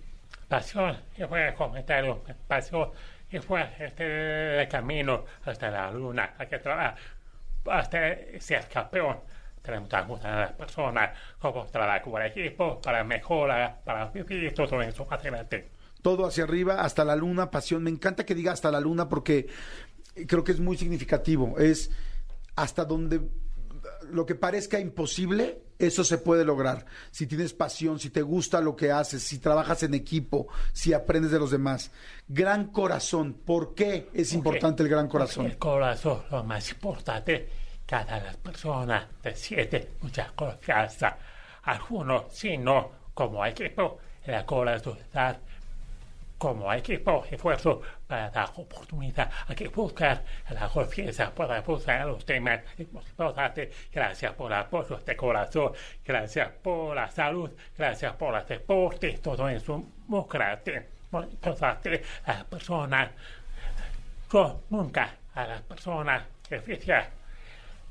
Pasión, 0.49 0.97
y 1.17 1.25
fue 1.25 1.49
el 1.49 1.55
comentario, 1.55 2.23
pasión, 2.47 2.91
y 3.31 3.39
fue 3.39 3.69
este 3.79 4.63
el 4.63 4.69
camino 4.69 5.25
hasta 5.45 5.71
la 5.71 5.91
luna, 5.91 6.35
que 6.49 6.59
trabajar 6.59 6.97
hasta 7.71 8.17
ser 8.39 8.67
campeón. 8.69 9.19
Tenemos 9.69 9.93
ayudar 9.93 10.27
a 10.27 10.41
las 10.41 10.53
personas, 10.53 11.11
como 11.39 11.67
trabajar 11.67 12.03
con 12.03 12.23
el 12.23 12.31
equipo, 12.31 12.81
para 12.81 13.05
mejorar, 13.05 13.81
para 13.85 14.07
vivir 14.07 14.55
todo 14.55 14.81
eso 14.81 15.07
adelante. 15.11 15.69
todo 16.01 16.25
hacia 16.27 16.45
arriba, 16.45 16.81
hasta 16.81 17.05
la 17.05 17.15
luna, 17.15 17.51
pasión. 17.51 17.83
Me 17.83 17.91
encanta 17.91 18.25
que 18.25 18.35
diga 18.35 18.53
hasta 18.53 18.71
la 18.71 18.81
luna 18.81 19.11
porque 19.11 19.47
creo 20.27 20.43
que 20.43 20.53
es 20.53 20.61
muy 20.61 20.79
significativo. 20.79 21.59
Es 21.59 21.91
hasta 22.57 22.87
donde 22.87 23.21
lo 24.11 24.25
que 24.25 24.35
parezca 24.35 24.81
imposible, 24.81 25.61
eso 25.79 26.03
se 26.03 26.19
puede 26.19 26.45
lograr. 26.45 26.87
Si 27.11 27.27
tienes 27.27 27.53
pasión, 27.53 27.99
si 27.99 28.09
te 28.11 28.23
gusta 28.23 28.61
lo 28.61 28.75
que 28.75 28.91
haces, 28.91 29.23
si 29.23 29.39
trabajas 29.39 29.83
en 29.83 29.93
equipo, 29.95 30.49
si 30.73 30.93
aprendes 30.93 31.31
de 31.31 31.39
los 31.39 31.51
demás. 31.51 31.91
Gran 32.27 32.69
corazón. 32.69 33.35
¿Por 33.35 33.75
qué 33.75 34.09
es 34.15 34.33
importante 34.33 34.83
el 34.83 34.89
gran 34.89 35.09
corazón? 35.09 35.47
El 35.47 35.59
corazón, 35.59 36.23
lo 36.31 36.43
más 36.43 36.71
importante, 36.71 37.49
cada 37.89 38.21
las 38.21 38.37
personas 38.37 39.07
te 39.23 39.35
siente 39.35 39.93
mucha 40.03 40.31
confianza. 40.37 41.17
Algunos, 41.63 42.25
si 42.35 42.59
no, 42.59 42.91
como 43.15 43.45
equipo, 43.47 43.99
corazón 44.45 44.99
da 45.11 45.35
como 46.37 46.71
equipo 46.73 47.25
esfuerzo 47.29 47.81
para 48.07 48.29
dar 48.31 48.51
oportunidad. 48.57 49.31
Hay 49.49 49.57
que 49.57 49.69
buscar 49.69 50.23
la 50.51 50.69
confianza 50.69 51.35
para 51.35 51.63
buscar 51.63 52.07
los 52.07 52.27
temas 52.27 52.61
importantes. 52.79 53.89
Gracias 53.91 54.35
por 54.35 54.53
el 54.53 54.59
apoyo 54.59 54.99
de 54.99 55.17
corazón, 55.17 55.73
gracias 56.05 56.51
por 56.63 56.95
la 56.95 57.11
salud, 57.11 57.51
gracias 57.77 58.15
por 58.17 58.35
el 58.37 58.47
deporte, 58.47 59.19
todo 59.19 59.49
eso. 59.49 59.83
Muy 60.07 61.25
importante, 61.25 62.03
las 62.27 62.45
personas 62.45 63.11
yo 64.31 64.61
nunca 64.69 65.15
a 65.35 65.47
las 65.47 65.63
personas 65.63 66.23
que 66.47 66.61
decía, 66.61 67.11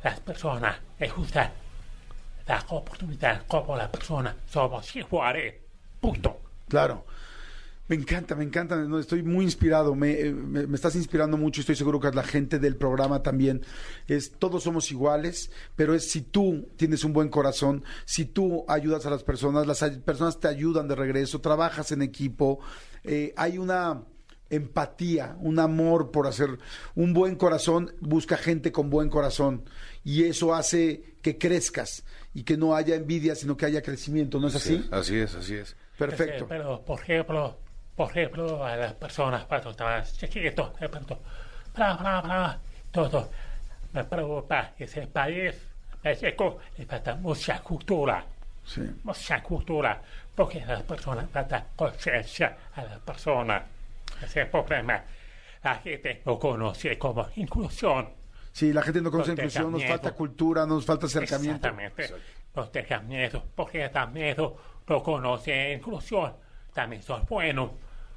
las 0.10 0.20
personas 0.22 0.78
les 1.00 1.14
gusta 1.14 1.52
la 2.48 2.64
oportunidad 2.70 3.46
como 3.48 3.76
la 3.76 3.92
persona 3.92 4.36
somos 4.48 4.96
iguales. 4.96 5.56
Punto. 6.00 6.40
Claro. 6.70 7.06
Me 7.90 7.96
encanta, 7.96 8.36
me 8.36 8.44
encanta. 8.44 8.76
estoy 9.00 9.24
muy 9.24 9.46
inspirado. 9.46 9.96
Me, 9.96 10.12
eh, 10.12 10.34
me- 10.34 10.68
me 10.68 10.76
estás 10.76 10.96
inspirando 10.96 11.38
mucho. 11.38 11.62
Estoy 11.62 11.76
seguro 11.76 12.00
que 12.02 12.12
la 12.12 12.24
gente 12.24 12.60
del 12.60 12.76
programa 12.76 13.24
también. 13.24 13.62
Es 14.08 14.32
todos 14.32 14.64
somos 14.64 14.92
iguales, 14.92 15.52
pero 15.78 15.94
es 15.94 16.10
si 16.12 16.22
tú 16.22 16.68
tienes 16.76 17.04
un 17.06 17.14
buen 17.14 17.30
corazón, 17.30 17.84
si 18.06 18.26
tú 18.26 18.66
ayudas 18.68 19.06
a 19.06 19.10
las 19.10 19.24
personas, 19.24 19.66
las 19.68 19.80
personas 20.06 20.40
te 20.40 20.48
ayudan 20.50 20.88
de 20.90 20.96
regreso, 20.96 21.40
trabajas 21.40 21.92
en 21.94 22.02
equipo, 22.02 22.60
eh, 23.06 23.34
hay 23.38 23.58
una 23.58 24.04
empatía, 24.50 25.36
un 25.42 25.60
amor 25.60 26.10
por 26.12 26.26
hacer 26.28 26.58
un 26.96 27.14
buen 27.14 27.36
corazón, 27.36 27.94
busca 28.00 28.38
gente 28.38 28.72
con 28.72 28.90
buen 28.90 29.10
corazón 29.10 29.64
y 30.08 30.24
eso 30.24 30.56
hace 30.56 31.02
que 31.22 31.38
crezcas 31.38 32.06
y 32.34 32.44
que 32.44 32.56
no 32.56 32.74
haya 32.74 32.96
envidia, 32.96 33.36
sino 33.36 33.58
que 33.58 33.66
haya 33.66 33.82
crecimiento, 33.82 34.40
¿no 34.40 34.48
es 34.48 34.56
así? 34.56 34.88
Así 34.90 35.20
es, 35.20 35.36
así 35.36 35.56
es. 35.56 35.76
Perfecto. 35.98 36.48
Pero, 36.48 36.80
por 36.82 37.02
ejemplo, 37.02 37.58
por 37.94 38.10
ejemplo, 38.12 38.64
a 38.64 38.78
las 38.78 38.94
personas 38.94 39.44
cuando 39.44 39.72
estaban 39.72 40.02
chiquitos, 40.06 40.80
de 40.80 40.88
pronto, 40.88 41.20
bla, 41.76 41.98
bla, 41.98 42.22
bla, 42.22 42.60
todo, 42.90 43.30
me 43.92 44.06
preocupa 44.06 44.72
ese 44.80 45.08
país, 45.08 45.56
México, 46.02 46.58
le 46.78 46.86
falta 46.86 47.16
mucha 47.16 47.60
cultura, 47.60 48.24
Sí. 48.64 48.82
mucha 49.04 49.44
cultura, 49.44 50.02
porque 50.34 50.64
las 50.66 50.84
personas 50.84 51.30
falta 51.30 51.66
conciencia 51.76 52.56
a 52.76 52.84
las 52.84 53.00
personas. 53.00 53.62
Ese 54.20 54.26
es 54.26 54.36
el 54.38 54.48
problema. 54.48 55.04
La 55.64 55.76
gente 55.80 56.22
no 56.26 56.40
conoce 56.40 56.98
como 56.98 57.28
inclusión. 57.36 58.08
Sí, 58.58 58.74
la 58.74 58.82
gente 58.82 59.02
no 59.02 59.12
conoce 59.12 59.34
Nos 59.34 59.38
inclusión, 59.38 59.72
nos 59.72 59.86
falta 59.86 60.14
cultura, 60.14 60.66
nos 60.66 60.84
falta 60.84 61.06
acercamiento. 61.06 61.68
Exactamente. 61.68 62.12
Nos 62.56 62.72
deja 62.72 63.00
miedo, 63.02 63.44
porque 63.54 63.88
da 63.88 64.08
miedo, 64.08 64.58
no 64.88 65.04
conoce 65.04 65.74
inclusión. 65.74 66.34
También 66.74 67.04
son 67.04 67.24
buenos, 67.30 67.70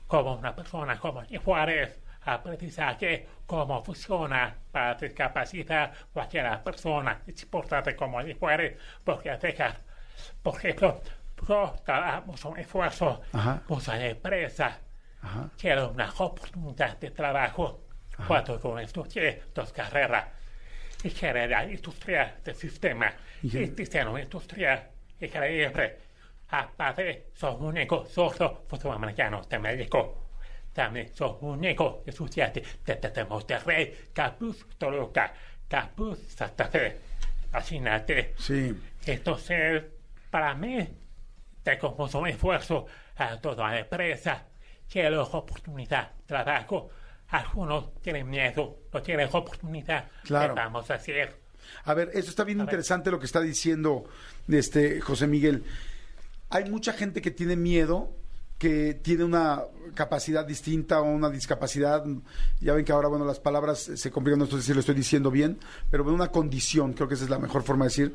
como 0.06 0.36
una 0.36 0.56
persona 0.56 0.98
como 0.98 1.22
Juárez, 1.44 2.00
aprendizaje, 2.22 3.28
cómo 3.44 3.84
funciona 3.84 4.56
para 4.72 4.94
discapacitar 4.94 5.92
cualquier 6.10 6.62
persona. 6.62 7.20
Es 7.26 7.42
importante 7.42 7.94
como 7.94 8.20
Juárez, 8.38 8.78
porque 9.04 9.36
deja, 9.36 9.76
por 10.42 10.56
ejemplo, 10.56 11.02
trabajamos 11.84 12.42
un 12.46 12.58
esfuerzo, 12.58 13.20
muchas 13.68 14.00
empresas, 14.00 14.74
quiero 15.58 15.90
una 15.90 16.10
oportunidad 16.16 16.96
de 16.98 17.10
trabajo. 17.10 17.89
Cuando 18.26 18.60
yo 18.60 18.78
estudié 18.78 19.42
dos 19.54 19.72
carreras, 19.72 20.26
ingeniería 21.04 21.64
industrial 21.64 22.34
del 22.44 22.54
sistema 22.54 23.12
y 23.42 23.48
diseño 23.48 24.18
industrial, 24.18 24.88
increíble. 25.20 25.98
Aparte, 26.48 27.28
soy 27.34 27.56
único 27.60 28.04
sordo 28.06 28.66
sudamericano 28.70 29.42
de 29.48 29.58
México. 29.58 30.26
También 30.72 31.08
soy 31.14 31.36
único 31.40 32.02
estudiante 32.06 32.62
de, 32.84 32.94
de, 32.96 33.08
de 33.08 33.24
Monterrey, 33.24 34.08
Capuz, 34.12 34.66
Toluca, 34.76 35.32
Capuz, 35.68 36.18
Santa 36.34 36.66
Fe. 36.66 36.98
Imagínate. 37.50 38.34
Sí. 38.36 38.74
Entonces, 39.06 39.84
para 40.30 40.54
mí, 40.54 40.88
tengo 41.62 41.94
mucho 41.98 42.26
esfuerzo 42.26 42.86
a 43.16 43.36
toda 43.40 43.70
la 43.70 43.80
empresa. 43.80 44.46
Quiero 44.88 45.22
oportunidad, 45.22 46.10
trabajo. 46.26 46.90
Algunos 47.30 47.94
tienen 48.02 48.28
miedo, 48.28 48.78
no 48.92 49.02
tienen 49.02 49.28
oportunidad. 49.32 50.08
Claro. 50.24 50.54
¿Qué 50.54 50.60
vamos 50.60 50.90
a 50.90 50.94
hacer? 50.94 51.36
A 51.84 51.94
ver, 51.94 52.10
eso 52.14 52.30
está 52.30 52.44
bien 52.44 52.60
interesante 52.60 53.10
lo 53.10 53.18
que 53.18 53.26
está 53.26 53.40
diciendo 53.40 54.04
este 54.48 55.00
José 55.00 55.26
Miguel. 55.26 55.64
Hay 56.50 56.68
mucha 56.68 56.92
gente 56.92 57.22
que 57.22 57.30
tiene 57.30 57.54
miedo, 57.54 58.12
que 58.58 58.94
tiene 58.94 59.24
una 59.24 59.62
capacidad 59.94 60.44
distinta 60.44 61.00
o 61.00 61.04
una 61.04 61.30
discapacidad. 61.30 62.04
Ya 62.60 62.74
ven 62.74 62.84
que 62.84 62.92
ahora, 62.92 63.08
bueno, 63.08 63.24
las 63.24 63.38
palabras 63.38 63.78
se 63.94 64.10
complican, 64.10 64.40
no 64.40 64.46
sé 64.46 64.60
si 64.62 64.74
lo 64.74 64.80
estoy 64.80 64.96
diciendo 64.96 65.30
bien, 65.30 65.58
pero 65.90 66.04
una 66.04 66.32
condición, 66.32 66.92
creo 66.92 67.08
que 67.08 67.14
esa 67.14 67.24
es 67.24 67.30
la 67.30 67.38
mejor 67.38 67.62
forma 67.62 67.84
de 67.84 67.90
decir. 67.90 68.14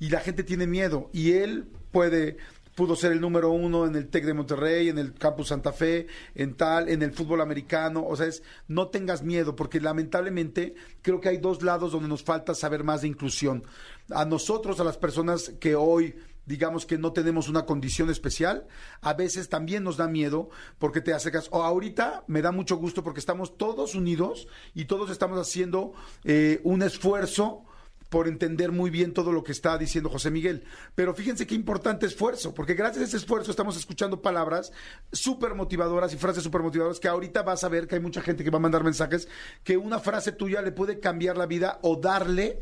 Y 0.00 0.08
la 0.08 0.20
gente 0.20 0.42
tiene 0.42 0.66
miedo. 0.66 1.10
Y 1.12 1.32
él 1.32 1.68
puede, 1.92 2.38
pudo 2.74 2.96
ser 2.96 3.12
el 3.12 3.20
número 3.20 3.50
uno 3.50 3.86
en 3.86 3.94
el 3.96 4.08
TEC 4.08 4.24
de 4.24 4.34
Monterrey, 4.34 4.88
en 4.88 4.98
el 4.98 5.14
Campus 5.14 5.48
Santa 5.48 5.72
Fe, 5.72 6.06
en 6.34 6.54
tal, 6.54 6.88
en 6.88 7.02
el 7.02 7.12
fútbol 7.12 7.40
americano. 7.40 8.04
O 8.06 8.16
sea, 8.16 8.26
es 8.26 8.42
no 8.68 8.88
tengas 8.88 9.22
miedo, 9.22 9.56
porque 9.56 9.80
lamentablemente 9.80 10.74
creo 11.02 11.20
que 11.20 11.28
hay 11.28 11.38
dos 11.38 11.62
lados 11.62 11.92
donde 11.92 12.08
nos 12.08 12.24
falta 12.24 12.54
saber 12.54 12.84
más 12.84 13.02
de 13.02 13.08
inclusión. 13.08 13.64
A 14.10 14.24
nosotros, 14.24 14.80
a 14.80 14.84
las 14.84 14.98
personas 14.98 15.52
que 15.60 15.74
hoy 15.74 16.14
digamos 16.46 16.84
que 16.86 16.98
no 16.98 17.12
tenemos 17.12 17.48
una 17.48 17.64
condición 17.64 18.10
especial, 18.10 18.66
a 19.00 19.14
veces 19.14 19.48
también 19.48 19.82
nos 19.82 19.96
da 19.96 20.08
miedo 20.08 20.50
porque 20.78 21.00
te 21.00 21.14
acercas. 21.14 21.48
O 21.50 21.62
ahorita 21.62 22.24
me 22.26 22.42
da 22.42 22.52
mucho 22.52 22.76
gusto 22.76 23.02
porque 23.02 23.20
estamos 23.20 23.56
todos 23.56 23.94
unidos 23.94 24.46
y 24.74 24.84
todos 24.84 25.10
estamos 25.10 25.38
haciendo 25.38 25.94
eh, 26.24 26.60
un 26.64 26.82
esfuerzo 26.82 27.64
por 28.08 28.28
entender 28.28 28.72
muy 28.72 28.90
bien 28.90 29.12
todo 29.12 29.32
lo 29.32 29.42
que 29.42 29.52
está 29.52 29.76
diciendo 29.78 30.10
José 30.10 30.30
Miguel. 30.30 30.64
Pero 30.94 31.14
fíjense 31.14 31.46
qué 31.46 31.54
importante 31.54 32.06
esfuerzo, 32.06 32.54
porque 32.54 32.74
gracias 32.74 33.02
a 33.02 33.06
ese 33.06 33.16
esfuerzo 33.16 33.50
estamos 33.50 33.76
escuchando 33.76 34.22
palabras 34.22 34.72
súper 35.12 35.54
motivadoras 35.54 36.12
y 36.12 36.16
frases 36.16 36.44
súper 36.44 36.62
motivadoras 36.62 37.00
que 37.00 37.08
ahorita 37.08 37.42
vas 37.42 37.64
a 37.64 37.68
ver 37.68 37.86
que 37.86 37.96
hay 37.96 38.00
mucha 38.00 38.22
gente 38.22 38.44
que 38.44 38.50
va 38.50 38.58
a 38.58 38.62
mandar 38.62 38.84
mensajes 38.84 39.28
que 39.62 39.76
una 39.76 39.98
frase 39.98 40.32
tuya 40.32 40.62
le 40.62 40.72
puede 40.72 41.00
cambiar 41.00 41.36
la 41.36 41.46
vida 41.46 41.78
o 41.82 41.96
darle 41.96 42.60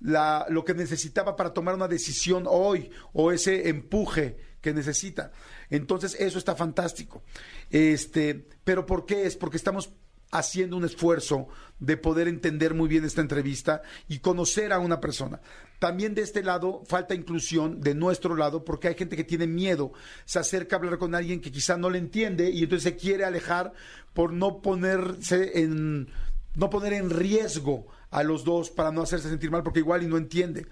la, 0.00 0.46
lo 0.48 0.64
que 0.64 0.74
necesitaba 0.74 1.36
para 1.36 1.52
tomar 1.52 1.74
una 1.74 1.88
decisión 1.88 2.44
hoy 2.46 2.90
o 3.12 3.32
ese 3.32 3.68
empuje 3.68 4.36
que 4.60 4.72
necesita. 4.72 5.30
Entonces, 5.68 6.16
eso 6.18 6.38
está 6.38 6.54
fantástico. 6.54 7.22
Este, 7.70 8.48
pero 8.64 8.86
¿por 8.86 9.04
qué 9.04 9.26
es? 9.26 9.36
Porque 9.36 9.58
estamos 9.58 9.92
haciendo 10.34 10.76
un 10.76 10.84
esfuerzo 10.84 11.46
de 11.78 11.96
poder 11.96 12.26
entender 12.26 12.74
muy 12.74 12.88
bien 12.88 13.04
esta 13.04 13.20
entrevista 13.20 13.82
y 14.08 14.18
conocer 14.18 14.72
a 14.72 14.80
una 14.80 15.00
persona. 15.00 15.40
También 15.78 16.14
de 16.14 16.22
este 16.22 16.42
lado 16.42 16.82
falta 16.86 17.14
inclusión 17.14 17.80
de 17.80 17.94
nuestro 17.94 18.34
lado 18.34 18.64
porque 18.64 18.88
hay 18.88 18.94
gente 18.96 19.16
que 19.16 19.22
tiene 19.22 19.46
miedo, 19.46 19.92
se 20.24 20.40
acerca 20.40 20.74
a 20.74 20.78
hablar 20.80 20.98
con 20.98 21.14
alguien 21.14 21.40
que 21.40 21.52
quizá 21.52 21.76
no 21.76 21.88
le 21.88 21.98
entiende 21.98 22.50
y 22.50 22.64
entonces 22.64 22.82
se 22.82 22.96
quiere 22.96 23.24
alejar 23.24 23.72
por 24.12 24.32
no 24.32 24.60
ponerse 24.60 25.60
en 25.60 26.08
no 26.56 26.70
poner 26.70 26.94
en 26.94 27.10
riesgo 27.10 27.86
a 28.10 28.24
los 28.24 28.44
dos 28.44 28.70
para 28.70 28.90
no 28.90 29.02
hacerse 29.02 29.28
sentir 29.28 29.52
mal 29.52 29.62
porque 29.62 29.80
igual 29.80 30.02
y 30.02 30.06
no 30.06 30.16
entiende. 30.16 30.66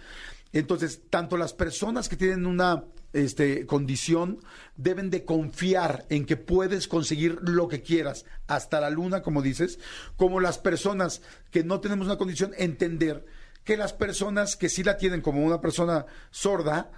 Entonces, 0.53 1.03
tanto 1.09 1.37
las 1.37 1.55
personas 1.55 2.09
que 2.09 2.17
tienen 2.17 2.47
una 2.47 2.85
este, 3.13 3.67
condición 3.67 4.41
deben 4.77 5.11
de 5.11 5.25
confiar 5.25 6.07
en 6.09 6.25
que 6.27 6.37
puedes 6.37 6.89
conseguir 6.89 7.39
lo 7.43 7.69
que 7.69 7.83
quieras, 7.83 8.25
hasta 8.47 8.81
la 8.81 8.91
luna, 8.91 9.23
como 9.23 9.43
dices, 9.43 9.79
como 10.17 10.41
las 10.41 10.59
personas 10.59 11.23
que 11.51 11.65
no 11.65 11.81
tenemos 11.81 12.07
una 12.07 12.19
condición, 12.19 12.53
entender 12.57 13.25
que 13.65 13.77
las 13.77 13.93
personas 13.93 14.57
que 14.57 14.69
sí 14.69 14.83
la 14.83 14.97
tienen 14.97 15.21
como 15.21 15.45
una 15.45 15.61
persona 15.61 16.07
sorda, 16.31 16.91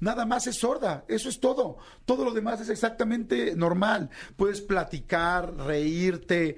Nada 0.00 0.26
más 0.26 0.48
es 0.48 0.56
sorda, 0.58 1.04
eso 1.06 1.28
es 1.28 1.38
todo. 1.38 1.76
Todo 2.06 2.24
lo 2.24 2.32
demás 2.32 2.60
es 2.60 2.68
exactamente 2.70 3.54
normal. 3.54 4.10
Puedes 4.34 4.60
platicar, 4.60 5.54
reírte, 5.58 6.56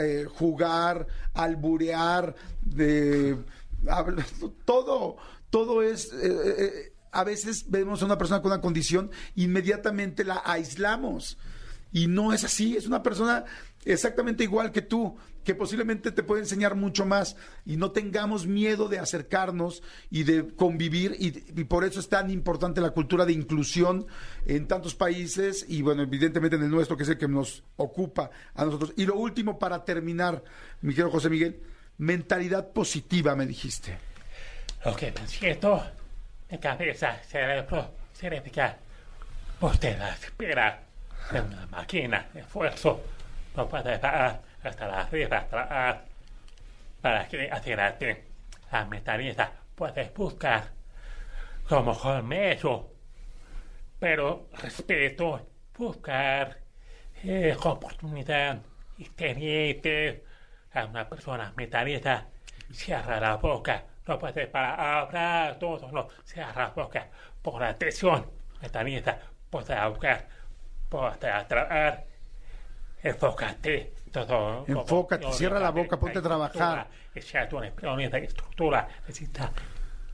eh, 0.00 0.26
jugar, 0.34 1.06
alburear, 1.34 2.34
de, 2.62 3.36
habla- 3.88 4.26
todo, 4.64 5.16
todo 5.50 5.82
es... 5.82 6.12
eh, 6.14 6.54
eh, 6.58 6.92
a 7.14 7.24
veces 7.24 7.70
vemos 7.70 8.02
a 8.02 8.06
una 8.06 8.18
persona 8.18 8.42
con 8.42 8.52
una 8.52 8.60
condición, 8.60 9.10
inmediatamente 9.36 10.24
la 10.24 10.42
aislamos. 10.44 11.38
Y 11.92 12.08
no 12.08 12.32
es 12.32 12.42
así, 12.42 12.76
es 12.76 12.86
una 12.86 13.02
persona 13.02 13.44
exactamente 13.84 14.42
igual 14.42 14.72
que 14.72 14.82
tú, 14.82 15.16
que 15.44 15.54
posiblemente 15.54 16.10
te 16.10 16.22
puede 16.22 16.42
enseñar 16.42 16.74
mucho 16.74 17.06
más 17.06 17.36
y 17.64 17.76
no 17.76 17.92
tengamos 17.92 18.46
miedo 18.46 18.88
de 18.88 18.98
acercarnos 18.98 19.82
y 20.10 20.24
de 20.24 20.48
convivir 20.56 21.14
y, 21.18 21.30
por 21.64 21.84
eso 21.84 22.00
es 22.00 22.08
tan 22.08 22.30
importante 22.30 22.80
la 22.80 22.90
cultura 22.90 23.24
de 23.24 23.32
inclusión 23.32 24.06
en 24.46 24.66
tantos 24.66 24.94
países 24.94 25.66
y 25.68 25.82
bueno, 25.82 26.02
evidentemente 26.02 26.56
en 26.56 26.64
el 26.64 26.70
nuestro 26.70 26.96
que 26.96 27.04
es 27.04 27.10
el 27.10 27.18
que 27.18 27.28
nos 27.28 27.62
ocupa 27.76 28.30
a 28.54 28.64
nosotros. 28.64 28.92
Y 28.96 29.06
lo 29.06 29.16
último 29.16 29.58
para 29.58 29.84
terminar, 29.84 30.42
mi 30.80 30.94
querido 30.94 31.10
José 31.10 31.30
Miguel, 31.30 31.60
mentalidad 31.98 32.72
positiva 32.72 33.36
me 33.36 33.46
dijiste. 33.46 33.98
Que 35.38 35.52
me 35.52 36.03
de 36.48 36.58
cabeza, 36.58 37.16
cerebro, 37.22 37.90
cerebral. 38.12 38.76
Usted 39.60 40.00
aspira 40.00 40.80
de 41.30 41.40
una 41.40 41.66
máquina 41.66 42.26
de 42.32 42.40
esfuerzo. 42.40 43.00
No 43.56 43.68
puede 43.68 43.98
parar 43.98 44.40
hasta 44.62 44.86
la 44.86 45.00
arriba. 45.00 45.46
Para 47.00 47.28
que 47.28 47.50
acelerarte 47.50 48.24
la 48.72 48.84
mentalidad 48.86 49.52
puedes 49.74 50.12
buscar 50.14 50.70
como 51.68 51.98
colmillo. 51.98 52.90
Pero 53.98 54.48
respeto, 54.60 55.48
buscar 55.76 56.58
eh, 57.22 57.56
oportunidad, 57.62 58.60
exteriente 58.98 60.24
a 60.72 60.84
una 60.84 61.08
persona 61.08 61.52
mentalista. 61.56 62.28
Cierra 62.72 63.20
la 63.20 63.36
boca, 63.36 63.84
no 64.06 64.18
puede 64.18 64.46
para 64.46 65.00
hablar 65.00 65.58
todo, 65.58 65.90
no, 65.90 66.08
cierra 66.24 66.52
la 66.54 66.68
boca 66.70 67.08
por 67.42 67.60
la 67.60 67.68
atención 67.68 68.26
mentalista, 68.60 69.18
puede 69.50 69.88
buscar, 69.88 70.28
puede 70.88 71.30
atraer, 71.30 72.06
enfócate. 73.02 73.94
Todo, 74.10 74.64
Enfócate, 74.68 75.32
cierra 75.32 75.58
la 75.58 75.70
boca, 75.70 75.98
ponte 75.98 76.20
a 76.20 76.22
trabajar. 76.22 76.86
Es 77.12 77.34
una 77.52 78.16
estructura, 78.18 78.86
necesita 79.08 79.50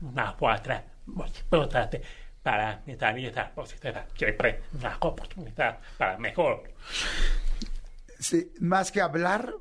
una 0.01 0.35
cuadra 0.35 0.83
muy 1.05 1.27
importante 1.27 2.01
para 2.41 2.81
mentalidad 2.87 3.53
positiva, 3.53 4.03
siempre 4.15 4.63
una 4.73 4.97
oportunidad 5.01 5.77
para 5.99 6.17
mejor. 6.17 6.63
Sí, 8.19 8.51
más 8.59 8.91
que 8.91 9.01
hablar, 9.01 9.53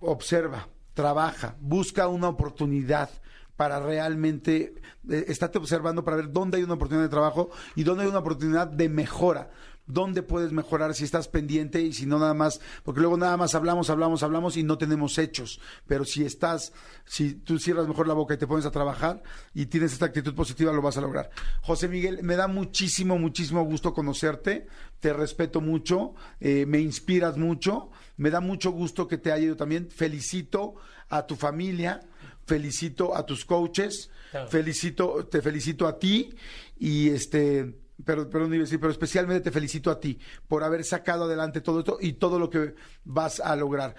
observa, 0.00 0.66
trabaja, 0.94 1.54
busca 1.58 2.08
una 2.08 2.30
oportunidad 2.30 3.10
para 3.56 3.80
realmente 3.80 4.74
eh, 5.08 5.24
estate 5.28 5.58
observando 5.58 6.04
para 6.04 6.16
ver 6.16 6.30
dónde 6.30 6.58
hay 6.58 6.62
una 6.62 6.74
oportunidad 6.74 7.06
de 7.06 7.10
trabajo 7.10 7.50
y 7.74 7.84
dónde 7.84 8.04
hay 8.04 8.10
una 8.10 8.18
oportunidad 8.18 8.66
de 8.66 8.88
mejora. 8.88 9.50
¿Dónde 9.88 10.24
puedes 10.24 10.50
mejorar 10.50 10.94
si 10.94 11.04
estás 11.04 11.28
pendiente 11.28 11.80
y 11.80 11.92
si 11.92 12.06
no 12.06 12.18
nada 12.18 12.34
más? 12.34 12.60
Porque 12.82 13.00
luego 13.00 13.16
nada 13.16 13.36
más 13.36 13.54
hablamos, 13.54 13.88
hablamos, 13.88 14.24
hablamos 14.24 14.56
y 14.56 14.64
no 14.64 14.78
tenemos 14.78 15.16
hechos. 15.16 15.60
Pero 15.86 16.04
si 16.04 16.24
estás, 16.24 16.72
si 17.04 17.34
tú 17.34 17.60
cierras 17.60 17.86
mejor 17.86 18.08
la 18.08 18.14
boca 18.14 18.34
y 18.34 18.36
te 18.36 18.48
pones 18.48 18.66
a 18.66 18.72
trabajar 18.72 19.22
y 19.54 19.66
tienes 19.66 19.92
esta 19.92 20.06
actitud 20.06 20.34
positiva, 20.34 20.72
lo 20.72 20.82
vas 20.82 20.96
a 20.96 21.02
lograr. 21.02 21.30
José 21.62 21.86
Miguel, 21.86 22.18
me 22.24 22.34
da 22.34 22.48
muchísimo, 22.48 23.16
muchísimo 23.16 23.62
gusto 23.62 23.94
conocerte. 23.94 24.66
Te 24.98 25.12
respeto 25.12 25.60
mucho, 25.60 26.14
eh, 26.40 26.66
me 26.66 26.80
inspiras 26.80 27.36
mucho. 27.36 27.90
Me 28.16 28.30
da 28.30 28.40
mucho 28.40 28.72
gusto 28.72 29.06
que 29.06 29.18
te 29.18 29.30
haya 29.30 29.44
ido 29.44 29.56
también. 29.56 29.88
Felicito 29.88 30.74
a 31.08 31.26
tu 31.26 31.36
familia, 31.36 32.00
felicito 32.46 33.14
a 33.16 33.24
tus 33.26 33.44
coaches, 33.44 34.10
Claro. 34.30 34.48
felicito, 34.48 35.26
te 35.26 35.40
felicito 35.40 35.86
a 35.86 35.98
ti 35.98 36.34
y 36.78 37.10
este, 37.10 37.74
pero, 38.04 38.28
decir, 38.64 38.80
pero 38.80 38.92
especialmente 38.92 39.40
te 39.44 39.50
felicito 39.50 39.90
a 39.90 39.98
ti 40.00 40.18
por 40.48 40.62
haber 40.64 40.84
sacado 40.84 41.24
adelante 41.24 41.60
todo 41.60 41.80
esto 41.80 41.98
y 42.00 42.14
todo 42.14 42.38
lo 42.38 42.50
que 42.50 42.74
vas 43.04 43.40
a 43.40 43.54
lograr. 43.56 43.94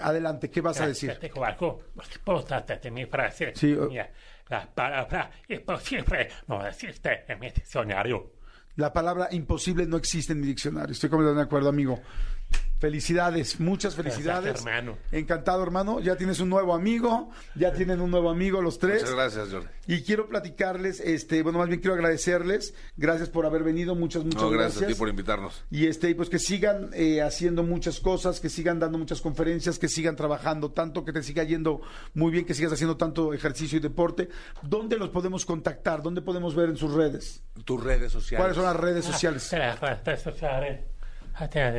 Adelante, 0.00 0.50
¿qué 0.50 0.60
vas 0.60 0.80
a 0.80 0.86
decir? 0.86 1.16
Te 1.18 1.30
mi 2.90 3.06
frase. 3.06 3.52
Sí, 3.56 3.76
Mira, 3.88 4.10
la 4.48 4.72
palabra 4.72 5.30
imposible 5.48 6.28
no 6.46 6.66
existe 6.66 7.24
en 7.26 7.40
mi 7.40 7.50
diccionario. 7.50 8.32
La 8.76 8.92
palabra 8.92 9.28
imposible 9.32 9.86
no 9.86 9.96
existe 9.96 10.32
en 10.34 10.40
mi 10.40 10.46
diccionario. 10.46 10.92
Estoy 10.92 11.10
completamente 11.10 11.40
de 11.42 11.46
acuerdo, 11.46 11.68
amigo. 11.68 12.00
Felicidades, 12.78 13.58
muchas 13.58 13.96
felicidades. 13.96 14.44
Gracias, 14.44 14.64
hermano. 14.64 14.98
Encantado, 15.10 15.64
hermano. 15.64 15.98
Ya 15.98 16.14
tienes 16.16 16.38
un 16.38 16.48
nuevo 16.48 16.74
amigo, 16.74 17.28
ya 17.56 17.72
tienen 17.72 18.00
un 18.00 18.08
nuevo 18.08 18.30
amigo 18.30 18.62
los 18.62 18.78
tres. 18.78 19.02
Muchas 19.02 19.14
gracias, 19.16 19.48
Jordi. 19.50 19.66
Y 19.88 20.02
quiero 20.02 20.28
platicarles, 20.28 21.00
este, 21.00 21.42
bueno, 21.42 21.58
más 21.58 21.66
bien 21.66 21.80
quiero 21.80 21.94
agradecerles. 21.94 22.74
Gracias 22.96 23.30
por 23.30 23.46
haber 23.46 23.64
venido, 23.64 23.96
muchas, 23.96 24.22
muchas 24.22 24.42
No, 24.42 24.50
gracias. 24.50 24.74
gracias 24.74 24.90
a 24.90 24.94
ti 24.94 24.98
por 24.98 25.08
invitarnos. 25.08 25.64
Y 25.72 25.86
este, 25.86 26.14
pues 26.14 26.28
que 26.28 26.38
sigan 26.38 26.90
eh, 26.92 27.20
haciendo 27.20 27.64
muchas 27.64 27.98
cosas, 27.98 28.38
que 28.38 28.48
sigan 28.48 28.78
dando 28.78 28.96
muchas 28.96 29.20
conferencias, 29.20 29.80
que 29.80 29.88
sigan 29.88 30.14
trabajando 30.14 30.70
tanto, 30.70 31.04
que 31.04 31.12
te 31.12 31.24
siga 31.24 31.42
yendo 31.42 31.80
muy 32.14 32.30
bien, 32.30 32.44
que 32.44 32.54
sigas 32.54 32.72
haciendo 32.72 32.96
tanto 32.96 33.34
ejercicio 33.34 33.78
y 33.78 33.80
deporte. 33.80 34.28
¿Dónde 34.62 34.98
los 34.98 35.08
podemos 35.08 35.44
contactar? 35.44 36.00
¿Dónde 36.00 36.22
podemos 36.22 36.54
ver 36.54 36.68
en 36.68 36.76
sus 36.76 36.94
redes? 36.94 37.42
Tus 37.64 37.82
redes 37.82 38.12
sociales. 38.12 38.38
¿Cuáles 38.40 38.54
son 38.54 38.66
las 38.66 38.76
redes 38.76 39.04
sociales? 39.04 39.42
Espera, 39.42 39.72
espera, 39.72 39.94
espera, 39.94 40.30
espera. 40.30 40.80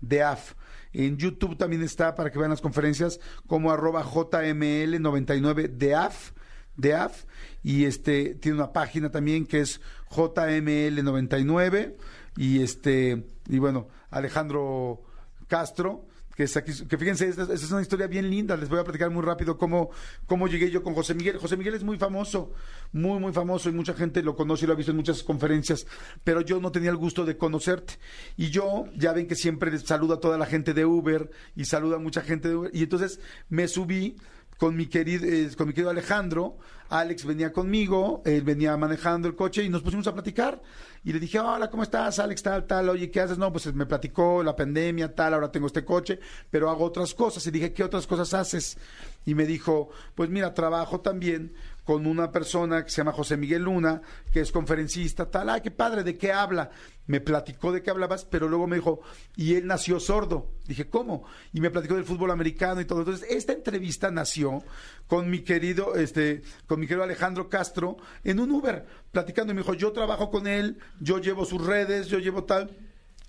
DEAF. 0.01 0.53
En 0.93 1.17
YouTube 1.17 1.57
también 1.57 1.83
está 1.83 2.15
para 2.15 2.31
que 2.31 2.39
vean 2.39 2.51
las 2.51 2.61
conferencias 2.61 3.19
como 3.47 3.71
arroba 3.71 4.03
JML99 4.03 5.69
DEAF, 5.69 6.31
de 6.75 6.95
AF 6.95 7.25
y 7.63 7.85
este 7.85 8.35
tiene 8.35 8.57
una 8.57 8.73
página 8.73 9.11
también 9.11 9.45
que 9.45 9.59
es 9.61 9.81
JML99 10.09 11.95
y 12.37 12.61
este 12.61 13.25
y 13.47 13.59
bueno, 13.59 13.87
Alejandro 14.09 15.01
Castro 15.47 16.05
que 16.35 16.43
es 16.43 16.53
que 16.53 16.97
fíjense, 16.97 17.29
esta 17.29 17.53
es 17.53 17.71
una 17.71 17.81
historia 17.81 18.07
bien 18.07 18.29
linda, 18.29 18.55
les 18.55 18.69
voy 18.69 18.79
a 18.79 18.83
platicar 18.83 19.09
muy 19.09 19.23
rápido 19.23 19.57
cómo, 19.57 19.91
cómo 20.25 20.47
llegué 20.47 20.71
yo 20.71 20.83
con 20.83 20.93
José 20.93 21.13
Miguel. 21.13 21.37
José 21.37 21.57
Miguel 21.57 21.75
es 21.75 21.83
muy 21.83 21.97
famoso, 21.97 22.53
muy, 22.91 23.19
muy 23.19 23.33
famoso 23.33 23.69
y 23.69 23.73
mucha 23.73 23.93
gente 23.93 24.23
lo 24.23 24.35
conoce 24.35 24.65
y 24.65 24.67
lo 24.67 24.73
ha 24.73 24.77
visto 24.77 24.91
en 24.91 24.97
muchas 24.97 25.23
conferencias, 25.23 25.85
pero 26.23 26.41
yo 26.41 26.59
no 26.59 26.71
tenía 26.71 26.89
el 26.89 26.97
gusto 26.97 27.25
de 27.25 27.37
conocerte. 27.37 27.93
Y 28.37 28.49
yo, 28.49 28.85
ya 28.95 29.13
ven 29.13 29.27
que 29.27 29.35
siempre 29.35 29.77
saludo 29.79 30.15
a 30.15 30.19
toda 30.19 30.37
la 30.37 30.45
gente 30.45 30.73
de 30.73 30.85
Uber 30.85 31.29
y 31.55 31.65
saluda 31.65 31.97
a 31.97 31.99
mucha 31.99 32.21
gente 32.21 32.47
de 32.49 32.55
Uber, 32.55 32.71
y 32.73 32.83
entonces 32.83 33.19
me 33.49 33.67
subí 33.67 34.15
con 34.61 34.75
mi 34.75 34.85
querido, 34.85 35.25
eh, 35.25 35.49
con 35.57 35.69
mi 35.69 35.73
querido 35.73 35.89
Alejandro. 35.89 36.59
Alex 36.89 37.25
venía 37.25 37.51
conmigo, 37.51 38.21
él 38.25 38.43
venía 38.43 38.77
manejando 38.77 39.27
el 39.27 39.35
coche 39.35 39.63
y 39.63 39.69
nos 39.69 39.81
pusimos 39.81 40.05
a 40.05 40.13
platicar. 40.13 40.61
Y 41.03 41.11
le 41.11 41.19
dije, 41.19 41.39
hola, 41.39 41.67
¿cómo 41.71 41.81
estás, 41.81 42.19
Alex? 42.19 42.43
Tal, 42.43 42.67
tal, 42.67 42.89
oye, 42.89 43.09
¿qué 43.09 43.21
haces? 43.21 43.39
No, 43.39 43.51
pues 43.51 43.73
me 43.73 43.87
platicó 43.87 44.43
la 44.43 44.55
pandemia, 44.55 45.15
tal, 45.15 45.33
ahora 45.33 45.51
tengo 45.51 45.65
este 45.65 45.83
coche, 45.83 46.19
pero 46.51 46.69
hago 46.69 46.85
otras 46.85 47.15
cosas. 47.15 47.47
Y 47.47 47.49
dije, 47.49 47.73
¿qué 47.73 47.83
otras 47.83 48.05
cosas 48.05 48.35
haces? 48.35 48.77
Y 49.25 49.33
me 49.33 49.47
dijo, 49.47 49.89
pues 50.13 50.29
mira, 50.29 50.53
trabajo 50.53 50.99
también 50.99 51.55
con 51.91 52.07
una 52.07 52.31
persona 52.31 52.85
que 52.85 52.89
se 52.89 52.99
llama 52.99 53.11
José 53.11 53.35
Miguel 53.35 53.63
Luna, 53.63 54.01
que 54.31 54.39
es 54.39 54.53
conferencista, 54.53 55.29
tal, 55.29 55.49
ay, 55.49 55.59
qué 55.59 55.71
padre, 55.71 56.05
¿de 56.05 56.17
qué 56.17 56.31
habla? 56.31 56.71
Me 57.05 57.19
platicó 57.19 57.73
de 57.73 57.83
qué 57.83 57.89
hablabas, 57.89 58.23
pero 58.23 58.47
luego 58.47 58.65
me 58.65 58.77
dijo, 58.77 59.01
y 59.35 59.55
él 59.55 59.67
nació 59.67 59.99
sordo. 59.99 60.53
Dije, 60.65 60.87
¿cómo? 60.87 61.25
Y 61.51 61.59
me 61.59 61.69
platicó 61.69 61.95
del 61.95 62.05
fútbol 62.05 62.31
americano 62.31 62.79
y 62.79 62.85
todo. 62.85 62.99
Entonces, 62.99 63.29
esta 63.29 63.51
entrevista 63.51 64.09
nació 64.09 64.63
con 65.07 65.29
mi 65.29 65.39
querido, 65.39 65.95
este, 65.95 66.43
con 66.65 66.79
mi 66.79 66.87
querido 66.87 67.03
Alejandro 67.03 67.49
Castro 67.49 67.97
en 68.23 68.39
un 68.39 68.51
Uber, 68.51 68.85
platicando, 69.11 69.51
y 69.51 69.55
me 69.57 69.61
dijo, 69.63 69.73
yo 69.73 69.91
trabajo 69.91 70.29
con 70.29 70.47
él, 70.47 70.77
yo 71.01 71.19
llevo 71.19 71.43
sus 71.43 71.65
redes, 71.65 72.07
yo 72.07 72.19
llevo 72.19 72.45
tal. 72.45 72.71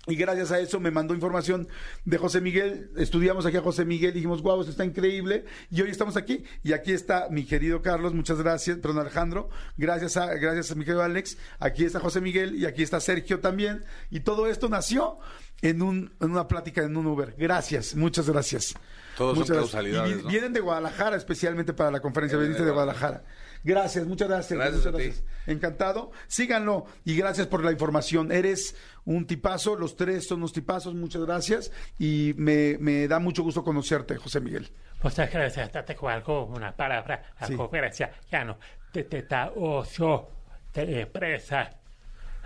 Y 0.05 0.15
gracias 0.15 0.51
a 0.51 0.59
eso 0.59 0.81
me 0.81 0.91
mandó 0.91 1.13
información 1.13 1.69
de 2.03 2.17
José 2.17 2.41
Miguel. 2.41 2.91
Estudiamos 2.97 3.45
aquí 3.45 3.55
a 3.55 3.61
José 3.61 3.85
Miguel 3.85 4.13
dijimos, 4.13 4.41
guau, 4.41 4.59
esto 4.59 4.71
está 4.71 4.83
increíble. 4.83 5.45
Y 5.71 5.81
hoy 5.81 5.89
estamos 5.91 6.17
aquí. 6.17 6.43
Y 6.61 6.73
aquí 6.73 6.91
está 6.91 7.29
mi 7.31 7.45
querido 7.45 7.81
Carlos, 7.81 8.13
muchas 8.13 8.37
gracias, 8.39 8.79
perdón, 8.79 8.99
Alejandro. 8.99 9.49
Gracias 9.77 10.17
a, 10.17 10.33
gracias 10.33 10.71
a 10.71 10.75
mi 10.75 10.83
querido 10.83 11.03
Alex. 11.03 11.37
Aquí 11.59 11.85
está 11.85 12.01
José 12.01 12.19
Miguel 12.19 12.55
y 12.55 12.65
aquí 12.65 12.83
está 12.83 12.99
Sergio 12.99 13.39
también. 13.39 13.85
Y 14.11 14.19
todo 14.19 14.47
esto 14.47 14.67
nació 14.67 15.19
en, 15.61 15.81
un, 15.81 16.13
en 16.19 16.31
una 16.31 16.49
plática 16.49 16.83
en 16.83 16.97
un 16.97 17.07
Uber. 17.07 17.33
Gracias, 17.37 17.95
muchas 17.95 18.29
gracias. 18.29 18.73
Todos 19.17 19.37
son 19.37 19.55
Muchas 19.57 19.71
gracias. 19.73 20.09
Y 20.09 20.13
vi- 20.15 20.23
¿no? 20.23 20.27
Vienen 20.29 20.51
de 20.53 20.59
Guadalajara 20.59 21.15
especialmente 21.15 21.71
para 21.71 21.91
la 21.91 22.01
conferencia. 22.01 22.37
Vienen 22.37 22.53
Viniste 22.53 22.63
de 22.63 22.71
de 22.71 22.73
Guadalajara. 22.73 23.23
Gracias, 23.63 24.05
muchas 24.05 24.27
gracias. 24.27 24.59
Gracias 24.59 24.77
muchas 24.79 24.93
a 24.93 24.97
ti. 24.97 25.03
gracias. 25.05 25.23
Encantado. 25.45 26.11
Síganlo 26.27 26.85
y 27.05 27.15
gracias 27.15 27.47
por 27.47 27.63
la 27.63 27.71
información. 27.71 28.31
Eres 28.31 28.75
un 29.05 29.25
tipazo, 29.27 29.75
los 29.75 29.95
tres 29.95 30.27
son 30.27 30.39
unos 30.39 30.53
tipazos, 30.53 30.93
muchas 30.95 31.23
gracias. 31.25 31.71
Y 31.99 32.33
me, 32.37 32.77
me 32.79 33.07
da 33.07 33.19
mucho 33.19 33.43
gusto 33.43 33.63
conocerte, 33.63 34.15
José 34.17 34.39
Miguel. 34.39 34.71
Muchas 35.03 35.31
gracias. 35.31 35.71
Te 35.71 35.95
algo, 36.07 36.45
una 36.45 36.75
palabra, 36.75 37.23
la 37.39 37.47
Sí. 37.47 37.55
conferencia, 37.55 38.11
ya 38.31 38.45
no, 38.45 38.57
te, 38.91 39.03
te 39.03 39.23
da 39.23 39.51
oso, 39.55 40.29
te 40.71 41.01
expresa 41.01 41.69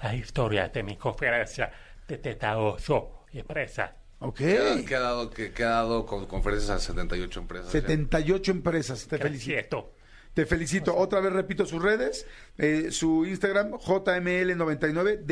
la 0.02 0.16
historia 0.16 0.68
de 0.70 0.82
mi 0.84 0.96
conferencia, 0.98 1.72
te, 2.06 2.18
te 2.18 2.36
da 2.36 2.58
oso, 2.58 3.26
expresa. 3.32 3.96
Ok. 4.20 4.38
Que 4.38 4.96
ha, 4.96 5.00
dado, 5.00 5.30
que, 5.30 5.52
que 5.52 5.64
ha 5.64 5.70
dado 5.70 6.06
con 6.08 6.26
conferencias 6.26 6.72
a 6.72 6.80
78 6.80 7.40
empresas. 7.40 7.72
78 7.72 8.52
empresas, 8.52 9.08
te 9.08 9.20
felicito. 9.20 9.94
Te 10.34 10.46
felicito. 10.48 10.96
Otra 10.96 11.20
vez 11.20 11.34
repito 11.34 11.66
sus 11.68 11.82
redes, 11.82 12.26
eh, 12.58 12.88
su 12.92 13.26
Instagram, 13.26 13.74
JML99 13.74 15.24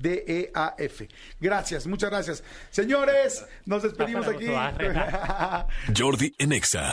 DEAF. 0.00 0.50
D-E-A-F. 0.50 1.08
Gracias, 1.40 1.86
muchas 1.86 2.10
gracias. 2.10 2.44
Señores, 2.70 3.44
nos 3.66 3.82
despedimos 3.82 4.26
aquí. 4.26 4.46
Jordi 5.96 6.34
en 6.38 6.52
Exa. 6.52 6.92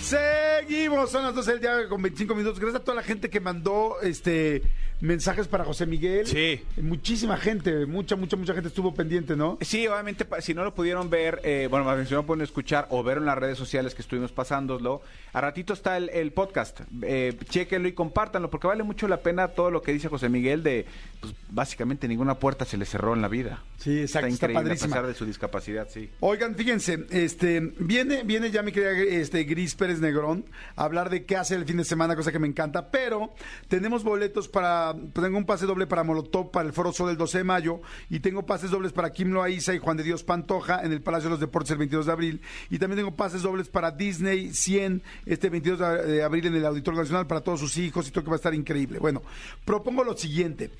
Seguimos, 0.00 1.10
son 1.10 1.24
las 1.24 1.34
12 1.34 1.50
del 1.52 1.60
día 1.60 1.88
con 1.88 2.02
25 2.02 2.34
minutos. 2.34 2.60
Gracias 2.60 2.82
a 2.82 2.84
toda 2.84 2.96
la 2.96 3.02
gente 3.02 3.30
que 3.30 3.40
mandó 3.40 4.00
este 4.02 4.62
mensajes 5.02 5.48
para 5.48 5.64
José 5.64 5.84
Miguel. 5.84 6.26
Sí. 6.26 6.62
Muchísima 6.80 7.36
gente, 7.36 7.86
mucha, 7.86 8.14
mucha, 8.14 8.36
mucha 8.36 8.54
gente 8.54 8.68
estuvo 8.68 8.94
pendiente, 8.94 9.36
¿no? 9.36 9.58
Sí, 9.60 9.86
obviamente, 9.88 10.24
si 10.40 10.54
no 10.54 10.62
lo 10.64 10.74
pudieron 10.74 11.10
ver, 11.10 11.40
eh, 11.42 11.66
bueno, 11.68 11.84
más 11.84 11.96
bien, 11.96 12.06
si 12.06 12.12
no 12.12 12.20
lo 12.20 12.26
pueden 12.26 12.42
escuchar 12.42 12.86
o 12.90 13.02
ver 13.02 13.18
en 13.18 13.26
las 13.26 13.36
redes 13.36 13.58
sociales 13.58 13.94
que 13.94 14.02
estuvimos 14.02 14.30
pasándolo, 14.30 15.02
a 15.32 15.40
ratito 15.40 15.72
está 15.72 15.96
el, 15.96 16.08
el 16.10 16.32
podcast. 16.32 16.80
Eh, 17.02 17.36
chéquenlo 17.48 17.88
y 17.88 17.92
compártanlo, 17.92 18.48
porque 18.48 18.68
vale 18.68 18.84
mucho 18.84 19.08
la 19.08 19.22
pena 19.22 19.48
todo 19.48 19.72
lo 19.72 19.82
que 19.82 19.92
dice 19.92 20.08
José 20.08 20.28
Miguel 20.28 20.62
de, 20.62 20.86
pues, 21.20 21.34
básicamente 21.50 22.06
ninguna 22.06 22.36
puerta 22.36 22.64
se 22.64 22.76
le 22.76 22.84
cerró 22.84 23.14
en 23.14 23.22
la 23.22 23.28
vida. 23.28 23.62
Sí, 23.78 24.00
exacto, 24.00 24.28
está 24.28 24.46
increíble, 24.46 24.62
padrísima. 24.62 24.86
a 24.86 24.98
pesar 24.98 25.06
de 25.08 25.14
su 25.14 25.26
discapacidad, 25.26 25.88
sí. 25.90 26.08
Oigan, 26.20 26.54
fíjense, 26.54 27.06
este, 27.10 27.58
viene, 27.78 28.22
viene 28.22 28.52
ya 28.52 28.62
mi 28.62 28.70
querida 28.70 28.92
este, 28.92 29.42
Gris 29.42 29.74
Pérez 29.74 29.98
Negrón 29.98 30.44
a 30.76 30.84
hablar 30.84 31.10
de 31.10 31.24
qué 31.24 31.36
hace 31.36 31.56
el 31.56 31.64
fin 31.64 31.78
de 31.78 31.84
semana, 31.84 32.14
cosa 32.14 32.30
que 32.30 32.38
me 32.38 32.46
encanta, 32.46 32.90
pero 32.92 33.34
tenemos 33.66 34.04
boletos 34.04 34.46
tengo 34.94 35.38
un 35.38 35.46
pase 35.46 35.66
doble 35.66 35.86
para 35.86 36.04
Molotov 36.04 36.50
para 36.50 36.66
el 36.66 36.72
Foro 36.72 36.92
Sol 36.92 37.10
el 37.10 37.16
12 37.16 37.38
de 37.38 37.44
mayo 37.44 37.80
y 38.10 38.20
tengo 38.20 38.46
pases 38.46 38.70
dobles 38.70 38.92
para 38.92 39.10
Kim 39.10 39.30
Loaiza 39.30 39.74
y 39.74 39.78
Juan 39.78 39.96
de 39.96 40.02
Dios 40.02 40.24
Pantoja 40.24 40.82
en 40.82 40.92
el 40.92 41.02
Palacio 41.02 41.28
de 41.28 41.34
los 41.34 41.40
Deportes 41.40 41.70
el 41.72 41.78
22 41.78 42.06
de 42.06 42.12
abril 42.12 42.42
y 42.70 42.78
también 42.78 42.98
tengo 42.98 43.16
pases 43.16 43.42
dobles 43.42 43.68
para 43.68 43.90
Disney 43.90 44.52
100 44.52 45.02
este 45.26 45.48
22 45.48 45.78
de 45.78 46.12
de 46.12 46.22
abril 46.22 46.46
en 46.46 46.54
el 46.54 46.66
Auditorio 46.66 47.00
Nacional 47.00 47.26
para 47.26 47.40
todos 47.40 47.60
sus 47.60 47.76
hijos 47.78 48.06
y 48.06 48.10
todo 48.10 48.24
que 48.24 48.30
va 48.30 48.36
a 48.36 48.42
estar 48.42 48.54
increíble. 48.54 48.98
Bueno, 48.98 49.22
propongo 49.64 50.04
lo 50.04 50.16
siguiente. 50.16 50.70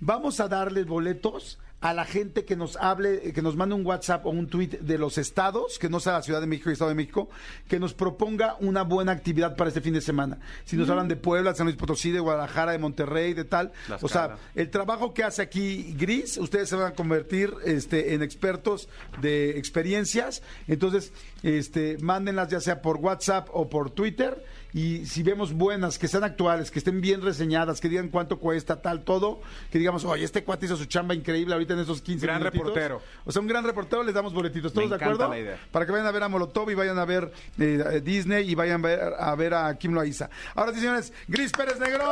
Vamos 0.00 0.40
a 0.40 0.48
darles 0.48 0.86
boletos 0.86 1.58
a 1.80 1.94
la 1.94 2.04
gente 2.04 2.44
que 2.44 2.56
nos 2.56 2.76
hable, 2.76 3.32
que 3.32 3.40
nos 3.40 3.54
mande 3.54 3.74
un 3.74 3.86
WhatsApp 3.86 4.26
o 4.26 4.30
un 4.30 4.48
tweet 4.48 4.78
de 4.80 4.98
los 4.98 5.16
estados, 5.16 5.78
que 5.78 5.88
no 5.88 6.00
sea 6.00 6.14
la 6.14 6.22
Ciudad 6.22 6.40
de 6.40 6.48
México 6.48 6.70
y 6.70 6.72
Estado 6.72 6.88
de 6.88 6.96
México, 6.96 7.28
que 7.68 7.78
nos 7.78 7.94
proponga 7.94 8.56
una 8.60 8.82
buena 8.82 9.12
actividad 9.12 9.54
para 9.54 9.68
este 9.68 9.80
fin 9.80 9.94
de 9.94 10.00
semana. 10.00 10.38
Si 10.64 10.76
nos 10.76 10.90
hablan 10.90 11.06
de 11.06 11.14
Puebla, 11.14 11.54
San 11.54 11.66
Luis 11.66 11.76
Potosí, 11.76 12.10
de 12.10 12.18
Guadalajara, 12.18 12.72
de 12.72 12.78
Monterrey, 12.78 13.32
de 13.32 13.44
tal. 13.44 13.70
Las 13.88 14.02
o 14.02 14.08
sea, 14.08 14.36
el 14.56 14.70
trabajo 14.70 15.14
que 15.14 15.22
hace 15.22 15.40
aquí 15.40 15.94
Gris, 15.96 16.36
ustedes 16.38 16.68
se 16.68 16.74
van 16.74 16.86
a 16.86 16.94
convertir 16.94 17.54
este, 17.64 18.14
en 18.14 18.22
expertos 18.22 18.88
de 19.20 19.50
experiencias. 19.58 20.42
Entonces, 20.66 21.12
este, 21.44 21.96
mándenlas 21.98 22.48
ya 22.48 22.60
sea 22.60 22.82
por 22.82 22.96
WhatsApp 22.96 23.48
o 23.52 23.68
por 23.68 23.90
Twitter. 23.90 24.44
Y 24.74 25.06
si 25.06 25.22
vemos 25.22 25.52
buenas, 25.54 25.98
que 25.98 26.08
sean 26.08 26.24
actuales, 26.24 26.70
que 26.70 26.78
estén 26.78 27.00
bien 27.00 27.22
reseñadas, 27.22 27.80
que 27.80 27.88
digan 27.88 28.08
cuánto 28.08 28.38
cuesta, 28.38 28.82
tal, 28.82 29.02
todo, 29.02 29.40
que 29.70 29.78
digamos, 29.78 30.04
oye, 30.04 30.24
este 30.24 30.44
cuate 30.44 30.66
hizo 30.66 30.76
su 30.76 30.84
chamba 30.84 31.14
increíble 31.14 31.54
ahorita 31.54 31.72
en 31.74 31.80
esos 31.80 32.02
15 32.02 32.26
Gran 32.26 32.38
minutitos". 32.40 32.66
reportero. 32.68 33.02
O 33.24 33.32
sea, 33.32 33.40
un 33.40 33.48
gran 33.48 33.64
reportero, 33.64 34.02
les 34.02 34.14
damos 34.14 34.34
boletitos. 34.34 34.72
¿Todos 34.72 34.90
Me 34.90 34.98
de 34.98 35.04
acuerdo? 35.04 35.28
la 35.28 35.38
idea. 35.38 35.58
Para 35.72 35.86
que 35.86 35.92
vayan 35.92 36.06
a 36.06 36.10
ver 36.10 36.22
a 36.22 36.28
Molotov 36.28 36.70
y 36.70 36.74
vayan 36.74 36.98
a 36.98 37.04
ver 37.06 37.32
eh, 37.58 37.82
a 37.86 37.90
Disney 38.00 38.50
y 38.50 38.54
vayan 38.54 38.84
a 38.84 38.88
ver, 38.88 39.00
a 39.18 39.34
ver 39.34 39.54
a 39.54 39.78
Kim 39.78 39.92
Loaiza. 39.94 40.28
Ahora 40.54 40.72
sí, 40.74 40.80
señores, 40.80 41.12
Gris 41.28 41.50
Pérez 41.52 41.78
Negrón. 41.80 42.08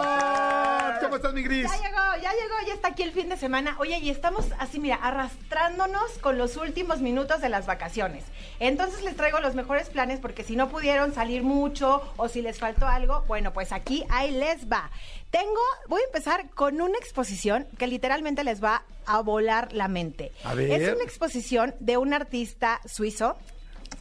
¿Cómo 1.03 1.17
estás, 1.17 1.35
mi 1.35 1.43
Gris? 1.43 1.65
Ya 1.71 1.77
llegó, 1.77 2.23
ya 2.23 2.31
llegó, 2.33 2.55
ya 2.69 2.75
está 2.75 2.89
aquí 2.89 3.03
el 3.03 3.13
fin 3.13 3.29
de 3.29 3.37
semana. 3.37 3.77
Oye, 3.79 3.99
y 3.99 4.09
estamos 4.11 4.47
así, 4.59 4.81
mira, 4.81 4.97
arrastrándonos 4.97 6.19
con 6.21 6.39
los 6.39 6.57
últimos 6.57 7.01
minutos 7.01 7.41
de 7.41 7.49
las 7.49 7.67
vacaciones. 7.67 8.25
Entonces 8.61 9.03
les 9.05 9.17
traigo 9.17 9.41
los 9.41 9.55
mejores 9.55 9.89
planes 9.91 10.21
porque 10.21 10.43
si 10.43 10.57
no 10.57 10.69
pudieron 10.69 11.13
salir 11.13 11.43
mucho 11.43 12.03
o 12.17 12.29
si 12.29 12.43
les 12.47 12.59
faltó 12.59 12.87
algo, 12.87 13.25
bueno, 13.27 13.53
pues 13.53 13.73
aquí 13.73 14.05
ahí 14.09 14.31
les 14.31 14.71
va. 14.71 14.91
Tengo, 15.31 15.61
voy 15.89 16.01
a 16.01 16.05
empezar 16.05 16.49
con 16.51 16.81
una 16.81 16.97
exposición 16.97 17.67
que 17.77 17.89
literalmente 17.89 18.45
les 18.45 18.63
va 18.63 18.85
a 19.05 19.21
volar 19.21 19.73
la 19.73 19.89
mente. 19.89 20.33
A 20.45 20.55
ver. 20.55 20.71
Es 20.71 20.95
una 20.95 21.03
exposición 21.03 21.75
de 21.81 21.97
un 21.97 22.15
artista 22.15 22.81
suizo 22.87 23.37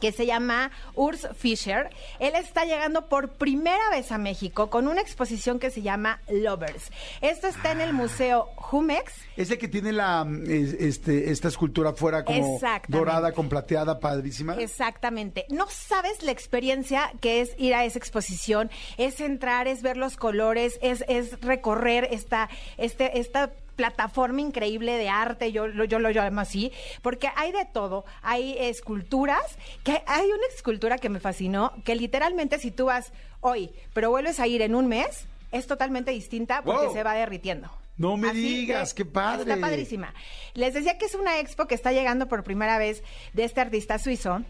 que 0.00 0.12
se 0.12 0.26
llama 0.26 0.70
Urs 0.94 1.28
Fischer. 1.36 1.90
Él 2.18 2.34
está 2.34 2.64
llegando 2.64 3.06
por 3.06 3.30
primera 3.30 3.90
vez 3.90 4.12
a 4.12 4.18
México 4.18 4.70
con 4.70 4.88
una 4.88 5.00
exposición 5.00 5.58
que 5.58 5.70
se 5.70 5.82
llama 5.82 6.20
Lovers. 6.28 6.90
Esto 7.20 7.46
está 7.46 7.72
en 7.72 7.80
el 7.80 7.92
Museo 7.92 8.48
Jumex. 8.56 9.12
Ese 9.36 9.58
que 9.58 9.68
tiene 9.68 9.92
la 9.92 10.26
es- 10.46 10.74
este, 10.74 11.30
esta 11.30 11.48
escultura 11.48 11.92
fuera 11.92 12.24
como 12.24 12.58
dorada 12.88 13.32
con 13.32 13.48
plateada, 13.48 14.00
padrísima. 14.00 14.54
Exactamente. 14.54 15.46
No 15.48 15.66
sabes 15.68 16.22
la 16.22 16.32
experiencia 16.32 17.12
que 17.20 17.40
es 17.40 17.50
ir 17.58 17.74
a 17.74 17.84
esa 17.84 17.98
exposición, 17.98 18.70
es 18.96 19.20
entrar, 19.20 19.68
es 19.68 19.82
ver 19.82 19.96
los 19.96 20.16
colores, 20.16 20.78
es, 20.82 21.04
es 21.08 21.40
recorrer 21.40 22.08
esta, 22.10 22.48
este, 22.76 23.18
esta 23.18 23.50
plataforma 23.76 24.40
increíble 24.40 24.96
de 24.96 25.08
arte, 25.08 25.52
yo, 25.52 25.68
lo- 25.68 25.84
yo 25.84 25.98
lo 25.98 26.10
llamo 26.10 26.40
así, 26.40 26.72
porque 27.02 27.28
hay 27.36 27.52
de 27.52 27.64
todo, 27.66 28.04
hay 28.22 28.56
esculturas, 28.58 29.58
que 29.84 30.02
hay 30.06 30.26
una 30.26 30.46
escultura 30.54 30.98
que 30.98 31.08
me 31.08 31.20
fascinó, 31.20 31.72
que 31.84 31.94
literalmente 31.94 32.58
si 32.58 32.70
tú 32.70 32.86
vas 32.86 33.12
hoy, 33.40 33.70
pero 33.92 34.10
vuelves 34.10 34.40
a 34.40 34.46
ir 34.46 34.62
en 34.62 34.74
un 34.74 34.88
mes, 34.88 35.26
es 35.52 35.66
totalmente 35.66 36.10
distinta 36.10 36.62
porque 36.62 36.86
Wow. 36.86 36.94
se 36.94 37.02
va 37.02 37.14
derritiendo. 37.14 37.70
No 37.98 38.16
me 38.18 38.28
Así 38.28 38.40
digas, 38.42 38.92
que 38.92 39.04
qué 39.04 39.10
padre. 39.10 39.52
Está 39.52 39.60
padrísima. 39.60 40.12
Les 40.54 40.74
decía 40.74 40.98
que 40.98 41.06
es 41.06 41.14
una 41.14 41.38
expo 41.38 41.66
que 41.66 41.74
está 41.74 41.92
llegando 41.92 42.28
por 42.28 42.44
primera 42.44 42.76
vez 42.78 43.02
de 43.32 43.44
este 43.44 43.60
artista 43.62 43.98
suizo. 43.98 44.42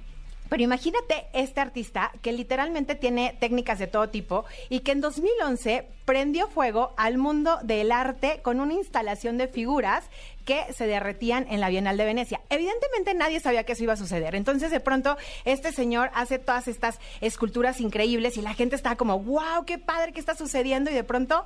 Pero 0.48 0.62
imagínate 0.62 1.26
este 1.32 1.60
artista 1.60 2.12
que 2.22 2.32
literalmente 2.32 2.94
tiene 2.94 3.36
técnicas 3.40 3.78
de 3.78 3.86
todo 3.86 4.08
tipo 4.08 4.44
y 4.68 4.80
que 4.80 4.92
en 4.92 5.00
2011 5.00 5.86
prendió 6.04 6.48
fuego 6.48 6.92
al 6.96 7.18
mundo 7.18 7.58
del 7.62 7.90
arte 7.90 8.40
con 8.42 8.60
una 8.60 8.74
instalación 8.74 9.38
de 9.38 9.48
figuras 9.48 10.04
que 10.44 10.72
se 10.72 10.86
derretían 10.86 11.46
en 11.50 11.60
la 11.60 11.68
Bienal 11.68 11.96
de 11.96 12.04
Venecia. 12.04 12.40
Evidentemente 12.48 13.14
nadie 13.14 13.40
sabía 13.40 13.64
que 13.64 13.72
eso 13.72 13.82
iba 13.82 13.94
a 13.94 13.96
suceder. 13.96 14.34
Entonces 14.36 14.70
de 14.70 14.80
pronto 14.80 15.16
este 15.44 15.72
señor 15.72 16.10
hace 16.14 16.38
todas 16.38 16.68
estas 16.68 17.00
esculturas 17.20 17.80
increíbles 17.80 18.36
y 18.36 18.42
la 18.42 18.54
gente 18.54 18.76
está 18.76 18.96
como, 18.96 19.18
wow, 19.18 19.64
qué 19.66 19.78
padre 19.78 20.12
que 20.12 20.20
está 20.20 20.36
sucediendo 20.36 20.90
y 20.90 20.94
de 20.94 21.04
pronto, 21.04 21.44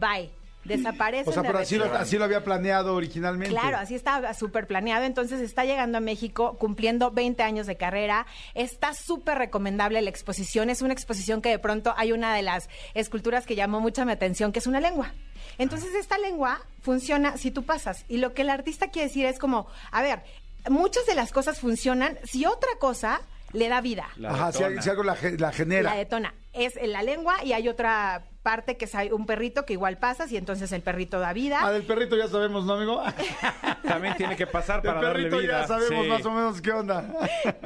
bye. 0.00 0.39
Desaparece. 0.64 1.30
O 1.30 1.32
sea, 1.32 1.42
pero 1.42 1.58
así 1.58 1.76
lo, 1.76 1.86
así 1.94 2.18
lo 2.18 2.24
había 2.24 2.44
planeado 2.44 2.94
originalmente. 2.94 3.54
Claro, 3.54 3.78
así 3.78 3.94
estaba 3.94 4.34
súper 4.34 4.66
planeado. 4.66 5.04
Entonces 5.04 5.40
está 5.40 5.64
llegando 5.64 5.98
a 5.98 6.00
México 6.00 6.56
cumpliendo 6.58 7.10
20 7.10 7.42
años 7.42 7.66
de 7.66 7.76
carrera. 7.76 8.26
Está 8.54 8.92
súper 8.94 9.38
recomendable 9.38 10.00
la 10.02 10.10
exposición. 10.10 10.68
Es 10.70 10.82
una 10.82 10.92
exposición 10.92 11.40
que 11.42 11.48
de 11.48 11.58
pronto 11.58 11.94
hay 11.96 12.12
una 12.12 12.34
de 12.34 12.42
las 12.42 12.68
esculturas 12.94 13.46
que 13.46 13.54
llamó 13.56 13.80
mucha 13.80 14.04
mi 14.04 14.12
atención, 14.12 14.52
que 14.52 14.58
es 14.58 14.66
una 14.66 14.80
lengua. 14.80 15.12
Entonces 15.58 15.94
esta 15.94 16.18
lengua 16.18 16.60
funciona 16.82 17.36
si 17.36 17.50
tú 17.50 17.64
pasas. 17.64 18.04
Y 18.08 18.18
lo 18.18 18.34
que 18.34 18.42
el 18.42 18.50
artista 18.50 18.88
quiere 18.90 19.08
decir 19.08 19.26
es 19.26 19.38
como, 19.38 19.66
a 19.90 20.02
ver, 20.02 20.22
muchas 20.68 21.06
de 21.06 21.14
las 21.14 21.32
cosas 21.32 21.58
funcionan 21.58 22.18
si 22.24 22.44
otra 22.46 22.70
cosa 22.78 23.22
le 23.52 23.68
da 23.68 23.80
vida. 23.80 24.08
Ajá, 24.26 24.52
si, 24.52 24.62
si 24.80 24.90
algo 24.90 25.02
la, 25.02 25.16
ge- 25.16 25.36
la 25.38 25.52
genera. 25.52 25.90
La 25.90 25.96
detona. 25.96 26.34
Es 26.52 26.76
en 26.76 26.92
la 26.92 27.02
lengua 27.02 27.42
y 27.44 27.52
hay 27.52 27.68
otra 27.68 28.22
parte 28.42 28.76
que 28.76 28.86
es 28.86 28.94
hay 28.94 29.10
un 29.12 29.26
perrito 29.26 29.66
que 29.66 29.74
igual 29.74 29.98
pasas 29.98 30.32
y 30.32 30.36
entonces 30.36 30.72
el 30.72 30.82
perrito 30.82 31.20
da 31.20 31.32
vida. 31.32 31.58
Ah, 31.62 31.72
del 31.72 31.82
perrito 31.82 32.16
ya 32.16 32.28
sabemos, 32.28 32.64
¿no, 32.64 32.74
amigo? 32.74 33.02
También 33.86 34.16
tiene 34.16 34.36
que 34.36 34.46
pasar 34.46 34.82
para 34.82 35.00
darle 35.00 35.24
perrito 35.28 35.38
vida. 35.38 35.60
ya 35.62 35.66
sabemos 35.66 36.04
sí. 36.04 36.10
más 36.10 36.26
o 36.26 36.30
menos 36.30 36.60
qué 36.60 36.72
onda. 36.72 37.04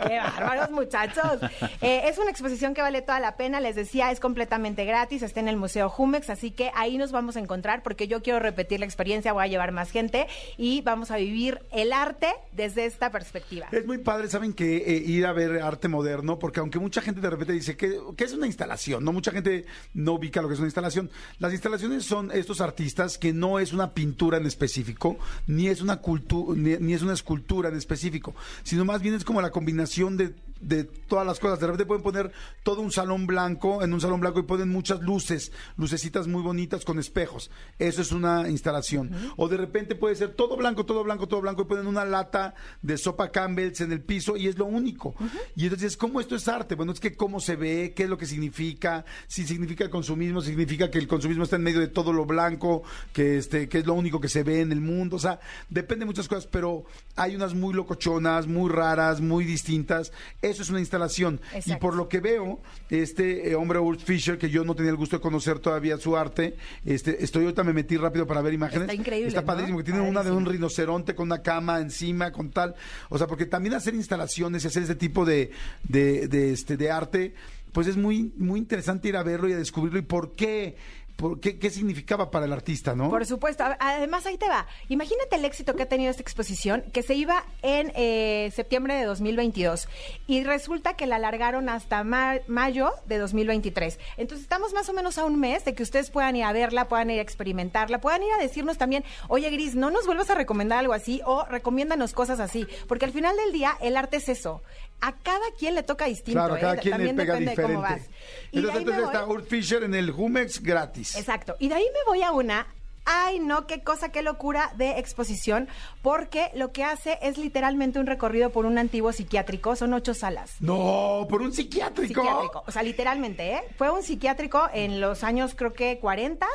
¡Qué 0.07 0.19
bárbaros, 0.19 0.71
muchachos! 0.71 1.41
Eh, 1.81 2.03
es 2.07 2.19
una 2.19 2.31
exposición 2.31 2.75
que 2.75 2.83
vale 2.83 3.03
toda 3.03 3.21
la 3.21 3.37
pena. 3.37 3.61
Les 3.61 3.77
decía, 3.77 4.11
es 4.11 4.21
completamente 4.21 4.85
gratis. 4.85 5.23
Está 5.23 5.41
en 5.41 5.49
el 5.49 5.57
Museo 5.57 5.89
Jumex, 5.89 6.31
así 6.31 6.51
que 6.51 6.71
ahí 6.75 6.99
nos 6.99 7.13
vamos 7.13 7.37
a 7.37 7.41
encontrar 7.41 7.83
porque 7.83 8.09
yo 8.09 8.23
quiero 8.23 8.39
repetir 8.39 8.81
la 8.81 8.87
experiencia. 8.87 9.33
Voy 9.33 9.45
a 9.45 9.49
llevar 9.49 9.73
más 9.73 9.91
gente 9.91 10.27
y 10.57 10.83
vamos 10.83 11.11
a 11.11 11.17
vivir 11.17 11.61
el 11.73 11.93
arte 11.93 12.33
desde 12.53 12.87
esta 12.87 13.11
perspectiva. 13.11 13.69
Es 13.71 13.87
muy 13.87 13.99
padre, 13.99 14.29
¿saben 14.29 14.53
que 14.53 14.77
eh, 14.77 15.05
Ir 15.05 15.27
a 15.27 15.33
ver 15.33 15.63
arte 15.63 15.89
moderno, 15.89 16.39
porque 16.39 16.61
aunque 16.61 16.79
mucha 16.79 17.01
gente 17.01 17.21
de 17.21 17.31
repente 17.31 17.53
dice 17.53 17.77
que, 17.77 17.99
que 18.17 18.25
es 18.25 18.33
una 18.33 18.47
instalación, 18.47 19.05
¿no? 19.05 19.13
Mucha 19.13 19.31
gente 19.31 19.67
no 19.93 20.15
ubica 20.15 20.41
lo 20.41 20.49
que 20.49 20.55
es 20.55 20.61
una 20.61 20.64
instalación. 20.67 21.11
Las 21.39 21.53
instalaciones 21.53 22.05
son 22.05 22.31
estos 22.33 22.61
artistas 22.61 23.19
que 23.19 23.33
no 23.33 23.59
es 23.59 23.73
una 23.73 23.93
pintura 23.93 24.39
en 24.39 24.47
específico, 24.47 25.17
ni 25.47 25.69
es 25.69 25.81
una 25.81 25.99
cultura, 25.99 26.59
ni, 26.59 26.77
ni 26.77 26.95
es 26.95 27.03
una 27.03 27.15
escultura 27.15 27.69
en 27.69 27.77
específico, 27.77 28.35
sino 28.63 28.85
más 28.85 29.03
bien 29.03 29.15
es 29.15 29.25
como 29.25 29.41
la 29.41 29.51
combinación 29.51 30.17
de 30.17 30.35
de 30.69 30.85
todas 30.85 31.27
las 31.27 31.39
cosas. 31.39 31.61
De 31.61 31.67
repente 31.67 31.87
pueden 31.87 32.03
poner 32.03 32.33
todo 32.63 32.81
un 32.81 32.91
salón 32.91 33.27
blanco, 33.27 33.83
en 33.83 33.93
un 33.93 34.01
salón 34.01 34.21
blanco 34.21 34.41
y 34.41 34.45
ponen 34.45 34.71
muchas 34.71 35.01
luces, 35.01 35.53
lucecitas 35.77 36.27
muy 36.27 36.43
bonitas 36.43 36.85
con 36.85 36.99
espejos. 36.99 37.51
Eso 37.79 38.03
es 38.03 38.13
una 38.13 38.49
instalación. 38.49 39.11
O 39.37 39.49
de 39.49 39.57
repente 39.57 39.95
puede 39.95 40.17
ser 40.17 40.35
todo 40.35 40.57
blanco, 40.57 40.85
todo 40.87 41.05
blanco, 41.05 41.29
todo 41.29 41.41
blanco 41.41 41.63
y 41.63 41.67
ponen 41.67 41.87
una 41.87 42.05
lata 42.05 42.55
de 42.83 42.97
sopa 42.97 43.31
Campbell's 43.31 43.81
en 43.81 43.93
el 43.93 44.01
piso 44.01 44.37
y 44.37 44.49
es 44.49 44.59
lo 44.59 44.67
único. 44.67 45.15
Y 45.55 45.65
entonces, 45.65 45.97
¿cómo 45.97 46.21
esto 46.21 46.35
es 46.35 46.49
arte? 46.49 46.75
Bueno, 46.75 46.93
es 46.93 47.01
que 47.01 47.15
cómo 47.15 47.41
se 47.41 47.57
ve, 47.57 47.93
qué 47.95 48.05
es 48.05 48.09
lo 48.09 48.19
que 48.19 48.27
significa, 48.27 49.05
si 49.27 49.47
significa 49.47 49.85
el 49.85 49.91
consumismo, 49.91 50.41
significa 50.55 50.91
que 50.91 50.99
el 50.99 51.09
consumismo 51.09 51.45
está 51.45 51.57
en 51.57 51.63
medio 51.63 51.81
de 51.81 51.89
todo 51.89 52.13
lo 52.13 52.25
blanco, 52.25 52.85
que 53.13 53.39
este, 53.39 53.69
que 53.69 53.79
es 53.79 53.87
lo 53.87 53.95
único 53.95 54.21
que 54.21 54.29
se 54.29 54.43
ve 54.43 54.61
en 54.61 54.71
el 54.71 54.81
mundo. 54.81 55.17
O 55.17 55.19
sea, 55.19 55.41
depende 55.69 56.05
de 56.05 56.07
muchas 56.07 56.29
cosas, 56.29 56.47
pero 56.47 56.85
hay 57.17 57.35
unas 57.35 57.55
muy 57.55 57.75
locochonas, 57.75 58.47
muy 58.47 58.71
raras, 58.71 59.21
muy 59.21 59.45
distintas. 59.45 60.13
Eso 60.43 60.63
es 60.63 60.71
una 60.71 60.81
instalación. 60.81 61.41
Y 61.67 61.75
por 61.77 61.95
lo 61.97 62.09
que 62.09 62.21
veo, 62.21 62.61
este 62.89 63.51
eh, 63.51 63.55
hombre 63.55 63.79
Urt 63.81 64.01
Fisher, 64.01 64.39
que 64.39 64.49
yo 64.49 64.65
no 64.65 64.75
tenía 64.75 64.91
el 64.91 64.97
gusto 64.97 65.17
de 65.17 65.23
conocer 65.23 65.59
todavía 65.59 65.97
su 65.99 66.17
arte, 66.17 66.57
este, 66.85 67.23
estoy 67.25 67.45
ahorita 67.45 67.65
me 67.65 67.73
metí 67.73 67.97
rápido 67.97 68.27
para 68.27 68.41
ver 68.41 68.55
imágenes. 68.55 68.83
Está 68.83 68.95
increíble, 68.95 69.29
Está 69.29 69.41
¿no? 69.41 69.47
padrísimo, 69.47 69.79
que 69.79 69.85
tiene 69.85 70.01
una 70.01 70.23
de 70.23 70.31
un 70.31 70.47
rinoceronte 70.47 71.15
con 71.15 71.27
una 71.27 71.43
cama 71.43 71.81
encima, 71.81 72.31
con 72.31 72.51
tal. 72.51 72.75
O 73.09 73.19
sea, 73.19 73.27
porque 73.27 73.47
también 73.47 73.75
hacer 73.75 73.95
instalaciones 73.95 74.65
y 74.65 74.69
hacer 74.69 74.85
ese 74.85 74.95
tipo 74.95 75.25
de, 75.25 75.51
de, 75.83 76.29
de, 76.29 76.53
este, 76.53 76.77
de 76.77 76.91
arte, 76.91 77.35
pues 77.75 77.87
es 77.87 77.99
muy, 77.99 78.33
muy 78.39 78.59
interesante 78.59 79.09
ir 79.09 79.17
a 79.19 79.23
verlo 79.23 79.47
y 79.51 79.53
a 79.53 79.59
descubrirlo 79.59 79.99
y 79.99 80.03
por 80.03 80.35
qué. 80.35 80.77
¿Por 81.17 81.39
qué, 81.39 81.61
¿Qué 81.61 81.71
significaba 81.71 82.33
para 82.33 82.45
el 82.47 82.53
artista, 82.53 82.97
no? 82.97 83.09
Por 83.09 83.25
supuesto. 83.25 83.63
Además, 83.79 84.27
ahí 84.27 84.37
te 84.37 84.49
va. 84.49 84.67
Imagínate 84.89 85.37
el 85.37 85.45
éxito 85.45 85.77
que 85.77 85.85
ha 85.85 85.89
tenido 85.89 86.11
esta 86.11 86.23
exposición, 86.23 86.83
que 86.93 87.05
se 87.05 87.15
iba 87.15 87.45
en 87.63 87.93
eh, 87.95 88.51
septiembre 88.53 88.95
de 88.97 89.05
2022 89.05 89.87
y 90.27 90.43
resulta 90.43 90.95
que 90.97 91.07
la 91.07 91.15
alargaron 91.15 91.69
hasta 91.69 92.03
ma- 92.03 92.41
mayo 92.49 92.91
de 93.07 93.19
2023. 93.19 94.01
Entonces, 94.17 94.43
estamos 94.43 94.73
más 94.75 94.89
o 94.89 94.93
menos 94.93 95.17
a 95.17 95.25
un 95.25 95.39
mes 95.39 95.65
de 95.65 95.77
que 95.77 95.85
ustedes 95.85 96.11
puedan 96.11 96.35
ir 96.35 96.43
a 96.43 96.53
verla, 96.53 96.89
puedan 96.89 97.09
ir 97.11 97.21
a 97.21 97.23
experimentarla, 97.23 98.01
puedan 98.01 98.25
ir 98.25 98.33
a 98.33 98.43
decirnos 98.43 98.77
también, 98.77 99.05
oye, 99.29 99.49
Gris, 99.51 99.77
no 99.77 99.93
nos 99.93 100.07
vuelvas 100.07 100.31
a 100.31 100.35
recomendar 100.35 100.81
algo 100.81 100.95
así 100.95 101.21
o 101.25 101.45
recomiéndanos 101.45 102.13
cosas 102.13 102.41
así. 102.41 102.67
Porque 102.89 103.05
al 103.05 103.13
final 103.13 103.37
del 103.37 103.53
día, 103.53 103.77
el 103.81 103.97
arte 103.97 104.17
es 104.17 104.29
eso. 104.29 104.63
A 105.07 105.13
cada 105.23 105.51
quien 105.59 105.75
le 105.75 105.83
toca 105.83 106.07
distinto. 106.07 106.39
claro, 106.41 106.55
a 106.55 106.59
¿eh? 106.59 106.61
cada 106.63 106.77
quien 106.79 106.93
le 106.93 106.97
También 107.09 107.17
pega 107.17 107.35
depende 107.35 107.51
de 107.51 107.63
cómo 107.63 107.83
diferente. 107.83 108.09
vas. 108.09 108.51
Y 108.53 108.59
Entonces, 108.59 109.05
está 109.05 109.27
Urt 109.27 109.47
Fisher 109.49 109.83
en 109.83 109.95
el 109.95 110.11
Jumex 110.11 110.63
gratis. 110.63 111.15
Exacto. 111.17 111.57
Y 111.59 111.69
de 111.69 111.75
ahí 111.75 111.85
me 111.93 112.11
voy 112.11 112.23
a 112.23 112.33
una. 112.33 112.67
Ay, 113.05 113.39
no, 113.39 113.67
qué 113.67 113.83
cosa, 113.83 114.09
qué 114.09 114.23
locura 114.23 114.73
de 114.79 114.99
exposición, 114.99 115.69
porque 116.01 116.51
lo 116.55 116.73
que 116.73 116.85
hace 116.85 117.19
es 117.21 117.37
literalmente 117.37 117.99
un 117.99 118.07
recorrido 118.07 118.49
por 118.49 118.65
un 118.65 118.79
antiguo 118.79 119.13
psiquiátrico, 119.13 119.77
son 119.77 119.93
ocho 119.93 120.15
salas. 120.15 120.53
No, 120.61 121.27
por 121.29 121.43
un 121.43 121.53
psiquiátrico. 121.53 122.23
Psiquiátrico, 122.23 122.65
o 122.67 122.71
sea, 122.73 122.83
literalmente, 122.83 123.53
¿eh? 123.57 123.63
Fue 123.77 123.91
un 123.91 124.03
psiquiátrico 124.03 124.71
en 124.73 125.03
los 125.03 125.23
años, 125.23 125.55
creo 125.55 125.75
que 125.75 125.99
40. 125.99 126.47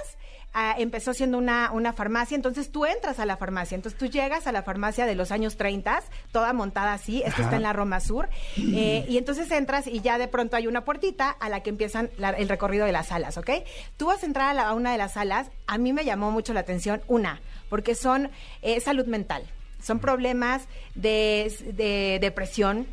Ah, 0.54 0.76
empezó 0.78 1.14
siendo 1.14 1.38
una, 1.38 1.72
una 1.72 1.94
farmacia, 1.94 2.36
entonces 2.36 2.72
tú 2.72 2.86
entras 2.86 3.20
a 3.20 3.26
la 3.26 3.38
farmacia, 3.38 3.76
entonces 3.76 3.98
tú 4.00 4.08
llegas 4.08 4.48
a 4.48 4.52
la 4.52 4.64
farmacia 4.64 5.06
de 5.06 5.16
los 5.16 5.32
años 5.32 5.58
30, 5.58 6.02
toda 6.32 6.54
montada 6.54 6.94
así, 6.94 7.22
esto 7.26 7.42
está 7.42 7.56
en 7.58 7.62
la 7.64 7.74
Roma 7.74 8.00
Sur, 8.00 8.30
eh, 8.58 9.06
y 9.08 9.18
entonces 9.18 9.50
entras 9.52 9.88
y 9.88 10.02
ya 10.02 10.18
de 10.18 10.28
pronto 10.28 10.56
hay 10.56 10.68
una 10.68 10.86
puertita 10.86 11.30
a 11.30 11.50
la 11.50 11.62
que 11.62 11.70
empiezan 11.70 12.10
la- 12.18 12.30
el 12.32 12.50
recorrido 12.50 12.86
de 12.86 12.92
las 12.92 13.08
salas, 13.08 13.38
¿ok? 13.38 13.50
Tú 13.98 14.08
vas 14.08 14.24
a 14.24 14.26
entrar 14.26 14.50
a, 14.50 14.54
la- 14.54 14.68
a 14.70 14.74
una 14.74 14.92
de 14.92 14.98
las 14.98 15.14
salas, 15.14 15.50
a 15.68 15.78
mí 15.78 15.94
me 15.94 16.04
llamó 16.06 16.32
mucho 16.32 16.54
la 16.54 16.62
atención 16.62 17.02
una, 17.08 17.42
porque 17.70 17.96
son 17.96 18.30
eh, 18.62 18.80
salud 18.80 19.06
mental, 19.06 19.44
son 19.82 20.00
problemas 20.00 20.68
de, 20.96 21.54
de 21.76 22.18
depresión, 22.20 22.88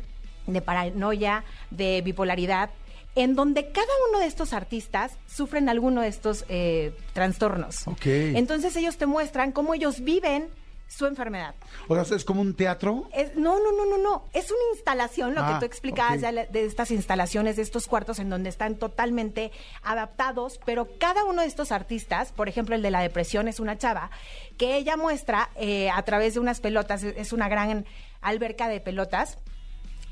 de 0.45 0.61
paranoia, 0.61 1.43
de 1.71 2.01
bipolaridad, 2.05 2.69
en 3.17 3.35
donde 3.35 3.71
cada 3.71 3.87
uno 4.09 4.19
de 4.19 4.27
estos 4.27 4.53
artistas 4.53 5.11
sufren 5.27 5.69
alguno 5.69 6.01
de 6.01 6.07
estos 6.07 6.45
eh, 6.49 6.95
trastornos. 7.13 7.87
Ok. 7.87 8.05
Entonces 8.05 8.75
ellos 8.75 8.97
te 8.97 9.05
muestran 9.05 9.51
cómo 9.51 9.73
ellos 9.73 10.01
viven 10.01 10.49
su 10.87 11.05
enfermedad. 11.05 11.53
O 11.89 12.01
sea, 12.05 12.15
es 12.15 12.23
como 12.23 12.39
un 12.39 12.53
teatro. 12.53 13.09
Es- 13.13 13.35
no, 13.35 13.59
no, 13.59 13.71
no, 13.73 13.85
no, 13.85 13.97
no. 13.97 14.23
Es 14.31 14.49
una 14.51 14.61
instalación, 14.73 15.35
lo 15.35 15.41
Ah, 15.43 15.53
que 15.55 15.59
tú 15.59 15.65
explicabas 15.65 16.15
ok. 16.15 16.21
ya 16.21 16.31
le- 16.31 16.45
de 16.47 16.63
estas 16.65 16.91
instalaciones, 16.91 17.57
de 17.57 17.61
estos 17.63 17.87
cuartos 17.87 18.19
en 18.19 18.29
donde 18.29 18.47
están 18.49 18.75
totalmente 18.77 19.51
adaptados, 19.83 20.59
pero 20.65 20.87
cada 20.97 21.25
uno 21.25 21.41
de 21.41 21.47
estos 21.47 21.71
artistas, 21.73 22.31
por 22.31 22.47
ejemplo, 22.47 22.73
el 22.75 22.81
de 22.81 22.91
la 22.91 23.01
depresión 23.01 23.47
es 23.49 23.59
una 23.59 23.77
chava, 23.77 24.11
que 24.57 24.77
ella 24.77 24.95
muestra 24.95 25.49
eh, 25.55 25.89
a 25.89 26.01
través 26.03 26.35
de 26.35 26.39
unas 26.39 26.61
pelotas, 26.61 27.03
es 27.03 27.33
una 27.33 27.49
gran 27.49 27.85
alberca 28.21 28.69
de 28.69 28.79
pelotas, 28.79 29.37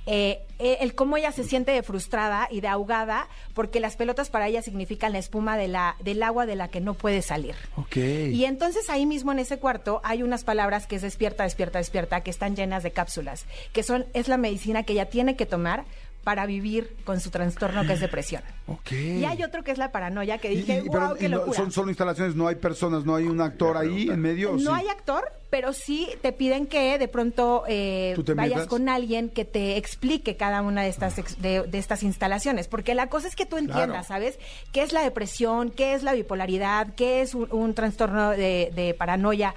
eh, 0.05 0.41
eh, 0.59 0.77
el 0.81 0.95
cómo 0.95 1.17
ella 1.17 1.31
se 1.31 1.43
siente 1.43 1.71
de 1.71 1.83
frustrada 1.83 2.47
y 2.49 2.61
de 2.61 2.67
ahogada, 2.67 3.27
porque 3.53 3.79
las 3.79 3.95
pelotas 3.95 4.29
para 4.29 4.47
ella 4.47 4.61
significan 4.61 5.11
la 5.11 5.19
espuma 5.19 5.57
de 5.57 5.67
la, 5.67 5.97
del 6.01 6.23
agua 6.23 6.45
de 6.45 6.55
la 6.55 6.69
que 6.69 6.79
no 6.79 6.93
puede 6.93 7.21
salir. 7.21 7.55
Ok. 7.75 7.97
Y 7.97 8.45
entonces 8.45 8.89
ahí 8.89 9.05
mismo 9.05 9.31
en 9.31 9.39
ese 9.39 9.57
cuarto 9.57 10.01
hay 10.03 10.23
unas 10.23 10.43
palabras 10.43 10.87
que 10.87 10.95
es 10.95 11.01
despierta, 11.01 11.43
despierta, 11.43 11.79
despierta, 11.79 12.21
que 12.21 12.29
están 12.29 12.55
llenas 12.55 12.83
de 12.83 12.91
cápsulas, 12.91 13.45
que 13.73 13.83
son, 13.83 14.05
es 14.13 14.27
la 14.27 14.37
medicina 14.37 14.83
que 14.83 14.93
ella 14.93 15.09
tiene 15.09 15.35
que 15.35 15.45
tomar 15.45 15.85
para 16.25 16.45
vivir 16.45 16.93
con 17.05 17.21
su 17.21 17.29
trastorno 17.29 17.85
que 17.87 17.93
es 17.93 18.01
depresión. 18.01 18.41
Ok. 18.67 18.93
Y 18.93 19.25
hay 19.25 19.43
otro 19.43 19.63
que 19.63 19.69
es 19.71 19.77
la 19.77 19.91
paranoia, 19.91 20.39
que 20.39 20.49
dije, 20.49 20.81
y- 20.83 20.89
pero 20.89 21.09
wow, 21.09 21.15
qué 21.15 21.25
y 21.25 21.29
no- 21.29 21.37
locura. 21.37 21.55
son 21.55 21.71
solo 21.71 21.89
instalaciones, 21.89 22.35
no 22.35 22.47
hay 22.47 22.55
personas, 22.55 23.05
no 23.05 23.15
hay 23.15 23.25
un 23.25 23.39
actor 23.39 23.77
ahí 23.77 24.09
en 24.09 24.19
medio. 24.19 24.53
¿o 24.53 24.57
No 24.57 24.75
sí? 24.75 24.81
hay 24.81 24.87
actor, 24.87 25.31
pero 25.51 25.71
sí 25.71 26.09
te 26.23 26.31
piden 26.31 26.65
que 26.65 26.97
de 26.97 27.07
pronto 27.07 27.63
eh, 27.67 28.13
¿Tú 28.15 28.23
te 28.23 28.33
vayas 28.33 28.55
metas? 28.55 28.67
con 28.67 28.89
alguien 28.89 29.29
que 29.29 29.45
te 29.45 29.77
explique 29.77 30.35
cada 30.35 30.63
una 30.63 30.81
de 30.81 30.89
estas 30.89 31.19
ex- 31.19 31.39
de, 31.43 31.61
de 31.61 31.77
estas 31.77 32.01
instalaciones, 32.01 32.67
porque 32.67 32.95
la 32.95 33.05
cosa 33.07 33.27
es 33.27 33.35
que 33.35 33.45
tú 33.45 33.57
entiendas, 33.57 33.85
Claro. 33.87 34.03
¿sabes? 34.07 34.39
¿Qué 34.71 34.81
es 34.81 34.93
la 34.93 35.03
depresión? 35.03 35.69
¿Qué 35.69 35.93
es 35.93 36.01
la 36.01 36.13
bipolaridad? 36.13 36.87
¿Qué 36.95 37.21
es 37.21 37.35
un, 37.35 37.47
un 37.51 37.75
trastorno 37.75 38.31
de, 38.31 38.71
de 38.73 38.95
paranoia? 38.95 39.53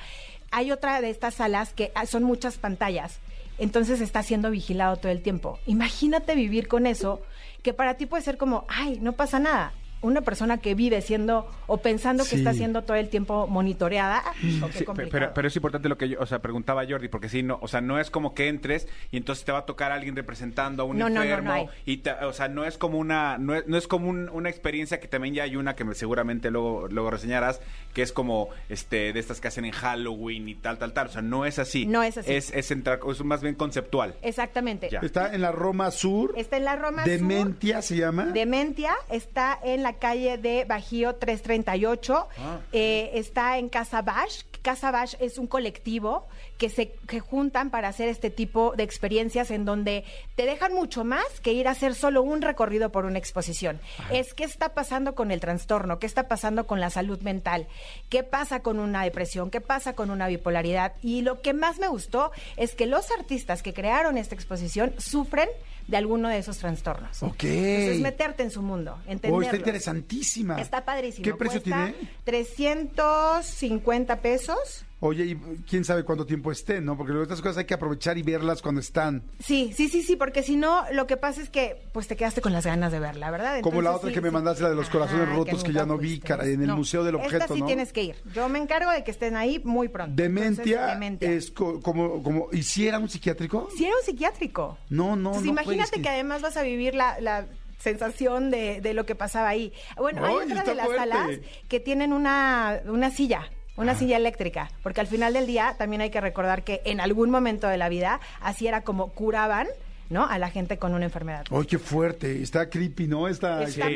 Hay 0.50 0.70
otra 0.70 1.00
de 1.00 1.08
estas 1.08 1.34
salas 1.36 1.72
que 1.72 1.92
ah, 1.94 2.04
son 2.04 2.24
muchas 2.24 2.58
pantallas, 2.58 3.18
entonces 3.58 4.00
está 4.00 4.22
siendo 4.22 4.50
vigilado 4.50 4.96
todo 4.96 5.12
el 5.12 5.22
tiempo. 5.22 5.58
Imagínate 5.66 6.34
vivir 6.34 6.68
con 6.68 6.86
eso, 6.86 7.20
que 7.62 7.72
para 7.72 7.94
ti 7.94 8.06
puede 8.06 8.22
ser 8.22 8.38
como, 8.38 8.64
ay, 8.68 8.98
no 9.00 9.12
pasa 9.12 9.38
nada. 9.38 9.72
Una 10.00 10.20
persona 10.20 10.58
que 10.58 10.74
vive 10.74 11.00
siendo 11.02 11.50
o 11.66 11.78
pensando 11.78 12.22
que 12.24 12.30
Sí. 12.30 12.36
está 12.36 12.52
siendo 12.54 12.82
todo 12.82 12.96
el 12.96 13.08
tiempo 13.08 13.46
monitoreada. 13.46 14.22
oh, 14.62 14.68
Sí, 14.72 14.84
complicado. 14.84 15.10
pero, 15.10 15.34
pero 15.34 15.48
es 15.48 15.56
importante 15.56 15.88
lo 15.88 15.98
que 15.98 16.08
yo, 16.10 16.20
o 16.20 16.26
sea, 16.26 16.38
preguntaba 16.40 16.84
Jordi, 16.88 17.08
porque 17.08 17.28
si 17.28 17.42
no, 17.42 17.58
o 17.60 17.68
sea, 17.68 17.80
no 17.80 17.98
es 17.98 18.10
como 18.10 18.34
que 18.34 18.48
entres 18.48 18.86
y 19.10 19.16
entonces 19.16 19.44
te 19.44 19.52
va 19.52 19.58
a 19.58 19.66
tocar 19.66 19.90
alguien 19.92 20.14
representando 20.16 20.82
a 20.82 20.86
un 20.86 20.98
No, 20.98 21.08
no, 21.08 21.16
no, 21.16 21.22
enfermo 21.22 21.54
no 21.54 21.70
y 21.84 21.98
te- 21.98 22.12
o 22.12 22.32
sea, 22.32 22.48
no 22.48 22.64
es 22.64 22.78
como 22.78 22.98
una 22.98 23.38
no 23.38 23.54
es, 23.54 23.66
no 23.66 23.76
es 23.76 23.88
como 23.88 24.08
un- 24.08 24.28
una 24.28 24.48
experiencia 24.50 25.00
que 25.00 25.08
también 25.08 25.34
ya 25.34 25.42
hay 25.44 25.56
una 25.56 25.74
que 25.74 25.84
me- 25.84 25.94
seguramente 25.94 26.50
luego 26.50 26.86
luego 26.88 27.10
reseñarás, 27.10 27.60
que 27.94 28.02
es 28.02 28.12
como 28.12 28.48
este 28.68 29.12
de 29.12 29.18
estas 29.20 29.40
que 29.40 29.48
hacen 29.48 29.64
en 29.64 29.72
Halloween 29.72 30.48
y 30.48 30.54
tal 30.54 30.78
tal 30.78 30.92
tal, 30.92 31.08
o 31.08 31.10
sea, 31.10 31.22
no 31.22 31.44
es 31.44 31.58
así. 31.58 31.86
No 31.86 32.02
es 32.02 32.16
así. 32.18 32.32
Es 32.32 32.50
es 32.52 32.70
entrar 32.70 33.00
es 33.08 33.24
más 33.24 33.42
bien 33.42 33.54
conceptual. 33.54 34.14
Exactamente. 34.22 34.88
Ya. 34.90 35.00
Está 35.00 35.34
en 35.34 35.40
la 35.42 35.52
Roma 35.52 35.90
Sur. 35.90 36.32
Está 36.36 36.56
en 36.56 36.64
la 36.64 36.76
Roma 36.76 37.02
Sur. 37.04 37.10
Dementia 37.12 37.82
se 37.82 37.96
llama. 37.96 38.26
Dementia 38.26 38.94
está 39.10 39.58
en 39.62 39.82
la 39.82 39.87
calle 39.94 40.38
de 40.38 40.64
Bajío 40.64 41.16
338. 41.16 42.28
Ah. 42.38 42.60
Eh, 42.72 43.10
está 43.14 43.58
en 43.58 43.68
Casa 43.68 44.02
Bash. 44.02 44.42
Casa 44.62 44.90
Bash 44.90 45.14
es 45.20 45.38
un 45.38 45.46
colectivo 45.46 46.26
que 46.58 46.68
se 46.68 46.88
que 47.06 47.20
juntan 47.20 47.70
para 47.70 47.88
hacer 47.88 48.08
este 48.08 48.30
tipo 48.30 48.74
de 48.76 48.82
experiencias 48.82 49.50
en 49.50 49.64
donde 49.64 50.04
te 50.34 50.44
dejan 50.44 50.74
mucho 50.74 51.04
más 51.04 51.40
que 51.40 51.52
ir 51.52 51.68
a 51.68 51.70
hacer 51.70 51.94
solo 51.94 52.22
un 52.22 52.42
recorrido 52.42 52.90
por 52.90 53.04
una 53.04 53.18
exposición. 53.18 53.80
Es 54.10 54.34
qué 54.34 54.44
está 54.44 54.74
pasando 54.74 55.14
con 55.14 55.30
el 55.30 55.40
trastorno, 55.40 55.98
qué 55.98 56.06
está 56.06 56.28
pasando 56.28 56.66
con 56.66 56.80
la 56.80 56.90
salud 56.90 57.20
mental, 57.20 57.66
qué 58.08 58.24
pasa 58.24 58.60
con 58.60 58.80
una 58.80 59.04
depresión, 59.04 59.50
qué 59.50 59.60
pasa 59.60 59.94
con 59.94 60.10
una 60.10 60.26
bipolaridad. 60.26 60.94
Y 61.02 61.22
lo 61.22 61.40
que 61.40 61.54
más 61.54 61.78
me 61.78 61.88
gustó 61.88 62.32
es 62.56 62.74
que 62.74 62.86
los 62.86 63.10
artistas 63.12 63.62
que 63.62 63.72
crearon 63.72 64.18
esta 64.18 64.34
exposición 64.34 64.92
sufren 64.98 65.48
de 65.88 65.96
alguno 65.96 66.28
de 66.28 66.38
esos 66.38 66.56
trastornos. 66.58 67.22
Ok. 67.22 67.42
Entonces, 67.44 68.00
meterte 68.00 68.42
en 68.44 68.50
su 68.50 68.62
mundo, 68.62 68.98
Oh, 68.98 69.10
entenderlo. 69.10 69.42
está 69.42 69.56
interesantísima. 69.56 70.60
Está 70.60 70.84
padrísimo. 70.84 71.24
¿Qué 71.24 71.34
precio 71.34 71.60
Cuesta 71.62 71.92
tiene? 71.92 72.10
350 72.24 74.20
pesos. 74.20 74.84
Oye, 75.00 75.24
y 75.26 75.36
quién 75.68 75.84
sabe 75.84 76.02
cuánto 76.02 76.26
tiempo 76.26 76.50
esté, 76.50 76.80
¿no? 76.80 76.96
Porque 76.96 77.12
luego 77.12 77.22
estas 77.22 77.40
cosas 77.40 77.58
hay 77.58 77.66
que 77.66 77.74
aprovechar 77.74 78.18
y 78.18 78.22
verlas 78.22 78.60
cuando 78.62 78.80
están. 78.80 79.22
Sí, 79.38 79.72
sí, 79.76 79.88
sí, 79.88 80.02
sí, 80.02 80.16
porque 80.16 80.42
si 80.42 80.56
no, 80.56 80.82
lo 80.92 81.06
que 81.06 81.16
pasa 81.16 81.40
es 81.40 81.50
que 81.50 81.80
pues 81.92 82.08
te 82.08 82.16
quedaste 82.16 82.40
con 82.40 82.52
las 82.52 82.66
ganas 82.66 82.90
de 82.90 82.98
verla, 82.98 83.30
¿verdad? 83.30 83.60
Como 83.60 83.80
la 83.80 83.92
otra 83.92 84.08
sí, 84.08 84.14
que 84.14 84.20
me 84.20 84.30
sí. 84.30 84.34
mandaste, 84.34 84.64
la 84.64 84.70
de 84.70 84.74
los 84.74 84.90
corazones 84.90 85.28
rotos, 85.28 85.62
que 85.62 85.72
ya 85.72 85.86
no 85.86 85.98
vi, 85.98 86.08
fuiste. 86.08 86.26
cara, 86.26 86.46
en 86.46 86.62
el 86.62 86.72
Museo 86.74 87.04
del 87.04 87.14
Objeto, 87.14 87.36
Esta 87.44 87.54
sí 87.54 87.60
¿no? 87.60 87.66
tienes 87.66 87.92
que 87.92 88.02
ir. 88.02 88.16
Yo 88.34 88.48
me 88.48 88.58
encargo 88.58 88.90
de 88.90 89.04
que 89.04 89.12
estén 89.12 89.36
ahí 89.36 89.60
muy 89.64 89.86
pronto. 89.88 90.14
Dementia, 90.20 90.62
Entonces, 90.64 90.88
dementia. 90.94 91.30
es 91.30 91.50
co- 91.52 91.80
como, 91.80 92.20
como, 92.24 92.48
¿y 92.50 92.64
si 92.64 92.88
era 92.88 92.98
un 92.98 93.08
psiquiátrico? 93.08 93.68
Si 93.76 93.84
era 93.84 93.94
un 93.94 94.02
psiquiátrico. 94.04 94.78
No, 94.90 95.14
no, 95.14 95.28
Entonces, 95.30 95.44
no. 95.44 95.50
imagínate 95.52 96.02
que 96.02 96.08
además 96.08 96.42
vas 96.42 96.56
a 96.56 96.62
vivir 96.64 96.96
la, 96.96 97.20
la 97.20 97.46
sensación 97.78 98.50
de, 98.50 98.80
de 98.80 98.94
lo 98.94 99.06
que 99.06 99.14
pasaba 99.14 99.48
ahí. 99.48 99.72
Bueno, 99.96 100.24
hay 100.24 100.34
Ay, 100.34 100.44
otra 100.46 100.58
está 100.58 100.70
de 100.70 100.76
las 100.76 100.86
fuerte. 100.86 101.02
salas 101.04 101.30
que 101.68 101.78
tienen 101.80 102.12
una, 102.12 102.80
una 102.86 103.10
silla. 103.12 103.48
Una 103.78 103.94
silla 103.94 104.16
eléctrica, 104.16 104.70
porque 104.82 105.00
al 105.00 105.06
final 105.06 105.32
del 105.32 105.46
día 105.46 105.76
también 105.78 106.02
hay 106.02 106.10
que 106.10 106.20
recordar 106.20 106.64
que 106.64 106.82
en 106.84 107.00
algún 107.00 107.30
momento 107.30 107.68
de 107.68 107.78
la 107.78 107.88
vida 107.88 108.20
así 108.40 108.66
era 108.66 108.82
como 108.82 109.12
curaban, 109.12 109.68
¿no? 110.10 110.26
A 110.26 110.36
la 110.38 110.50
gente 110.50 110.78
con 110.78 110.94
una 110.94 111.04
enfermedad. 111.04 111.44
Ay, 111.48 111.64
qué 111.64 111.78
fuerte. 111.78 112.42
Está 112.42 112.68
creepy, 112.68 113.06
¿no? 113.06 113.28
Está, 113.28 113.62
Está 113.62 113.86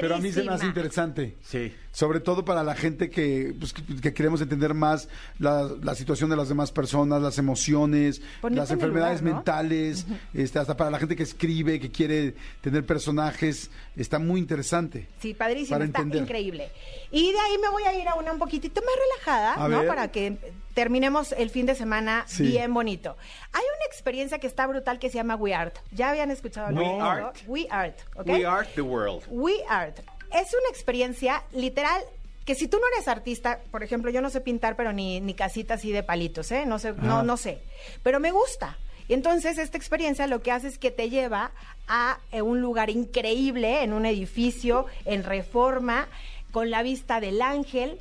Pero 0.00 0.16
a 0.16 0.18
mí 0.18 0.32
se 0.32 0.42
me 0.42 0.52
hace 0.52 0.66
interesante. 0.66 1.36
Sí. 1.42 1.72
Sobre 1.92 2.20
todo 2.20 2.44
para 2.44 2.62
la 2.62 2.74
gente 2.76 3.10
que, 3.10 3.52
pues, 3.58 3.72
que, 3.72 3.82
que 4.00 4.14
queremos 4.14 4.40
entender 4.40 4.74
más 4.74 5.08
la, 5.38 5.68
la 5.82 5.94
situación 5.96 6.30
de 6.30 6.36
las 6.36 6.48
demás 6.48 6.70
personas, 6.70 7.20
las 7.20 7.36
emociones, 7.38 8.22
las 8.42 8.70
en 8.70 8.74
enfermedades 8.74 9.20
lugar, 9.20 9.30
¿no? 9.32 9.36
mentales, 9.38 10.06
este, 10.32 10.58
hasta 10.60 10.76
para 10.76 10.90
la 10.90 10.98
gente 11.00 11.16
que 11.16 11.24
escribe, 11.24 11.80
que 11.80 11.90
quiere 11.90 12.34
tener 12.60 12.86
personajes. 12.86 13.70
Está 13.96 14.18
muy 14.20 14.38
interesante. 14.40 15.08
Sí, 15.20 15.34
padrísimo, 15.34 15.70
Para 15.74 15.84
está 15.84 15.98
entender. 16.02 16.22
increíble. 16.22 16.70
Y 17.10 17.32
de 17.32 17.38
ahí 17.40 17.58
me 17.60 17.68
voy 17.70 17.82
a 17.82 17.92
ir 18.00 18.06
a 18.08 18.14
una 18.14 18.32
un 18.32 18.38
poquitito 18.38 18.80
más 18.82 18.94
relajada, 19.26 19.54
A 19.64 19.68
¿no? 19.68 19.78
ver. 19.78 19.88
Para 19.88 20.12
que 20.12 20.38
terminemos 20.74 21.32
el 21.32 21.50
fin 21.50 21.66
de 21.66 21.74
semana 21.74 22.22
Sí. 22.28 22.44
bien 22.44 22.72
bonito. 22.72 23.16
Hay 23.52 23.62
una 23.62 23.84
experiencia 23.86 24.38
que 24.38 24.46
está 24.46 24.66
brutal 24.68 25.00
que 25.00 25.10
se 25.10 25.16
llama 25.16 25.34
We 25.34 25.54
Art. 25.54 25.76
¿Ya 25.90 26.10
habían 26.10 26.30
escuchado 26.30 26.72
We? 26.72 27.00
Art. 27.00 27.36
We 27.48 27.66
Art, 27.68 27.98
¿ok? 28.14 28.26
We 28.28 28.46
are 28.46 28.68
the 28.76 28.82
world. 28.82 29.24
We 29.28 29.54
Art. 29.68 29.98
Es 30.32 30.54
una 30.54 30.68
experiencia 30.70 31.42
literal 31.52 32.02
que 32.44 32.54
si 32.54 32.68
tú 32.68 32.78
no 32.78 32.82
eres 32.94 33.08
artista, 33.08 33.60
por 33.70 33.82
ejemplo, 33.82 34.10
yo 34.10 34.20
no 34.20 34.30
sé 34.30 34.40
pintar, 34.40 34.76
pero 34.76 34.92
ni, 34.92 35.20
ni 35.20 35.34
casitas 35.34 35.80
así 35.80 35.92
de 35.92 36.02
palitos, 36.02 36.50
¿eh? 36.52 36.64
No 36.66 36.78
sé, 36.78 36.92
no, 36.94 37.22
no 37.22 37.36
sé. 37.36 37.62
Pero 38.02 38.18
me 38.18 38.30
gusta. 38.30 38.78
Y 39.08 39.14
entonces 39.14 39.58
esta 39.58 39.76
experiencia 39.76 40.26
lo 40.26 40.40
que 40.40 40.52
hace 40.52 40.68
es 40.68 40.78
que 40.78 40.90
te 40.90 41.10
lleva 41.10 41.52
a 41.88 42.18
eh, 42.32 42.42
un 42.42 42.60
lugar 42.60 42.90
increíble, 42.90 43.82
en 43.82 43.92
un 43.92 44.06
edificio, 44.06 44.86
en 45.04 45.24
reforma, 45.24 46.08
con 46.52 46.70
la 46.70 46.82
vista 46.82 47.20
del 47.20 47.42
ángel, 47.42 47.98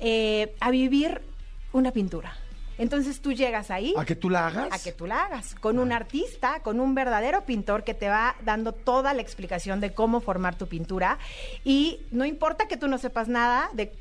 eh, 0.00 0.54
a 0.60 0.70
vivir 0.70 1.20
una 1.72 1.90
pintura. 1.90 2.36
Entonces 2.82 3.20
tú 3.20 3.32
llegas 3.32 3.70
ahí 3.70 3.94
¿A 3.96 4.04
que 4.04 4.16
tú 4.16 4.28
la 4.28 4.48
hagas? 4.48 4.68
a 4.72 4.82
que 4.82 4.90
tú 4.90 5.06
la 5.06 5.22
hagas, 5.22 5.54
con 5.54 5.78
un 5.78 5.92
artista, 5.92 6.58
con 6.64 6.80
un 6.80 6.96
verdadero 6.96 7.44
pintor 7.44 7.84
que 7.84 7.94
te 7.94 8.08
va 8.08 8.34
dando 8.44 8.72
toda 8.72 9.14
la 9.14 9.22
explicación 9.22 9.78
de 9.78 9.94
cómo 9.94 10.20
formar 10.20 10.56
tu 10.56 10.66
pintura 10.66 11.18
y 11.64 12.00
no 12.10 12.24
importa 12.24 12.66
que 12.66 12.76
tú 12.76 12.88
no 12.88 12.98
sepas 12.98 13.28
nada 13.28 13.70
de 13.72 13.92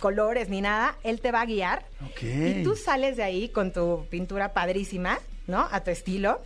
colores 0.00 0.50
ni 0.50 0.60
nada, 0.60 0.96
él 1.02 1.22
te 1.22 1.32
va 1.32 1.40
a 1.40 1.46
guiar 1.46 1.86
Ok. 2.10 2.22
y 2.22 2.62
tú 2.62 2.76
sales 2.76 3.16
de 3.16 3.22
ahí 3.22 3.48
con 3.48 3.72
tu 3.72 4.04
pintura 4.10 4.52
padrísima, 4.52 5.18
¿no? 5.46 5.66
A 5.70 5.80
tu 5.80 5.90
estilo. 5.90 6.42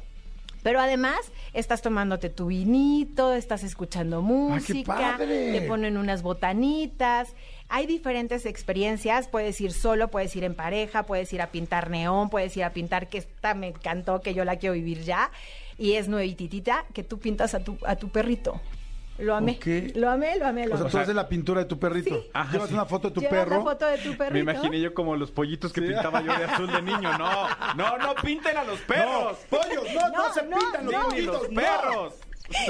Pero 0.62 0.78
además 0.78 1.18
estás 1.54 1.80
tomándote 1.80 2.28
tu 2.28 2.46
vinito, 2.46 3.32
estás 3.32 3.64
escuchando 3.64 4.18
qué 4.18 4.22
música, 4.26 5.16
padre! 5.16 5.52
te 5.58 5.62
ponen 5.66 5.96
unas 5.96 6.22
botanitas. 6.22 7.34
Hay 7.72 7.86
diferentes 7.86 8.46
experiencias, 8.46 9.28
puedes 9.28 9.60
ir 9.60 9.72
solo, 9.72 10.08
puedes 10.08 10.34
ir 10.34 10.42
en 10.44 10.54
pareja, 10.54 11.04
puedes 11.04 11.32
ir 11.32 11.40
a 11.40 11.46
pintar 11.52 11.88
neón, 11.88 12.28
puedes 12.28 12.56
ir 12.56 12.64
a 12.64 12.72
pintar 12.72 13.08
que 13.08 13.18
esta 13.18 13.54
me 13.54 13.68
encantó, 13.68 14.20
que 14.20 14.34
yo 14.34 14.44
la 14.44 14.56
quiero 14.56 14.74
vivir 14.74 15.02
ya. 15.04 15.30
Y 15.78 15.94
es 15.94 16.08
nuevititita 16.08 16.84
que 16.92 17.04
tú 17.04 17.18
pintas 17.20 17.54
a 17.54 17.60
tu, 17.64 17.78
a 17.86 17.94
tu 17.96 18.08
perrito. 18.10 18.60
Lo 19.18 19.34
amé, 19.36 19.52
Ok. 19.60 19.96
lo 19.96 20.08
amé, 20.10 20.36
lo 20.36 20.46
amé, 20.46 20.66
lo 20.66 20.74
O 20.74 20.78
sea, 20.78 20.84
amé. 20.84 20.90
tú 20.92 20.98
haces 20.98 21.14
la 21.14 21.28
pintura 21.28 21.60
de 21.60 21.66
tu 21.66 21.78
perrito. 21.78 22.24
Ajá, 22.32 22.52
Llevas 22.52 22.68
sí. 22.68 22.74
una 22.74 22.86
foto 22.86 23.08
de 23.08 23.14
tu 23.14 23.20
Llevas 23.20 23.38
perro. 23.38 23.58
la 23.58 23.62
foto 23.62 23.86
de 23.86 23.98
tu 23.98 24.16
perrito. 24.16 24.32
Me 24.32 24.40
imaginé 24.52 24.80
yo 24.80 24.94
como 24.94 25.14
los 25.14 25.30
pollitos 25.30 25.72
que 25.74 25.82
pintaba 25.82 26.22
yo 26.22 26.36
de 26.38 26.44
azul 26.44 26.72
de 26.72 26.80
niño. 26.82 27.18
No, 27.18 27.46
no, 27.76 27.98
no 27.98 28.14
pinten 28.16 28.56
a 28.56 28.64
los 28.64 28.80
perros. 28.80 29.36
pollos, 29.50 29.84
no, 29.94 30.08
no, 30.08 30.16
No, 30.28 30.34
se 30.34 30.42
no, 30.42 30.58
pintan 30.58 30.84
los 30.86 30.92
no. 30.94 31.10
Ni 31.10 31.20
los 31.20 31.36
pollitos, 31.36 31.50
no. 31.50 31.60
perros. 31.60 32.14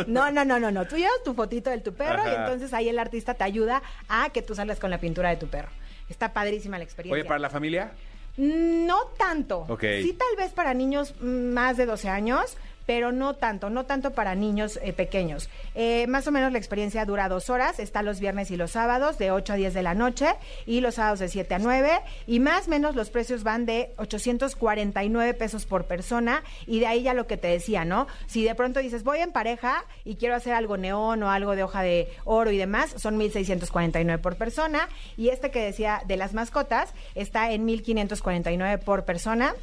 No, 0.06 0.30
no, 0.30 0.44
no, 0.44 0.58
no, 0.60 0.70
no. 0.70 0.86
Tú 0.86 0.96
llevas 0.96 1.22
tu 1.24 1.34
fotito 1.34 1.70
de 1.70 1.78
tu 1.78 1.94
perro 1.94 2.22
y 2.24 2.34
entonces 2.34 2.72
ahí 2.72 2.88
el 2.88 2.98
artista 2.98 3.34
te 3.34 3.44
ayuda 3.44 3.82
a 4.08 4.30
que 4.30 4.42
tú 4.42 4.54
salgas 4.54 4.78
con 4.78 4.90
la 4.90 4.98
pintura 4.98 5.30
de 5.30 5.36
tu 5.36 5.46
perro. 5.46 5.70
Está 6.08 6.32
padrísima 6.32 6.78
la 6.78 6.84
experiencia. 6.84 7.20
Oye, 7.20 7.24
para 7.26 7.38
la 7.38 7.50
familia. 7.50 7.92
No 8.36 9.06
tanto. 9.18 9.66
Ok. 9.68 9.84
Sí, 10.02 10.16
tal 10.18 10.36
vez 10.36 10.52
para 10.52 10.74
niños 10.74 11.14
mm, 11.20 11.52
más 11.52 11.76
de 11.76 11.86
12 11.86 12.08
años, 12.08 12.56
pero 12.90 13.12
no 13.12 13.34
tanto, 13.34 13.70
no 13.70 13.86
tanto 13.86 14.10
para 14.10 14.34
niños 14.34 14.80
eh, 14.82 14.92
pequeños. 14.92 15.48
Eh, 15.76 16.08
más 16.08 16.26
o 16.26 16.32
menos 16.32 16.50
la 16.50 16.58
experiencia 16.58 17.04
dura 17.04 17.28
dos 17.28 17.48
horas, 17.48 17.78
está 17.78 18.02
los 18.02 18.18
viernes 18.18 18.50
y 18.50 18.56
los 18.56 18.72
sábados 18.72 19.16
de 19.16 19.30
8 19.30 19.52
a 19.52 19.56
10 19.56 19.74
de 19.74 19.82
la 19.84 19.94
noche 19.94 20.26
y 20.66 20.80
los 20.80 20.96
sábados 20.96 21.20
de 21.20 21.28
7 21.28 21.54
a 21.54 21.60
9 21.60 21.88
y 22.26 22.40
más 22.40 22.66
o 22.66 22.70
menos 22.70 22.96
los 22.96 23.10
precios 23.10 23.44
van 23.44 23.64
de 23.64 23.92
849 23.98 25.34
pesos 25.34 25.66
por 25.66 25.84
persona 25.84 26.42
y 26.66 26.80
de 26.80 26.88
ahí 26.88 27.04
ya 27.04 27.14
lo 27.14 27.28
que 27.28 27.36
te 27.36 27.46
decía, 27.46 27.84
¿no? 27.84 28.08
Si 28.26 28.42
de 28.42 28.56
pronto 28.56 28.80
dices 28.80 29.04
voy 29.04 29.20
en 29.20 29.30
pareja 29.30 29.84
y 30.04 30.16
quiero 30.16 30.34
hacer 30.34 30.54
algo 30.54 30.76
neón 30.76 31.22
o 31.22 31.30
algo 31.30 31.54
de 31.54 31.62
hoja 31.62 31.82
de 31.82 32.08
oro 32.24 32.50
y 32.50 32.58
demás, 32.58 32.92
son 32.96 33.16
1649 33.18 34.20
por 34.20 34.34
persona 34.34 34.88
y 35.16 35.28
este 35.28 35.52
que 35.52 35.62
decía 35.62 36.02
de 36.08 36.16
las 36.16 36.34
mascotas 36.34 36.92
está 37.14 37.52
en 37.52 37.64
1549 37.66 38.78
por 38.78 39.04
persona. 39.04 39.54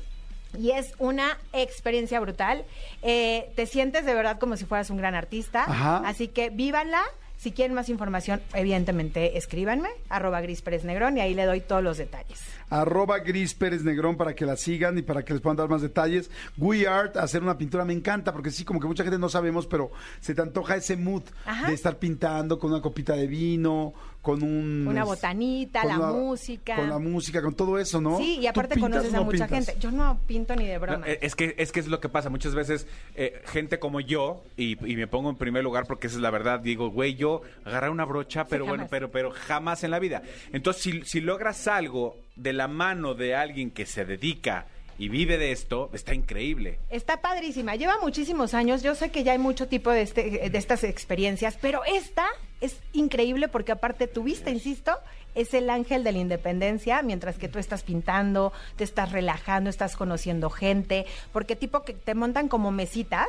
Y 0.57 0.71
es 0.71 0.93
una 0.99 1.37
experiencia 1.53 2.19
brutal. 2.19 2.65
Eh, 3.01 3.51
te 3.55 3.65
sientes 3.65 4.05
de 4.05 4.13
verdad 4.13 4.39
como 4.39 4.57
si 4.57 4.65
fueras 4.65 4.89
un 4.89 4.97
gran 4.97 5.15
artista. 5.15 5.63
Ajá. 5.63 6.01
Así 6.05 6.27
que 6.27 6.49
vívanla. 6.49 7.01
Si 7.37 7.51
quieren 7.51 7.75
más 7.75 7.87
información, 7.89 8.41
evidentemente 8.55 9.37
escríbanme, 9.37 9.89
arroba 10.09 10.41
Gris 10.41 10.63
Pérez 10.63 10.83
Negrón, 10.83 11.17
y 11.17 11.21
ahí 11.21 11.35
le 11.35 11.45
doy 11.45 11.61
todos 11.61 11.83
los 11.83 11.99
detalles. 11.99 12.41
Arroba 12.71 13.19
Gris 13.19 13.53
Pérez 13.53 13.83
Negrón 13.83 14.17
para 14.17 14.33
que 14.33 14.43
la 14.43 14.57
sigan 14.57 14.97
y 14.97 15.03
para 15.03 15.23
que 15.23 15.33
les 15.33 15.41
puedan 15.43 15.55
dar 15.55 15.69
más 15.69 15.83
detalles. 15.83 16.31
We 16.57 16.87
Art, 16.87 17.15
hacer 17.15 17.43
una 17.43 17.55
pintura 17.55 17.85
me 17.85 17.93
encanta 17.93 18.33
porque 18.33 18.49
sí, 18.49 18.65
como 18.65 18.79
que 18.79 18.87
mucha 18.87 19.03
gente 19.03 19.19
no 19.19 19.29
sabemos, 19.29 19.67
pero 19.67 19.91
se 20.19 20.33
te 20.33 20.41
antoja 20.41 20.77
ese 20.77 20.97
mood 20.97 21.21
Ajá. 21.45 21.67
de 21.67 21.75
estar 21.75 21.99
pintando 21.99 22.57
con 22.57 22.71
una 22.71 22.81
copita 22.81 23.13
de 23.13 23.27
vino, 23.27 23.93
con 24.27 24.43
un... 24.43 24.85
Una 24.89 25.05
botanita, 25.05 25.83
con 25.83 25.89
la 25.89 25.97
una- 25.99 26.11
música. 26.11 26.75
Con 26.75 26.89
la 26.89 26.99
música, 26.99 27.41
con 27.41 27.53
todo 27.55 27.79
eso, 27.79 28.01
¿no? 28.01 28.17
Sí, 28.17 28.39
y 28.39 28.41
¿Tú 28.41 28.49
aparte 28.49 28.75
pintas 28.75 28.91
conoces 28.91 29.13
a 29.13 29.17
no 29.17 29.23
mucha 29.23 29.47
pintas? 29.47 29.65
gente. 29.67 29.79
Yo 29.79 29.89
no 29.91 30.19
pinto 30.27 30.53
ni 30.53 30.65
de 30.67 30.77
broma. 30.77 30.97
No, 30.97 31.05
eh, 31.05 31.19
es 31.21 31.33
que 31.33 31.55
es 31.57 31.71
que 31.71 31.79
es 31.79 31.87
lo 31.87 32.01
que 32.01 32.09
pasa 32.09 32.29
muchas 32.29 32.53
veces 32.53 32.87
eh, 33.15 33.41
gente 33.45 33.79
como 33.79 34.01
yo 34.01 34.43
y, 34.57 34.71
y 34.85 34.97
me 34.97 35.07
pongo 35.07 35.29
en 35.29 35.37
primer 35.37 35.63
lugar 35.63 35.85
porque 35.87 36.07
esa 36.07 36.17
es 36.17 36.21
la 36.21 36.29
verdad 36.29 36.59
digo 36.59 36.89
güey 36.89 37.15
yo 37.15 37.41
agarrar 37.63 37.89
una 37.89 38.03
brocha 38.03 38.43
pero 38.45 38.65
bueno 38.65 38.87
pero 38.89 39.09
pero 39.11 39.31
jamás 39.31 39.85
en 39.85 39.91
la 39.91 39.99
vida 39.99 40.21
entonces 40.51 40.83
si, 40.83 41.01
si 41.05 41.21
logras 41.21 41.65
algo 41.69 42.17
de 42.35 42.51
la 42.51 42.67
mano 42.67 43.13
de 43.13 43.33
alguien 43.35 43.71
que 43.71 43.85
se 43.85 44.03
dedica 44.03 44.65
y 44.99 45.07
vive 45.09 45.37
de 45.37 45.51
esto 45.53 45.89
está 45.93 46.13
increíble 46.13 46.79
Está 46.89 47.21
padrísima, 47.21 47.75
lleva 47.75 47.97
muchísimos 48.01 48.53
años. 48.55 48.81
Yo 48.83 48.95
sé 48.95 49.11
que 49.11 49.23
ya 49.23 49.31
hay 49.33 49.37
mucho 49.37 49.67
tipo 49.67 49.91
de, 49.91 50.01
este, 50.01 50.49
de 50.49 50.57
estas 50.57 50.83
experiencias, 50.83 51.57
pero 51.61 51.81
esta 51.85 52.25
es 52.61 52.77
increíble 52.93 53.47
porque 53.47 53.71
aparte 53.71 54.07
tu 54.07 54.23
vista, 54.23 54.49
insisto, 54.49 54.97
es 55.35 55.53
el 55.53 55.69
ángel 55.69 56.03
de 56.03 56.11
la 56.11 56.17
independencia, 56.17 57.01
mientras 57.03 57.37
que 57.37 57.47
tú 57.47 57.59
estás 57.59 57.83
pintando, 57.83 58.53
te 58.75 58.83
estás 58.83 59.11
relajando, 59.11 59.69
estás 59.69 59.95
conociendo 59.95 60.49
gente, 60.49 61.05
porque 61.31 61.55
tipo 61.55 61.83
que 61.83 61.93
te 61.93 62.15
montan 62.15 62.47
como 62.47 62.71
mesitas 62.71 63.27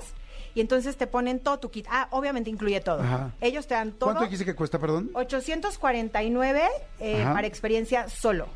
y 0.54 0.60
entonces 0.60 0.96
te 0.96 1.06
ponen 1.06 1.40
todo 1.40 1.58
tu 1.58 1.70
kit. 1.70 1.86
Ah, 1.90 2.08
obviamente 2.10 2.50
incluye 2.50 2.80
todo. 2.80 3.02
Ajá. 3.02 3.32
Ellos 3.40 3.66
te 3.66 3.74
dan 3.74 3.92
todo. 3.92 4.10
¿Cuánto 4.10 4.24
dijiste 4.24 4.44
que 4.44 4.54
cuesta, 4.54 4.78
perdón? 4.78 5.10
849 5.14 6.62
eh, 7.00 7.22
para 7.24 7.46
experiencia 7.46 8.08
solo. 8.08 8.48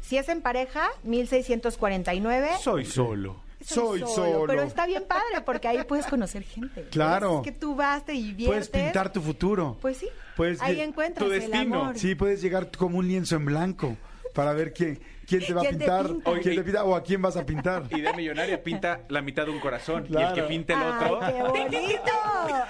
Si 0.00 0.18
es 0.18 0.28
en 0.28 0.42
pareja, 0.42 0.88
1649. 1.04 2.50
Soy 2.60 2.84
solo. 2.84 3.36
Soy 3.60 4.00
solo. 4.00 4.44
Pero 4.46 4.62
está 4.62 4.86
bien 4.86 5.04
padre 5.06 5.42
porque 5.44 5.68
ahí 5.68 5.82
puedes 5.86 6.06
conocer 6.06 6.42
gente. 6.42 6.84
Claro. 6.90 7.38
Es 7.38 7.42
que 7.44 7.52
tú 7.52 7.74
vas, 7.74 8.04
te 8.04 8.12
diviertes. 8.12 8.68
Puedes 8.68 8.68
pintar 8.68 9.12
tu 9.12 9.20
futuro. 9.20 9.76
Pues 9.80 9.98
sí. 9.98 10.08
Puedes 10.36 10.60
ahí 10.62 10.80
encuentras 10.80 11.26
tu 11.28 11.32
el 11.32 11.40
destino. 11.40 11.82
amor. 11.82 11.98
Sí, 11.98 12.14
puedes 12.14 12.40
llegar 12.40 12.70
como 12.76 12.98
un 12.98 13.06
lienzo 13.08 13.36
en 13.36 13.44
blanco 13.44 13.96
para 14.34 14.52
ver 14.52 14.72
quién, 14.72 14.98
quién 15.26 15.44
te 15.44 15.52
va 15.52 15.60
a 15.60 15.64
¿Quién 15.64 15.74
te 15.78 15.84
pintar, 15.84 16.06
pinta? 16.06 16.30
o 16.30 16.34
quién 16.40 16.54
te 16.56 16.62
pinta 16.62 16.84
o 16.84 16.94
a 16.96 17.02
quién 17.02 17.20
vas 17.20 17.36
a 17.36 17.44
pintar. 17.44 17.82
Idea 17.90 18.12
millonaria 18.14 18.62
pinta 18.62 19.00
la 19.08 19.20
mitad 19.20 19.44
de 19.44 19.50
un 19.50 19.60
corazón 19.60 20.04
y 20.04 20.06
el 20.06 20.12
Claro. 20.12 20.34
que 20.36 20.42
pinte 20.44 20.72
el 20.72 20.82
otro. 20.82 21.18
¡Ay, 21.20 21.34
qué 21.34 21.42
bonito! 21.42 22.12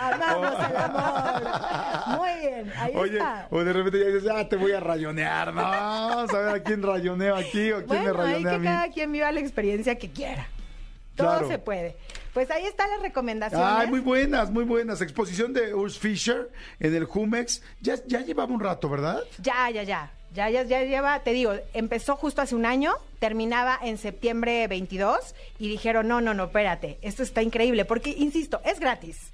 Amamos 0.01 0.55
el 0.71 0.77
amor. 0.77 2.19
Muy 2.19 2.41
bien, 2.41 2.73
ahí 2.77 2.93
Oye, 2.97 3.19
está. 3.19 3.47
o 3.51 3.63
de 3.63 3.73
repente 3.73 4.01
ya 4.01 4.07
dices, 4.07 4.29
ah, 4.35 4.49
te 4.49 4.57
voy 4.57 4.73
a 4.73 4.81
rayonear. 4.81 5.53
No, 5.55 5.63
vamos 5.63 6.35
a 6.35 6.39
ver 6.39 6.55
a 6.57 6.63
quién 6.63 6.83
rayoneo 6.83 7.37
aquí 7.37 7.71
o 7.73 7.85
quién 7.87 8.05
me 8.05 8.13
Bueno, 8.13 8.23
ahí 8.23 8.43
rayonea 8.43 8.51
a 8.51 8.55
que 8.55 8.59
mí. 8.59 8.67
cada 8.67 8.89
quien 8.91 9.13
viva 9.13 9.31
la 9.33 9.41
experiencia 9.41 9.97
que 9.99 10.11
quiera. 10.11 10.49
Todo 11.21 11.49
se 11.49 11.59
puede. 11.59 11.97
Pues 12.33 12.51
ahí 12.51 12.65
están 12.65 12.91
las 12.91 13.03
recomendaciones. 13.03 13.67
Ay, 13.69 13.89
muy 13.89 14.01
buenas, 14.01 14.51
muy 14.51 14.65
buenas. 14.65 15.01
Exposición 15.01 15.53
de 15.53 15.75
Urs 15.75 15.99
Fischer 15.99 16.51
en 16.79 16.95
el 16.95 17.05
Jumex. 17.05 17.63
Ya, 17.81 17.97
ya 18.07 18.21
llevaba 18.21 18.53
un 18.53 18.61
rato, 18.61 18.89
¿verdad? 18.89 19.23
Ya, 19.43 19.69
ya, 19.71 19.83
ya. 19.83 20.13
Ya, 20.33 20.49
ya, 20.49 20.63
ya 20.63 20.85
lleva, 20.85 21.19
te 21.25 21.33
digo, 21.33 21.55
empezó 21.75 22.15
justo 22.15 22.41
hace 22.41 22.55
un 22.55 22.65
año, 22.65 22.95
terminaba 23.19 23.77
en 23.83 23.99
septiembre 23.99 24.69
22 24.69 25.35
y 25.59 25.69
dijeron, 25.69 26.07
no, 26.07 26.21
no, 26.21 26.35
no, 26.35 26.45
espérate, 26.45 26.99
esto 27.03 27.25
está 27.25 27.43
increíble, 27.43 27.85
porque, 27.85 28.11
insisto, 28.11 28.61
es 28.65 28.79
gratis. 28.79 29.33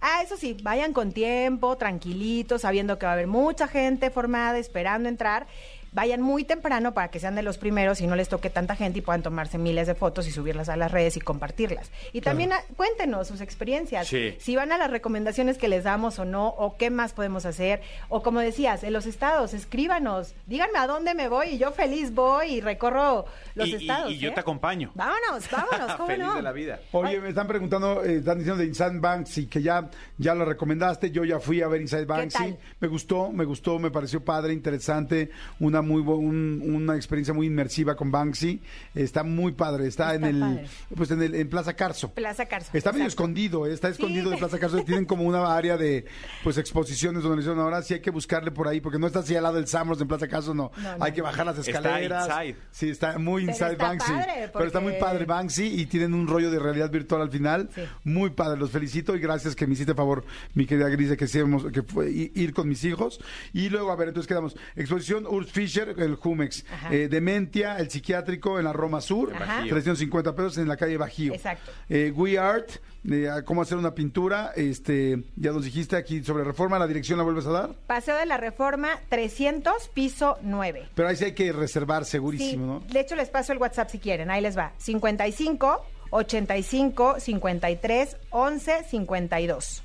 Ah, 0.00 0.20
eso 0.24 0.36
sí, 0.36 0.56
vayan 0.60 0.92
con 0.92 1.12
tiempo, 1.12 1.76
tranquilitos, 1.76 2.62
sabiendo 2.62 2.98
que 2.98 3.06
va 3.06 3.12
a 3.12 3.14
haber 3.14 3.28
mucha 3.28 3.68
gente 3.68 4.10
formada, 4.10 4.58
esperando 4.58 5.08
entrar. 5.08 5.46
Vayan 5.92 6.22
muy 6.22 6.44
temprano 6.44 6.94
para 6.94 7.08
que 7.08 7.20
sean 7.20 7.34
de 7.34 7.42
los 7.42 7.58
primeros 7.58 8.00
y 8.00 8.06
no 8.06 8.16
les 8.16 8.28
toque 8.28 8.48
tanta 8.48 8.76
gente 8.76 9.00
y 9.00 9.02
puedan 9.02 9.22
tomarse 9.22 9.58
miles 9.58 9.86
de 9.86 9.94
fotos 9.94 10.26
y 10.26 10.30
subirlas 10.30 10.70
a 10.70 10.76
las 10.76 10.90
redes 10.90 11.18
y 11.18 11.20
compartirlas. 11.20 11.90
Y 12.14 12.22
también 12.22 12.52
ah, 12.52 12.62
cuéntenos 12.76 13.28
sus 13.28 13.42
experiencias. 13.42 14.08
Sí. 14.08 14.34
Si 14.38 14.56
van 14.56 14.72
a 14.72 14.78
las 14.78 14.90
recomendaciones 14.90 15.58
que 15.58 15.68
les 15.68 15.84
damos 15.84 16.18
o 16.18 16.24
no, 16.24 16.48
o 16.48 16.76
qué 16.78 16.88
más 16.88 17.12
podemos 17.12 17.44
hacer. 17.44 17.82
O 18.08 18.22
como 18.22 18.40
decías, 18.40 18.84
en 18.84 18.94
los 18.94 19.04
estados, 19.04 19.52
escríbanos. 19.52 20.34
Díganme 20.46 20.78
a 20.78 20.86
dónde 20.86 21.14
me 21.14 21.28
voy 21.28 21.48
y 21.48 21.58
yo 21.58 21.72
feliz 21.72 22.14
voy 22.14 22.54
y 22.54 22.60
recorro 22.62 23.26
los 23.54 23.68
y, 23.68 23.74
estados. 23.74 24.12
y 24.12 24.18
yo 24.18 24.30
¿eh? 24.30 24.32
te 24.32 24.40
acompaño. 24.40 24.92
Vámonos, 24.94 25.50
vámonos, 25.50 25.92
¿cómo 25.96 26.06
Feliz 26.06 26.26
no? 26.26 26.36
de 26.36 26.42
la 26.42 26.52
vida. 26.52 26.80
Oye, 26.92 27.20
me 27.20 27.28
están 27.28 27.46
preguntando, 27.46 28.02
eh, 28.02 28.16
están 28.16 28.38
diciendo 28.38 28.62
de 28.62 28.68
Inside 28.68 28.98
Banksy, 28.98 29.46
que 29.46 29.60
ya, 29.60 29.90
ya 30.16 30.34
lo 30.34 30.46
recomendaste. 30.46 31.10
Yo 31.10 31.24
ya 31.24 31.38
fui 31.38 31.60
a 31.60 31.68
ver 31.68 31.82
Inside 31.82 32.06
Banksy. 32.06 32.38
tal? 32.38 32.58
Me 32.80 32.88
gustó, 32.88 33.30
me 33.30 33.44
gustó, 33.44 33.78
me 33.78 33.90
pareció 33.90 34.24
padre, 34.24 34.54
interesante. 34.54 35.30
Una 35.60 35.81
muy 35.82 36.00
un- 36.02 36.62
una 36.64 36.96
experiencia 36.96 37.34
muy 37.34 37.46
inmersiva 37.46 37.94
con 37.96 38.10
Banksy. 38.10 38.60
Está 38.94 39.22
muy 39.24 39.52
padre. 39.52 39.86
Está, 39.86 40.14
Está 40.14 40.28
en 40.28 40.34
el 40.34 40.40
padre. 40.40 40.66
pues 40.96 41.10
en 41.10 41.22
el 41.22 41.34
en 41.34 41.48
Plaza 41.48 41.74
Carso. 41.74 42.10
Plaza 42.12 42.46
Carso. 42.46 42.70
Está 42.72 42.92
medio 42.92 43.04
exacto. 43.04 43.22
escondido, 43.24 43.66
eh, 43.66 43.72
está 43.72 43.88
escondido 43.88 44.24
Sí. 44.26 44.30
de 44.30 44.36
Plaza 44.38 44.58
Carso. 44.58 44.82
Tienen 44.84 45.04
como 45.04 45.24
una 45.24 45.54
área 45.54 45.76
de 45.76 46.04
pues 46.42 46.58
exposiciones 46.58 47.22
donde 47.22 47.40
hicieron 47.40 47.60
ahora. 47.60 47.82
Sí 47.82 47.94
hay 47.94 48.00
que 48.00 48.10
buscarle 48.10 48.50
por 48.50 48.68
ahí, 48.68 48.80
porque 48.80 48.98
no 48.98 49.06
está 49.06 49.18
así 49.20 49.34
al 49.36 49.42
lado 49.42 49.56
del 49.56 49.66
Samros 49.66 50.00
en 50.00 50.08
Plaza 50.08 50.28
Carso, 50.28 50.54
no. 50.54 50.70
No, 50.76 50.96
no, 50.98 51.04
hay 51.04 51.12
que 51.12 51.22
bajar 51.22 51.46
las 51.46 51.58
Está 51.58 51.70
escaleras. 51.78 52.28
inside. 52.28 52.56
Sí, 52.70 52.88
está 52.88 53.18
muy 53.18 53.42
Pero 53.42 53.52
inside 53.52 53.72
está 53.72 53.84
Banksy. 53.88 54.12
padre, 54.12 54.50
Pero 54.52 54.64
está 54.66 54.80
muy 54.80 54.92
padre 55.00 55.24
Banksy 55.24 55.80
y 55.80 55.86
tienen 55.86 56.14
un 56.14 56.26
rollo 56.26 56.50
de 56.50 56.58
realidad 56.58 56.90
virtual 56.90 57.22
al 57.22 57.30
final. 57.30 57.68
Sí. 57.74 57.82
Muy 58.04 58.30
padre, 58.30 58.58
los 58.58 58.70
felicito 58.70 59.14
y 59.16 59.20
gracias 59.20 59.54
que 59.56 59.66
me 59.66 59.74
hiciste 59.74 59.94
favor, 59.94 60.24
mi 60.54 60.66
querida 60.66 60.88
Gris, 60.88 61.10
de 61.10 61.16
que, 61.16 61.24
hiciéramos- 61.24 61.70
que 61.72 61.82
fue 61.82 62.10
ir 62.10 62.52
con 62.54 62.68
mis 62.68 62.84
hijos. 62.84 63.20
Y 63.52 63.68
luego, 63.68 63.90
a 63.90 63.96
ver, 63.96 64.08
entonces 64.08 64.28
quedamos. 64.28 64.56
Exposición 64.76 65.26
Urs 65.26 65.50
El 65.80 66.14
Jumex. 66.16 66.64
Eh, 66.90 67.08
Dementia, 67.10 67.78
el 67.78 67.90
psiquiátrico 67.90 68.58
en 68.58 68.64
la 68.64 68.72
Roma 68.72 69.00
Sur. 69.00 69.34
Ajá. 69.34 69.62
350 69.68 70.34
pesos 70.34 70.58
en 70.58 70.68
la 70.68 70.76
calle 70.76 70.96
Bajío. 70.96 71.32
Exacto. 71.34 71.70
Eh, 71.88 72.12
We 72.14 72.38
Art, 72.38 72.70
eh, 73.10 73.28
cómo 73.44 73.62
hacer 73.62 73.78
una 73.78 73.94
pintura. 73.94 74.52
Este, 74.56 75.22
ya 75.36 75.52
nos 75.52 75.64
dijiste 75.64 75.96
aquí 75.96 76.22
sobre 76.22 76.44
reforma, 76.44 76.78
la 76.78 76.86
dirección 76.86 77.18
la 77.18 77.24
vuelves 77.24 77.46
a 77.46 77.50
dar. 77.50 77.74
Paseo 77.86 78.16
de 78.16 78.26
la 78.26 78.36
Reforma 78.36 79.00
300, 79.08 79.88
piso 79.88 80.36
9. 80.42 80.88
Pero 80.94 81.08
ahí 81.08 81.16
sí 81.16 81.24
hay 81.24 81.32
que 81.32 81.52
reservar 81.52 82.04
Sí, 82.04 82.12
segurísimo, 82.12 82.66
¿no? 82.66 82.80
de 82.92 83.00
hecho 83.00 83.16
les 83.16 83.28
paso 83.30 83.52
el 83.52 83.58
WhatsApp 83.58 83.88
si 83.90 83.98
quieren, 83.98 84.30
ahí 84.30 84.40
les 84.40 84.56
va. 84.56 84.72
55 84.78 85.84
85 86.10 87.20
53 87.20 88.16
11 88.30 88.84
52. 88.84 89.82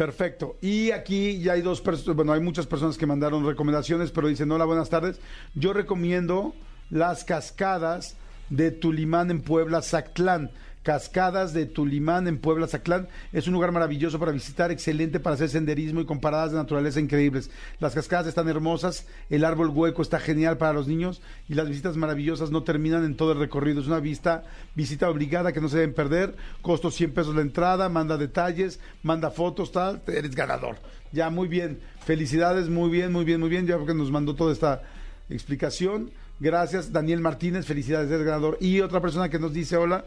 Perfecto. 0.00 0.56
Y 0.62 0.92
aquí 0.92 1.40
ya 1.40 1.52
hay 1.52 1.60
dos 1.60 1.82
personas, 1.82 2.16
bueno, 2.16 2.32
hay 2.32 2.40
muchas 2.40 2.66
personas 2.66 2.96
que 2.96 3.04
mandaron 3.04 3.44
recomendaciones, 3.44 4.10
pero 4.10 4.28
dicen, 4.28 4.50
hola, 4.50 4.64
buenas 4.64 4.88
tardes. 4.88 5.20
Yo 5.54 5.74
recomiendo 5.74 6.54
las 6.88 7.22
cascadas 7.22 8.16
de 8.48 8.70
Tulimán 8.70 9.30
en 9.30 9.42
Puebla, 9.42 9.82
Zactlán. 9.82 10.52
Cascadas 10.82 11.52
de 11.52 11.66
Tulimán 11.66 12.26
en 12.26 12.38
Puebla, 12.38 12.66
Zactlán. 12.66 13.08
Es 13.32 13.46
un 13.46 13.52
lugar 13.52 13.70
maravilloso 13.70 14.18
para 14.18 14.32
visitar, 14.32 14.70
excelente 14.70 15.20
para 15.20 15.34
hacer 15.34 15.50
senderismo 15.50 16.00
y 16.00 16.06
con 16.06 16.20
paradas 16.20 16.52
de 16.52 16.58
naturaleza 16.58 17.00
increíbles. 17.00 17.50
Las 17.80 17.94
cascadas 17.94 18.26
están 18.26 18.48
hermosas, 18.48 19.06
el 19.28 19.44
árbol 19.44 19.68
hueco 19.68 20.00
está 20.00 20.18
genial 20.18 20.56
para 20.56 20.72
los 20.72 20.88
niños 20.88 21.20
y 21.48 21.54
las 21.54 21.68
visitas 21.68 21.96
maravillosas 21.96 22.50
no 22.50 22.62
terminan 22.62 23.04
en 23.04 23.14
todo 23.14 23.32
el 23.32 23.38
recorrido. 23.38 23.80
Es 23.82 23.88
una 23.88 24.00
vista, 24.00 24.44
visita 24.74 25.10
obligada 25.10 25.52
que 25.52 25.60
no 25.60 25.68
se 25.68 25.78
deben 25.78 25.94
perder. 25.94 26.34
Costo 26.62 26.90
100 26.90 27.12
pesos 27.12 27.34
la 27.34 27.42
entrada, 27.42 27.88
manda 27.90 28.16
detalles, 28.16 28.80
manda 29.02 29.30
fotos, 29.30 29.72
tal. 29.72 30.00
Eres 30.06 30.34
ganador. 30.34 30.76
Ya, 31.12 31.28
muy 31.28 31.48
bien. 31.48 31.80
Felicidades, 32.04 32.68
muy 32.68 32.90
bien, 32.90 33.12
muy 33.12 33.24
bien, 33.24 33.40
muy 33.40 33.50
bien. 33.50 33.66
Ya 33.66 33.76
porque 33.76 33.94
nos 33.94 34.10
mandó 34.10 34.34
toda 34.34 34.52
esta 34.52 34.82
explicación. 35.28 36.10
Gracias, 36.40 36.90
Daniel 36.90 37.20
Martínez, 37.20 37.66
felicidades, 37.66 38.10
eres 38.10 38.24
ganador. 38.24 38.56
Y 38.62 38.80
otra 38.80 39.02
persona 39.02 39.28
que 39.28 39.38
nos 39.38 39.52
dice 39.52 39.76
hola, 39.76 40.06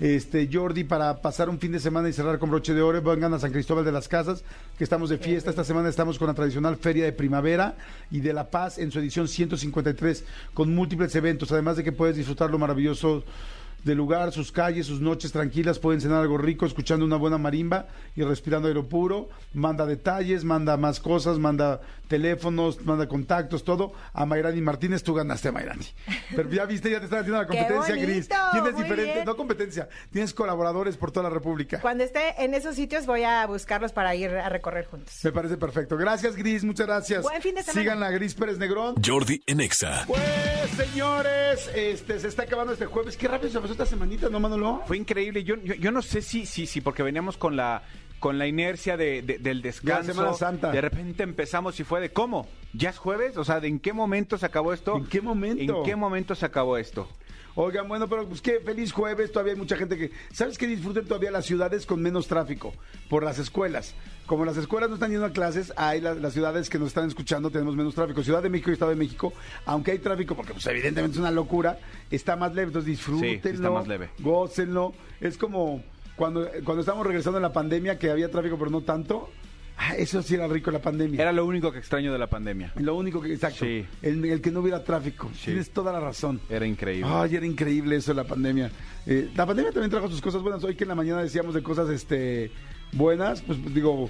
este 0.00 0.48
Jordi, 0.50 0.82
para 0.82 1.20
pasar 1.20 1.50
un 1.50 1.60
fin 1.60 1.72
de 1.72 1.78
semana 1.78 2.08
y 2.08 2.14
cerrar 2.14 2.38
con 2.38 2.48
broche 2.48 2.72
de 2.72 2.80
oro, 2.80 3.02
vengan 3.02 3.34
a 3.34 3.38
San 3.38 3.52
Cristóbal 3.52 3.84
de 3.84 3.92
las 3.92 4.08
Casas, 4.08 4.44
que 4.78 4.84
estamos 4.84 5.10
de 5.10 5.18
fiesta. 5.18 5.50
Esta 5.50 5.62
semana 5.62 5.90
estamos 5.90 6.18
con 6.18 6.28
la 6.28 6.32
tradicional 6.32 6.76
Feria 6.76 7.04
de 7.04 7.12
Primavera 7.12 7.76
y 8.10 8.20
de 8.20 8.32
La 8.32 8.48
Paz 8.50 8.78
en 8.78 8.90
su 8.90 8.98
edición 8.98 9.28
153, 9.28 10.24
con 10.54 10.74
múltiples 10.74 11.14
eventos, 11.16 11.52
además 11.52 11.76
de 11.76 11.84
que 11.84 11.92
puedes 11.92 12.16
disfrutar 12.16 12.50
lo 12.50 12.58
maravilloso 12.58 13.22
del 13.84 13.98
lugar, 13.98 14.32
sus 14.32 14.50
calles, 14.50 14.86
sus 14.86 15.00
noches 15.00 15.30
tranquilas, 15.30 15.78
pueden 15.78 16.00
cenar 16.00 16.22
algo 16.22 16.38
rico 16.38 16.66
escuchando 16.66 17.04
una 17.04 17.16
buena 17.16 17.38
marimba 17.38 17.86
y 18.16 18.22
respirando 18.22 18.68
aire 18.68 18.82
puro. 18.82 19.28
Manda 19.52 19.86
detalles, 19.86 20.42
manda 20.44 20.76
más 20.76 21.00
cosas, 21.00 21.38
manda 21.38 21.80
teléfonos, 22.08 22.84
manda 22.84 23.06
contactos, 23.06 23.62
todo. 23.64 23.92
A 24.12 24.24
Mayrani 24.26 24.60
Martínez, 24.60 25.02
tú 25.02 25.14
ganaste 25.14 25.48
a 25.48 25.52
Mayrani. 25.52 25.86
Pero 26.34 26.50
ya 26.50 26.64
viste, 26.64 26.90
ya 26.90 26.98
te 26.98 27.04
están 27.04 27.20
haciendo 27.20 27.40
la 27.40 27.46
¡Qué 27.48 27.58
competencia, 27.58 27.96
Gris. 27.96 28.28
Tienes 28.52 28.76
diferentes, 28.76 29.24
no 29.26 29.36
competencia, 29.36 29.88
tienes 30.10 30.32
colaboradores 30.32 30.96
por 30.96 31.12
toda 31.12 31.24
la 31.28 31.34
República. 31.34 31.80
Cuando 31.80 32.04
esté 32.04 32.42
en 32.42 32.54
esos 32.54 32.76
sitios 32.76 33.06
voy 33.06 33.24
a 33.24 33.46
buscarlos 33.46 33.92
para 33.92 34.14
ir 34.14 34.30
a 34.30 34.48
recorrer 34.48 34.86
juntos. 34.86 35.14
Me 35.22 35.32
parece 35.32 35.56
perfecto. 35.56 35.96
Gracias, 35.96 36.36
Gris, 36.36 36.64
muchas 36.64 36.86
gracias. 36.86 37.22
Buen 37.22 37.42
fin 37.42 37.54
de 37.54 37.62
semana. 37.62 37.82
Síganla, 37.82 38.10
Gris 38.10 38.34
Pérez 38.34 38.58
Negrón. 38.58 38.94
Jordi 39.04 39.42
en 39.46 39.60
Exa. 39.60 40.04
Pues, 40.06 40.22
señores, 40.76 41.70
este 41.74 42.18
se 42.18 42.28
está 42.28 42.44
acabando 42.44 42.72
este 42.72 42.86
jueves. 42.86 43.16
Qué 43.16 43.28
rápido 43.28 43.52
se 43.52 43.60
pasó 43.60 43.73
esta 43.74 43.86
semanita, 43.86 44.28
¿no, 44.28 44.40
Manolo? 44.40 44.82
Fue 44.86 44.96
increíble. 44.96 45.44
Yo, 45.44 45.56
yo, 45.56 45.74
yo 45.74 45.90
no 45.90 46.00
sé 46.02 46.22
si, 46.22 46.46
si, 46.46 46.66
si 46.66 46.80
porque 46.80 47.02
veníamos 47.02 47.36
con 47.36 47.56
la 47.56 47.82
con 48.20 48.38
la 48.38 48.46
inercia 48.46 48.96
de, 48.96 49.20
de- 49.20 49.38
del 49.38 49.60
descanso. 49.60 50.12
Semana 50.14 50.32
Santa. 50.32 50.70
De 50.70 50.80
repente 50.80 51.22
empezamos 51.22 51.78
y 51.78 51.84
fue 51.84 52.00
de 52.00 52.10
¿cómo? 52.10 52.46
¿Ya 52.72 52.88
es 52.90 52.96
jueves? 52.96 53.36
O 53.36 53.44
sea, 53.44 53.60
¿de 53.60 53.68
en 53.68 53.78
qué 53.78 53.92
momento 53.92 54.38
se 54.38 54.46
acabó 54.46 54.72
esto? 54.72 54.96
¿En 54.96 55.04
qué 55.06 55.20
momento? 55.20 55.78
¿En 55.78 55.82
qué 55.84 55.94
momento 55.94 56.34
se 56.34 56.46
acabó 56.46 56.78
esto? 56.78 57.06
Oigan, 57.56 57.86
bueno, 57.86 58.08
pero 58.08 58.26
pues 58.28 58.40
qué 58.40 58.58
feliz 58.58 58.92
jueves, 58.92 59.30
todavía 59.30 59.52
hay 59.52 59.58
mucha 59.58 59.76
gente 59.76 59.96
que... 59.96 60.10
¿Sabes 60.32 60.58
que 60.58 60.66
disfruten 60.66 61.04
todavía 61.06 61.30
las 61.30 61.44
ciudades 61.46 61.86
con 61.86 62.02
menos 62.02 62.26
tráfico? 62.26 62.72
Por 63.08 63.22
las 63.22 63.38
escuelas. 63.38 63.94
Como 64.26 64.44
las 64.44 64.56
escuelas 64.56 64.88
no 64.88 64.96
están 64.96 65.10
yendo 65.12 65.26
a 65.26 65.30
clases, 65.30 65.72
hay 65.76 66.00
la- 66.00 66.14
las 66.14 66.32
ciudades 66.32 66.68
que 66.68 66.78
nos 66.80 66.88
están 66.88 67.06
escuchando, 67.06 67.50
tenemos 67.50 67.76
menos 67.76 67.94
tráfico. 67.94 68.24
Ciudad 68.24 68.42
de 68.42 68.48
México 68.50 68.70
y 68.70 68.72
Estado 68.72 68.90
de 68.90 68.96
México, 68.96 69.32
aunque 69.66 69.92
hay 69.92 69.98
tráfico, 70.00 70.34
porque 70.34 70.52
pues 70.52 70.66
evidentemente 70.66 71.14
es 71.14 71.20
una 71.20 71.30
locura, 71.30 71.78
está 72.10 72.34
más 72.34 72.54
leve, 72.54 72.68
entonces 72.68 72.86
disfrútenlo, 72.90 73.40
Sí, 73.42 73.48
está 73.48 73.70
más 73.70 73.86
leve. 73.86 74.10
gócenlo. 74.18 74.92
Es 75.20 75.38
como 75.38 75.82
cuando, 76.16 76.48
cuando 76.64 76.80
estábamos 76.80 77.06
regresando 77.06 77.38
de 77.38 77.42
la 77.42 77.52
pandemia, 77.52 77.98
que 78.00 78.10
había 78.10 78.30
tráfico 78.30 78.58
pero 78.58 78.70
no 78.70 78.80
tanto. 78.80 79.30
Ah, 79.76 79.94
eso 79.96 80.22
sí 80.22 80.34
era 80.36 80.46
rico 80.46 80.70
la 80.70 80.78
pandemia. 80.80 81.20
Era 81.20 81.32
lo 81.32 81.44
único 81.44 81.72
que 81.72 81.78
extraño 81.78 82.12
de 82.12 82.18
la 82.18 82.28
pandemia. 82.28 82.72
Lo 82.76 82.94
único 82.94 83.20
que, 83.20 83.32
exacto, 83.32 83.64
Sí. 83.64 83.84
el, 84.02 84.24
el 84.24 84.40
que 84.40 84.50
no 84.50 84.60
hubiera 84.60 84.84
tráfico. 84.84 85.30
Sí. 85.34 85.46
Tienes 85.46 85.70
toda 85.70 85.92
la 85.92 86.00
razón. 86.00 86.40
Era 86.48 86.64
increíble. 86.66 87.10
Ay, 87.12 87.34
era 87.36 87.44
increíble 87.46 87.96
eso 87.96 88.12
de 88.12 88.16
la 88.22 88.24
pandemia. 88.24 88.70
Eh, 89.06 89.30
la 89.34 89.44
pandemia 89.46 89.72
también 89.72 89.90
trajo 89.90 90.08
sus 90.08 90.20
cosas 90.20 90.42
buenas. 90.42 90.62
Hoy 90.62 90.76
que 90.76 90.84
en 90.84 90.88
la 90.88 90.94
mañana 90.94 91.22
decíamos 91.22 91.54
de 91.54 91.62
cosas 91.62 91.88
este 91.90 92.52
buenas, 92.92 93.42
pues 93.42 93.58
digo, 93.74 94.08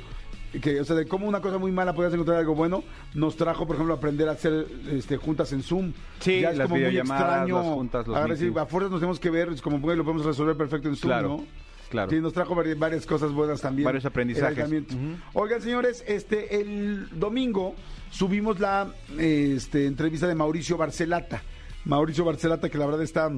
que, 0.61 0.81
o 0.81 0.85
sea, 0.85 0.95
de 0.97 1.07
cómo 1.07 1.27
una 1.27 1.41
cosa 1.41 1.59
muy 1.59 1.73
mala 1.73 1.95
podías 1.95 2.13
encontrar 2.13 2.39
algo 2.39 2.55
bueno, 2.55 2.85
nos 3.15 3.35
trajo, 3.37 3.67
por 3.67 3.77
ejemplo, 3.77 3.95
aprender 3.95 4.29
a 4.29 4.33
hacer 4.33 4.67
este, 4.93 5.17
juntas 5.17 5.53
en 5.53 5.63
Zoom. 5.63 5.93
Sí, 6.21 6.41
ya 6.41 6.51
es 6.51 6.59
las 6.59 6.69
como 6.69 6.81
muy 6.81 6.97
extraño. 6.97 7.57
las 7.57 7.67
juntas, 7.67 8.07
los 8.07 8.39
sí, 8.39 8.53
a 8.55 8.67
fuerzas 8.67 8.91
nos 8.93 9.01
tenemos 9.01 9.19
que 9.19 9.31
ver, 9.31 9.49
es 9.49 9.63
como 9.63 9.81
pues, 9.81 9.97
lo 9.97 10.05
podemos 10.05 10.27
resolver 10.27 10.57
perfecto 10.57 10.89
en 10.89 10.97
Zoom, 10.97 11.09
Claro, 11.09 11.29
¿no? 11.29 11.64
Claro. 11.89 12.11
Sí, 12.11 12.21
nos 12.21 12.33
trajo 12.33 12.55
vari- 12.55 12.79
varias 12.79 13.07
cosas 13.07 13.33
buenas 13.33 13.61
también. 13.61 13.85
Varios 13.85 14.05
aprendizajes. 14.05 14.59
aislamiento. 14.59 14.95
Oigan, 15.33 15.61
señores, 15.63 16.05
este 16.07 16.61
el 16.61 17.09
domingo 17.19 17.75
subimos 18.11 18.61
la 18.61 18.89
este, 19.19 19.87
entrevista 19.87 20.27
de 20.27 20.35
Mauricio 20.35 20.77
Barcelata. 20.77 21.43
Mauricio 21.85 22.25
Barcelata, 22.25 22.69
que 22.69 22.79
la 22.79 22.87
verdad 22.87 23.03
está 23.03 23.31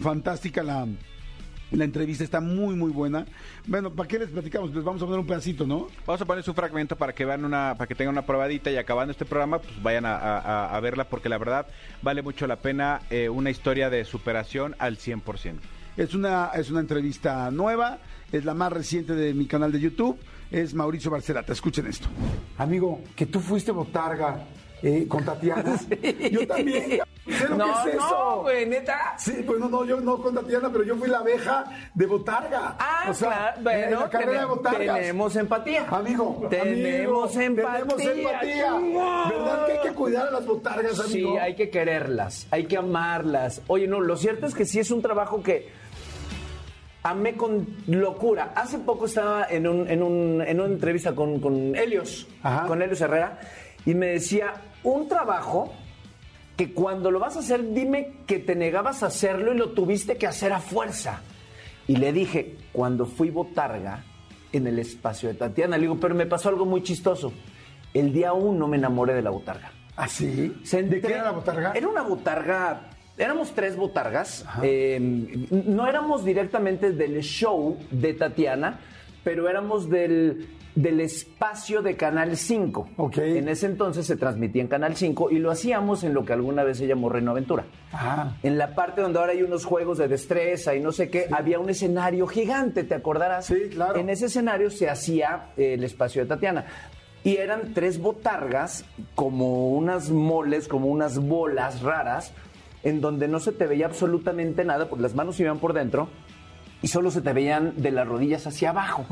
fantástica 0.00 0.62
la, 0.62 0.86
la 1.70 1.84
entrevista, 1.84 2.24
está 2.24 2.40
muy, 2.40 2.74
muy 2.74 2.90
buena. 2.90 3.26
Bueno, 3.66 3.92
¿para 3.92 4.08
qué 4.08 4.18
les 4.18 4.28
platicamos? 4.30 4.74
Les 4.74 4.84
vamos 4.84 5.02
a 5.02 5.04
poner 5.06 5.20
un 5.20 5.26
pedacito, 5.26 5.66
¿no? 5.66 5.88
Vamos 6.06 6.20
a 6.20 6.24
poner 6.24 6.44
su 6.44 6.54
fragmento 6.54 6.96
para 6.96 7.12
que 7.14 7.24
vean 7.24 7.44
una, 7.44 7.74
para 7.76 7.86
que 7.88 7.94
tengan 7.94 8.14
una 8.14 8.26
probadita 8.26 8.70
y 8.70 8.76
acabando 8.76 9.12
este 9.12 9.24
programa, 9.24 9.58
pues 9.60 9.82
vayan 9.82 10.06
a, 10.06 10.16
a- 10.16 10.76
a 10.76 10.80
verla 10.80 11.04
porque 11.04 11.28
la 11.28 11.38
verdad 11.38 11.66
vale 12.02 12.22
mucho 12.22 12.46
la 12.46 12.56
pena 12.56 13.00
eh, 13.10 13.28
una 13.28 13.50
historia 13.50 13.90
de 13.90 14.04
superación 14.04 14.74
al 14.78 14.96
100%. 14.98 15.54
Es 16.00 16.14
una, 16.14 16.50
es 16.54 16.70
una 16.70 16.80
entrevista 16.80 17.50
nueva, 17.50 17.98
es 18.32 18.46
la 18.46 18.54
más 18.54 18.72
reciente 18.72 19.14
de 19.14 19.34
mi 19.34 19.44
canal 19.46 19.70
de 19.70 19.80
YouTube, 19.80 20.18
es 20.50 20.72
Mauricio 20.72 21.10
Barcelata. 21.10 21.52
Escuchen 21.52 21.86
esto. 21.86 22.08
Amigo, 22.56 23.00
que 23.14 23.26
tú 23.26 23.38
fuiste 23.38 23.70
botarga 23.70 24.44
eh, 24.82 25.04
con 25.06 25.22
Tatiana. 25.26 25.78
Yo 26.30 26.46
también. 26.46 27.00
Sé 27.28 27.48
lo 27.50 27.56
No, 27.58 27.64
que 27.84 27.90
es 27.90 27.96
eso. 27.96 28.08
no, 28.08 28.42
güey, 28.44 28.66
neta. 28.66 29.14
Sí, 29.18 29.44
pues 29.46 29.60
no, 29.60 29.68
no, 29.68 29.84
yo 29.84 30.00
no 30.00 30.16
con 30.22 30.34
Tatiana, 30.34 30.70
pero 30.72 30.84
yo 30.84 30.96
fui 30.96 31.08
la 31.08 31.18
abeja 31.18 31.64
de 31.94 32.06
botarga. 32.06 32.76
Ah, 32.78 33.04
O 33.10 33.14
sea, 33.14 33.28
claro, 33.28 33.56
en 33.58 33.62
bueno, 33.64 34.00
la 34.00 34.08
carrera 34.10 34.40
de 34.40 34.46
botargas. 34.46 34.98
tenemos 35.00 35.36
empatía. 35.36 35.86
Amigo, 35.90 36.46
Tenemos 36.48 37.36
amigo, 37.36 37.60
empatía, 37.60 37.84
Tenemos 37.84 38.00
empatía. 38.16 38.72
¿Verdad 39.28 39.66
que 39.66 39.72
hay 39.72 39.78
que 39.88 39.94
cuidar 39.94 40.28
a 40.28 40.30
las 40.30 40.46
botargas, 40.46 40.98
amigo? 40.98 41.32
Sí, 41.32 41.36
hay 41.38 41.54
que 41.54 41.68
quererlas, 41.68 42.46
hay 42.50 42.64
que 42.64 42.78
amarlas. 42.78 43.60
Oye, 43.66 43.86
no, 43.86 44.00
lo 44.00 44.16
cierto 44.16 44.46
es 44.46 44.54
que 44.54 44.64
sí 44.64 44.78
es 44.80 44.90
un 44.90 45.02
trabajo 45.02 45.42
que 45.42 45.68
amé 47.02 47.34
con 47.34 47.66
locura. 47.86 48.52
Hace 48.54 48.78
poco 48.78 49.06
estaba 49.06 49.46
en, 49.48 49.66
un- 49.66 49.88
en, 49.88 50.02
un- 50.02 50.42
en 50.46 50.60
una 50.60 50.72
entrevista 50.72 51.14
con, 51.14 51.40
con 51.40 51.74
Helios, 51.76 52.26
Ajá. 52.42 52.66
con 52.66 52.82
Helios 52.82 53.00
Herrera, 53.00 53.38
y 53.86 53.94
me 53.94 54.06
decía, 54.08 54.54
un 54.82 55.08
trabajo 55.08 55.72
que 56.56 56.72
cuando 56.74 57.10
lo 57.10 57.18
vas 57.18 57.36
a 57.36 57.40
hacer, 57.40 57.72
dime 57.72 58.12
que 58.26 58.38
te 58.38 58.54
negabas 58.54 59.02
a 59.02 59.06
hacerlo 59.06 59.54
y 59.54 59.56
lo 59.56 59.70
tuviste 59.70 60.16
que 60.16 60.26
hacer 60.26 60.52
a 60.52 60.60
fuerza. 60.60 61.22
Y 61.86 61.96
le 61.96 62.12
dije, 62.12 62.56
cuando 62.72 63.06
fui 63.06 63.30
botarga 63.30 64.04
en 64.52 64.66
el 64.66 64.78
espacio 64.78 65.28
de 65.30 65.34
Tatiana, 65.36 65.76
le 65.76 65.82
digo, 65.82 65.98
pero 65.98 66.14
me 66.14 66.26
pasó 66.26 66.50
algo 66.50 66.66
muy 66.66 66.82
chistoso. 66.82 67.32
El 67.94 68.12
día 68.12 68.32
uno 68.34 68.68
me 68.68 68.76
enamoré 68.76 69.14
de 69.14 69.22
la 69.22 69.30
botarga. 69.30 69.72
¿Ah, 69.96 70.06
sí? 70.06 70.54
Se 70.62 70.82
¿De 70.82 71.00
qué 71.00 71.08
era 71.14 71.24
la 71.24 71.30
botarga? 71.32 71.72
Era 71.74 71.88
una 71.88 72.02
botarga. 72.02 72.89
Éramos 73.20 73.52
tres 73.52 73.76
botargas. 73.76 74.44
eh, 74.62 74.98
no 75.50 75.86
éramos 75.86 76.24
directamente 76.24 76.92
del 76.92 77.20
show 77.20 77.76
de 77.90 78.14
Tatiana, 78.14 78.80
pero 79.22 79.48
éramos 79.48 79.90
del, 79.90 80.48
del 80.74 81.00
espacio 81.00 81.82
de 81.82 81.96
Canal 81.96 82.36
5. 82.36 82.88
Ok. 82.96 83.18
En 83.18 83.48
ese 83.48 83.66
entonces 83.66 84.06
se 84.06 84.16
transmitía 84.16 84.62
en 84.62 84.68
Canal 84.68 84.96
5 84.96 85.30
y 85.30 85.38
lo 85.38 85.50
hacíamos 85.50 86.02
en 86.04 86.14
lo 86.14 86.24
que 86.24 86.32
alguna 86.32 86.64
vez 86.64 86.78
se 86.78 86.86
llamó 86.86 87.10
Reino 87.10 87.32
Aventura. 87.32 87.66
Ajá. 87.92 88.36
En 88.42 88.56
la 88.56 88.74
parte 88.74 89.02
donde 89.02 89.18
ahora 89.18 89.32
hay 89.32 89.42
unos 89.42 89.66
juegos 89.66 89.98
de 89.98 90.08
destreza 90.08 90.74
y 90.74 90.80
no 90.80 90.90
sé 90.90 91.10
qué, 91.10 91.26
había 91.30 91.58
un 91.58 91.68
escenario 91.68 92.26
gigante, 92.26 92.84
¿te 92.84 92.94
acordarás? 92.94 93.44
Sí, 93.46 93.68
claro. 93.70 93.98
En 93.98 94.08
ese 94.08 94.26
escenario 94.26 94.70
se 94.70 94.88
hacía 94.88 95.50
eh, 95.58 95.74
el 95.74 95.84
espacio 95.84 96.22
de 96.22 96.28
Tatiana. 96.28 96.64
Y 97.22 97.36
eran 97.36 97.74
tres 97.74 98.00
botargas, 98.00 98.86
como 99.14 99.68
unas 99.72 100.08
moles, 100.08 100.66
como 100.68 100.86
unas 100.86 101.18
bolas 101.18 101.82
raras, 101.82 102.32
en 102.82 103.00
donde 103.00 103.28
no 103.28 103.40
se 103.40 103.52
te 103.52 103.66
veía 103.66 103.86
absolutamente 103.86 104.64
nada, 104.64 104.88
porque 104.88 105.02
las 105.02 105.14
manos 105.14 105.38
iban 105.40 105.58
por 105.58 105.72
dentro 105.72 106.08
y 106.82 106.88
solo 106.88 107.10
se 107.10 107.20
te 107.20 107.32
veían 107.32 107.74
de 107.76 107.90
las 107.90 108.06
rodillas 108.08 108.46
hacia 108.46 108.70
abajo. 108.70 109.04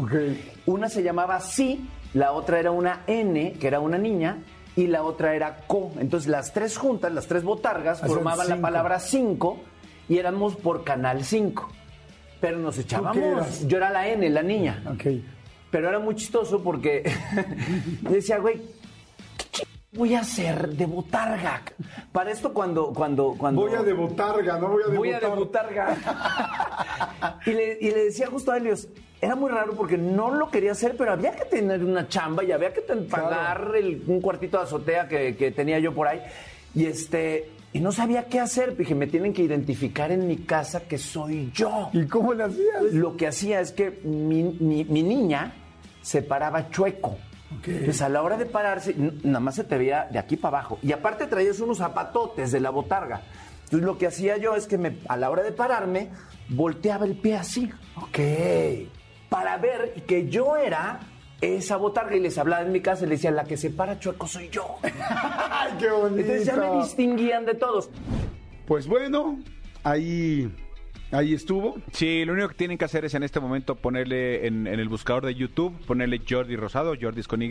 Una 0.66 0.88
se 0.88 1.02
llamaba 1.02 1.38
Sí, 1.40 1.86
la 2.14 2.32
otra 2.32 2.58
era 2.60 2.70
una 2.70 3.00
N, 3.06 3.52
que 3.60 3.66
era 3.66 3.80
una 3.80 3.98
niña, 3.98 4.38
y 4.76 4.86
la 4.86 5.02
otra 5.02 5.34
era 5.34 5.58
Co. 5.66 5.92
Entonces 5.98 6.30
las 6.30 6.52
tres 6.52 6.78
juntas, 6.78 7.12
las 7.12 7.26
tres 7.26 7.42
botargas, 7.42 8.00
formaban 8.00 8.48
la 8.48 8.54
cinco. 8.54 8.62
palabra 8.62 8.98
5 9.00 9.60
y 10.08 10.18
éramos 10.18 10.56
por 10.56 10.84
Canal 10.84 11.24
5. 11.24 11.68
Pero 12.40 12.58
nos 12.58 12.78
echábamos. 12.78 13.66
Yo 13.66 13.76
era 13.78 13.90
la 13.90 14.08
N, 14.08 14.30
la 14.30 14.42
niña. 14.42 14.82
Pero 15.70 15.88
era 15.88 15.98
muy 15.98 16.14
chistoso 16.14 16.62
porque 16.62 17.02
yo 18.02 18.10
decía, 18.10 18.38
güey, 18.38 18.62
¿qué 18.62 18.62
ch- 18.62 18.77
voy 19.92 20.14
a 20.14 20.20
hacer 20.20 20.68
de 20.70 20.86
botarga? 20.86 21.62
Para 22.12 22.30
esto 22.30 22.52
cuando... 22.52 22.92
cuando, 22.92 23.34
cuando 23.38 23.62
Voy 23.62 23.74
a 23.74 23.82
de 23.82 23.92
botarga, 23.92 24.58
no 24.58 24.68
voy 24.68 24.82
a 24.86 24.90
de 24.90 24.96
voy 24.98 25.12
a 25.12 25.20
botarga. 25.28 25.94
debutarga. 25.96 27.40
y, 27.46 27.50
le, 27.52 27.78
y 27.80 27.90
le 27.90 28.04
decía 28.04 28.26
justo 28.28 28.52
a 28.52 28.56
Helios, 28.58 28.88
era 29.20 29.34
muy 29.34 29.50
raro 29.50 29.72
porque 29.74 29.96
no 29.98 30.30
lo 30.34 30.50
quería 30.50 30.72
hacer, 30.72 30.96
pero 30.96 31.12
había 31.12 31.32
que 31.32 31.44
tener 31.44 31.82
una 31.84 32.06
chamba 32.08 32.44
y 32.44 32.52
había 32.52 32.72
que 32.72 32.82
pagar 32.82 33.72
el- 33.76 34.04
un 34.06 34.20
cuartito 34.20 34.58
de 34.58 34.64
azotea 34.64 35.08
que, 35.08 35.36
que 35.36 35.50
tenía 35.50 35.78
yo 35.78 35.92
por 35.94 36.06
ahí. 36.08 36.20
Y 36.74 36.84
este. 36.86 37.50
Y 37.72 37.80
no 37.80 37.92
sabía 37.92 38.24
qué 38.26 38.40
hacer. 38.40 38.76
Dije, 38.76 38.94
me 38.94 39.06
tienen 39.08 39.32
que 39.34 39.42
identificar 39.42 40.10
en 40.12 40.26
mi 40.26 40.36
casa 40.38 40.80
que 40.80 40.96
soy 40.98 41.50
yo. 41.52 41.90
¿Y 41.92 42.06
cómo 42.06 42.32
le 42.32 42.44
hacías? 42.44 42.82
Lo 42.92 43.16
que 43.16 43.26
hacía 43.26 43.60
es 43.60 43.72
que 43.72 43.90
mi, 44.04 44.42
mi- 44.44 44.84
mi 44.84 45.02
niña 45.02 45.52
se 46.00 46.22
paraba 46.22 46.70
chueco. 46.70 47.16
Entonces 47.50 48.02
a 48.02 48.08
la 48.08 48.22
hora 48.22 48.36
de 48.36 48.46
pararse, 48.46 48.94
nada 48.96 49.40
más 49.40 49.54
se 49.54 49.64
te 49.64 49.78
veía 49.78 50.08
de 50.10 50.18
aquí 50.18 50.36
para 50.36 50.58
abajo. 50.58 50.78
Y 50.82 50.92
aparte 50.92 51.26
traías 51.26 51.60
unos 51.60 51.78
zapatotes 51.78 52.52
de 52.52 52.60
la 52.60 52.70
botarga. 52.70 53.22
Entonces 53.64 53.86
lo 53.86 53.98
que 53.98 54.06
hacía 54.06 54.36
yo 54.36 54.54
es 54.54 54.66
que 54.66 54.78
me, 54.78 54.98
a 55.08 55.16
la 55.16 55.30
hora 55.30 55.42
de 55.42 55.52
pararme, 55.52 56.10
volteaba 56.48 57.04
el 57.06 57.16
pie 57.16 57.36
así. 57.36 57.70
Ok. 57.96 58.18
Para 59.28 59.56
ver 59.58 60.04
que 60.06 60.28
yo 60.28 60.56
era 60.56 61.00
esa 61.40 61.76
botarga 61.76 62.16
y 62.16 62.20
les 62.20 62.36
hablaba 62.38 62.62
en 62.62 62.72
mi 62.72 62.80
casa 62.80 63.04
y 63.04 63.08
les 63.08 63.18
decía, 63.18 63.30
la 63.30 63.44
que 63.44 63.56
se 63.56 63.70
para 63.70 63.98
chueco 63.98 64.26
soy 64.26 64.48
yo. 64.48 64.76
¡Ay, 65.50 65.72
qué 65.78 65.90
bonito! 65.90 66.20
Entonces 66.20 66.46
ya 66.46 66.56
me 66.56 66.80
distinguían 66.80 67.44
de 67.44 67.54
todos. 67.54 67.90
Pues 68.66 68.86
bueno, 68.86 69.38
ahí, 69.84 70.50
ahí 71.12 71.34
estuvo. 71.34 71.78
Sí, 71.92 72.24
lo 72.24 72.32
único 72.32 72.48
que 72.48 72.54
tienen 72.54 72.78
que 72.78 72.84
hacer 72.84 73.04
es 73.04 73.14
en 73.14 73.22
este 73.22 73.40
momento 73.40 73.74
ponerle 73.74 74.46
en, 74.46 74.66
el 74.66 74.88
buscador 74.88 75.24
de 75.26 75.34
YouTube, 75.34 75.78
ponerle 75.86 76.20
Jordi 76.28 76.56
Rosado, 76.56 76.94
Jordi 77.00 77.22
con 77.22 77.42
Y, 77.42 77.48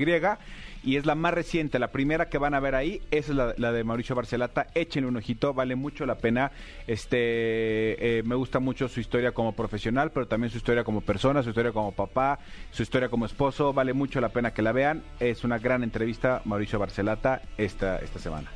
y 0.83 0.95
es 0.95 1.05
la 1.05 1.15
más 1.15 1.33
reciente, 1.33 1.79
la 1.79 1.91
primera 1.91 2.29
que 2.29 2.37
van 2.37 2.53
a 2.53 2.59
ver 2.59 2.75
ahí, 2.75 3.01
esa 3.11 3.31
es 3.31 3.37
la, 3.37 3.53
la 3.57 3.71
de 3.71 3.83
Mauricio 3.83 4.15
Barcelata, 4.15 4.67
échenle 4.73 5.09
un 5.09 5.17
ojito, 5.17 5.53
vale 5.53 5.75
mucho 5.75 6.05
la 6.05 6.15
pena, 6.15 6.51
este, 6.87 8.19
eh, 8.19 8.23
me 8.23 8.35
gusta 8.35 8.59
mucho 8.59 8.87
su 8.87 8.99
historia 8.99 9.31
como 9.31 9.53
profesional, 9.53 10.11
pero 10.11 10.27
también 10.27 10.51
su 10.51 10.57
historia 10.57 10.83
como 10.83 11.01
persona, 11.01 11.43
su 11.43 11.49
historia 11.49 11.71
como 11.71 11.91
papá, 11.91 12.39
su 12.71 12.83
historia 12.83 13.09
como 13.09 13.25
esposo, 13.25 13.73
vale 13.73 13.93
mucho 13.93 14.21
la 14.21 14.29
pena 14.29 14.51
que 14.51 14.61
la 14.61 14.71
vean, 14.71 15.03
es 15.19 15.43
una 15.43 15.57
gran 15.57 15.83
entrevista, 15.83 16.41
Mauricio 16.45 16.79
Barcelata, 16.79 17.41
esta, 17.57 17.97
esta 17.97 18.19
semana. 18.19 18.49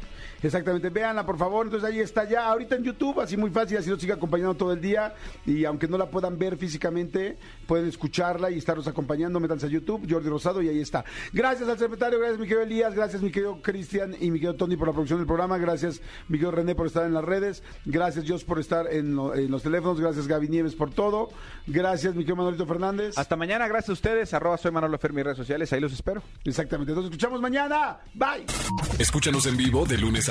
Exactamente, 0.43 0.89
véanla 0.89 1.25
por 1.25 1.37
favor, 1.37 1.65
entonces 1.67 1.87
ahí 1.89 1.99
está 1.99 2.27
ya, 2.27 2.47
ahorita 2.47 2.75
en 2.75 2.83
YouTube, 2.83 3.19
así 3.21 3.37
muy 3.37 3.51
fácil, 3.51 3.77
así 3.77 3.89
nos 3.89 3.99
sigue 3.99 4.13
acompañando 4.13 4.55
todo 4.55 4.73
el 4.73 4.81
día. 4.81 5.13
Y 5.45 5.65
aunque 5.65 5.87
no 5.87 5.97
la 5.97 6.09
puedan 6.09 6.37
ver 6.39 6.57
físicamente, 6.57 7.37
pueden 7.67 7.87
escucharla 7.87 8.49
y 8.51 8.57
estarnos 8.57 8.87
acompañando, 8.87 9.39
métanse 9.39 9.67
a 9.67 9.69
YouTube, 9.69 10.05
Jordi 10.09 10.29
Rosado 10.29 10.61
y 10.61 10.69
ahí 10.69 10.79
está. 10.79 11.05
Gracias 11.33 11.69
al 11.69 11.77
secretario, 11.77 12.17
gracias 12.19 12.39
mi 12.39 12.45
querido 12.47 12.61
Elías, 12.63 12.93
gracias 12.95 13.21
mi 13.21 13.31
querido 13.31 13.61
Cristian 13.61 14.15
y 14.19 14.31
mi 14.31 14.39
querido 14.39 14.55
Tony 14.55 14.75
por 14.77 14.87
la 14.87 14.93
producción 14.93 15.19
del 15.19 15.27
programa, 15.27 15.57
gracias 15.57 16.01
mi 16.27 16.37
querido 16.37 16.51
René 16.51 16.73
por 16.75 16.87
estar 16.87 17.05
en 17.05 17.13
las 17.13 17.23
redes, 17.23 17.61
gracias 17.85 18.25
Dios 18.25 18.43
por 18.43 18.59
estar 18.59 18.91
en, 18.91 19.15
lo- 19.15 19.35
en 19.35 19.51
los 19.51 19.63
teléfonos, 19.63 19.99
gracias 20.01 20.27
Gaby 20.27 20.47
Nieves 20.47 20.75
por 20.75 20.91
todo, 20.91 21.29
gracias 21.67 22.13
mi 22.15 22.23
querido 22.23 22.37
Manolito 22.37 22.65
Fernández. 22.65 23.17
Hasta 23.17 23.35
mañana, 23.35 23.67
gracias 23.67 23.89
a 23.89 23.93
ustedes, 23.93 24.33
arroba 24.33 24.57
soy 24.57 24.71
Manolo 24.71 24.97
Fer, 24.97 25.13
mis 25.13 25.23
redes 25.23 25.37
sociales, 25.37 25.71
ahí 25.73 25.79
los 25.79 25.93
espero. 25.93 26.23
Exactamente, 26.45 26.91
entonces 26.91 27.11
escuchamos 27.11 27.39
mañana, 27.41 27.99
bye. 28.13 28.45
Escúchanos 28.99 29.45
en 29.45 29.55
vivo 29.57 29.85
de 29.85 29.97
lunes 29.97 30.29
a 30.29 30.30